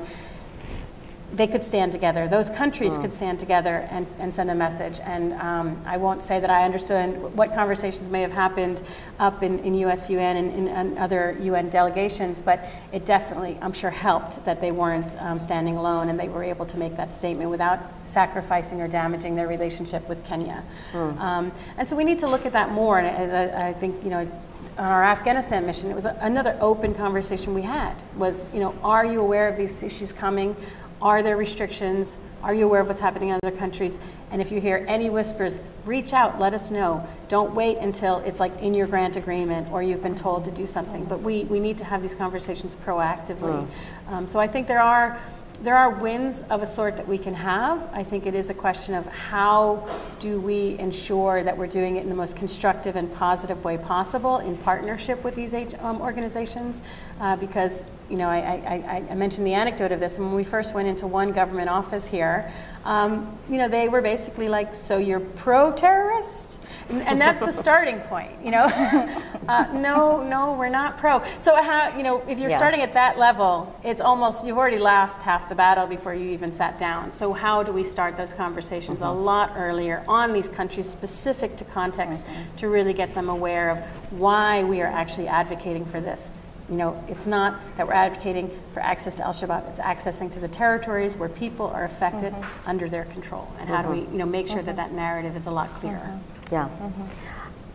they 1.34 1.48
could 1.48 1.64
stand 1.64 1.92
together. 1.92 2.28
Those 2.28 2.50
countries 2.50 2.98
mm. 2.98 3.02
could 3.02 3.14
stand 3.14 3.40
together 3.40 3.88
and, 3.90 4.06
and 4.20 4.34
send 4.34 4.52
a 4.52 4.56
message. 4.56 5.00
And 5.00 5.34
um, 5.34 5.82
I 5.86 5.98
won't 5.98 6.22
say 6.22 6.40
that 6.40 6.50
I 6.50 6.64
understood 6.64 7.36
what 7.36 7.54
conversations 7.54 8.10
may 8.10 8.22
have 8.22 8.32
happened 8.32 8.84
up 9.20 9.42
in, 9.42 9.60
in 9.60 9.74
US 9.86 10.10
UN 10.10 10.38
and 10.38 10.54
in, 10.54 10.68
in 10.68 10.98
other 10.98 11.36
UN 11.42 11.70
delegations, 11.70 12.40
but 12.40 12.66
it 12.92 13.06
definitely, 13.06 13.58
I'm 13.62 13.74
sure, 13.74 13.90
helped 13.90 14.46
that 14.46 14.62
they 14.62 14.72
weren't 14.72 15.20
um, 15.22 15.40
standing 15.40 15.76
alone 15.76 16.10
and 16.10 16.20
they 16.20 16.30
were 16.30 16.44
able 16.44 16.68
to 16.68 16.78
make 16.78 16.96
that 16.98 17.12
statement 17.12 17.50
without 17.50 17.80
sacrificing 18.04 18.82
or 18.82 18.88
damaging 18.88 19.36
their 19.36 19.48
relationship 19.48 20.08
with 20.08 20.24
Kenya. 20.26 20.64
Mm. 20.92 21.20
Um, 21.20 21.52
and 21.78 21.90
so 21.90 21.96
we 21.96 22.04
need 22.04 22.20
to 22.20 22.28
look 22.28 22.46
at 22.46 22.54
that 22.54 22.72
more. 22.72 23.00
And 23.00 23.32
I, 23.32 23.70
I 23.70 23.74
think, 23.74 24.04
you 24.04 24.12
know, 24.12 24.30
on 24.78 24.86
our 24.86 25.04
Afghanistan 25.04 25.66
mission, 25.66 25.92
it 25.92 25.96
was 25.96 26.06
another 26.06 26.58
open 26.60 26.96
conversation 26.96 27.54
we 27.54 27.62
had 27.62 27.96
was, 28.18 28.52
you 28.54 28.60
know, 28.60 28.74
are 28.84 29.06
you 29.06 29.22
aware 29.22 29.48
of 29.48 29.56
these 29.56 29.84
issues 29.84 30.12
coming? 30.12 30.56
Are 31.04 31.22
there 31.22 31.36
restrictions? 31.36 32.18
Are 32.44 32.54
you 32.54 32.64
aware 32.64 32.80
of 32.80 32.88
what's 32.88 33.02
happening 33.02 33.30
in 33.30 33.40
other 33.44 33.52
countries? 33.52 34.00
And 34.32 34.42
if 34.42 34.54
you 34.54 34.62
hear 34.62 34.86
any 34.88 35.10
whispers, 35.10 35.60
reach 35.86 36.14
out, 36.14 36.40
let 36.40 36.54
us 36.54 36.72
know. 36.72 37.06
Don't 37.28 37.54
wait 37.54 37.78
until 37.78 38.20
it's 38.20 38.40
like 38.40 38.58
in 38.62 38.74
your 38.74 38.88
grant 38.88 39.18
agreement 39.18 39.70
or 39.70 39.84
you've 39.84 40.02
been 40.02 40.16
told 40.16 40.46
to 40.46 40.52
do 40.52 40.66
something. 40.66 41.04
But 41.04 41.22
we, 41.22 41.44
we 41.44 41.60
need 41.60 41.78
to 41.80 41.84
have 41.84 42.02
these 42.02 42.16
conversations 42.16 42.74
proactively. 42.74 43.68
Mm. 44.08 44.12
Um, 44.14 44.28
so 44.30 44.40
I 44.40 44.48
think 44.48 44.66
there 44.66 44.82
are 44.82 45.20
there 45.64 45.78
are 45.78 45.90
wins 45.90 46.42
of 46.50 46.62
a 46.62 46.66
sort 46.66 46.98
that 46.98 47.08
we 47.08 47.18
can 47.18 47.34
have. 47.34 47.90
I 47.94 48.04
think 48.04 48.26
it 48.26 48.36
is 48.36 48.50
a 48.50 48.54
question 48.54 48.94
of 48.96 49.06
how 49.06 49.88
do 50.20 50.42
we 50.42 50.78
ensure 50.78 51.42
that 51.42 51.58
we're 51.58 51.68
doing 51.68 51.96
it 51.96 52.04
in 52.04 52.10
the 52.10 52.16
most 52.16 52.36
constructive 52.36 52.98
and 52.98 53.12
positive 53.14 53.64
way 53.64 53.78
possible 53.78 54.40
in 54.40 54.58
partnership 54.58 55.24
with 55.24 55.36
these 55.36 55.54
um, 55.80 56.02
organizations. 56.02 56.82
Uh, 57.22 57.38
because, 57.38 57.90
you 58.10 58.18
know, 58.18 58.28
I, 58.28 58.38
I, 58.38 59.04
I, 59.10 59.16
mentioned 59.16 59.48
the 59.48 59.54
anecdote 59.54 59.94
of 59.94 60.00
this. 60.00 60.18
When 60.18 60.34
we 60.34 60.44
first 60.44 60.74
went 60.74 60.90
into 60.90 61.08
one 61.08 61.32
government 61.32 61.70
office 61.70 62.06
here, 62.06 62.52
um, 62.86 63.38
you 63.50 63.58
know, 63.58 63.70
they 63.70 63.88
were 63.88 64.02
basically 64.02 64.50
like, 64.50 64.76
so 64.76 64.98
you're 64.98 65.20
pro-terrorist? 65.22 66.60
And, 66.90 67.02
and 67.04 67.22
that's 67.22 67.40
the 67.40 67.52
starting 67.62 68.00
point, 68.02 68.32
you 68.44 68.52
know? 68.52 68.64
uh, 69.48 69.68
no, 69.74 70.22
no, 70.28 70.54
we're 70.54 70.70
not 70.70 70.98
pro. 70.98 71.24
So 71.38 71.56
how, 71.56 71.96
you 71.96 72.04
know, 72.04 72.22
if 72.28 72.40
you're 72.40 72.50
yeah. 72.50 72.58
starting 72.58 72.82
at 72.82 72.94
that 72.94 73.18
level, 73.18 73.74
it's 73.84 74.02
almost, 74.02 74.46
you've 74.46 74.58
already 74.58 74.80
lost 74.80 75.22
half 75.22 75.48
the 75.48 75.53
battle 75.56 75.88
before 75.88 76.14
you 76.14 76.30
even 76.32 76.52
sat 76.52 76.80
down. 76.80 77.12
So 77.12 77.34
how 77.34 77.64
do 77.64 77.72
we 77.72 77.84
start 77.84 78.18
those 78.18 78.34
conversations 78.34 79.02
mm-hmm. 79.02 79.18
a 79.18 79.22
lot 79.22 79.54
earlier 79.56 80.04
on 80.08 80.34
these 80.34 80.50
countries 80.50 80.90
specific 80.90 81.56
to 81.58 81.66
context 81.66 82.26
mm-hmm. 82.26 82.56
to 82.58 82.70
really 82.70 82.94
get 82.94 83.14
them 83.14 83.30
aware 83.30 83.70
of 83.70 83.80
why 84.12 84.64
we 84.64 84.82
are 84.82 84.88
actually 84.88 85.28
advocating 85.28 85.86
for 85.86 86.02
this? 86.02 86.34
You 86.70 86.78
know, 86.78 87.04
it's 87.10 87.28
not 87.28 87.60
that 87.78 87.86
we're 87.86 87.94
advocating 87.94 88.50
for 88.74 88.80
access 88.80 89.16
to 89.16 89.26
Al 89.26 89.34
Shabaab, 89.34 89.70
it's 89.70 89.80
accessing 89.80 90.32
to 90.32 90.40
the 90.40 90.48
territories 90.48 91.18
where 91.18 91.30
people 91.30 91.68
are 91.68 91.84
affected 91.84 92.34
mm-hmm. 92.34 92.70
under 92.70 92.88
their 92.88 93.06
control. 93.06 93.52
And 93.60 93.70
how 93.70 93.82
do 93.82 93.90
we, 93.90 94.00
you 94.00 94.18
know, 94.18 94.26
make 94.26 94.48
sure 94.48 94.62
that 94.62 94.76
that 94.78 94.94
narrative 94.94 95.36
is 95.36 95.46
a 95.46 95.52
lot 95.52 95.74
clearer? 95.76 96.20
Yeah. 96.52 96.66
Mm-hmm. 96.66 97.04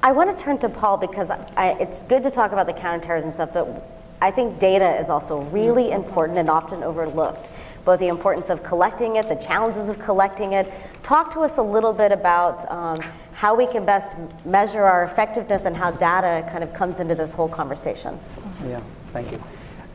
I 0.03 0.13
want 0.13 0.31
to 0.31 0.45
turn 0.45 0.59
to 0.59 0.69
Paul 0.69 0.97
because 0.97 1.31
I, 1.31 1.77
it's 1.81 2.05
good 2.05 2.23
to 2.23 2.31
talk 2.31 2.53
about 2.53 2.67
the 2.67 2.73
counterterrorism 2.73 3.31
stuff, 3.33 3.51
but 3.53 3.98
I 4.21 4.31
think 4.31 4.59
data 4.59 4.99
is 4.99 5.11
also 5.11 5.43
really 5.43 5.85
mm-hmm. 5.85 6.03
important 6.05 6.39
and 6.39 6.51
often 6.51 6.83
overlooked. 6.83 7.51
Both 7.85 8.01
the 8.01 8.09
importance 8.09 8.51
of 8.51 8.63
collecting 8.63 9.17
it, 9.17 9.29
the 9.29 9.37
challenges 9.37 9.89
of 9.89 9.99
collecting 9.99 10.53
it. 10.53 10.71
Talk 11.03 11.31
to 11.33 11.41
us 11.41 11.59
a 11.59 11.63
little 11.63 11.93
bit 11.93 12.13
about 12.13 12.71
um, 12.71 13.01
how 13.33 13.57
we 13.57 13.67
can 13.67 13.87
best 13.87 14.17
measure 14.45 14.83
our 14.83 15.05
effectiveness 15.05 15.65
and 15.65 15.77
how 15.77 15.93
data 15.93 16.47
kind 16.51 16.63
of 16.65 16.75
comes 16.75 17.01
into 17.01 17.15
this 17.15 17.33
whole 17.33 17.49
conversation. 17.49 18.19
Yeah, 18.67 18.81
thank 19.13 19.31
you. 19.31 19.43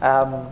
Um, 0.01 0.47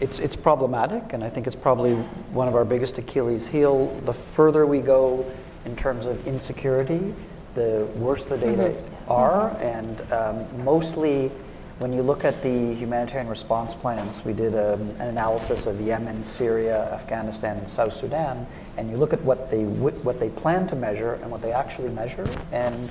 it's, 0.00 0.20
it's 0.20 0.36
problematic, 0.36 1.12
and 1.12 1.24
I 1.24 1.28
think 1.28 1.46
it's 1.46 1.56
probably 1.56 1.94
one 2.32 2.48
of 2.48 2.54
our 2.54 2.64
biggest 2.64 2.98
Achilles' 2.98 3.46
heel. 3.46 3.88
The 4.04 4.12
further 4.12 4.66
we 4.66 4.80
go 4.80 5.30
in 5.64 5.74
terms 5.74 6.06
of 6.06 6.24
insecurity, 6.26 7.14
the 7.54 7.88
worse 7.96 8.24
the 8.26 8.36
data 8.36 8.70
mm-hmm. 8.70 9.12
are, 9.12 9.50
and 9.58 10.12
um, 10.12 10.64
mostly 10.64 11.32
when 11.78 11.92
you 11.92 12.02
look 12.02 12.24
at 12.24 12.42
the 12.42 12.74
humanitarian 12.74 13.28
response 13.28 13.74
plans, 13.74 14.24
we 14.24 14.32
did 14.32 14.54
um, 14.54 14.80
an 14.98 15.08
analysis 15.08 15.66
of 15.66 15.80
Yemen, 15.80 16.22
Syria, 16.22 16.90
Afghanistan, 16.92 17.58
and 17.58 17.68
South 17.68 17.92
Sudan, 17.92 18.46
and 18.76 18.90
you 18.90 18.96
look 18.96 19.12
at 19.12 19.20
what 19.22 19.50
they 19.50 19.64
what 19.64 20.18
they 20.18 20.30
plan 20.30 20.66
to 20.68 20.76
measure 20.76 21.14
and 21.14 21.30
what 21.30 21.42
they 21.42 21.52
actually 21.52 21.90
measure, 21.90 22.26
and 22.52 22.88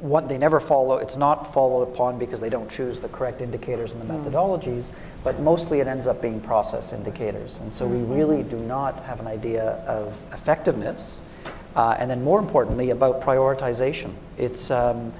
what 0.00 0.28
they 0.28 0.38
never 0.38 0.58
follow. 0.58 0.96
It's 0.96 1.16
not 1.16 1.52
followed 1.52 1.82
upon 1.82 2.18
because 2.18 2.40
they 2.40 2.50
don't 2.50 2.70
choose 2.70 2.98
the 2.98 3.08
correct 3.08 3.40
indicators 3.40 3.94
and 3.94 4.02
the 4.02 4.12
mm. 4.12 4.24
methodologies, 4.24 4.90
but 5.22 5.38
mostly 5.40 5.80
it 5.80 5.86
ends 5.86 6.06
up 6.06 6.20
being 6.20 6.40
process 6.40 6.92
indicators, 6.92 7.58
and 7.60 7.72
so 7.72 7.86
we 7.86 7.98
mm-hmm. 7.98 8.14
really 8.14 8.42
do 8.42 8.58
not 8.58 9.04
have 9.04 9.20
an 9.20 9.26
idea 9.28 9.74
of 9.86 10.20
effectiveness 10.32 11.20
uh, 11.76 11.94
and 11.98 12.10
then 12.10 12.22
more 12.24 12.40
importantly, 12.40 12.90
about 12.90 13.22
prioritization. 13.22 14.12
It's 14.36 14.70
um, 14.70 15.12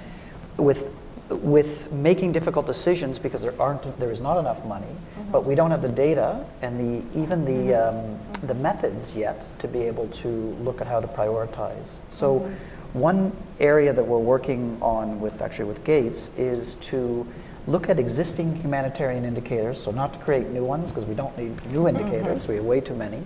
with 0.56 0.92
with 1.30 1.92
making 1.92 2.32
difficult 2.32 2.66
decisions 2.66 3.18
because 3.18 3.42
there 3.42 3.55
aren't 3.60 3.98
there 3.98 4.10
is 4.10 4.20
not 4.20 4.38
enough 4.38 4.64
money, 4.64 4.86
mm-hmm. 4.86 5.30
but 5.30 5.44
we 5.44 5.55
don't 5.55 5.70
have 5.70 5.82
the 5.82 5.88
data 5.88 6.44
and 6.62 6.78
the 6.78 7.18
even 7.20 7.44
the 7.44 7.72
mm-hmm. 7.72 7.98
um, 7.98 8.46
the 8.46 8.55
methods 8.55 9.14
yet 9.14 9.44
to 9.59 9.68
be 9.68 9.80
able 9.80 10.09
to 10.09 10.28
look 10.62 10.80
at 10.80 10.86
how 10.86 11.00
to 11.00 11.09
prioritize. 11.09 11.96
So, 12.12 12.40
mm-hmm. 12.40 12.98
one 12.98 13.36
area 13.60 13.92
that 13.92 14.05
we're 14.05 14.18
working 14.18 14.78
on 14.80 15.20
with 15.20 15.42
actually 15.42 15.66
with 15.66 15.84
Gates 15.84 16.30
is 16.36 16.76
to 16.76 17.26
look 17.68 17.90
at 17.90 17.98
existing 17.98 18.56
humanitarian 18.56 19.26
indicators, 19.26 19.80
so 19.80 19.90
not 19.90 20.14
to 20.14 20.18
create 20.20 20.48
new 20.48 20.64
ones 20.64 20.90
because 20.90 21.05
we 21.05 21.14
don't 21.14 21.36
need 21.36 21.55
new 21.70 21.86
indicators, 21.86 22.48
we 22.48 22.55
have 22.55 22.64
way 22.64 22.80
too 22.80 22.94
many, 22.94 23.22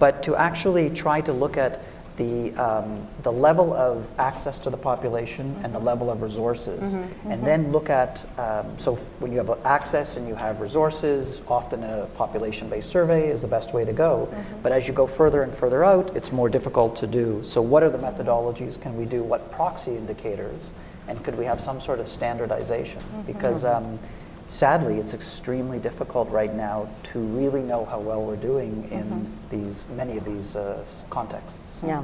but 0.00 0.20
to 0.24 0.34
actually 0.34 0.90
try 0.90 1.20
to 1.20 1.32
look 1.32 1.56
at 1.56 1.80
the, 2.16 2.52
um, 2.54 3.06
the 3.22 3.32
level 3.32 3.72
of 3.74 4.08
access 4.18 4.58
to 4.60 4.70
the 4.70 4.76
population 4.76 5.56
and 5.64 5.74
the 5.74 5.78
level 5.80 6.10
of 6.10 6.22
resources. 6.22 6.94
And 7.28 7.44
then 7.44 7.72
look 7.72 7.90
at, 7.90 8.24
um, 8.38 8.78
so 8.78 8.94
when 9.18 9.32
you 9.32 9.38
have 9.38 9.50
access 9.64 10.16
and 10.16 10.28
you 10.28 10.34
have 10.34 10.60
resources, 10.60 11.40
often 11.48 11.82
a 11.82 12.06
population 12.16 12.68
based 12.68 12.90
survey 12.90 13.28
is 13.28 13.42
the 13.42 13.48
best 13.48 13.74
way 13.74 13.84
to 13.84 13.92
go. 13.92 14.32
But 14.62 14.72
as 14.72 14.86
you 14.86 14.94
go 14.94 15.06
further 15.06 15.42
and 15.42 15.52
further 15.54 15.82
out, 15.84 16.14
it's 16.16 16.30
more 16.30 16.48
difficult 16.48 16.94
to 16.96 17.06
do. 17.06 17.40
So, 17.42 17.60
what 17.60 17.82
are 17.82 17.90
the 17.90 17.98
methodologies 17.98 18.80
can 18.80 18.96
we 18.96 19.06
do? 19.06 19.22
What 19.22 19.50
proxy 19.50 19.96
indicators? 19.96 20.62
And 21.08 21.22
could 21.24 21.36
we 21.36 21.44
have 21.44 21.60
some 21.60 21.80
sort 21.80 22.00
of 22.00 22.08
standardization? 22.08 23.02
Because 23.26 23.64
um, 23.64 23.98
sadly, 24.48 24.98
it's 24.98 25.14
extremely 25.14 25.78
difficult 25.78 26.28
right 26.30 26.54
now 26.54 26.88
to 27.04 27.18
really 27.18 27.62
know 27.62 27.84
how 27.84 27.98
well 27.98 28.22
we're 28.22 28.36
doing 28.36 28.88
in 28.90 29.26
these 29.50 29.86
many 29.96 30.16
of 30.16 30.24
these 30.24 30.56
uh, 30.56 30.84
contexts. 31.10 31.58
Yeah. 31.84 32.02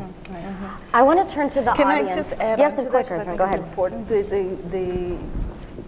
I 0.93 1.03
want 1.03 1.27
to 1.27 1.35
turn 1.35 1.49
to 1.51 1.63
the 1.63 1.73
Can 1.73 1.87
audience. 1.89 2.13
I 2.13 2.17
just 2.17 2.41
add 2.41 2.59
yes, 2.59 2.79
on 2.79 2.87
of 2.87 2.91
course, 2.93 3.09
that? 3.09 3.19
'cause 3.19 3.29
I 3.29 3.31
Rosemary, 3.31 3.39
think 3.39 3.39
Go 3.39 3.45
ahead. 3.45 3.61
important. 3.61 4.09
The, 4.09 4.23
the, 4.23 4.79
the, 4.79 5.19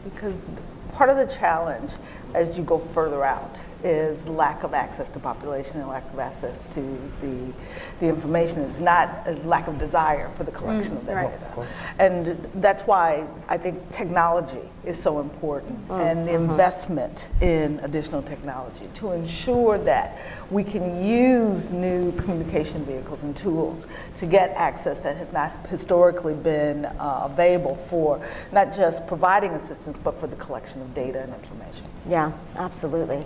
because 0.04 0.50
part 0.92 1.10
of 1.10 1.16
the 1.16 1.26
challenge 1.26 1.90
as 2.34 2.56
you 2.56 2.64
go 2.64 2.78
further 2.78 3.24
out 3.24 3.56
is 3.84 4.26
lack 4.28 4.62
of 4.62 4.74
access 4.74 5.10
to 5.10 5.18
population 5.18 5.78
and 5.78 5.88
lack 5.88 6.10
of 6.12 6.18
access 6.18 6.66
to 6.74 6.80
the, 7.20 7.52
the 8.00 8.08
information. 8.08 8.60
It's 8.60 8.80
not 8.80 9.26
a 9.26 9.32
lack 9.46 9.68
of 9.68 9.78
desire 9.78 10.30
for 10.36 10.44
the 10.44 10.52
collection 10.52 10.92
mm, 10.92 10.98
of 10.98 11.06
that 11.06 11.14
right. 11.14 11.40
data. 11.40 11.66
And 11.98 12.50
that's 12.54 12.84
why 12.84 13.28
I 13.48 13.58
think 13.58 13.90
technology 13.90 14.68
is 14.84 15.00
so 15.00 15.20
important 15.20 15.88
mm, 15.88 16.00
and 16.00 16.26
the 16.26 16.34
uh-huh. 16.34 16.44
investment 16.44 17.28
in 17.40 17.78
additional 17.80 18.22
technology 18.22 18.88
to 18.94 19.12
ensure 19.12 19.78
that 19.78 20.18
we 20.50 20.64
can 20.64 21.04
use 21.04 21.72
new 21.72 22.12
communication 22.12 22.84
vehicles 22.84 23.22
and 23.22 23.36
tools 23.36 23.86
to 24.18 24.26
get 24.26 24.50
access 24.50 24.98
that 25.00 25.16
has 25.16 25.32
not 25.32 25.52
historically 25.68 26.34
been 26.34 26.84
uh, 26.84 27.28
available 27.30 27.76
for 27.76 28.24
not 28.50 28.74
just 28.74 29.06
providing 29.06 29.52
assistance, 29.52 29.98
but 30.02 30.18
for 30.18 30.26
the 30.26 30.36
collection 30.36 30.80
of 30.82 30.94
data 30.94 31.20
and 31.20 31.32
information. 31.34 31.86
Yeah, 32.08 32.32
absolutely. 32.56 33.24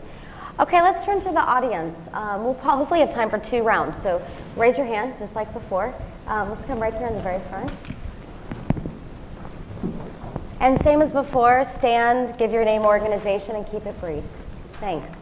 Okay, 0.59 0.81
let's 0.81 1.05
turn 1.05 1.21
to 1.21 1.29
the 1.29 1.41
audience. 1.41 2.09
Um, 2.15 2.43
we'll 2.43 2.55
probably 2.55 2.79
hopefully 2.79 3.01
have 3.01 3.13
time 3.13 3.29
for 3.29 3.39
two 3.39 3.63
rounds. 3.63 4.03
So 4.03 4.25
raise 4.57 4.79
your 4.79 4.87
hand, 4.87 5.15
just 5.19 5.37
like 5.37 5.53
before. 5.53 5.95
Um, 6.27 6.49
let's 6.49 6.65
come 6.65 6.81
right 6.81 6.95
here 6.95 7.07
in 7.07 7.15
the 7.15 7.21
very 7.21 7.41
front. 7.51 7.71
And 10.61 10.83
same 10.83 11.03
as 11.03 11.13
before, 11.13 11.63
stand, 11.67 12.39
give 12.39 12.53
your 12.53 12.65
name, 12.65 12.87
organization, 12.87 13.55
and 13.55 13.71
keep 13.71 13.85
it 13.85 14.01
brief. 14.01 14.25
Thanks. 14.81 15.13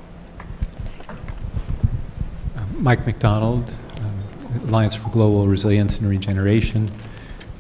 Mike 2.79 3.05
McDonald, 3.05 3.75
um, 3.97 4.69
Alliance 4.69 4.95
for 4.95 5.09
Global 5.11 5.49
Resilience 5.49 5.99
and 5.99 6.09
Regeneration. 6.09 6.89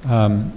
Um, 0.05 0.52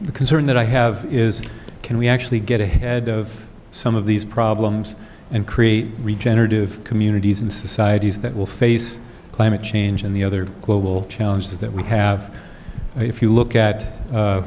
the 0.00 0.10
concern 0.10 0.46
that 0.46 0.56
I 0.56 0.64
have 0.64 1.04
is 1.14 1.44
can 1.82 1.96
we 1.96 2.08
actually 2.08 2.40
get 2.40 2.60
ahead 2.60 3.08
of 3.08 3.44
some 3.70 3.94
of 3.94 4.04
these 4.04 4.24
problems 4.24 4.96
and 5.30 5.46
create 5.46 5.88
regenerative 6.00 6.82
communities 6.84 7.40
and 7.40 7.52
societies 7.52 8.20
that 8.20 8.34
will 8.34 8.46
face 8.46 8.98
climate 9.32 9.62
change 9.62 10.02
and 10.02 10.14
the 10.14 10.24
other 10.24 10.44
global 10.62 11.04
challenges 11.04 11.58
that 11.58 11.72
we 11.72 11.82
have? 11.82 12.34
Uh, 12.96 13.00
if 13.00 13.20
you 13.20 13.30
look 13.30 13.54
at 13.54 13.86
uh, 14.12 14.42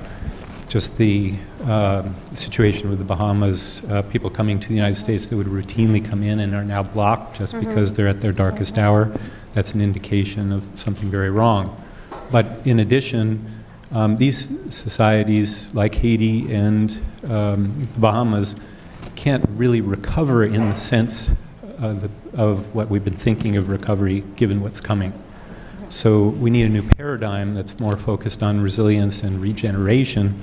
just 0.67 0.97
the 0.97 1.33
um, 1.63 2.15
situation 2.35 2.89
with 2.89 2.99
the 2.99 3.05
Bahamas, 3.05 3.83
uh, 3.89 4.01
people 4.03 4.29
coming 4.29 4.59
to 4.59 4.69
the 4.69 4.75
United 4.75 4.95
States 4.95 5.27
that 5.27 5.35
would 5.35 5.47
routinely 5.47 6.03
come 6.03 6.23
in 6.23 6.39
and 6.39 6.55
are 6.55 6.63
now 6.63 6.83
blocked 6.83 7.37
just 7.37 7.59
because 7.59 7.91
they're 7.91 8.07
at 8.07 8.19
their 8.19 8.31
darkest 8.31 8.77
hour, 8.77 9.11
that's 9.53 9.73
an 9.73 9.81
indication 9.81 10.51
of 10.51 10.63
something 10.75 11.09
very 11.09 11.31
wrong. 11.31 11.75
But 12.31 12.45
in 12.65 12.79
addition, 12.79 13.45
um, 13.91 14.15
these 14.17 14.49
societies 14.69 15.67
like 15.73 15.95
Haiti 15.95 16.53
and 16.53 16.97
um, 17.27 17.81
the 17.81 17.99
Bahamas 17.99 18.55
can't 19.19 19.43
really 19.49 19.81
recover 19.81 20.45
in 20.45 20.69
the 20.69 20.75
sense 20.75 21.29
of, 21.79 22.01
the, 22.01 22.09
of 22.39 22.73
what 22.73 22.89
we've 22.89 23.03
been 23.03 23.13
thinking 23.13 23.57
of 23.57 23.67
recovery 23.67 24.23
given 24.37 24.61
what's 24.61 24.79
coming. 24.79 25.11
So 25.89 26.29
we 26.29 26.49
need 26.49 26.63
a 26.63 26.69
new 26.69 26.83
paradigm 26.83 27.53
that's 27.53 27.77
more 27.81 27.97
focused 27.97 28.41
on 28.41 28.61
resilience 28.61 29.23
and 29.23 29.41
regeneration. 29.41 30.41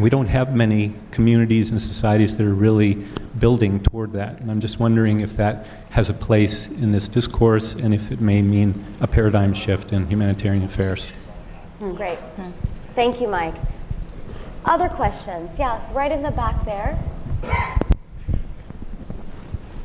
We 0.00 0.10
don't 0.10 0.26
have 0.26 0.52
many 0.52 0.94
communities 1.12 1.70
and 1.70 1.80
societies 1.80 2.36
that 2.38 2.44
are 2.44 2.54
really 2.54 2.94
building 3.38 3.80
toward 3.84 4.12
that. 4.14 4.40
And 4.40 4.50
I'm 4.50 4.60
just 4.60 4.80
wondering 4.80 5.20
if 5.20 5.36
that 5.36 5.66
has 5.90 6.08
a 6.08 6.14
place 6.14 6.66
in 6.66 6.90
this 6.90 7.06
discourse 7.06 7.74
and 7.74 7.94
if 7.94 8.10
it 8.10 8.20
may 8.20 8.42
mean 8.42 8.84
a 9.00 9.06
paradigm 9.06 9.54
shift 9.54 9.92
in 9.92 10.08
humanitarian 10.08 10.64
affairs. 10.64 11.10
Hmm, 11.78 11.94
Great. 11.94 12.18
Thank 12.96 13.20
you, 13.20 13.28
Mike. 13.28 13.54
Other 14.64 14.88
questions? 14.88 15.56
Yeah, 15.56 15.80
right 15.94 16.10
in 16.10 16.24
the 16.24 16.32
back 16.32 16.64
there. 16.64 16.98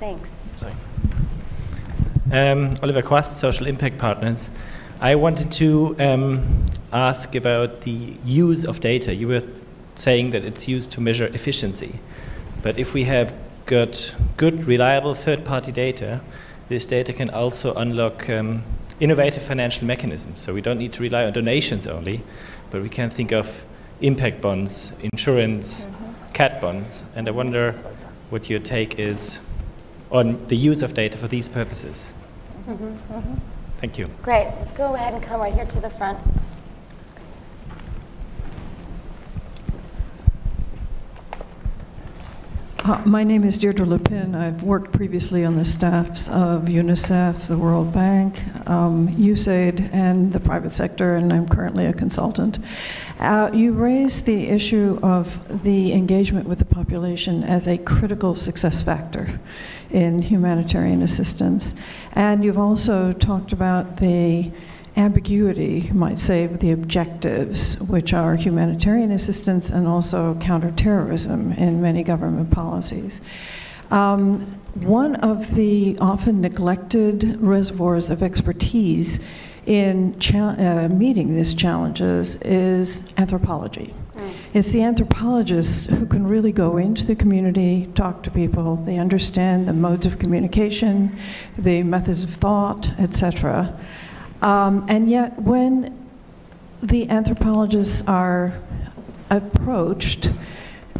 Thanks. 0.03 0.45
Sorry. 0.57 0.73
Um, 2.29 2.73
Oliver 2.83 3.01
Quast, 3.01 3.39
Social 3.39 3.67
Impact 3.67 3.97
Partners. 3.97 4.49
I 4.99 5.15
wanted 5.15 5.49
to 5.53 5.95
um, 5.97 6.65
ask 6.91 7.35
about 7.35 7.83
the 7.83 8.17
use 8.25 8.65
of 8.65 8.81
data. 8.81 9.15
You 9.15 9.29
were 9.29 9.43
saying 9.95 10.31
that 10.31 10.43
it's 10.43 10.67
used 10.67 10.91
to 10.91 10.99
measure 10.99 11.27
efficiency. 11.27 11.99
But 12.61 12.77
if 12.77 12.93
we 12.93 13.05
have 13.05 13.33
got 13.65 14.13
good, 14.35 14.65
reliable 14.65 15.13
third 15.13 15.45
party 15.45 15.71
data, 15.71 16.19
this 16.67 16.85
data 16.85 17.13
can 17.13 17.29
also 17.29 17.73
unlock 17.73 18.29
um, 18.29 18.63
innovative 18.99 19.41
financial 19.43 19.87
mechanisms. 19.87 20.41
So 20.41 20.53
we 20.53 20.59
don't 20.59 20.79
need 20.79 20.91
to 20.93 21.01
rely 21.01 21.23
on 21.23 21.31
donations 21.31 21.87
only, 21.87 22.21
but 22.71 22.81
we 22.81 22.89
can 22.89 23.09
think 23.09 23.31
of 23.31 23.63
impact 24.01 24.41
bonds, 24.41 24.91
insurance, 24.99 25.87
cat 26.33 26.59
bonds. 26.59 27.05
And 27.15 27.29
I 27.29 27.31
wonder 27.31 27.71
what 28.29 28.49
your 28.49 28.59
take 28.59 28.99
is 28.99 29.39
on 30.13 30.45
the 30.47 30.55
use 30.55 30.83
of 30.83 30.93
data 30.93 31.17
for 31.17 31.27
these 31.27 31.49
purposes. 31.49 32.13
Thank 33.79 33.97
you. 33.97 34.07
Great. 34.21 34.45
Let's 34.59 34.71
go 34.73 34.93
ahead 34.93 35.13
and 35.13 35.23
come 35.23 35.41
right 35.41 35.53
here 35.53 35.65
to 35.65 35.79
the 35.81 35.89
front. 35.89 36.19
Uh, 42.85 43.01
My 43.05 43.23
name 43.23 43.45
is 43.45 43.57
Deirdre 43.57 43.85
Lepin. 43.85 44.35
I've 44.35 44.61
worked 44.61 44.91
previously 44.91 45.45
on 45.45 45.55
the 45.55 45.63
staffs 45.63 46.27
of 46.27 46.65
UNICEF, 46.65 47.47
the 47.47 47.57
World 47.57 47.93
Bank, 47.93 48.43
um, 48.69 49.07
USAID, 49.13 49.89
and 49.93 50.33
the 50.33 50.39
private 50.41 50.73
sector, 50.73 51.15
and 51.15 51.31
I'm 51.31 51.47
currently 51.47 51.85
a 51.85 51.93
consultant. 51.93 52.59
Uh, 53.19 53.49
You 53.53 53.71
raised 53.71 54.25
the 54.25 54.49
issue 54.49 54.99
of 55.01 55.63
the 55.63 55.93
engagement 55.93 56.45
with 56.45 56.59
the 56.59 56.65
population 56.65 57.45
as 57.45 57.69
a 57.69 57.77
critical 57.77 58.35
success 58.35 58.83
factor 58.83 59.39
in 59.93 60.21
humanitarian 60.21 61.01
assistance. 61.01 61.73
And 62.13 62.43
you've 62.43 62.57
also 62.57 63.13
talked 63.13 63.53
about 63.53 63.97
the 63.97 64.51
ambiguity, 64.95 65.87
you 65.87 65.93
might 65.93 66.19
say, 66.19 66.43
of 66.43 66.59
the 66.59 66.71
objectives, 66.71 67.79
which 67.79 68.13
are 68.13 68.35
humanitarian 68.35 69.11
assistance 69.11 69.69
and 69.69 69.87
also 69.87 70.35
counterterrorism 70.35 71.53
in 71.53 71.81
many 71.81 72.03
government 72.03 72.51
policies. 72.51 73.21
Um, 73.91 74.41
one 74.75 75.15
of 75.17 75.55
the 75.55 75.97
often 75.99 76.41
neglected 76.41 77.39
reservoirs 77.41 78.09
of 78.09 78.23
expertise 78.23 79.19
in 79.65 80.19
uh, 80.33 80.89
meeting 80.91 81.33
these 81.35 81.53
challenges 81.53 82.35
is 82.37 83.07
anthropology. 83.17 83.93
It's 84.53 84.69
the 84.69 84.83
anthropologists 84.83 85.87
who 85.87 86.05
can 86.05 86.27
really 86.27 86.51
go 86.51 86.77
into 86.77 87.07
the 87.07 87.15
community, 87.15 87.89
talk 87.95 88.21
to 88.21 88.29
people, 88.29 88.75
they 88.75 88.99
understand 88.99 89.67
the 89.67 89.73
modes 89.73 90.05
of 90.05 90.19
communication, 90.19 91.17
the 91.57 91.81
methods 91.81 92.23
of 92.23 92.29
thought, 92.35 92.91
etc. 92.99 93.75
Um, 94.43 94.85
and 94.87 95.09
yet, 95.09 95.41
when 95.41 96.07
the 96.83 97.09
anthropologists 97.09 98.07
are 98.07 98.53
approached, 99.31 100.31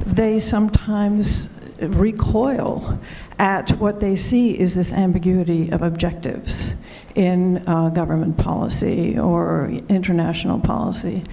they 0.03 0.39
sometimes 0.39 1.47
recoil 1.79 2.99
at 3.37 3.69
what 3.73 3.99
they 3.99 4.15
see 4.15 4.57
is 4.57 4.73
this 4.73 4.91
ambiguity 4.91 5.69
of 5.69 5.83
objectives 5.83 6.73
in 7.13 7.67
uh, 7.67 7.89
government 7.89 8.35
policy 8.37 9.19
or 9.19 9.69
international 9.89 10.59
policy. 10.59 11.23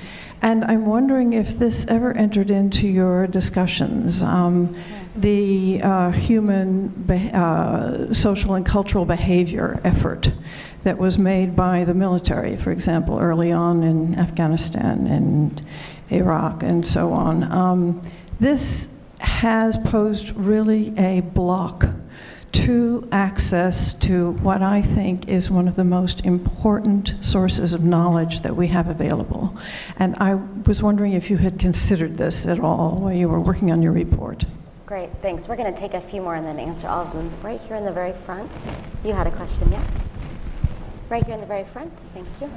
And 0.42 0.64
I'm 0.64 0.86
wondering 0.86 1.34
if 1.34 1.58
this 1.58 1.86
ever 1.86 2.16
entered 2.16 2.50
into 2.50 2.86
your 2.86 3.26
discussions. 3.26 4.22
Um, 4.22 4.74
the 5.14 5.80
uh, 5.82 6.10
human 6.12 7.10
uh, 7.10 8.12
social 8.14 8.54
and 8.54 8.64
cultural 8.64 9.04
behavior 9.04 9.80
effort 9.84 10.32
that 10.84 10.96
was 10.96 11.18
made 11.18 11.54
by 11.54 11.84
the 11.84 11.92
military, 11.92 12.56
for 12.56 12.70
example, 12.70 13.18
early 13.18 13.52
on 13.52 13.82
in 13.82 14.18
Afghanistan 14.18 15.06
and 15.06 15.62
Iraq 16.10 16.62
and 16.62 16.86
so 16.86 17.12
on. 17.12 17.44
Um, 17.52 18.02
this 18.38 18.88
has 19.18 19.76
posed 19.76 20.30
really 20.36 20.96
a 20.96 21.20
block 21.20 21.84
to 22.52 23.08
access 23.12 23.92
to 23.92 24.32
what 24.32 24.62
I 24.62 24.82
think 24.82 25.28
is 25.28 25.50
one 25.50 25.68
of 25.68 25.76
the 25.76 25.84
most 25.84 26.24
important 26.24 27.14
sources 27.20 27.72
of 27.72 27.84
knowledge 27.84 28.40
that 28.40 28.56
we 28.56 28.68
have 28.68 28.88
available. 28.88 29.56
And 29.96 30.16
I 30.16 30.34
was 30.34 30.82
wondering 30.82 31.12
if 31.12 31.30
you 31.30 31.36
had 31.36 31.58
considered 31.58 32.16
this 32.16 32.46
at 32.46 32.58
all 32.60 32.96
while 32.96 33.12
you 33.12 33.28
were 33.28 33.40
working 33.40 33.70
on 33.70 33.82
your 33.82 33.92
report. 33.92 34.44
Great, 34.86 35.10
thanks. 35.22 35.46
We're 35.46 35.56
going 35.56 35.72
to 35.72 35.80
take 35.80 35.94
a 35.94 36.00
few 36.00 36.20
more 36.20 36.34
and 36.34 36.44
then 36.44 36.58
answer 36.58 36.88
all 36.88 37.06
of 37.06 37.12
them. 37.12 37.30
Right 37.42 37.60
here 37.60 37.76
in 37.76 37.84
the 37.84 37.92
very 37.92 38.12
front. 38.12 38.58
You 39.04 39.12
had 39.12 39.28
a 39.28 39.30
question, 39.30 39.70
yeah? 39.70 39.86
Right 41.08 41.24
here 41.24 41.34
in 41.34 41.40
the 41.40 41.46
very 41.46 41.64
front. 41.64 41.96
Thank 42.12 42.26
you. 42.40 42.50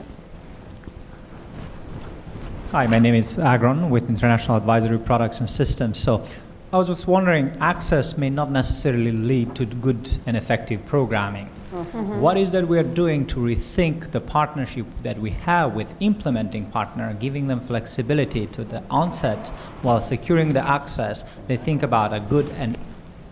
Hi, 2.71 2.87
my 2.87 2.97
name 2.97 3.13
is 3.13 3.37
Agron 3.37 3.91
with 3.91 4.09
International 4.09 4.57
Advisory 4.57 4.97
Products 4.97 5.39
and 5.39 5.47
Systems. 5.47 5.99
So 5.99 6.25
I 6.73 6.77
was 6.77 6.87
just 6.87 7.05
wondering, 7.05 7.55
access 7.59 8.17
may 8.17 8.31
not 8.31 8.49
necessarily 8.49 9.11
lead 9.11 9.53
to 9.57 9.65
good 9.67 10.17
and 10.25 10.35
effective 10.35 10.83
programming. 10.87 11.47
Mm-hmm. 11.71 12.19
What 12.19 12.35
is 12.35 12.51
that 12.53 12.67
we 12.67 12.79
are 12.79 12.83
doing 12.83 13.27
to 13.27 13.35
rethink 13.35 14.09
the 14.09 14.19
partnership 14.19 14.87
that 15.03 15.19
we 15.19 15.29
have 15.45 15.75
with 15.75 15.93
implementing 15.99 16.65
partner, 16.71 17.15
giving 17.19 17.45
them 17.45 17.59
flexibility 17.59 18.47
to 18.47 18.63
the 18.63 18.83
onset 18.89 19.49
while 19.83 20.01
securing 20.01 20.53
the 20.53 20.67
access? 20.67 21.25
They 21.45 21.57
think 21.57 21.83
about 21.83 22.11
a 22.11 22.19
good 22.19 22.49
and 22.57 22.75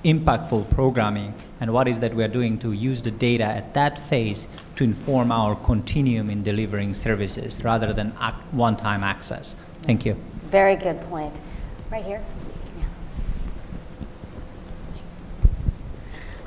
impactful 0.06 0.70
programming 0.70 1.34
and 1.60 1.74
what 1.74 1.88
is 1.88 2.00
that 2.02 2.14
we 2.14 2.24
are 2.24 2.28
doing 2.28 2.60
to 2.60 2.74
use 2.74 3.02
the 3.02 3.10
data 3.10 3.46
at 3.46 3.74
that 3.74 3.98
phase 4.08 4.48
to 4.76 4.84
inform 4.84 5.32
our 5.32 5.56
continuum 5.56 6.30
in 6.30 6.44
delivering 6.44 6.94
services 6.94 7.60
rather 7.64 7.92
than 7.92 8.12
one-time 8.52 9.04
access. 9.04 9.56
Thank 9.82 10.06
you. 10.06 10.16
Very 10.52 10.76
good 10.76 11.02
point. 11.10 11.34
Right 11.90 12.06
here. 12.06 12.22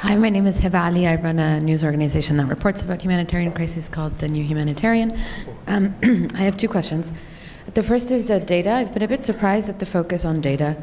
Hi, 0.04 0.16
my 0.16 0.28
name 0.28 0.46
is 0.46 0.60
Heba 0.60 0.90
Aly. 0.90 1.06
I 1.06 1.14
run 1.14 1.38
a 1.38 1.58
news 1.60 1.82
organization 1.82 2.36
that 2.36 2.44
reports 2.44 2.82
about 2.82 3.00
humanitarian 3.00 3.52
crises 3.52 3.88
called 3.88 4.18
The 4.18 4.28
New 4.28 4.44
Humanitarian. 4.44 5.18
Um, 5.66 5.94
I 6.34 6.42
have 6.42 6.58
two 6.58 6.68
questions. 6.68 7.10
The 7.72 7.82
first 7.82 8.10
is 8.10 8.30
uh, 8.30 8.38
data. 8.40 8.70
I've 8.70 8.92
been 8.92 9.02
a 9.02 9.08
bit 9.08 9.22
surprised 9.22 9.70
at 9.70 9.78
the 9.78 9.86
focus 9.86 10.26
on 10.26 10.42
data. 10.42 10.76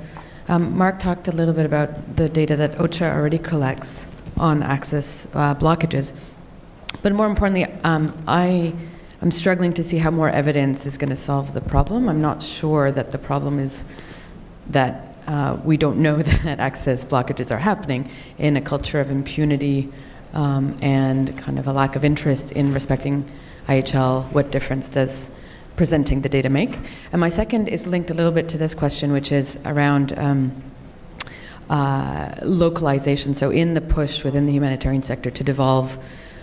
Um, 0.47 0.75
Mark 0.75 0.99
talked 0.99 1.27
a 1.27 1.31
little 1.31 1.53
bit 1.53 1.67
about 1.67 2.15
the 2.15 2.29
data 2.29 2.55
that 2.55 2.71
OCHA 2.79 3.15
already 3.15 3.37
collects 3.37 4.07
on 4.37 4.63
access 4.63 5.27
uh, 5.35 5.53
blockages. 5.53 6.13
But 7.03 7.13
more 7.13 7.27
importantly, 7.27 7.65
um, 7.83 8.19
I 8.25 8.73
am 9.21 9.29
struggling 9.29 9.71
to 9.73 9.83
see 9.83 9.99
how 9.99 10.09
more 10.09 10.31
evidence 10.31 10.87
is 10.87 10.97
going 10.97 11.11
to 11.11 11.15
solve 11.15 11.53
the 11.53 11.61
problem. 11.61 12.09
I'm 12.09 12.21
not 12.21 12.41
sure 12.41 12.91
that 12.91 13.11
the 13.11 13.19
problem 13.19 13.59
is 13.59 13.85
that 14.71 15.10
uh, 15.27 15.57
we 15.63 15.77
don't 15.77 15.97
know 15.97 16.17
that 16.43 16.59
access 16.59 17.03
blockages 17.03 17.51
are 17.51 17.59
happening 17.59 18.09
in 18.37 18.57
a 18.57 18.61
culture 18.61 18.99
of 18.99 19.11
impunity 19.11 19.91
um, 20.33 20.77
and 20.81 21.37
kind 21.37 21.59
of 21.59 21.67
a 21.67 21.73
lack 21.73 21.95
of 21.95 22.05
interest 22.05 22.51
in 22.51 22.73
respecting 22.73 23.29
IHL. 23.67 24.31
What 24.31 24.51
difference 24.51 24.89
does 24.89 25.29
presenting 25.75 26.21
the 26.21 26.29
data 26.29 26.49
make? 26.49 26.77
And 27.11 27.19
my 27.19 27.29
second 27.29 27.67
is 27.67 27.85
linked 27.85 28.09
a 28.09 28.13
little 28.13 28.31
bit 28.31 28.49
to 28.49 28.57
this 28.57 28.73
question, 28.73 29.11
which 29.11 29.31
is 29.31 29.59
around 29.65 30.17
um, 30.17 30.51
uh, 31.69 32.35
localization. 32.43 33.33
So, 33.33 33.49
in 33.49 33.73
the 33.73 33.81
push 33.81 34.23
within 34.23 34.45
the 34.45 34.53
humanitarian 34.53 35.03
sector 35.03 35.31
to 35.31 35.43
devolve 35.43 35.97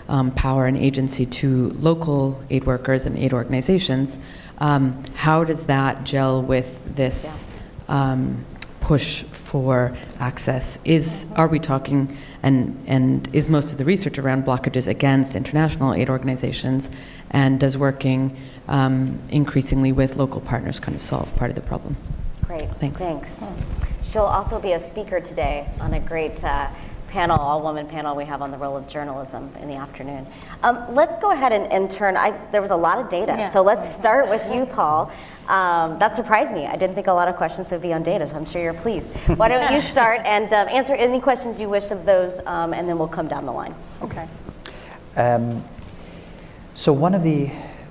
um, 0.07 0.31
power 0.31 0.65
and 0.65 0.77
agency 0.77 1.25
to 1.25 1.69
local 1.77 2.43
aid 2.49 2.65
workers 2.65 3.05
and 3.05 3.17
aid 3.17 3.33
organizations, 3.33 4.17
um, 4.57 5.03
how 5.13 5.43
does 5.43 5.67
that 5.67 6.03
gel 6.03 6.41
with 6.41 6.95
this? 6.95 7.45
Yeah. 7.87 8.11
Um, 8.11 8.45
push 8.89 9.21
for 9.21 9.95
access 10.17 10.79
is 10.83 11.27
are 11.35 11.47
we 11.47 11.59
talking 11.59 11.99
and 12.41 12.59
and 12.87 13.29
is 13.33 13.47
most 13.47 13.71
of 13.71 13.77
the 13.77 13.85
research 13.85 14.17
around 14.17 14.43
blockages 14.43 14.87
against 14.87 15.35
international 15.35 15.93
aid 15.93 16.09
organizations 16.09 16.89
and 17.29 17.59
does 17.59 17.77
working 17.77 18.35
um, 18.67 19.21
increasingly 19.29 19.91
with 19.91 20.15
local 20.15 20.41
partners 20.41 20.79
kind 20.79 20.95
of 20.95 21.03
solve 21.03 21.35
part 21.35 21.51
of 21.51 21.55
the 21.55 21.61
problem? 21.61 21.95
Great. 22.41 22.67
Thanks. 22.79 22.99
Thanks. 22.99 23.43
She'll 24.01 24.23
also 24.23 24.59
be 24.59 24.71
a 24.71 24.79
speaker 24.79 25.19
today 25.19 25.69
on 25.79 25.93
a 25.93 25.99
great 25.99 26.43
uh, 26.43 26.67
panel 27.09 27.37
all 27.37 27.61
woman 27.61 27.87
panel 27.87 28.15
we 28.15 28.23
have 28.23 28.41
on 28.41 28.51
the 28.51 28.57
role 28.57 28.77
of 28.77 28.87
journalism 28.87 29.53
in 29.61 29.67
the 29.67 29.75
afternoon 29.75 30.25
um, 30.63 30.85
let's 30.93 31.17
go 31.17 31.31
ahead 31.31 31.51
and, 31.51 31.71
and 31.73 31.89
turn 31.89 32.15
I, 32.15 32.31
there 32.51 32.61
was 32.61 32.71
a 32.71 32.75
lot 32.75 32.99
of 32.99 33.09
data 33.09 33.35
yeah. 33.37 33.49
so 33.49 33.61
let's 33.61 33.87
start 33.87 34.29
with 34.29 34.45
you 34.53 34.65
paul 34.65 35.11
um, 35.49 35.97
that 35.97 36.15
surprised 36.15 36.53
me. 36.53 36.67
I 36.67 36.75
didn't 36.75 36.93
think 36.93 37.07
a 37.07 37.13
lot 37.13 37.27
of 37.27 37.35
questions 37.35 37.71
would 37.71 37.81
be 37.81 37.91
on 37.91 38.03
data, 38.03 38.27
so 38.27 38.35
I'm 38.35 38.45
sure 38.45 38.61
you're 38.61 38.71
pleased. 38.71 39.11
Why 39.35 39.47
don't 39.47 39.73
you 39.73 39.81
start 39.95 40.21
and 40.23 40.53
um, 40.53 40.67
answer 40.67 40.93
any 40.93 41.19
questions 41.19 41.59
you 41.59 41.67
wish 41.67 41.89
of 41.89 42.05
those, 42.05 42.39
um, 42.45 42.71
and 42.71 42.87
then 42.87 42.99
we'll 42.99 43.07
come 43.07 43.27
down 43.27 43.47
the 43.47 43.51
line. 43.51 43.73
Okay. 44.03 44.27
Um, 45.15 45.63
so 46.75 46.93
one 46.93 47.15
of 47.15 47.23
the 47.23 47.47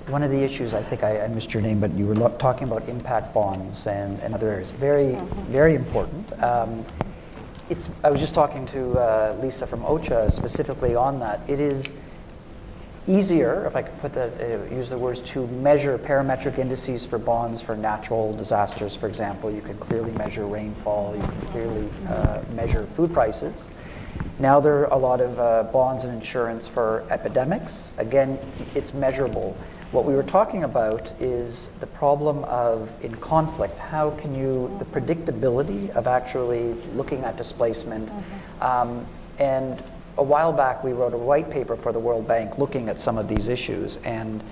one 0.07 0.23
of 0.23 0.31
the 0.31 0.41
issues, 0.41 0.73
I 0.73 0.81
think 0.81 1.03
I, 1.03 1.21
I 1.21 1.27
missed 1.27 1.53
your 1.53 1.61
name, 1.61 1.79
but 1.79 1.93
you 1.93 2.07
were 2.07 2.15
lo- 2.15 2.35
talking 2.39 2.67
about 2.67 2.87
impact 2.89 3.31
bonds 3.31 3.85
and, 3.85 4.19
and 4.21 4.33
other 4.33 4.49
areas. 4.49 4.71
Very, 4.71 5.13
mm-hmm. 5.13 5.51
very 5.51 5.75
important. 5.75 6.31
It's, 7.69 7.87
I 8.03 8.09
was 8.09 8.19
just 8.19 8.33
talking 8.33 8.65
to 8.67 8.97
uh, 8.97 9.37
Lisa 9.41 9.67
from 9.67 9.81
OCHA 9.81 10.31
specifically 10.31 10.95
on 10.95 11.19
that. 11.19 11.47
It 11.47 11.59
is 11.59 11.93
easier, 13.05 13.65
if 13.67 13.75
I 13.75 13.83
could 13.83 13.99
put 13.99 14.13
that, 14.13 14.41
uh, 14.41 14.73
use 14.73 14.89
the 14.89 14.97
words, 14.97 15.21
to 15.21 15.45
measure 15.47 15.97
parametric 15.99 16.57
indices 16.57 17.05
for 17.05 17.19
bonds 17.19 17.61
for 17.61 17.75
natural 17.75 18.35
disasters, 18.35 18.95
for 18.95 19.07
example. 19.07 19.51
You 19.51 19.61
can 19.61 19.77
clearly 19.77 20.11
measure 20.13 20.47
rainfall, 20.47 21.15
you 21.15 21.21
can 21.21 21.41
clearly 21.51 21.89
uh, 22.07 22.41
measure 22.55 22.85
food 22.85 23.13
prices. 23.13 23.69
Now 24.39 24.59
there 24.59 24.79
are 24.79 24.93
a 24.93 24.97
lot 24.97 25.21
of 25.21 25.39
uh, 25.39 25.63
bonds 25.63 26.05
and 26.05 26.13
insurance 26.13 26.67
for 26.67 27.05
epidemics. 27.11 27.89
Again, 27.97 28.39
it's 28.73 28.95
measurable. 28.95 29.55
What 29.91 30.05
we 30.05 30.13
were 30.13 30.23
talking 30.23 30.65
about 30.65 31.11
is 31.19 31.69
the 31.79 31.87
problem 31.87 32.43
of 32.43 32.93
in 33.03 33.15
conflict, 33.15 33.75
how 33.79 34.11
can 34.11 34.35
you, 34.35 34.71
the 34.77 34.85
predictability 34.85 35.89
of 35.91 36.05
actually 36.05 36.75
looking 36.93 37.23
at 37.23 37.37
displacement. 37.37 38.09
Mm-hmm. 38.09 38.63
Um, 38.63 39.07
and 39.39 39.81
a 40.17 40.23
while 40.23 40.53
back, 40.53 40.83
we 40.83 40.91
wrote 40.91 41.15
a 41.15 41.17
white 41.17 41.49
paper 41.49 41.75
for 41.75 41.91
the 41.91 41.97
World 41.97 42.27
Bank 42.27 42.59
looking 42.59 42.87
at 42.87 42.99
some 42.99 43.17
of 43.17 43.27
these 43.27 43.47
issues. 43.47 43.97
And 44.03 44.43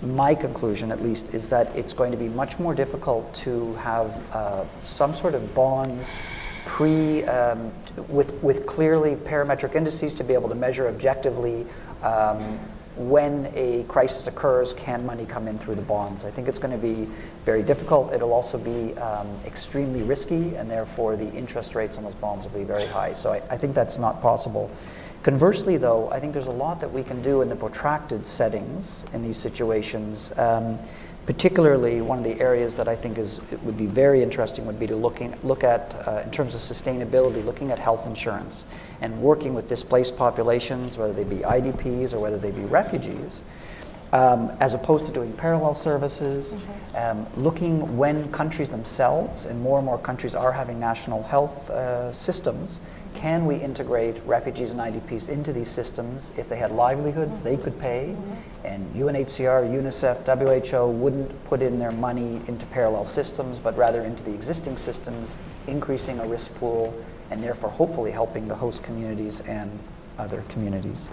my 0.00 0.32
conclusion, 0.32 0.92
at 0.92 1.02
least, 1.02 1.34
is 1.34 1.48
that 1.48 1.74
it's 1.74 1.92
going 1.92 2.12
to 2.12 2.18
be 2.18 2.28
much 2.28 2.60
more 2.60 2.72
difficult 2.72 3.34
to 3.36 3.74
have 3.76 4.22
uh, 4.32 4.64
some 4.82 5.12
sort 5.12 5.34
of 5.34 5.52
bonds 5.56 6.12
pre 6.66 7.24
um, 7.24 7.72
with, 8.06 8.32
with 8.44 8.64
clearly 8.64 9.16
parametric 9.16 9.74
indices 9.74 10.14
to 10.14 10.22
be 10.22 10.34
able 10.34 10.48
to 10.48 10.54
measure 10.54 10.86
objectively 10.86 11.66
um, 12.04 12.60
when 12.98 13.50
a 13.54 13.84
crisis 13.84 14.26
occurs, 14.26 14.74
can 14.74 15.06
money 15.06 15.24
come 15.24 15.46
in 15.46 15.58
through 15.58 15.76
the 15.76 15.82
bonds? 15.82 16.24
I 16.24 16.30
think 16.30 16.48
it's 16.48 16.58
going 16.58 16.72
to 16.72 16.78
be 16.78 17.08
very 17.44 17.62
difficult. 17.62 18.12
It'll 18.12 18.32
also 18.32 18.58
be 18.58 18.96
um, 18.98 19.28
extremely 19.46 20.02
risky, 20.02 20.56
and 20.56 20.70
therefore 20.70 21.16
the 21.16 21.30
interest 21.32 21.74
rates 21.74 21.96
on 21.96 22.04
those 22.04 22.14
bonds 22.16 22.44
will 22.44 22.58
be 22.58 22.64
very 22.64 22.86
high. 22.86 23.12
So 23.12 23.32
I, 23.32 23.42
I 23.50 23.56
think 23.56 23.74
that's 23.74 23.98
not 23.98 24.20
possible. 24.20 24.70
Conversely, 25.22 25.76
though, 25.76 26.10
I 26.10 26.20
think 26.20 26.32
there's 26.32 26.46
a 26.46 26.50
lot 26.50 26.80
that 26.80 26.92
we 26.92 27.02
can 27.02 27.22
do 27.22 27.42
in 27.42 27.48
the 27.48 27.56
protracted 27.56 28.26
settings 28.26 29.04
in 29.12 29.22
these 29.22 29.36
situations. 29.36 30.30
Um, 30.36 30.78
particularly, 31.26 32.00
one 32.00 32.18
of 32.18 32.24
the 32.24 32.40
areas 32.40 32.76
that 32.76 32.88
I 32.88 32.96
think 32.96 33.18
is 33.18 33.40
would 33.62 33.76
be 33.76 33.86
very 33.86 34.22
interesting 34.22 34.64
would 34.66 34.80
be 34.80 34.86
to 34.86 34.96
looking 34.96 35.36
look 35.42 35.62
at 35.62 35.94
uh, 36.06 36.22
in 36.24 36.30
terms 36.30 36.54
of 36.54 36.62
sustainability, 36.62 37.44
looking 37.44 37.70
at 37.70 37.78
health 37.78 38.06
insurance 38.06 38.64
and 39.00 39.20
working 39.20 39.54
with 39.54 39.68
displaced 39.68 40.16
populations, 40.16 40.96
whether 40.96 41.12
they 41.12 41.24
be 41.24 41.36
IDPs 41.36 42.12
or 42.12 42.18
whether 42.18 42.38
they 42.38 42.50
be 42.50 42.62
refugees. 42.62 43.42
Um, 44.12 44.50
as 44.60 44.72
opposed 44.72 45.04
to 45.06 45.12
doing 45.12 45.32
parallel 45.34 45.74
services, 45.74 46.54
mm-hmm. 46.54 46.96
um, 46.96 47.26
looking 47.36 47.98
when 47.98 48.32
countries 48.32 48.70
themselves, 48.70 49.44
and 49.44 49.60
more 49.60 49.78
and 49.78 49.84
more 49.84 49.98
countries 49.98 50.34
are 50.34 50.50
having 50.50 50.80
national 50.80 51.22
health 51.24 51.68
uh, 51.68 52.10
systems, 52.10 52.80
can 53.14 53.46
we 53.46 53.56
integrate 53.56 54.16
refugees 54.24 54.70
and 54.70 54.80
IDPs 54.80 55.28
into 55.28 55.52
these 55.52 55.68
systems? 55.68 56.32
If 56.36 56.48
they 56.48 56.56
had 56.56 56.70
livelihoods, 56.70 57.42
they 57.42 57.56
could 57.56 57.78
pay, 57.80 58.16
and 58.64 58.88
UNHCR, 58.94 59.68
UNICEF, 59.68 60.70
WHO 60.70 60.86
wouldn't 60.86 61.44
put 61.44 61.60
in 61.60 61.78
their 61.78 61.90
money 61.90 62.40
into 62.46 62.64
parallel 62.66 63.04
systems, 63.04 63.58
but 63.58 63.76
rather 63.76 64.02
into 64.02 64.22
the 64.22 64.32
existing 64.32 64.76
systems, 64.76 65.36
increasing 65.66 66.20
a 66.20 66.26
risk 66.26 66.54
pool, 66.54 66.94
and 67.30 67.42
therefore 67.42 67.70
hopefully 67.70 68.10
helping 68.10 68.48
the 68.48 68.54
host 68.54 68.82
communities 68.82 69.40
and 69.40 69.70
other 70.18 70.42
communities. 70.48 71.08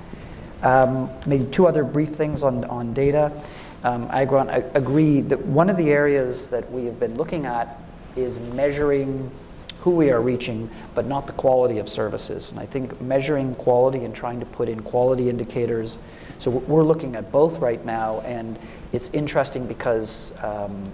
Um, 0.63 1.09
maybe 1.25 1.45
two 1.45 1.67
other 1.67 1.83
brief 1.83 2.09
things 2.09 2.43
on, 2.43 2.63
on 2.65 2.93
data. 2.93 3.31
Um, 3.83 4.07
I 4.09 4.21
agree 4.21 5.21
that 5.21 5.39
one 5.45 5.69
of 5.69 5.77
the 5.77 5.91
areas 5.91 6.49
that 6.49 6.69
we 6.71 6.85
have 6.85 6.99
been 6.99 7.15
looking 7.15 7.45
at 7.45 7.79
is 8.15 8.39
measuring 8.39 9.29
who 9.81 9.91
we 9.91 10.09
are 10.09 10.21
reaching, 10.21 10.67
but 10.95 11.05
not 11.05 11.27
the 11.27 11.33
quality 11.33 11.77
of 11.77 11.87
services. 11.87 12.49
And 12.49 12.59
I 12.59 12.65
think 12.65 12.99
measuring 12.99 13.53
quality 13.55 14.05
and 14.05 14.15
trying 14.15 14.39
to 14.39 14.45
put 14.47 14.67
in 14.67 14.79
quality 14.79 15.29
indicators. 15.29 15.99
So 16.39 16.49
we're 16.49 16.83
looking 16.83 17.15
at 17.15 17.31
both 17.31 17.59
right 17.59 17.85
now, 17.85 18.21
and 18.21 18.57
it's 18.93 19.11
interesting 19.11 19.67
because 19.67 20.33
um, 20.43 20.89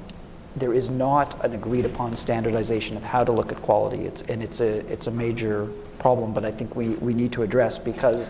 there 0.56 0.74
is 0.74 0.90
not 0.90 1.44
an 1.46 1.54
agreed 1.54 1.86
upon 1.86 2.16
standardization 2.16 2.98
of 2.98 3.04
how 3.04 3.24
to 3.24 3.32
look 3.32 3.52
at 3.52 3.62
quality. 3.62 4.06
It's, 4.06 4.22
and 4.24 4.44
it's 4.44 4.60
a, 4.60 4.80
it's 4.92 5.08
a 5.08 5.12
major 5.12 5.68
problem, 6.00 6.34
but 6.34 6.44
I 6.44 6.52
think 6.52 6.76
we, 6.76 6.90
we 6.96 7.14
need 7.14 7.32
to 7.34 7.44
address 7.44 7.78
because 7.78 8.30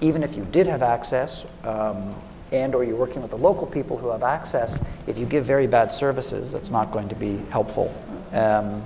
even 0.00 0.22
if 0.22 0.36
you 0.36 0.44
did 0.52 0.66
have 0.66 0.82
access, 0.82 1.46
um, 1.64 2.14
and 2.52 2.74
or 2.74 2.84
you're 2.84 2.96
working 2.96 3.22
with 3.22 3.30
the 3.30 3.38
local 3.38 3.66
people 3.66 3.96
who 3.96 4.08
have 4.08 4.22
access, 4.22 4.78
if 5.06 5.18
you 5.18 5.26
give 5.26 5.44
very 5.44 5.66
bad 5.66 5.92
services, 5.92 6.52
that's 6.52 6.70
not 6.70 6.92
going 6.92 7.08
to 7.08 7.14
be 7.14 7.38
helpful. 7.50 7.92
Um, 8.32 8.84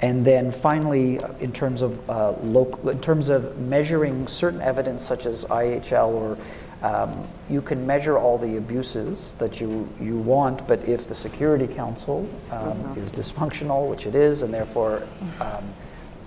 and 0.00 0.24
then 0.24 0.50
finally, 0.50 1.20
in 1.38 1.52
terms 1.52 1.80
of 1.80 2.10
uh, 2.10 2.32
local, 2.42 2.88
in 2.88 3.00
terms 3.00 3.28
of 3.28 3.58
measuring 3.58 4.26
certain 4.26 4.60
evidence 4.60 5.04
such 5.04 5.26
as 5.26 5.44
IHL 5.44 6.08
or 6.08 6.38
um, 6.82 7.28
you 7.48 7.62
can 7.62 7.86
measure 7.86 8.18
all 8.18 8.38
the 8.38 8.56
abuses 8.56 9.34
that 9.36 9.60
you, 9.60 9.88
you 10.00 10.16
want, 10.16 10.66
but 10.66 10.86
if 10.88 11.06
the 11.06 11.14
Security 11.14 11.66
Council 11.66 12.28
um, 12.50 12.60
mm-hmm. 12.60 13.00
is 13.00 13.12
dysfunctional, 13.12 13.88
which 13.88 14.06
it 14.06 14.14
is, 14.14 14.42
and 14.42 14.52
therefore 14.52 15.06
um, 15.40 15.64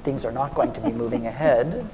things 0.04 0.24
are 0.24 0.32
not 0.32 0.56
going 0.56 0.72
to 0.74 0.82
be 0.82 0.92
moving 0.92 1.28
ahead, 1.34 1.88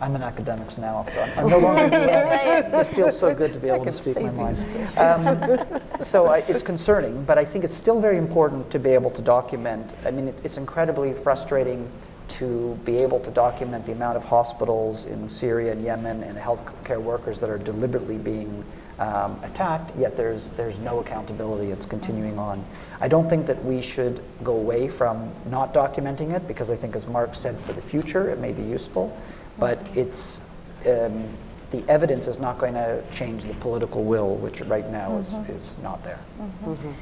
I'm 0.00 0.14
an 0.14 0.22
academic 0.22 0.78
now, 0.78 1.04
so 1.12 1.20
I'm, 1.20 1.38
I'm 1.38 1.48
no 1.48 1.58
longer. 1.58 1.84
it. 1.92 2.72
it 2.72 2.86
feels 2.94 3.18
so 3.18 3.34
good 3.34 3.52
to 3.52 3.58
be 3.58 3.68
able 3.68 3.84
to 3.84 3.92
speak 3.92 4.20
my 4.20 4.30
mind. 4.30 4.58
Um, 4.96 5.80
so 6.00 6.26
I, 6.26 6.38
it's 6.38 6.62
concerning, 6.62 7.24
but 7.24 7.36
I 7.36 7.44
think 7.44 7.64
it's 7.64 7.74
still 7.74 8.00
very 8.00 8.16
important 8.16 8.70
to 8.70 8.78
be 8.78 8.90
able 8.90 9.10
to 9.10 9.22
document. 9.22 9.96
I 10.04 10.12
mean, 10.12 10.28
it, 10.28 10.40
it's 10.44 10.56
incredibly 10.56 11.14
frustrating 11.14 11.90
to 12.28 12.78
be 12.84 12.98
able 12.98 13.20
to 13.20 13.30
document 13.30 13.86
the 13.86 13.92
amount 13.92 14.16
of 14.16 14.24
hospitals 14.24 15.04
in 15.04 15.28
Syria 15.28 15.72
and 15.72 15.82
Yemen 15.82 16.22
and 16.22 16.36
the 16.36 16.40
healthcare 16.40 17.00
workers 17.00 17.40
that 17.40 17.50
are 17.50 17.58
deliberately 17.58 18.18
being 18.18 18.64
um, 18.98 19.38
attacked, 19.44 19.96
yet 19.96 20.16
there's, 20.16 20.50
there's 20.50 20.78
no 20.80 21.00
accountability. 21.00 21.70
It's 21.70 21.86
continuing 21.86 22.38
on. 22.38 22.64
I 23.00 23.06
don't 23.06 23.28
think 23.28 23.46
that 23.46 23.64
we 23.64 23.80
should 23.80 24.20
go 24.42 24.56
away 24.56 24.88
from 24.88 25.30
not 25.46 25.72
documenting 25.72 26.34
it 26.34 26.48
because 26.48 26.68
I 26.68 26.76
think, 26.76 26.96
as 26.96 27.06
Mark 27.06 27.34
said, 27.34 27.58
for 27.60 27.72
the 27.72 27.82
future 27.82 28.28
it 28.28 28.38
may 28.38 28.52
be 28.52 28.62
useful 28.62 29.16
but 29.58 29.84
it's 29.94 30.40
um, 30.86 31.28
the 31.70 31.84
evidence 31.88 32.26
is 32.26 32.38
not 32.38 32.58
going 32.58 32.74
to 32.74 33.02
change 33.12 33.44
the 33.44 33.54
political 33.54 34.04
will, 34.04 34.36
which 34.36 34.60
right 34.62 34.88
now 34.90 35.10
mm-hmm. 35.10 35.52
is, 35.52 35.64
is 35.64 35.78
not 35.82 36.02
there. 36.02 36.20
Mm-hmm. 36.40 36.70
mm-hmm. 36.70 36.92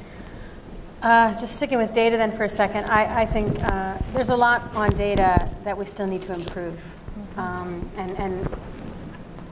Uh, 1.01 1.31
just 1.37 1.55
sticking 1.57 1.77
with 1.77 1.93
data 1.93 2.17
then 2.17 2.31
for 2.31 2.43
a 2.43 2.49
second, 2.49 2.85
I, 2.85 3.21
I 3.21 3.25
think 3.25 3.63
uh, 3.63 3.97
there's 4.13 4.29
a 4.29 4.35
lot 4.35 4.73
on 4.73 4.95
data 4.95 5.49
that 5.63 5.77
we 5.77 5.85
still 5.85 6.07
need 6.07 6.23
to 6.23 6.33
improve. 6.33 6.73
Mm-hmm. 6.75 7.39
Um, 7.39 7.89
and, 7.97 8.11
and 8.17 8.45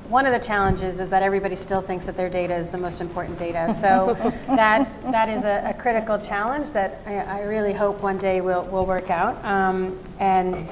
one 0.09 0.25
of 0.25 0.33
the 0.33 0.39
challenges 0.39 0.99
is 0.99 1.11
that 1.11 1.21
everybody 1.21 1.55
still 1.55 1.81
thinks 1.81 2.07
that 2.07 2.17
their 2.17 2.29
data 2.29 2.55
is 2.55 2.69
the 2.69 2.77
most 2.79 2.99
important 2.99 3.37
data. 3.37 3.71
So 3.75 4.15
that, 4.47 4.89
that 5.11 5.29
is 5.29 5.43
a, 5.43 5.69
a, 5.69 5.73
critical 5.73 6.17
challenge 6.17 6.73
that 6.73 7.01
I, 7.05 7.17
I, 7.17 7.41
really 7.41 7.73
hope 7.73 8.01
one 8.01 8.17
day 8.17 8.41
will, 8.41 8.63
we'll 8.63 8.85
work 8.85 9.11
out. 9.11 9.43
Um, 9.45 9.99
and 10.19 10.67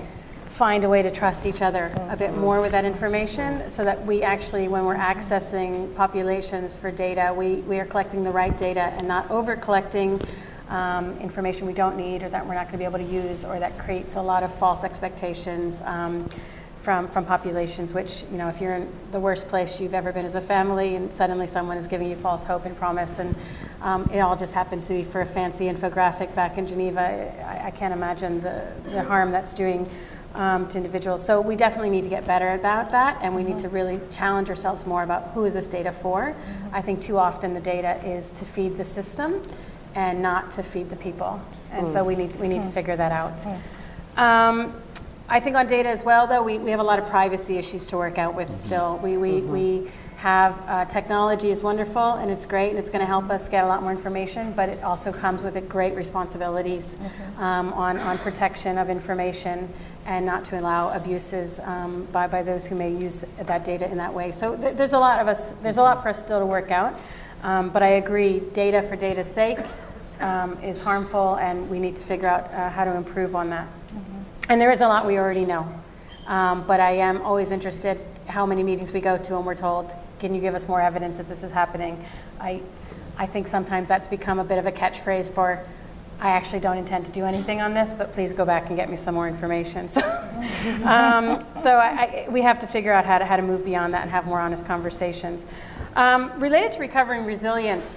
find 0.50 0.84
a 0.84 0.90
way 0.90 1.02
to 1.02 1.10
trust 1.10 1.48
each 1.48 1.64
other 1.64 1.92
a 2.10 2.16
bit 2.16 2.36
more 2.38 2.62
with 2.62 2.72
that 2.72 2.86
information 2.86 3.68
so 3.70 3.84
that 3.84 4.04
we 4.06 4.22
actually, 4.22 4.68
when 4.68 4.86
we're 4.86 4.96
accessing 4.96 5.94
populations 5.96 6.78
for 6.78 6.92
data, 6.92 7.34
we, 7.36 7.56
we 7.62 7.80
are 7.80 7.86
collecting 7.86 8.24
the 8.24 8.30
right 8.32 8.56
data 8.56 8.82
and 8.98 9.08
not 9.08 9.30
over 9.32 9.56
collecting 9.56 10.22
um, 10.70 11.18
information 11.20 11.68
we 11.68 11.74
don't 11.74 11.98
need 11.98 12.24
or 12.24 12.30
that 12.30 12.46
we're 12.46 12.56
not 12.56 12.64
going 12.64 12.74
to 12.74 12.78
be 12.78 12.84
able 12.86 13.00
to 13.00 13.04
use 13.04 13.44
or 13.44 13.60
that 13.60 13.78
creates 13.78 14.16
a 14.16 14.22
lot 14.22 14.44
of 14.44 14.54
false 14.54 14.84
expectations. 14.84 15.82
Um, 15.82 16.30
from, 16.84 17.08
from 17.08 17.24
populations, 17.24 17.94
which, 17.94 18.26
you 18.30 18.38
know, 18.38 18.50
if 18.50 18.60
you're 18.60 18.74
in 18.74 18.92
the 19.12 19.20
worst 19.20 19.48
place 19.48 19.80
you've 19.80 19.94
ever 19.94 20.12
been 20.12 20.26
as 20.26 20.36
a 20.36 20.42
family 20.42 20.96
and 20.98 21.14
suddenly 21.14 21.48
someone 21.48 21.78
is 21.78 21.88
giving 21.88 22.10
you 22.10 22.16
false 22.18 22.44
hope 22.44 22.66
and 22.66 22.78
promise, 22.78 23.20
and 23.20 23.34
um, 23.82 24.10
it 24.14 24.20
all 24.20 24.36
just 24.36 24.54
happens 24.54 24.86
to 24.88 24.94
be 24.94 25.02
for 25.02 25.22
a 25.22 25.26
fancy 25.26 25.66
infographic 25.66 26.36
back 26.36 26.58
in 26.58 26.68
Geneva, 26.68 27.00
I, 27.48 27.68
I 27.68 27.72
can't 27.72 27.94
imagine 27.94 28.42
the, 28.42 28.68
the 28.84 29.02
harm 29.02 29.32
that's 29.32 29.54
doing 29.54 29.90
um, 30.36 30.68
to 30.68 30.78
individuals. 30.78 31.26
So 31.26 31.40
we 31.40 31.56
definitely 31.56 31.90
need 31.90 32.04
to 32.04 32.10
get 32.10 32.28
better 32.28 32.54
about 32.54 32.90
that, 32.92 33.18
and 33.22 33.34
we 33.34 33.44
need 33.44 33.60
to 33.60 33.70
really 33.70 34.02
challenge 34.12 34.50
ourselves 34.50 34.86
more 34.86 35.04
about 35.04 35.30
who 35.30 35.46
is 35.46 35.54
this 35.54 35.68
data 35.68 35.92
for. 35.94 36.36
I 36.74 36.82
think 36.82 37.02
too 37.02 37.18
often 37.18 37.54
the 37.54 37.62
data 37.62 38.04
is 38.06 38.30
to 38.32 38.44
feed 38.44 38.76
the 38.76 38.84
system 38.84 39.42
and 39.96 40.22
not 40.22 40.52
to 40.52 40.64
feed 40.64 40.90
the 40.90 40.96
people, 40.96 41.42
and 41.72 41.90
so 41.90 42.04
we 42.04 42.16
need 42.16 42.36
we 42.38 42.48
need 42.48 42.64
to 42.64 42.70
figure 42.70 42.96
that 42.96 43.12
out. 43.12 43.46
Um, 44.18 44.74
I 45.30 45.40
think 45.40 45.56
on 45.56 45.68
data 45.68 45.90
as 45.90 46.04
well, 46.04 46.28
though, 46.28 46.44
we, 46.44 46.58
we 46.58 46.70
have 46.72 46.80
a 46.80 46.84
lot 46.84 47.00
of 47.00 47.08
privacy 47.08 47.58
issues 47.58 47.86
to 47.88 47.98
work 47.98 48.18
out 48.18 48.36
with 48.36 48.54
still. 48.54 49.00
We, 49.02 49.18
we, 49.18 49.40
we 49.42 49.92
have 50.18 50.62
uh, 50.68 50.86
technology 50.86 51.50
is 51.50 51.64
wonderful 51.64 52.14
and 52.14 52.32
it's 52.32 52.46
great 52.46 52.70
and 52.70 52.80
it's 52.80 52.90
going 52.90 53.02
to 53.02 53.06
help 53.06 53.30
us 53.30 53.50
get 53.50 53.64
a 53.64 53.68
lot 53.68 53.82
more 53.82 53.92
information, 53.92 54.54
but 54.54 54.70
it 54.70 54.84
also 54.84 55.12
comes 55.12 55.44
with 55.44 55.56
it 55.56 55.68
great 55.68 55.96
responsibilities 55.96 56.98
um, 57.38 57.74
on, 57.74 57.98
on 57.98 58.18
protection 58.20 58.78
of 58.78 58.90
information 58.90 59.68
and 60.06 60.26
not 60.26 60.46
to 60.46 60.60
allow 60.60 60.94
abuses 60.96 61.60
um, 61.62 62.06
by, 62.12 62.28
by 62.28 62.44
those 62.44 62.66
who 62.66 62.76
may 62.76 62.90
use 62.90 63.26
that 63.42 63.66
data 63.66 63.90
in 63.90 63.98
that 63.98 64.14
way. 64.14 64.32
So 64.32 64.56
th- 64.56 64.78
there's 64.78 64.94
a 64.94 65.00
lot 65.00 65.20
of 65.20 65.28
us, 65.28 65.52
there's 65.64 65.78
a 65.78 65.82
lot 65.82 66.02
for 66.02 66.10
us 66.10 66.22
still 66.22 66.40
to 66.40 66.46
work 66.46 66.72
out. 66.72 67.00
Um, 67.44 67.70
but 67.70 67.84
I 67.84 67.90
agree, 67.90 68.40
data 68.40 68.82
for 68.82 68.96
data's 68.96 69.32
sake 69.32 69.60
um, 70.20 70.58
is 70.64 70.80
harmful, 70.80 71.36
and 71.36 71.70
we 71.70 71.78
need 71.78 71.96
to 71.98 72.04
figure 72.04 72.28
out 72.28 72.46
uh, 72.52 72.70
how 72.70 72.86
to 72.86 72.96
improve 72.96 73.36
on 73.36 73.50
that. 73.50 73.68
Mm-hmm. 73.68 74.22
And 74.50 74.62
there 74.62 74.72
is 74.72 74.82
a 74.82 74.88
lot 74.88 75.06
we 75.06 75.18
already 75.20 75.46
know. 75.46 75.68
Um, 76.26 76.66
but 76.66 76.80
I 76.80 76.92
am 76.92 77.22
always 77.22 77.52
interested 77.52 78.00
how 78.28 78.46
many 78.46 78.64
meetings 78.64 78.94
we 78.94 79.02
go 79.02 79.18
to 79.18 79.36
and 79.36 79.46
we're 79.46 79.56
told, 79.56 79.94
can 80.20 80.34
you 80.34 80.40
give 80.40 80.56
us 80.56 80.68
more 80.68 80.82
evidence 80.82 81.18
that 81.18 81.28
this 81.28 81.44
is 81.44 81.52
happening? 81.52 82.04
I, 82.40 82.62
I 83.18 83.26
think 83.26 83.50
sometimes 83.50 83.90
that's 83.90 84.08
become 84.08 84.40
a 84.40 84.44
bit 84.44 84.58
of 84.58 84.66
a 84.66 84.72
catchphrase 84.72 85.30
for 85.32 85.66
I 86.24 86.30
actually 86.30 86.62
don't 86.62 86.78
intend 86.78 87.06
to 87.08 87.12
do 87.12 87.26
anything 87.26 87.60
on 87.60 87.74
this, 87.74 87.94
but 87.94 88.14
please 88.14 88.32
go 88.32 88.46
back 88.46 88.68
and 88.68 88.78
get 88.78 88.90
me 88.90 88.96
some 88.96 89.14
more 89.14 89.28
information. 89.28 89.88
So, 90.64 90.86
um, 90.86 91.44
so 91.56 91.76
I, 91.76 92.26
I, 92.26 92.28
we 92.30 92.42
have 92.42 92.60
to 92.60 92.68
figure 92.68 92.92
out 92.94 93.06
how 93.06 93.18
to, 93.18 93.26
how 93.26 93.36
to 93.36 93.42
move 93.42 93.64
beyond 93.66 93.94
that 93.94 94.02
and 94.02 94.12
have 94.12 94.26
more 94.26 94.40
honest 94.40 94.66
conversations. 94.66 95.46
Um, 95.96 96.32
related 96.40 96.72
to 96.74 96.80
recovering 96.80 97.26
resilience, 97.26 97.96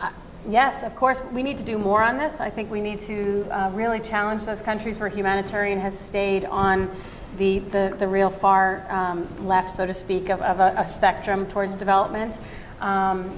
uh, 0.00 0.10
yes, 0.48 0.82
of 0.82 0.94
course, 0.94 1.20
we 1.32 1.42
need 1.42 1.58
to 1.58 1.64
do 1.64 1.78
more 1.78 2.02
on 2.02 2.16
this. 2.16 2.40
I 2.40 2.50
think 2.50 2.70
we 2.70 2.80
need 2.80 3.00
to 3.00 3.46
uh, 3.50 3.70
really 3.74 4.00
challenge 4.00 4.44
those 4.44 4.62
countries 4.62 4.98
where 4.98 5.08
humanitarian 5.08 5.80
has 5.80 5.98
stayed 5.98 6.44
on 6.46 6.90
the, 7.36 7.60
the, 7.60 7.94
the 7.98 8.06
real 8.06 8.30
far 8.30 8.86
um, 8.88 9.28
left, 9.46 9.72
so 9.72 9.86
to 9.86 9.94
speak, 9.94 10.30
of, 10.30 10.40
of 10.42 10.60
a, 10.60 10.74
a 10.76 10.84
spectrum 10.84 11.46
towards 11.46 11.74
development. 11.74 12.40
Um, 12.80 13.36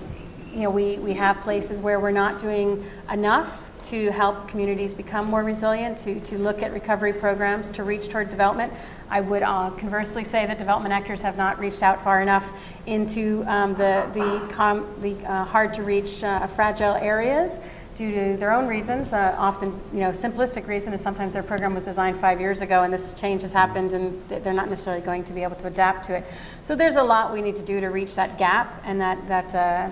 you 0.53 0.63
know, 0.63 0.71
we, 0.71 0.97
we 0.97 1.15
have 1.15 1.41
places 1.41 1.79
where 1.79 2.01
we're 2.01 2.11
not 2.11 2.39
doing 2.39 2.85
enough 3.11 3.70
to 3.91 4.11
help 4.13 4.47
communities 4.47 4.95
become 4.95 5.27
more 5.27 5.43
resilient, 5.43 5.99
to, 5.99 6.21
to 6.21 6.39
look 6.39 6.63
at 6.63 6.73
recovery 6.73 7.13
programs 7.13 7.71
to 7.71 7.83
reach 7.83 8.09
toward 8.09 8.31
development. 8.31 8.73
I 9.09 9.21
would 9.21 9.43
uh, 9.43 9.71
conversely 9.71 10.23
say 10.23 10.47
that 10.47 10.59
development 10.59 10.93
actors 10.93 11.21
have 11.23 11.37
not 11.37 11.59
reached 11.59 11.83
out 11.83 12.03
far 12.03 12.23
enough 12.23 12.49
into 12.87 13.43
um, 13.49 13.75
the, 13.75 14.09
the, 14.13 14.87
the 15.01 15.29
uh, 15.29 15.45
hard 15.45 15.75
to 15.75 15.83
reach 15.83 16.23
uh, 16.23 16.47
fragile 16.47 16.95
areas 16.95 17.61
due 17.97 18.13
to 18.13 18.37
their 18.39 18.53
own 18.53 18.69
reasons. 18.69 19.13
Uh, 19.13 19.35
often, 19.37 19.79
you 19.93 20.01
know, 20.01 20.11
simplistic 20.11 20.69
reason 20.69 20.93
is 20.93 21.01
sometimes 21.01 21.33
their 21.33 21.43
program 21.43 21.75
was 21.75 21.85
designed 21.85 22.17
five 22.17 22.41
years 22.41 22.63
ago 22.63 22.85
and 22.85 22.93
this 22.93 23.13
change 23.13 23.43
has 23.43 23.53
happened 23.53 23.93
and 23.93 24.23
they're 24.29 24.55
not 24.55 24.69
necessarily 24.69 25.03
going 25.03 25.25
to 25.25 25.33
be 25.33 25.43
able 25.43 25.57
to 25.57 25.67
adapt 25.67 26.07
to 26.07 26.17
it. 26.19 26.25
So 26.63 26.77
there's 26.77 26.97
a 26.97 27.03
lot 27.03 27.33
we 27.33 27.43
need 27.43 27.57
to 27.57 27.65
do 27.65 27.81
to 27.81 27.89
reach 27.89 28.15
that 28.15 28.39
gap 28.39 28.83
and 28.85 29.01
that, 29.01 29.27
that 29.27 29.55
uh, 29.55 29.91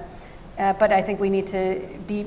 uh, 0.58 0.72
but 0.74 0.92
I 0.92 1.02
think 1.02 1.20
we 1.20 1.30
need 1.30 1.46
to 1.48 1.86
be 2.06 2.26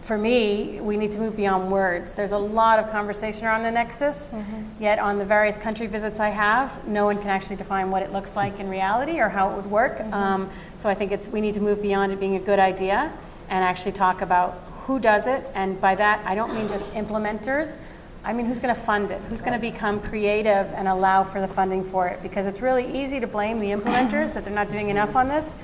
for 0.00 0.16
me, 0.16 0.80
we 0.80 0.96
need 0.96 1.10
to 1.10 1.18
move 1.18 1.36
beyond 1.36 1.70
words. 1.70 2.14
There's 2.14 2.32
a 2.32 2.38
lot 2.38 2.78
of 2.78 2.90
conversation 2.90 3.46
around 3.46 3.62
the 3.62 3.70
nexus, 3.70 4.30
mm-hmm. 4.30 4.82
yet 4.82 4.98
on 4.98 5.18
the 5.18 5.24
various 5.24 5.58
country 5.58 5.86
visits 5.86 6.18
I 6.18 6.30
have, 6.30 6.86
no 6.88 7.04
one 7.04 7.18
can 7.18 7.28
actually 7.28 7.56
define 7.56 7.90
what 7.90 8.02
it 8.02 8.12
looks 8.12 8.34
like 8.34 8.58
in 8.58 8.68
reality 8.68 9.20
or 9.20 9.28
how 9.28 9.50
it 9.50 9.56
would 9.56 9.70
work. 9.70 9.98
Mm-hmm. 9.98 10.14
Um, 10.14 10.50
so 10.76 10.88
I 10.88 10.94
think 10.94 11.12
it's 11.12 11.28
we 11.28 11.40
need 11.40 11.54
to 11.54 11.60
move 11.60 11.82
beyond 11.82 12.12
it 12.12 12.20
being 12.20 12.36
a 12.36 12.40
good 12.40 12.58
idea 12.58 13.12
and 13.50 13.64
actually 13.64 13.92
talk 13.92 14.22
about 14.22 14.62
who 14.86 14.98
does 14.98 15.26
it. 15.26 15.46
And 15.54 15.78
by 15.80 15.94
that, 15.96 16.24
I 16.24 16.34
don't 16.34 16.54
mean 16.54 16.68
just 16.68 16.88
implementers. 16.94 17.78
I 18.24 18.32
mean, 18.32 18.46
who's 18.46 18.58
going 18.58 18.74
to 18.74 18.80
fund 18.80 19.10
it? 19.10 19.20
Who's 19.28 19.42
going 19.42 19.52
to 19.52 19.58
become 19.58 20.00
creative 20.00 20.72
and 20.74 20.88
allow 20.88 21.22
for 21.22 21.40
the 21.40 21.48
funding 21.48 21.84
for 21.84 22.08
it? 22.08 22.22
Because 22.22 22.46
it's 22.46 22.62
really 22.62 23.02
easy 23.02 23.20
to 23.20 23.26
blame 23.26 23.58
the 23.58 23.66
implementers 23.76 24.34
that 24.34 24.44
they're 24.44 24.54
not 24.54 24.70
doing 24.70 24.88
enough 24.88 25.16
on 25.16 25.28
this. 25.28 25.54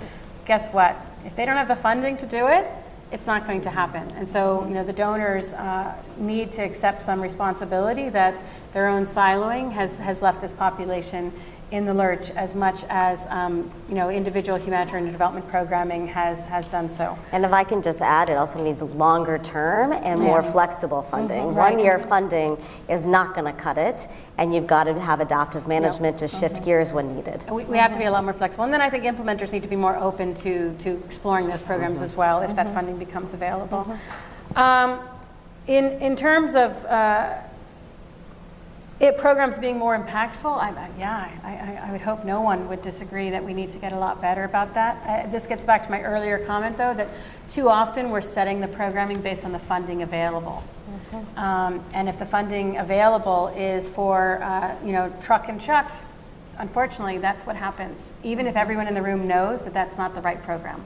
Guess 0.45 0.73
what? 0.75 0.97
If 1.25 1.35
they 1.35 1.47
don't 1.47 1.57
have 1.57 1.69
the 1.69 1.77
funding 1.77 2.19
to 2.19 2.27
do 2.27 2.49
it, 2.49 2.71
it's 3.15 3.29
not 3.29 3.47
going 3.47 3.61
to 3.61 3.71
happen. 3.71 4.11
And 4.17 4.29
so, 4.29 4.67
you 4.67 4.75
know, 4.75 4.83
the 4.83 4.93
donors 4.93 5.55
uh, 5.55 5.95
need 6.19 6.51
to 6.53 6.63
accept 6.63 7.01
some 7.01 7.21
responsibility 7.21 8.09
that 8.09 8.35
their 8.73 8.89
own 8.89 9.05
siloing 9.05 9.71
has, 9.71 9.99
has 9.99 10.21
left 10.21 10.41
this 10.41 10.53
population 10.53 11.33
in 11.75 11.85
the 11.87 11.93
lurch 11.93 12.31
as 12.31 12.55
much 12.55 12.85
as 12.89 13.27
um, 13.31 13.69
you 13.89 13.97
know 13.97 14.09
individual 14.09 14.57
humanitarian 14.57 15.11
development 15.11 15.47
programming 15.49 16.07
has 16.07 16.47
has 16.47 16.69
done 16.69 16.89
so. 16.89 17.19
And 17.33 17.45
if 17.45 17.53
I 17.53 17.65
can 17.65 17.83
just 17.83 18.01
add, 18.01 18.31
it 18.31 18.37
also 18.37 18.63
needs 18.63 18.81
longer 18.81 19.39
term 19.39 19.93
and 19.93 20.21
more 20.21 20.41
Yeah. 20.43 20.53
flexible 20.53 21.03
funding. 21.03 21.43
Mhm, 21.43 21.57
right. 21.57 21.73
One 21.73 21.79
year 21.81 21.99
funding 21.99 22.57
is 22.89 23.09
not 23.09 23.35
going 23.35 23.47
to 23.53 23.61
cut 23.61 23.77
it, 23.77 24.07
and 24.39 24.55
you've 24.55 24.69
got 24.69 24.85
to 24.85 24.95
have 25.01 25.21
adaptive 25.21 25.67
management 25.67 26.17
to 26.19 26.29
shift 26.29 26.65
gears 26.65 26.93
when 26.93 27.17
needed. 27.17 27.45
We, 27.51 27.65
we 27.65 27.79
have 27.79 27.93
to 27.93 27.99
be 27.99 28.05
a 28.05 28.11
lot 28.13 28.23
more 28.23 28.33
flexible. 28.33 28.65
And 28.65 28.73
then 28.73 28.81
I 28.81 28.89
think 28.89 29.03
implementers 29.03 29.51
need 29.51 29.65
to 29.65 29.69
be 29.69 29.77
more 29.77 29.97
open 29.97 30.33
to, 30.47 30.73
to 30.79 30.91
exploring 31.05 31.49
those 31.49 31.61
programs 31.63 32.01
Mhm. 32.01 32.05
as 32.05 32.17
well 32.17 32.41
if 32.43 32.55
that 32.55 32.69
funding 32.73 32.99
becomes 32.99 33.35
available. 33.35 33.85
Um, 34.55 35.01
in, 35.67 35.85
in 36.01 36.15
terms 36.15 36.55
of 36.55 36.85
uh, 36.85 37.33
it, 39.05 39.19
programs 39.19 39.59
being 39.59 39.79
more 39.79 39.99
impactful, 39.99 40.57
I, 40.57 40.71
I, 40.71 40.91
yeah, 40.99 41.31
I, 41.43 41.51
I, 41.51 41.89
I 41.89 41.93
would 41.93 42.01
hope 42.01 42.25
no 42.25 42.41
one 42.41 42.69
would 42.69 42.83
disagree 42.83 43.31
that 43.31 43.43
we 43.43 43.55
need 43.55 43.71
to 43.71 43.79
get 43.79 43.93
a 43.93 43.99
lot 43.99 44.21
better 44.21 44.45
about 44.45 44.75
that. 44.75 45.27
Uh, 45.27 45.31
this 45.31 45.47
gets 45.47 45.65
back 45.65 45.85
to 45.85 45.91
my 45.91 46.03
earlier 46.03 46.39
comment, 46.39 46.77
though, 46.77 46.95
that 46.95 47.09
too 47.49 47.69
often 47.69 48.11
we're 48.11 48.21
setting 48.21 48.61
the 48.61 48.69
programming 48.69 49.21
based 49.21 49.45
on 49.45 49.53
the 49.53 49.59
funding 49.59 50.03
available. 50.03 50.63
Um, 51.37 51.81
and 51.93 52.09
if 52.09 52.19
the 52.19 52.27
funding 52.27 52.79
available 52.79 53.49
is 53.57 53.89
for, 53.89 54.43
uh, 54.43 54.77
you 54.85 54.93
know, 54.93 55.13
truck 55.23 55.49
and 55.49 55.61
chuck, 55.61 55.91
unfortunately, 56.59 57.19
that's 57.19 57.45
what 57.47 57.57
happens. 57.57 58.11
Even 58.23 58.47
if 58.47 58.57
everyone 58.57 58.89
in 58.89 58.95
the 58.95 59.03
room 59.03 59.27
knows 59.27 59.65
that 59.65 59.75
that's 59.75 59.97
not 59.97 60.15
the 60.15 60.21
right 60.21 60.43
program. 60.43 60.83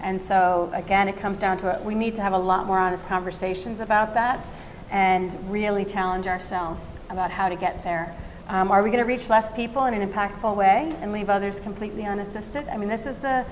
And 0.00 0.20
so, 0.20 0.70
again, 0.74 1.06
it 1.08 1.16
comes 1.16 1.38
down 1.38 1.58
to 1.58 1.70
it. 1.70 1.84
We 1.84 1.94
need 1.94 2.14
to 2.16 2.22
have 2.22 2.32
a 2.32 2.38
lot 2.38 2.66
more 2.66 2.78
honest 2.78 3.06
conversations 3.06 3.80
about 3.80 4.14
that 4.14 4.50
and 4.92 5.50
really 5.50 5.84
challenge 5.84 6.26
ourselves 6.26 6.96
about 7.10 7.30
how 7.30 7.48
to 7.48 7.56
get 7.56 7.82
there. 7.82 8.14
Um, 8.48 8.70
are 8.70 8.82
we 8.82 8.90
going 8.90 9.02
to 9.02 9.08
reach 9.08 9.30
less 9.30 9.52
people 9.54 9.86
in 9.86 9.94
an 9.94 10.08
impactful 10.08 10.54
way 10.54 10.94
and 11.00 11.12
leave 11.12 11.30
others 11.30 11.58
completely 11.58 12.04
unassisted? 12.04 12.68
I 12.68 12.76
mean, 12.76 12.90
this 12.90 13.06
is 13.06 13.16
the, 13.16 13.44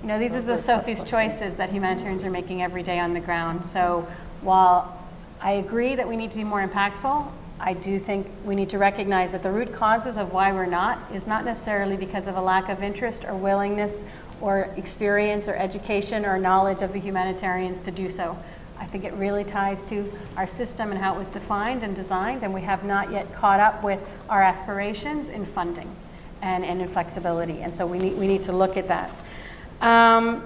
you 0.00 0.08
know, 0.08 0.18
these 0.18 0.36
are 0.36 0.42
the 0.42 0.56
Sophie's 0.56 1.02
choices 1.02 1.56
that 1.56 1.70
humanitarians 1.70 2.24
are 2.24 2.30
making 2.30 2.62
every 2.62 2.84
day 2.84 3.00
on 3.00 3.12
the 3.12 3.20
ground. 3.20 3.66
So 3.66 4.06
while 4.40 4.96
I 5.40 5.52
agree 5.52 5.96
that 5.96 6.08
we 6.08 6.16
need 6.16 6.30
to 6.30 6.36
be 6.36 6.44
more 6.44 6.66
impactful, 6.66 7.26
I 7.58 7.72
do 7.72 7.98
think 7.98 8.28
we 8.44 8.54
need 8.54 8.70
to 8.70 8.78
recognize 8.78 9.32
that 9.32 9.42
the 9.42 9.50
root 9.50 9.72
causes 9.72 10.16
of 10.16 10.32
why 10.32 10.52
we're 10.52 10.66
not 10.66 10.98
is 11.12 11.26
not 11.26 11.44
necessarily 11.44 11.96
because 11.96 12.28
of 12.28 12.36
a 12.36 12.40
lack 12.40 12.68
of 12.68 12.82
interest 12.82 13.24
or 13.24 13.34
willingness 13.34 14.04
or 14.40 14.70
experience 14.76 15.48
or 15.48 15.56
education 15.56 16.24
or 16.24 16.38
knowledge 16.38 16.82
of 16.82 16.92
the 16.92 17.00
humanitarians 17.00 17.80
to 17.80 17.90
do 17.90 18.08
so. 18.08 18.38
I 18.78 18.86
think 18.86 19.04
it 19.04 19.12
really 19.14 19.44
ties 19.44 19.84
to 19.84 20.12
our 20.36 20.46
system 20.46 20.90
and 20.90 21.00
how 21.00 21.14
it 21.14 21.18
was 21.18 21.28
defined 21.28 21.82
and 21.82 21.94
designed, 21.94 22.42
and 22.42 22.52
we 22.52 22.62
have 22.62 22.84
not 22.84 23.10
yet 23.12 23.32
caught 23.32 23.60
up 23.60 23.82
with 23.82 24.06
our 24.28 24.42
aspirations 24.42 25.28
in 25.28 25.46
funding 25.46 25.94
and, 26.42 26.64
and 26.64 26.80
in 26.80 26.88
flexibility. 26.88 27.60
And 27.62 27.74
so 27.74 27.86
we 27.86 27.98
need, 27.98 28.18
we 28.18 28.26
need 28.26 28.42
to 28.42 28.52
look 28.52 28.76
at 28.76 28.86
that. 28.88 29.22
Um, 29.80 30.44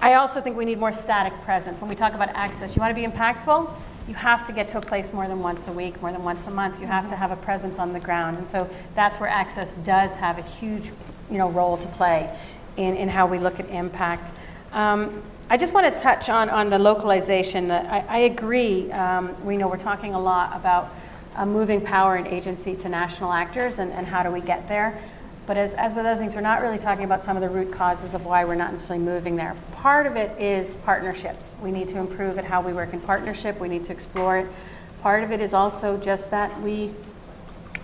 I 0.00 0.14
also 0.14 0.40
think 0.40 0.56
we 0.56 0.64
need 0.64 0.78
more 0.78 0.92
static 0.92 1.32
presence. 1.42 1.80
When 1.80 1.88
we 1.88 1.96
talk 1.96 2.12
about 2.12 2.28
access, 2.30 2.76
you 2.76 2.80
want 2.80 2.94
to 2.94 3.00
be 3.00 3.06
impactful, 3.06 3.70
you 4.06 4.14
have 4.14 4.46
to 4.46 4.52
get 4.52 4.68
to 4.68 4.78
a 4.78 4.80
place 4.82 5.14
more 5.14 5.26
than 5.26 5.40
once 5.40 5.66
a 5.66 5.72
week, 5.72 6.00
more 6.02 6.12
than 6.12 6.22
once 6.22 6.46
a 6.46 6.50
month. 6.50 6.78
You 6.78 6.86
have 6.86 7.08
to 7.08 7.16
have 7.16 7.30
a 7.30 7.36
presence 7.36 7.78
on 7.78 7.94
the 7.94 8.00
ground. 8.00 8.36
And 8.36 8.46
so 8.46 8.68
that's 8.94 9.18
where 9.18 9.30
access 9.30 9.78
does 9.78 10.14
have 10.16 10.38
a 10.38 10.42
huge 10.42 10.92
you 11.30 11.38
know, 11.38 11.48
role 11.48 11.78
to 11.78 11.88
play 11.88 12.36
in, 12.76 12.96
in 12.96 13.08
how 13.08 13.26
we 13.26 13.38
look 13.38 13.58
at 13.60 13.68
impact. 13.70 14.32
Um, 14.72 15.22
I 15.50 15.58
just 15.58 15.74
want 15.74 15.94
to 15.94 16.02
touch 16.02 16.30
on, 16.30 16.48
on 16.48 16.70
the 16.70 16.78
localization. 16.78 17.68
That 17.68 17.84
I, 17.86 18.00
I 18.08 18.18
agree, 18.20 18.90
um, 18.92 19.36
we 19.44 19.58
know 19.58 19.68
we're 19.68 19.76
talking 19.76 20.14
a 20.14 20.20
lot 20.20 20.56
about 20.56 20.94
uh, 21.36 21.44
moving 21.44 21.82
power 21.82 22.16
and 22.16 22.26
agency 22.26 22.74
to 22.76 22.88
national 22.88 23.30
actors 23.30 23.78
and, 23.78 23.92
and 23.92 24.06
how 24.06 24.22
do 24.22 24.30
we 24.30 24.40
get 24.40 24.66
there. 24.68 24.98
But 25.46 25.58
as, 25.58 25.74
as 25.74 25.94
with 25.94 26.06
other 26.06 26.18
things, 26.18 26.34
we're 26.34 26.40
not 26.40 26.62
really 26.62 26.78
talking 26.78 27.04
about 27.04 27.22
some 27.22 27.36
of 27.36 27.42
the 27.42 27.50
root 27.50 27.70
causes 27.70 28.14
of 28.14 28.24
why 28.24 28.46
we're 28.46 28.54
not 28.54 28.72
necessarily 28.72 29.04
moving 29.04 29.36
there. 29.36 29.54
Part 29.72 30.06
of 30.06 30.16
it 30.16 30.40
is 30.40 30.76
partnerships. 30.76 31.54
We 31.62 31.70
need 31.70 31.88
to 31.88 31.98
improve 31.98 32.38
at 32.38 32.46
how 32.46 32.62
we 32.62 32.72
work 32.72 32.94
in 32.94 33.00
partnership. 33.00 33.60
We 33.60 33.68
need 33.68 33.84
to 33.84 33.92
explore 33.92 34.38
it. 34.38 34.46
Part 35.02 35.22
of 35.22 35.30
it 35.30 35.42
is 35.42 35.52
also 35.52 35.98
just 35.98 36.30
that 36.30 36.58
we, 36.62 36.94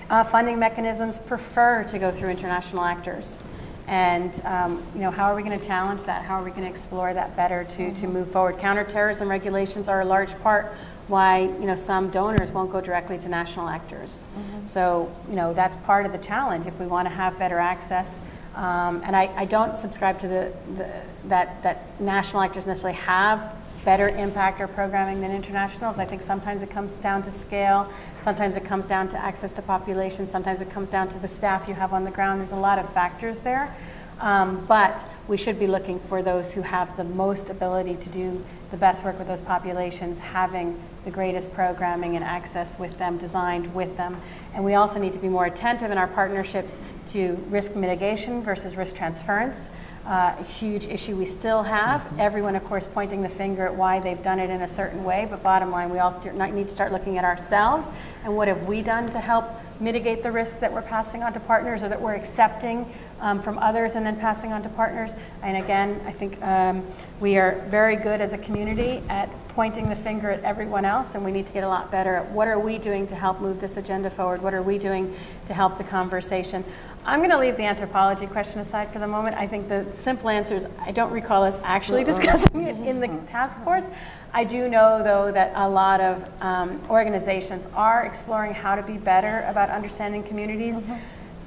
uh, 0.08 0.24
funding 0.24 0.58
mechanisms 0.58 1.18
prefer 1.18 1.84
to 1.84 1.98
go 1.98 2.10
through 2.10 2.30
international 2.30 2.82
actors. 2.82 3.40
And 3.86 4.40
um, 4.44 4.82
you 4.94 5.00
know, 5.00 5.10
how 5.10 5.24
are 5.24 5.34
we 5.34 5.42
going 5.42 5.58
to 5.58 5.66
challenge 5.66 6.04
that? 6.04 6.24
How 6.24 6.40
are 6.40 6.44
we 6.44 6.50
going 6.50 6.62
to 6.62 6.68
explore 6.68 7.12
that 7.12 7.34
better 7.36 7.64
to, 7.64 7.92
to 7.92 8.06
move 8.06 8.30
forward? 8.30 8.58
Counterterrorism 8.58 9.28
regulations 9.28 9.88
are 9.88 10.00
a 10.00 10.04
large 10.04 10.38
part 10.40 10.72
why 11.08 11.40
you 11.40 11.66
know 11.66 11.74
some 11.74 12.08
donors 12.10 12.52
won't 12.52 12.70
go 12.70 12.80
directly 12.80 13.18
to 13.18 13.28
national 13.28 13.68
actors. 13.68 14.26
So 14.64 15.12
you 15.28 15.36
know 15.36 15.52
that's 15.52 15.76
part 15.78 16.06
of 16.06 16.12
the 16.12 16.18
challenge 16.18 16.66
if 16.66 16.78
we 16.78 16.86
want 16.86 17.06
to 17.08 17.14
have 17.14 17.38
better 17.38 17.58
access. 17.58 18.20
Um, 18.54 19.02
and 19.04 19.14
I, 19.14 19.26
I 19.36 19.44
don't 19.44 19.76
subscribe 19.76 20.18
to 20.20 20.28
the, 20.28 20.52
the 20.76 20.88
that 21.28 21.62
that 21.62 22.00
national 22.00 22.42
actors 22.42 22.66
necessarily 22.66 22.98
have 22.98 23.56
better 23.84 24.08
impact 24.08 24.60
or 24.60 24.68
programming 24.68 25.20
than 25.20 25.30
internationals. 25.30 25.98
I 25.98 26.04
think 26.04 26.22
sometimes 26.22 26.62
it 26.62 26.70
comes 26.70 26.94
down 26.94 27.22
to 27.22 27.30
scale, 27.30 27.90
sometimes 28.18 28.56
it 28.56 28.64
comes 28.64 28.86
down 28.86 29.08
to 29.10 29.18
access 29.18 29.52
to 29.54 29.62
population, 29.62 30.26
sometimes 30.26 30.60
it 30.60 30.70
comes 30.70 30.90
down 30.90 31.08
to 31.08 31.18
the 31.18 31.28
staff 31.28 31.66
you 31.66 31.74
have 31.74 31.92
on 31.92 32.04
the 32.04 32.10
ground. 32.10 32.40
There's 32.40 32.52
a 32.52 32.56
lot 32.56 32.78
of 32.78 32.92
factors 32.92 33.40
there. 33.40 33.74
Um, 34.20 34.66
but 34.66 35.06
we 35.28 35.38
should 35.38 35.58
be 35.58 35.66
looking 35.66 35.98
for 35.98 36.22
those 36.22 36.52
who 36.52 36.60
have 36.60 36.94
the 36.98 37.04
most 37.04 37.48
ability 37.48 37.96
to 37.96 38.10
do 38.10 38.44
the 38.70 38.76
best 38.76 39.02
work 39.02 39.18
with 39.18 39.26
those 39.26 39.40
populations, 39.40 40.18
having 40.18 40.80
the 41.06 41.10
greatest 41.10 41.54
programming 41.54 42.16
and 42.16 42.24
access 42.24 42.78
with 42.78 42.98
them, 42.98 43.16
designed 43.16 43.74
with 43.74 43.96
them. 43.96 44.20
And 44.54 44.62
we 44.62 44.74
also 44.74 44.98
need 44.98 45.14
to 45.14 45.18
be 45.18 45.30
more 45.30 45.46
attentive 45.46 45.90
in 45.90 45.96
our 45.96 46.06
partnerships 46.06 46.80
to 47.08 47.34
risk 47.48 47.74
mitigation 47.74 48.42
versus 48.42 48.76
risk 48.76 48.94
transference 48.94 49.70
uh, 50.10 50.34
a 50.36 50.42
huge 50.42 50.88
issue 50.88 51.14
we 51.14 51.24
still 51.24 51.62
have. 51.62 52.04
Everyone, 52.18 52.56
of 52.56 52.64
course, 52.64 52.84
pointing 52.84 53.22
the 53.22 53.28
finger 53.28 53.64
at 53.64 53.74
why 53.74 54.00
they've 54.00 54.22
done 54.24 54.40
it 54.40 54.50
in 54.50 54.62
a 54.62 54.68
certain 54.68 55.04
way, 55.04 55.24
but 55.30 55.40
bottom 55.40 55.70
line, 55.70 55.88
we 55.88 56.00
all 56.00 56.10
need 56.24 56.66
to 56.66 56.68
start 56.68 56.90
looking 56.90 57.16
at 57.16 57.24
ourselves 57.24 57.92
and 58.24 58.36
what 58.36 58.48
have 58.48 58.64
we 58.64 58.82
done 58.82 59.08
to 59.10 59.20
help 59.20 59.48
mitigate 59.78 60.24
the 60.24 60.32
risk 60.32 60.58
that 60.58 60.72
we're 60.72 60.82
passing 60.82 61.22
on 61.22 61.32
to 61.32 61.38
partners 61.38 61.84
or 61.84 61.88
that 61.88 62.02
we're 62.02 62.14
accepting 62.14 62.92
um, 63.20 63.40
from 63.40 63.58
others 63.58 63.94
and 63.94 64.04
then 64.04 64.18
passing 64.18 64.52
on 64.52 64.62
to 64.62 64.68
partners. 64.70 65.16
And 65.42 65.56
again, 65.56 66.00
I 66.06 66.12
think 66.12 66.42
um, 66.42 66.84
we 67.20 67.36
are 67.36 67.64
very 67.68 67.96
good 67.96 68.20
as 68.20 68.32
a 68.32 68.38
community 68.38 69.02
at 69.08 69.30
pointing 69.50 69.88
the 69.88 69.96
finger 69.96 70.30
at 70.30 70.42
everyone 70.44 70.84
else, 70.84 71.14
and 71.14 71.24
we 71.24 71.32
need 71.32 71.46
to 71.46 71.52
get 71.52 71.64
a 71.64 71.68
lot 71.68 71.90
better 71.90 72.14
at 72.14 72.30
what 72.30 72.48
are 72.48 72.58
we 72.58 72.78
doing 72.78 73.06
to 73.06 73.14
help 73.14 73.40
move 73.40 73.60
this 73.60 73.76
agenda 73.76 74.08
forward? 74.08 74.40
What 74.40 74.54
are 74.54 74.62
we 74.62 74.78
doing 74.78 75.14
to 75.46 75.54
help 75.54 75.76
the 75.76 75.84
conversation? 75.84 76.64
I'm 77.04 77.20
going 77.20 77.30
to 77.30 77.38
leave 77.38 77.56
the 77.56 77.64
anthropology 77.64 78.26
question 78.26 78.60
aside 78.60 78.90
for 78.90 78.98
the 78.98 79.06
moment. 79.06 79.36
I 79.36 79.46
think 79.46 79.68
the 79.68 79.86
simple 79.94 80.28
answer 80.28 80.54
is 80.54 80.66
I 80.78 80.92
don't 80.92 81.10
recall 81.10 81.42
us 81.42 81.58
actually 81.62 82.04
discussing 82.12 82.62
it 82.62 82.76
in 82.86 83.00
the 83.00 83.08
task 83.26 83.58
force. 83.64 83.90
I 84.32 84.44
do 84.44 84.68
know, 84.68 85.02
though, 85.02 85.32
that 85.32 85.52
a 85.56 85.68
lot 85.68 86.00
of 86.00 86.24
um, 86.40 86.80
organizations 86.88 87.66
are 87.74 88.04
exploring 88.04 88.54
how 88.54 88.76
to 88.76 88.82
be 88.82 88.96
better 88.98 89.44
about 89.48 89.70
understanding 89.70 90.22
communities. 90.22 90.82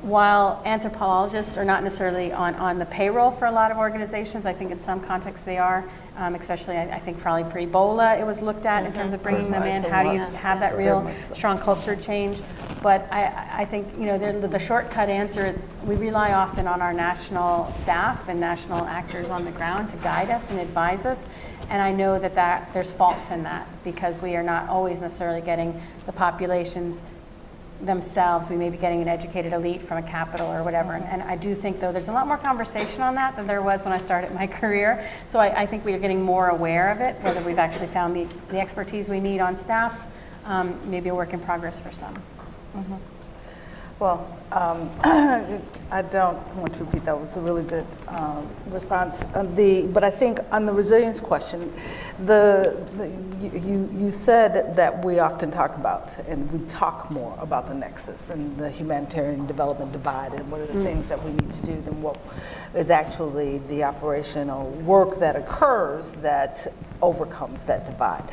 While 0.03 0.61
anthropologists 0.65 1.55
are 1.55 1.63
not 1.63 1.81
necessarily 1.81 2.34
on, 2.34 2.55
on 2.55 2.77
the 2.77 2.85
payroll 2.85 3.31
for 3.31 3.45
a 3.45 3.51
lot 3.51 3.71
of 3.71 3.77
organizations, 3.77 4.45
I 4.45 4.51
think 4.51 4.69
in 4.69 4.77
some 4.81 4.99
contexts 4.99 5.45
they 5.45 5.57
are, 5.57 5.85
um, 6.17 6.35
especially 6.35 6.75
I, 6.75 6.95
I 6.95 6.99
think 6.99 7.21
probably 7.21 7.49
for 7.49 7.59
Ebola 7.59 8.19
it 8.19 8.25
was 8.25 8.41
looked 8.41 8.65
at 8.65 8.85
in 8.85 8.91
terms 8.91 9.13
of 9.13 9.23
bringing 9.23 9.49
them 9.49 9.63
in. 9.63 9.81
How 9.81 10.03
do 10.03 10.13
you 10.13 10.19
have 10.19 10.59
that 10.59 10.77
real 10.77 11.09
strong 11.31 11.57
culture 11.57 11.95
change? 11.95 12.41
But 12.81 13.07
I, 13.13 13.61
I 13.61 13.65
think 13.65 13.88
you 13.97 14.05
know 14.07 14.17
the, 14.17 14.45
the 14.45 14.59
shortcut 14.59 15.07
answer 15.07 15.45
is 15.45 15.63
we 15.85 15.95
rely 15.95 16.34
often 16.34 16.67
on 16.67 16.81
our 16.81 16.91
national 16.91 17.71
staff 17.71 18.27
and 18.27 18.41
national 18.41 18.84
actors 18.84 19.30
on 19.30 19.45
the 19.45 19.51
ground 19.51 19.89
to 19.91 19.97
guide 19.97 20.30
us 20.30 20.49
and 20.49 20.59
advise 20.59 21.05
us. 21.05 21.27
And 21.69 21.81
I 21.81 21.93
know 21.93 22.19
that, 22.19 22.35
that 22.35 22.73
there's 22.73 22.91
faults 22.91 23.31
in 23.31 23.43
that 23.43 23.69
because 23.85 24.21
we 24.21 24.35
are 24.35 24.43
not 24.43 24.67
always 24.67 24.99
necessarily 24.99 25.39
getting 25.39 25.81
the 26.05 26.11
populations 26.11 27.05
themselves. 27.85 28.49
We 28.49 28.55
may 28.55 28.69
be 28.69 28.77
getting 28.77 29.01
an 29.01 29.07
educated 29.07 29.53
elite 29.53 29.81
from 29.81 29.97
a 29.97 30.03
capital 30.03 30.47
or 30.47 30.64
whatever. 30.64 30.93
And, 30.93 31.05
and, 31.05 31.23
I 31.23 31.35
do 31.35 31.53
think, 31.55 31.80
though, 31.80 31.91
there's 31.91 32.07
a 32.07 32.14
lot 32.14 32.27
more 32.27 32.38
conversation 32.38 33.01
on 33.01 33.15
that 33.15 33.35
than 33.35 33.47
there 33.47 33.61
was 33.61 33.84
when 33.84 33.93
I 33.93 33.97
started 33.97 34.34
my 34.34 34.47
career. 34.60 35.05
So 35.27 35.39
I, 35.39 35.61
I 35.61 35.65
think 35.65 35.85
we 35.85 35.93
are 35.93 35.99
getting 35.99 36.22
more 36.22 36.49
aware 36.49 36.91
of 36.91 37.01
it, 37.01 37.15
whether 37.22 37.41
we've 37.41 37.60
actually 37.60 37.88
found 37.88 38.15
the, 38.15 38.27
the 38.49 38.60
expertise 38.60 39.10
we 39.10 39.19
need 39.19 39.39
on 39.39 39.57
staff, 39.57 40.07
um, 40.45 40.80
maybe 40.89 41.10
a 41.10 41.15
work 41.15 41.34
in 41.34 41.39
progress 41.39 41.80
for 41.80 41.91
some. 41.91 42.15
Mm-hmm. 42.76 42.95
Well, 44.03 44.27
um, 44.51 44.89
I 45.89 46.01
don't 46.01 46.38
want 46.57 46.73
to 46.73 46.84
repeat 46.84 47.05
that. 47.05 47.15
It 47.15 47.21
was 47.21 47.38
a 47.38 47.39
really 47.39 47.63
good 47.63 47.85
um, 48.09 48.45
response. 48.67 49.23
Uh, 49.34 49.43
the, 49.55 49.88
but 49.88 50.03
I 50.03 50.09
think 50.09 50.39
on 50.51 50.65
the 50.65 50.73
resilience 50.73 51.21
question, 51.21 51.71
the, 52.25 52.85
the 52.97 53.07
you, 53.59 53.89
you 53.95 54.11
said 54.11 54.75
that 54.75 55.05
we 55.05 55.19
often 55.19 55.51
talk 55.51 55.77
about, 55.77 56.17
and 56.27 56.51
we 56.51 56.67
talk 56.67 57.09
more 57.11 57.34
about 57.39 57.69
the 57.69 57.75
nexus 57.75 58.30
and 58.30 58.57
the 58.57 58.69
humanitarian 58.69 59.47
development 59.47 59.93
divide, 59.93 60.34
and 60.34 60.51
what 60.51 60.59
are 60.59 60.65
the 60.65 60.73
mm. 60.73 60.84
things 60.84 61.07
that 61.07 61.23
we 61.23 61.31
need 61.31 61.53
to 61.53 61.65
do 61.65 61.80
than 61.80 62.01
what 62.01 62.17
is 62.75 62.89
actually 62.89 63.59
the 63.69 63.85
operational 63.85 64.69
work 64.81 65.17
that 65.19 65.38
occurs 65.38 66.11
that 66.15 66.67
overcomes 67.01 67.65
that 67.67 67.85
divide. 67.85 68.30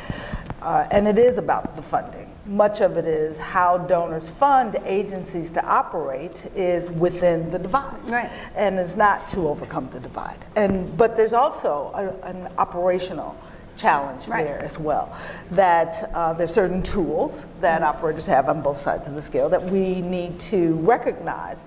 Uh, 0.62 0.88
and 0.90 1.06
it 1.06 1.16
is 1.16 1.38
about 1.38 1.76
the 1.76 1.82
funding 1.82 2.29
much 2.46 2.80
of 2.80 2.96
it 2.96 3.06
is 3.06 3.38
how 3.38 3.78
donors 3.78 4.28
fund 4.28 4.76
agencies 4.84 5.52
to 5.52 5.64
operate 5.64 6.46
is 6.54 6.90
within 6.90 7.50
the 7.50 7.58
divide. 7.58 8.10
Right. 8.10 8.30
And 8.54 8.78
it's 8.78 8.96
not 8.96 9.28
to 9.30 9.48
overcome 9.48 9.88
the 9.90 10.00
divide. 10.00 10.38
And 10.56 10.96
but 10.96 11.16
there's 11.16 11.32
also 11.32 11.92
a, 11.94 12.26
an 12.26 12.48
operational 12.58 13.36
challenge 13.76 14.26
Right. 14.28 14.44
there 14.44 14.58
as 14.60 14.78
well. 14.78 15.16
That 15.52 16.10
uh, 16.12 16.32
there's 16.34 16.52
certain 16.52 16.82
tools 16.82 17.46
that 17.60 17.82
operators 17.82 18.26
have 18.26 18.48
on 18.48 18.60
both 18.62 18.78
sides 18.78 19.06
of 19.06 19.14
the 19.14 19.22
scale 19.22 19.48
that 19.48 19.62
we 19.62 20.02
need 20.02 20.38
to 20.40 20.74
recognize. 20.76 21.64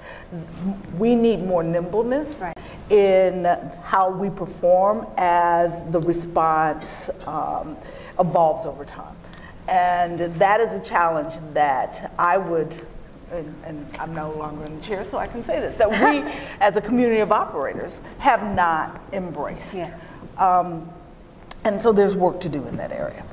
We 0.97 1.15
need 1.15 1.43
more 1.43 1.63
nimbleness 1.63 2.41
in 2.89 3.45
how 3.83 4.11
we 4.11 4.29
perform 4.29 5.07
as 5.17 5.83
the 5.91 6.01
response 6.01 7.09
um, 7.25 7.77
evolves 8.19 8.65
over 8.65 8.85
time. 8.85 9.15
And 9.67 10.19
that 10.39 10.59
is 10.59 10.71
a 10.71 10.79
challenge 10.83 11.35
that 11.53 12.13
I 12.19 12.37
would, 12.37 12.85
and, 13.31 13.55
and 13.65 13.87
I'm 13.99 14.13
no 14.13 14.31
longer 14.33 14.65
in 14.65 14.75
the 14.75 14.81
chair, 14.81 15.05
so 15.05 15.17
I 15.17 15.27
can 15.27 15.43
say 15.43 15.59
this, 15.59 15.75
that 15.77 15.89
we 15.89 16.29
as 16.59 16.75
a 16.75 16.81
community 16.81 17.21
of 17.21 17.31
operators 17.31 18.01
have 18.19 18.43
not 18.55 19.01
embraced. 19.13 19.77
Um, 20.37 20.89
and 21.63 21.81
so 21.81 21.93
there's 21.93 22.15
work 22.15 22.41
to 22.41 22.49
do 22.49 22.65
in 22.67 22.75
that 22.77 22.91
area. 22.91 23.23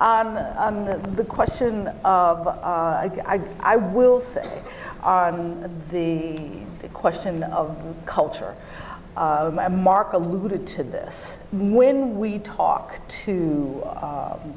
On, 0.00 0.36
on 0.36 0.84
the, 0.84 0.98
the 1.16 1.24
question 1.24 1.88
of, 2.04 2.46
uh, 2.46 2.52
I, 2.52 3.10
I, 3.24 3.40
I 3.60 3.76
will 3.76 4.20
say, 4.20 4.62
on 5.02 5.60
the, 5.90 6.64
the 6.80 6.88
question 6.90 7.42
of 7.44 7.96
culture, 8.04 8.54
um, 9.16 9.58
and 9.58 9.82
Mark 9.82 10.12
alluded 10.12 10.66
to 10.68 10.84
this. 10.84 11.38
When 11.50 12.18
we 12.18 12.38
talk 12.38 13.00
to 13.08 13.82
um, 14.00 14.54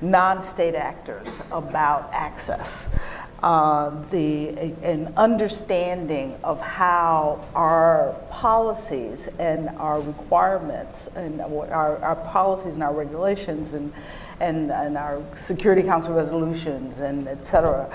non-state 0.00 0.74
actors 0.74 1.28
about 1.50 2.10
access, 2.12 2.94
uh, 3.42 3.90
the 4.10 4.48
an 4.82 5.12
understanding 5.16 6.36
of 6.42 6.60
how 6.60 7.44
our 7.54 8.14
policies 8.30 9.28
and 9.38 9.68
our 9.78 10.00
requirements 10.00 11.08
and 11.16 11.40
our, 11.40 11.98
our 12.02 12.16
policies 12.16 12.74
and 12.74 12.82
our 12.82 12.94
regulations 12.94 13.74
and, 13.74 13.92
and, 14.40 14.70
and 14.72 14.96
our 14.96 15.22
Security 15.34 15.82
Council 15.82 16.14
resolutions 16.14 17.00
and 17.00 17.28
et 17.28 17.44
cetera, 17.44 17.88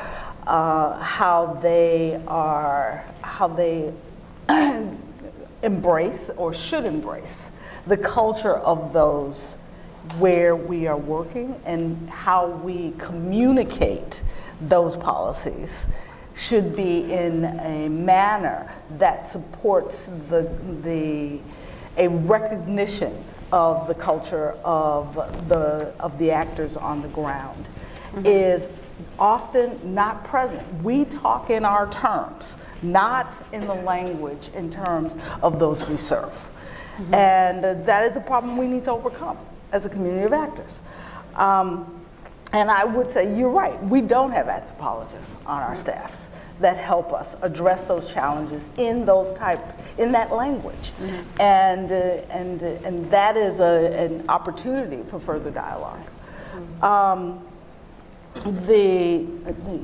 uh, 0.48 1.00
how 1.00 1.58
they 1.62 2.22
are, 2.28 3.04
how 3.22 3.48
they 3.48 3.94
embrace 5.64 6.30
or 6.38 6.54
should 6.54 6.86
embrace 6.86 7.52
the 7.88 7.98
culture 7.98 8.56
of 8.58 8.94
those 8.94 9.58
where 10.20 10.56
we 10.56 10.88
are 10.88 10.98
working 10.98 11.60
and 11.66 12.10
how 12.10 12.48
we 12.48 12.94
communicate 12.98 14.24
those 14.62 14.98
policies 14.98 15.88
should 16.34 16.76
be 16.76 17.12
in 17.12 17.46
a 17.46 17.90
manner 17.90 18.72
that 18.98 19.26
supports 19.26 20.08
the, 20.30 20.44
the, 20.82 21.40
a 21.98 22.08
recognition 22.08 23.24
of 23.52 23.88
the 23.88 23.96
culture 23.96 24.52
of 24.64 25.16
the, 25.50 25.94
of 26.00 26.18
the 26.18 26.32
actors 26.32 26.78
on 26.78 27.02
the 27.02 27.08
ground 27.10 27.68
is 28.26 28.74
often 29.20 29.94
not 29.94 30.24
present. 30.24 30.84
We 30.84 31.06
talk 31.06 31.50
in 31.50 31.66
our 31.66 31.90
terms, 31.90 32.58
not 32.82 33.36
in 33.52 33.68
the 33.68 33.74
language 33.74 34.50
in 34.54 34.70
terms 34.70 35.18
of 35.42 35.60
those 35.60 35.88
we 35.88 35.98
serve. 35.98 36.52
And 37.12 37.66
uh, 37.66 37.74
that 37.86 38.10
is 38.10 38.16
a 38.16 38.22
problem 38.22 38.58
we 38.58 38.68
need 38.68 38.84
to 38.84 38.92
overcome 38.92 39.38
as 39.72 39.86
a 39.86 39.90
community 39.90 40.26
of 40.26 40.34
actors. 40.34 40.82
Um, 41.36 42.02
and 42.54 42.70
I 42.70 42.84
would 42.84 43.10
say 43.10 43.38
you're 43.38 43.50
right, 43.50 43.82
we 43.86 44.02
don't 44.02 44.32
have 44.32 44.50
anthropologists 44.50 45.34
on 45.46 45.64
our 45.64 45.76
staffs 45.76 46.30
that 46.60 46.78
help 46.78 47.14
us 47.14 47.36
address 47.42 47.86
those 47.86 48.14
challenges 48.14 48.70
in 48.78 49.06
those 49.06 49.34
types, 49.34 49.76
in 49.98 50.12
that 50.12 50.32
language. 50.32 50.92
And, 51.40 51.92
uh, 51.92 51.96
and, 52.30 52.62
uh, 52.62 52.66
and 52.84 53.10
that 53.10 53.38
is 53.38 53.60
a, 53.60 53.92
an 53.98 54.26
opportunity 54.30 55.02
for 55.04 55.20
further 55.20 55.50
dialogue. 55.50 56.02
Um, 56.82 57.42
the, 58.34 59.26
the, 59.44 59.80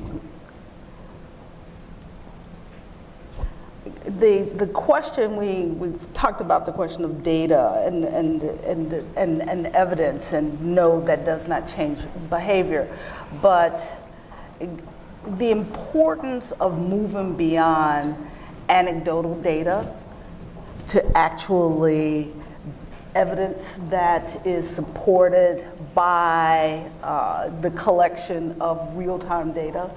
the, 4.08 4.48
the 4.56 4.66
question 4.68 5.36
we, 5.36 5.66
we've 5.66 6.12
talked 6.14 6.40
about 6.40 6.64
the 6.64 6.72
question 6.72 7.04
of 7.04 7.22
data 7.22 7.82
and, 7.86 8.04
and, 8.04 8.42
and, 8.42 8.92
and, 9.16 9.42
and 9.48 9.66
evidence 9.68 10.32
and 10.32 10.60
no 10.60 11.00
that 11.02 11.24
does 11.24 11.46
not 11.46 11.68
change 11.68 12.00
behavior. 12.30 12.88
But 13.42 14.00
the 15.26 15.50
importance 15.50 16.52
of 16.52 16.78
moving 16.78 17.36
beyond 17.36 18.16
anecdotal 18.68 19.34
data 19.42 19.94
to 20.88 21.16
actually 21.16 22.32
evidence 23.14 23.80
that 23.90 24.46
is 24.46 24.68
supported 24.68 25.66
by 25.94 26.90
uh, 27.02 27.50
the 27.60 27.70
collection 27.72 28.56
of 28.60 28.96
real-time 28.96 29.52
data 29.52 29.90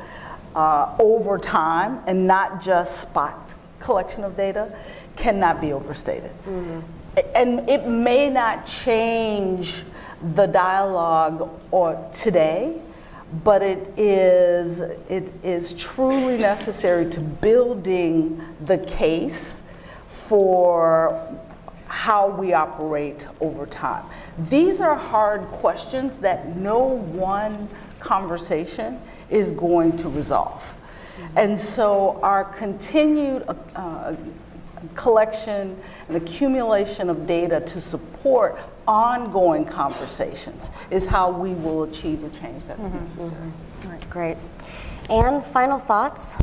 uh, 0.55 0.95
over 0.99 1.38
time 1.38 2.01
and 2.07 2.27
not 2.27 2.61
just 2.61 2.99
spot 2.99 3.51
collection 3.82 4.24
of 4.24 4.36
data 4.38 4.76
cannot 5.16 5.60
be 5.62 5.74
overstated. 5.74 6.32
Mm-hmm. 6.45 6.80
And 7.36 7.70
it 7.70 7.88
may 7.88 8.30
not 8.30 8.66
change 8.66 9.84
the 10.36 10.48
dialogue 10.48 11.49
or 11.72 12.10
today, 12.14 12.80
but 13.44 13.62
it 13.62 13.94
is, 13.98 14.82
it 14.82 15.34
is 15.44 15.74
truly 15.74 16.38
necessary 16.38 17.06
to 17.08 17.20
building 17.20 18.41
the 18.66 18.78
case 18.78 19.62
for 20.08 21.38
how 21.88 22.30
we 22.30 22.53
operate 22.53 23.28
over 23.41 23.66
time. 23.66 24.06
These 24.49 24.80
are 24.80 24.95
hard 24.95 25.41
questions 25.48 26.18
that 26.20 26.56
no 26.56 26.80
one 26.80 27.68
conversation 27.99 28.99
is 29.30 29.52
going 29.52 29.98
to 29.98 30.10
resolve. 30.10 30.74
And 31.36 31.58
so 31.58 32.20
our 32.22 32.44
continued 32.44 33.45
uh, 33.76 34.16
collection 34.95 35.78
and 36.08 36.18
accumulation 36.18 37.10
of 37.10 37.28
data 37.28 37.60
to 37.62 37.82
support 37.82 38.60
ongoing 38.88 39.66
conversations 39.66 40.70
is 40.90 41.06
how 41.06 41.32
we 41.32 41.53
will 41.53 41.84
achieve 41.84 42.22
the 42.22 42.30
change 42.40 42.66
that's 42.66 42.80
necessary. 42.80 43.52
All 43.86 43.91
right, 43.91 44.10
great. 44.10 44.38
And 45.10 45.44
final 45.44 45.80
thoughts? 45.80 46.38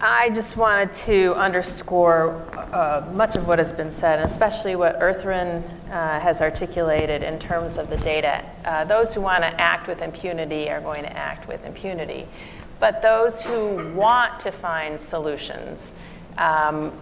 I 0.00 0.30
just 0.30 0.56
wanted 0.56 0.92
to 1.06 1.34
underscore 1.34 2.36
uh, 2.72 3.04
much 3.14 3.34
of 3.34 3.48
what 3.48 3.58
has 3.58 3.72
been 3.72 3.90
said, 3.90 4.20
and 4.20 4.30
especially 4.30 4.76
what 4.76 5.00
Ertharin 5.00 5.64
uh, 5.90 6.20
has 6.20 6.40
articulated 6.40 7.24
in 7.24 7.40
terms 7.40 7.76
of 7.76 7.90
the 7.90 7.96
data. 7.96 8.44
Uh, 8.64 8.84
those 8.84 9.12
who 9.12 9.20
want 9.20 9.42
to 9.42 9.60
act 9.60 9.88
with 9.88 10.00
impunity 10.00 10.70
are 10.70 10.80
going 10.80 11.02
to 11.02 11.12
act 11.16 11.48
with 11.48 11.64
impunity. 11.64 12.28
But 12.80 13.02
those 13.02 13.40
who 13.42 13.92
want 13.94 14.38
to 14.40 14.52
find 14.52 15.00
solutions 15.00 15.94
um, 16.36 16.92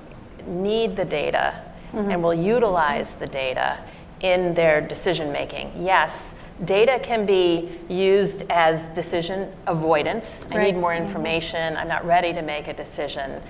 need 0.46 0.96
the 0.96 1.04
data 1.04 1.62
and 1.92 2.22
will 2.22 2.34
utilize 2.34 3.14
the 3.14 3.26
data 3.26 3.78
in 4.20 4.52
their 4.54 4.80
decision 4.82 5.32
making. 5.32 5.72
Yes, 5.76 6.34
data 6.64 6.98
can 7.02 7.24
be 7.24 7.70
used 7.88 8.44
as 8.50 8.88
decision 8.90 9.50
avoidance. 9.66 10.46
I 10.50 10.62
need 10.64 10.76
more 10.76 10.94
information. 10.94 11.76
I'm 11.76 11.88
not 11.88 12.04
ready 12.04 12.32
to 12.34 12.42
make 12.42 12.68
a 12.68 12.74
decision. 12.74 13.40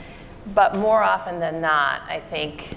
But 0.54 0.76
more 0.76 1.02
often 1.02 1.40
than 1.40 1.60
not, 1.60 2.02
I 2.08 2.20
think 2.30 2.76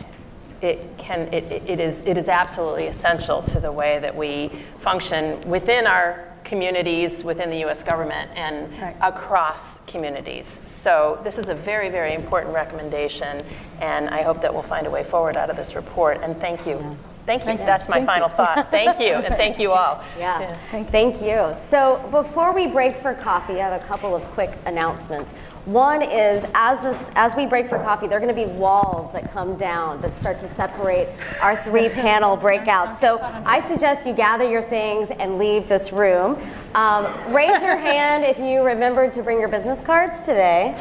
it 0.62 0.80
can 0.98 1.32
it- 1.34 1.52
it 1.70 1.80
is 1.80 2.02
it 2.06 2.18
is 2.18 2.30
absolutely 2.30 2.88
essential 2.88 3.42
to 3.44 3.60
the 3.60 3.72
way 3.72 4.00
that 4.00 4.16
we 4.16 4.50
function 4.80 5.48
within 5.48 5.86
our 5.88 6.26
communities 6.50 7.24
within 7.24 7.52
the 7.52 7.64
US 7.66 7.84
government 7.84 8.32
and 8.34 8.68
across 9.02 9.78
communities. 9.86 10.60
So 10.66 11.22
this 11.24 11.38
is 11.38 11.48
a 11.50 11.56
very 11.56 11.90
very 11.90 12.16
important 12.16 12.56
recommendation 12.56 13.46
and 13.80 14.10
I 14.10 14.24
hope 14.24 14.42
that 14.42 14.52
we'll 14.52 14.64
find 14.64 14.88
a 14.88 14.90
way 14.90 15.04
forward 15.04 15.38
out 15.38 15.52
of 15.52 15.56
this 15.56 15.76
report 15.76 16.20
and 16.24 16.36
thank 16.42 16.66
you. 16.66 16.98
Thank 17.28 17.46
you. 17.46 17.58
That's 17.58 17.88
my 17.88 17.98
Thank 17.98 18.10
you. 18.10 18.14
final 18.16 18.30
thought. 18.30 18.72
Thank 18.72 19.00
you 19.00 19.14
and 19.14 19.36
thank 19.36 19.60
you 19.60 19.72
all. 19.72 20.04
Yeah, 20.18 20.58
thank 20.72 21.22
you. 21.22 21.54
So 21.62 22.04
before 22.10 22.56
we 22.56 22.66
break 22.66 22.96
for 22.98 23.14
coffee, 23.14 23.62
I 23.62 23.70
have 23.70 23.80
a 23.80 23.86
couple 23.86 24.16
of 24.16 24.24
quick 24.34 24.58
announcements. 24.66 25.36
One 25.70 26.02
is 26.02 26.44
as 26.56 26.80
this 26.80 27.12
as 27.14 27.36
we 27.36 27.46
break 27.46 27.70
for 27.70 27.78
coffee, 27.78 28.08
there 28.08 28.18
are 28.18 28.20
going 28.20 28.36
to 28.36 28.48
be 28.48 28.52
walls 28.58 29.14
that 29.14 29.32
come 29.32 29.56
down 29.56 30.02
that 30.02 30.18
start 30.18 30.40
to 30.40 30.48
separate 30.48 31.10
our 31.42 31.64
three 31.64 31.90
panel 31.90 32.36
breakouts. 32.36 32.94
So 32.94 33.20
I 33.22 33.60
suggest 33.68 34.08
you 34.08 34.14
gather 34.14 34.50
your 34.50 34.64
things 34.64 35.12
and 35.12 35.38
leave 35.38 35.68
this 35.68 35.92
room. 35.94 36.40
Um, 36.74 37.06
raise 37.32 37.62
your 37.62 37.78
hand 37.90 38.26
if 38.26 38.40
you 38.40 38.64
remembered 38.64 39.14
to 39.14 39.22
bring 39.22 39.40
your 39.40 39.48
business 39.48 39.80
cards 39.80 40.22
today. 40.22 40.76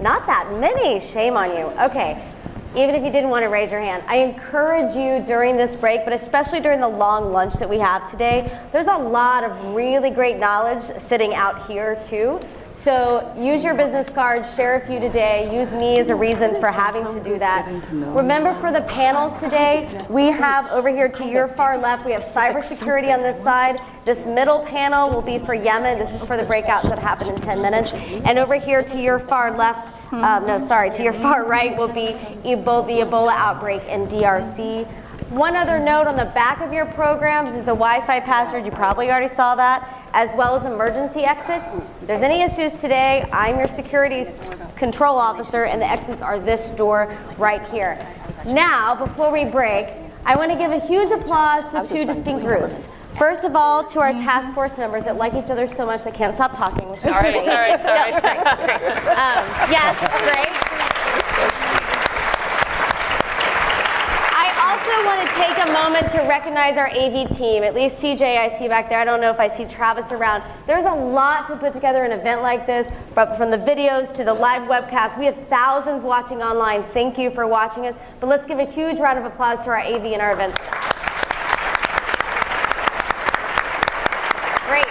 Not 0.00 0.26
that 0.26 0.52
many. 0.58 0.98
Shame 0.98 1.36
on 1.36 1.50
you. 1.50 1.66
Okay. 1.84 2.20
even 2.74 2.96
if 2.96 3.04
you 3.04 3.12
didn't 3.12 3.30
want 3.30 3.44
to 3.44 3.48
raise 3.50 3.70
your 3.70 3.80
hand. 3.80 4.02
I 4.08 4.16
encourage 4.16 4.96
you 4.96 5.24
during 5.24 5.56
this 5.56 5.76
break, 5.76 6.02
but 6.02 6.12
especially 6.12 6.58
during 6.58 6.80
the 6.80 6.88
long 6.88 7.30
lunch 7.30 7.54
that 7.54 7.70
we 7.70 7.78
have 7.78 8.10
today, 8.10 8.50
there's 8.72 8.88
a 8.88 8.96
lot 8.96 9.44
of 9.44 9.76
really 9.76 10.10
great 10.10 10.38
knowledge 10.38 10.82
sitting 10.82 11.34
out 11.34 11.68
here 11.68 12.00
too. 12.02 12.40
So 12.72 13.32
use 13.36 13.64
your 13.64 13.74
business 13.74 14.08
card, 14.08 14.46
share 14.46 14.76
a 14.76 14.86
few 14.86 15.00
today, 15.00 15.54
use 15.54 15.72
me 15.74 15.98
as 15.98 16.08
a 16.08 16.14
reason 16.14 16.54
for 16.60 16.68
having 16.68 17.04
to 17.04 17.20
do 17.22 17.38
that. 17.38 17.66
Remember 17.92 18.54
for 18.54 18.70
the 18.70 18.82
panels 18.82 19.34
today, 19.40 19.88
we 20.08 20.26
have 20.26 20.70
over 20.70 20.88
here 20.88 21.08
to 21.08 21.24
your 21.26 21.48
far 21.48 21.76
left, 21.76 22.06
we 22.06 22.12
have 22.12 22.22
cybersecurity 22.22 23.12
on 23.12 23.22
this 23.22 23.42
side. 23.42 23.80
This 24.04 24.26
middle 24.26 24.60
panel 24.60 25.10
will 25.10 25.22
be 25.22 25.38
for 25.38 25.52
Yemen. 25.52 25.98
This 25.98 26.10
is 26.12 26.20
for 26.22 26.36
the 26.36 26.44
breakouts 26.44 26.84
that 26.84 26.98
happen 26.98 27.28
in 27.28 27.40
10 27.40 27.60
minutes. 27.60 27.92
And 27.92 28.38
over 28.38 28.54
here 28.54 28.82
to 28.82 29.00
your 29.00 29.18
far 29.18 29.56
left, 29.56 29.92
um, 30.12 30.46
no, 30.46 30.58
sorry, 30.58 30.90
to 30.92 31.02
your 31.02 31.12
far 31.12 31.44
right 31.44 31.76
will 31.76 31.88
be 31.88 32.14
Ebola, 32.44 32.86
the 32.86 33.04
Ebola 33.04 33.32
outbreak 33.32 33.82
in 33.84 34.06
DRC. 34.06 34.86
One 35.30 35.54
other 35.54 35.78
note 35.78 36.06
on 36.06 36.16
the 36.16 36.32
back 36.32 36.60
of 36.60 36.72
your 36.72 36.86
programs 36.86 37.50
is 37.50 37.60
the 37.60 37.66
Wi-Fi 37.66 38.20
password. 38.20 38.64
You 38.64 38.72
probably 38.72 39.10
already 39.10 39.28
saw 39.28 39.54
that 39.54 39.99
as 40.12 40.34
well 40.36 40.56
as 40.56 40.64
emergency 40.64 41.20
exits. 41.24 41.66
If 42.00 42.06
there's 42.06 42.22
any 42.22 42.42
issues 42.42 42.80
today, 42.80 43.28
I'm 43.32 43.58
your 43.58 43.68
securities 43.68 44.34
control 44.76 45.16
officer, 45.16 45.64
and 45.64 45.80
the 45.80 45.86
exits 45.86 46.22
are 46.22 46.38
this 46.38 46.70
door 46.72 47.16
right 47.38 47.64
here. 47.68 47.98
Now, 48.44 48.94
before 48.94 49.30
we 49.32 49.44
break, 49.44 49.88
I 50.24 50.36
want 50.36 50.50
to 50.50 50.58
give 50.58 50.70
a 50.72 50.80
huge 50.80 51.10
applause 51.10 51.70
to 51.72 51.86
two 51.94 52.04
distinct 52.04 52.44
groups. 52.44 53.02
First 53.18 53.44
of 53.44 53.56
all, 53.56 53.84
to 53.84 54.00
our 54.00 54.12
task 54.12 54.54
force 54.54 54.76
members 54.78 55.04
that 55.04 55.16
like 55.16 55.34
each 55.34 55.50
other 55.50 55.66
so 55.66 55.84
much 55.86 56.04
they 56.04 56.10
can't 56.12 56.34
stop 56.34 56.52
talking. 56.56 56.88
Which 56.90 56.98
is 56.98 57.04
Sorry, 57.10 57.32
great. 57.32 57.44
sorry, 57.44 57.72
sorry. 57.72 57.82
No, 57.84 58.04
it's 58.08 58.20
great, 58.20 58.40
it's 58.40 58.64
great. 58.64 59.16
Um, 59.16 59.70
yes, 59.70 59.98
great. 60.24 60.50
I 64.32 64.46
also 64.60 64.92
want 65.06 65.20
to 65.26 65.28
take 65.40 65.56
a 65.68 65.72
moment 65.72 66.12
to 66.12 66.18
recognize 66.28 66.76
our 66.76 66.88
AV 66.88 67.34
team. 67.34 67.62
At 67.62 67.74
least 67.74 67.98
CJ 67.98 68.36
I 68.36 68.48
see 68.48 68.68
back 68.68 68.90
there. 68.90 68.98
I 68.98 69.06
don't 69.06 69.22
know 69.22 69.30
if 69.30 69.40
I 69.40 69.46
see 69.46 69.64
Travis 69.64 70.12
around. 70.12 70.42
There's 70.66 70.84
a 70.84 70.92
lot 70.92 71.48
to 71.48 71.56
put 71.56 71.72
together 71.72 72.04
in 72.04 72.12
an 72.12 72.20
event 72.20 72.42
like 72.42 72.66
this, 72.66 72.92
but 73.14 73.36
from 73.36 73.50
the 73.50 73.56
videos 73.56 74.12
to 74.14 74.24
the 74.24 74.34
live 74.34 74.68
webcast, 74.68 75.18
we 75.18 75.24
have 75.24 75.36
thousands 75.48 76.02
watching 76.02 76.42
online. 76.42 76.84
Thank 76.84 77.16
you 77.16 77.30
for 77.30 77.46
watching 77.46 77.86
us. 77.86 77.94
But 78.20 78.26
let's 78.26 78.44
give 78.44 78.58
a 78.58 78.66
huge 78.66 78.98
round 78.98 79.18
of 79.18 79.24
applause 79.24 79.60
to 79.60 79.70
our 79.70 79.80
AV 79.80 80.04
and 80.04 80.20
our 80.20 80.32
event 80.32 80.54
staff. 80.56 80.96
Great. 84.68 84.84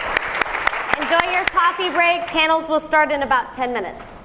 Enjoy 0.99 1.31
your 1.31 1.45
coffee 1.45 1.89
break. 1.91 2.25
Panels 2.25 2.67
will 2.67 2.79
start 2.79 3.11
in 3.11 3.21
about 3.21 3.53
10 3.53 3.71
minutes. 3.71 4.18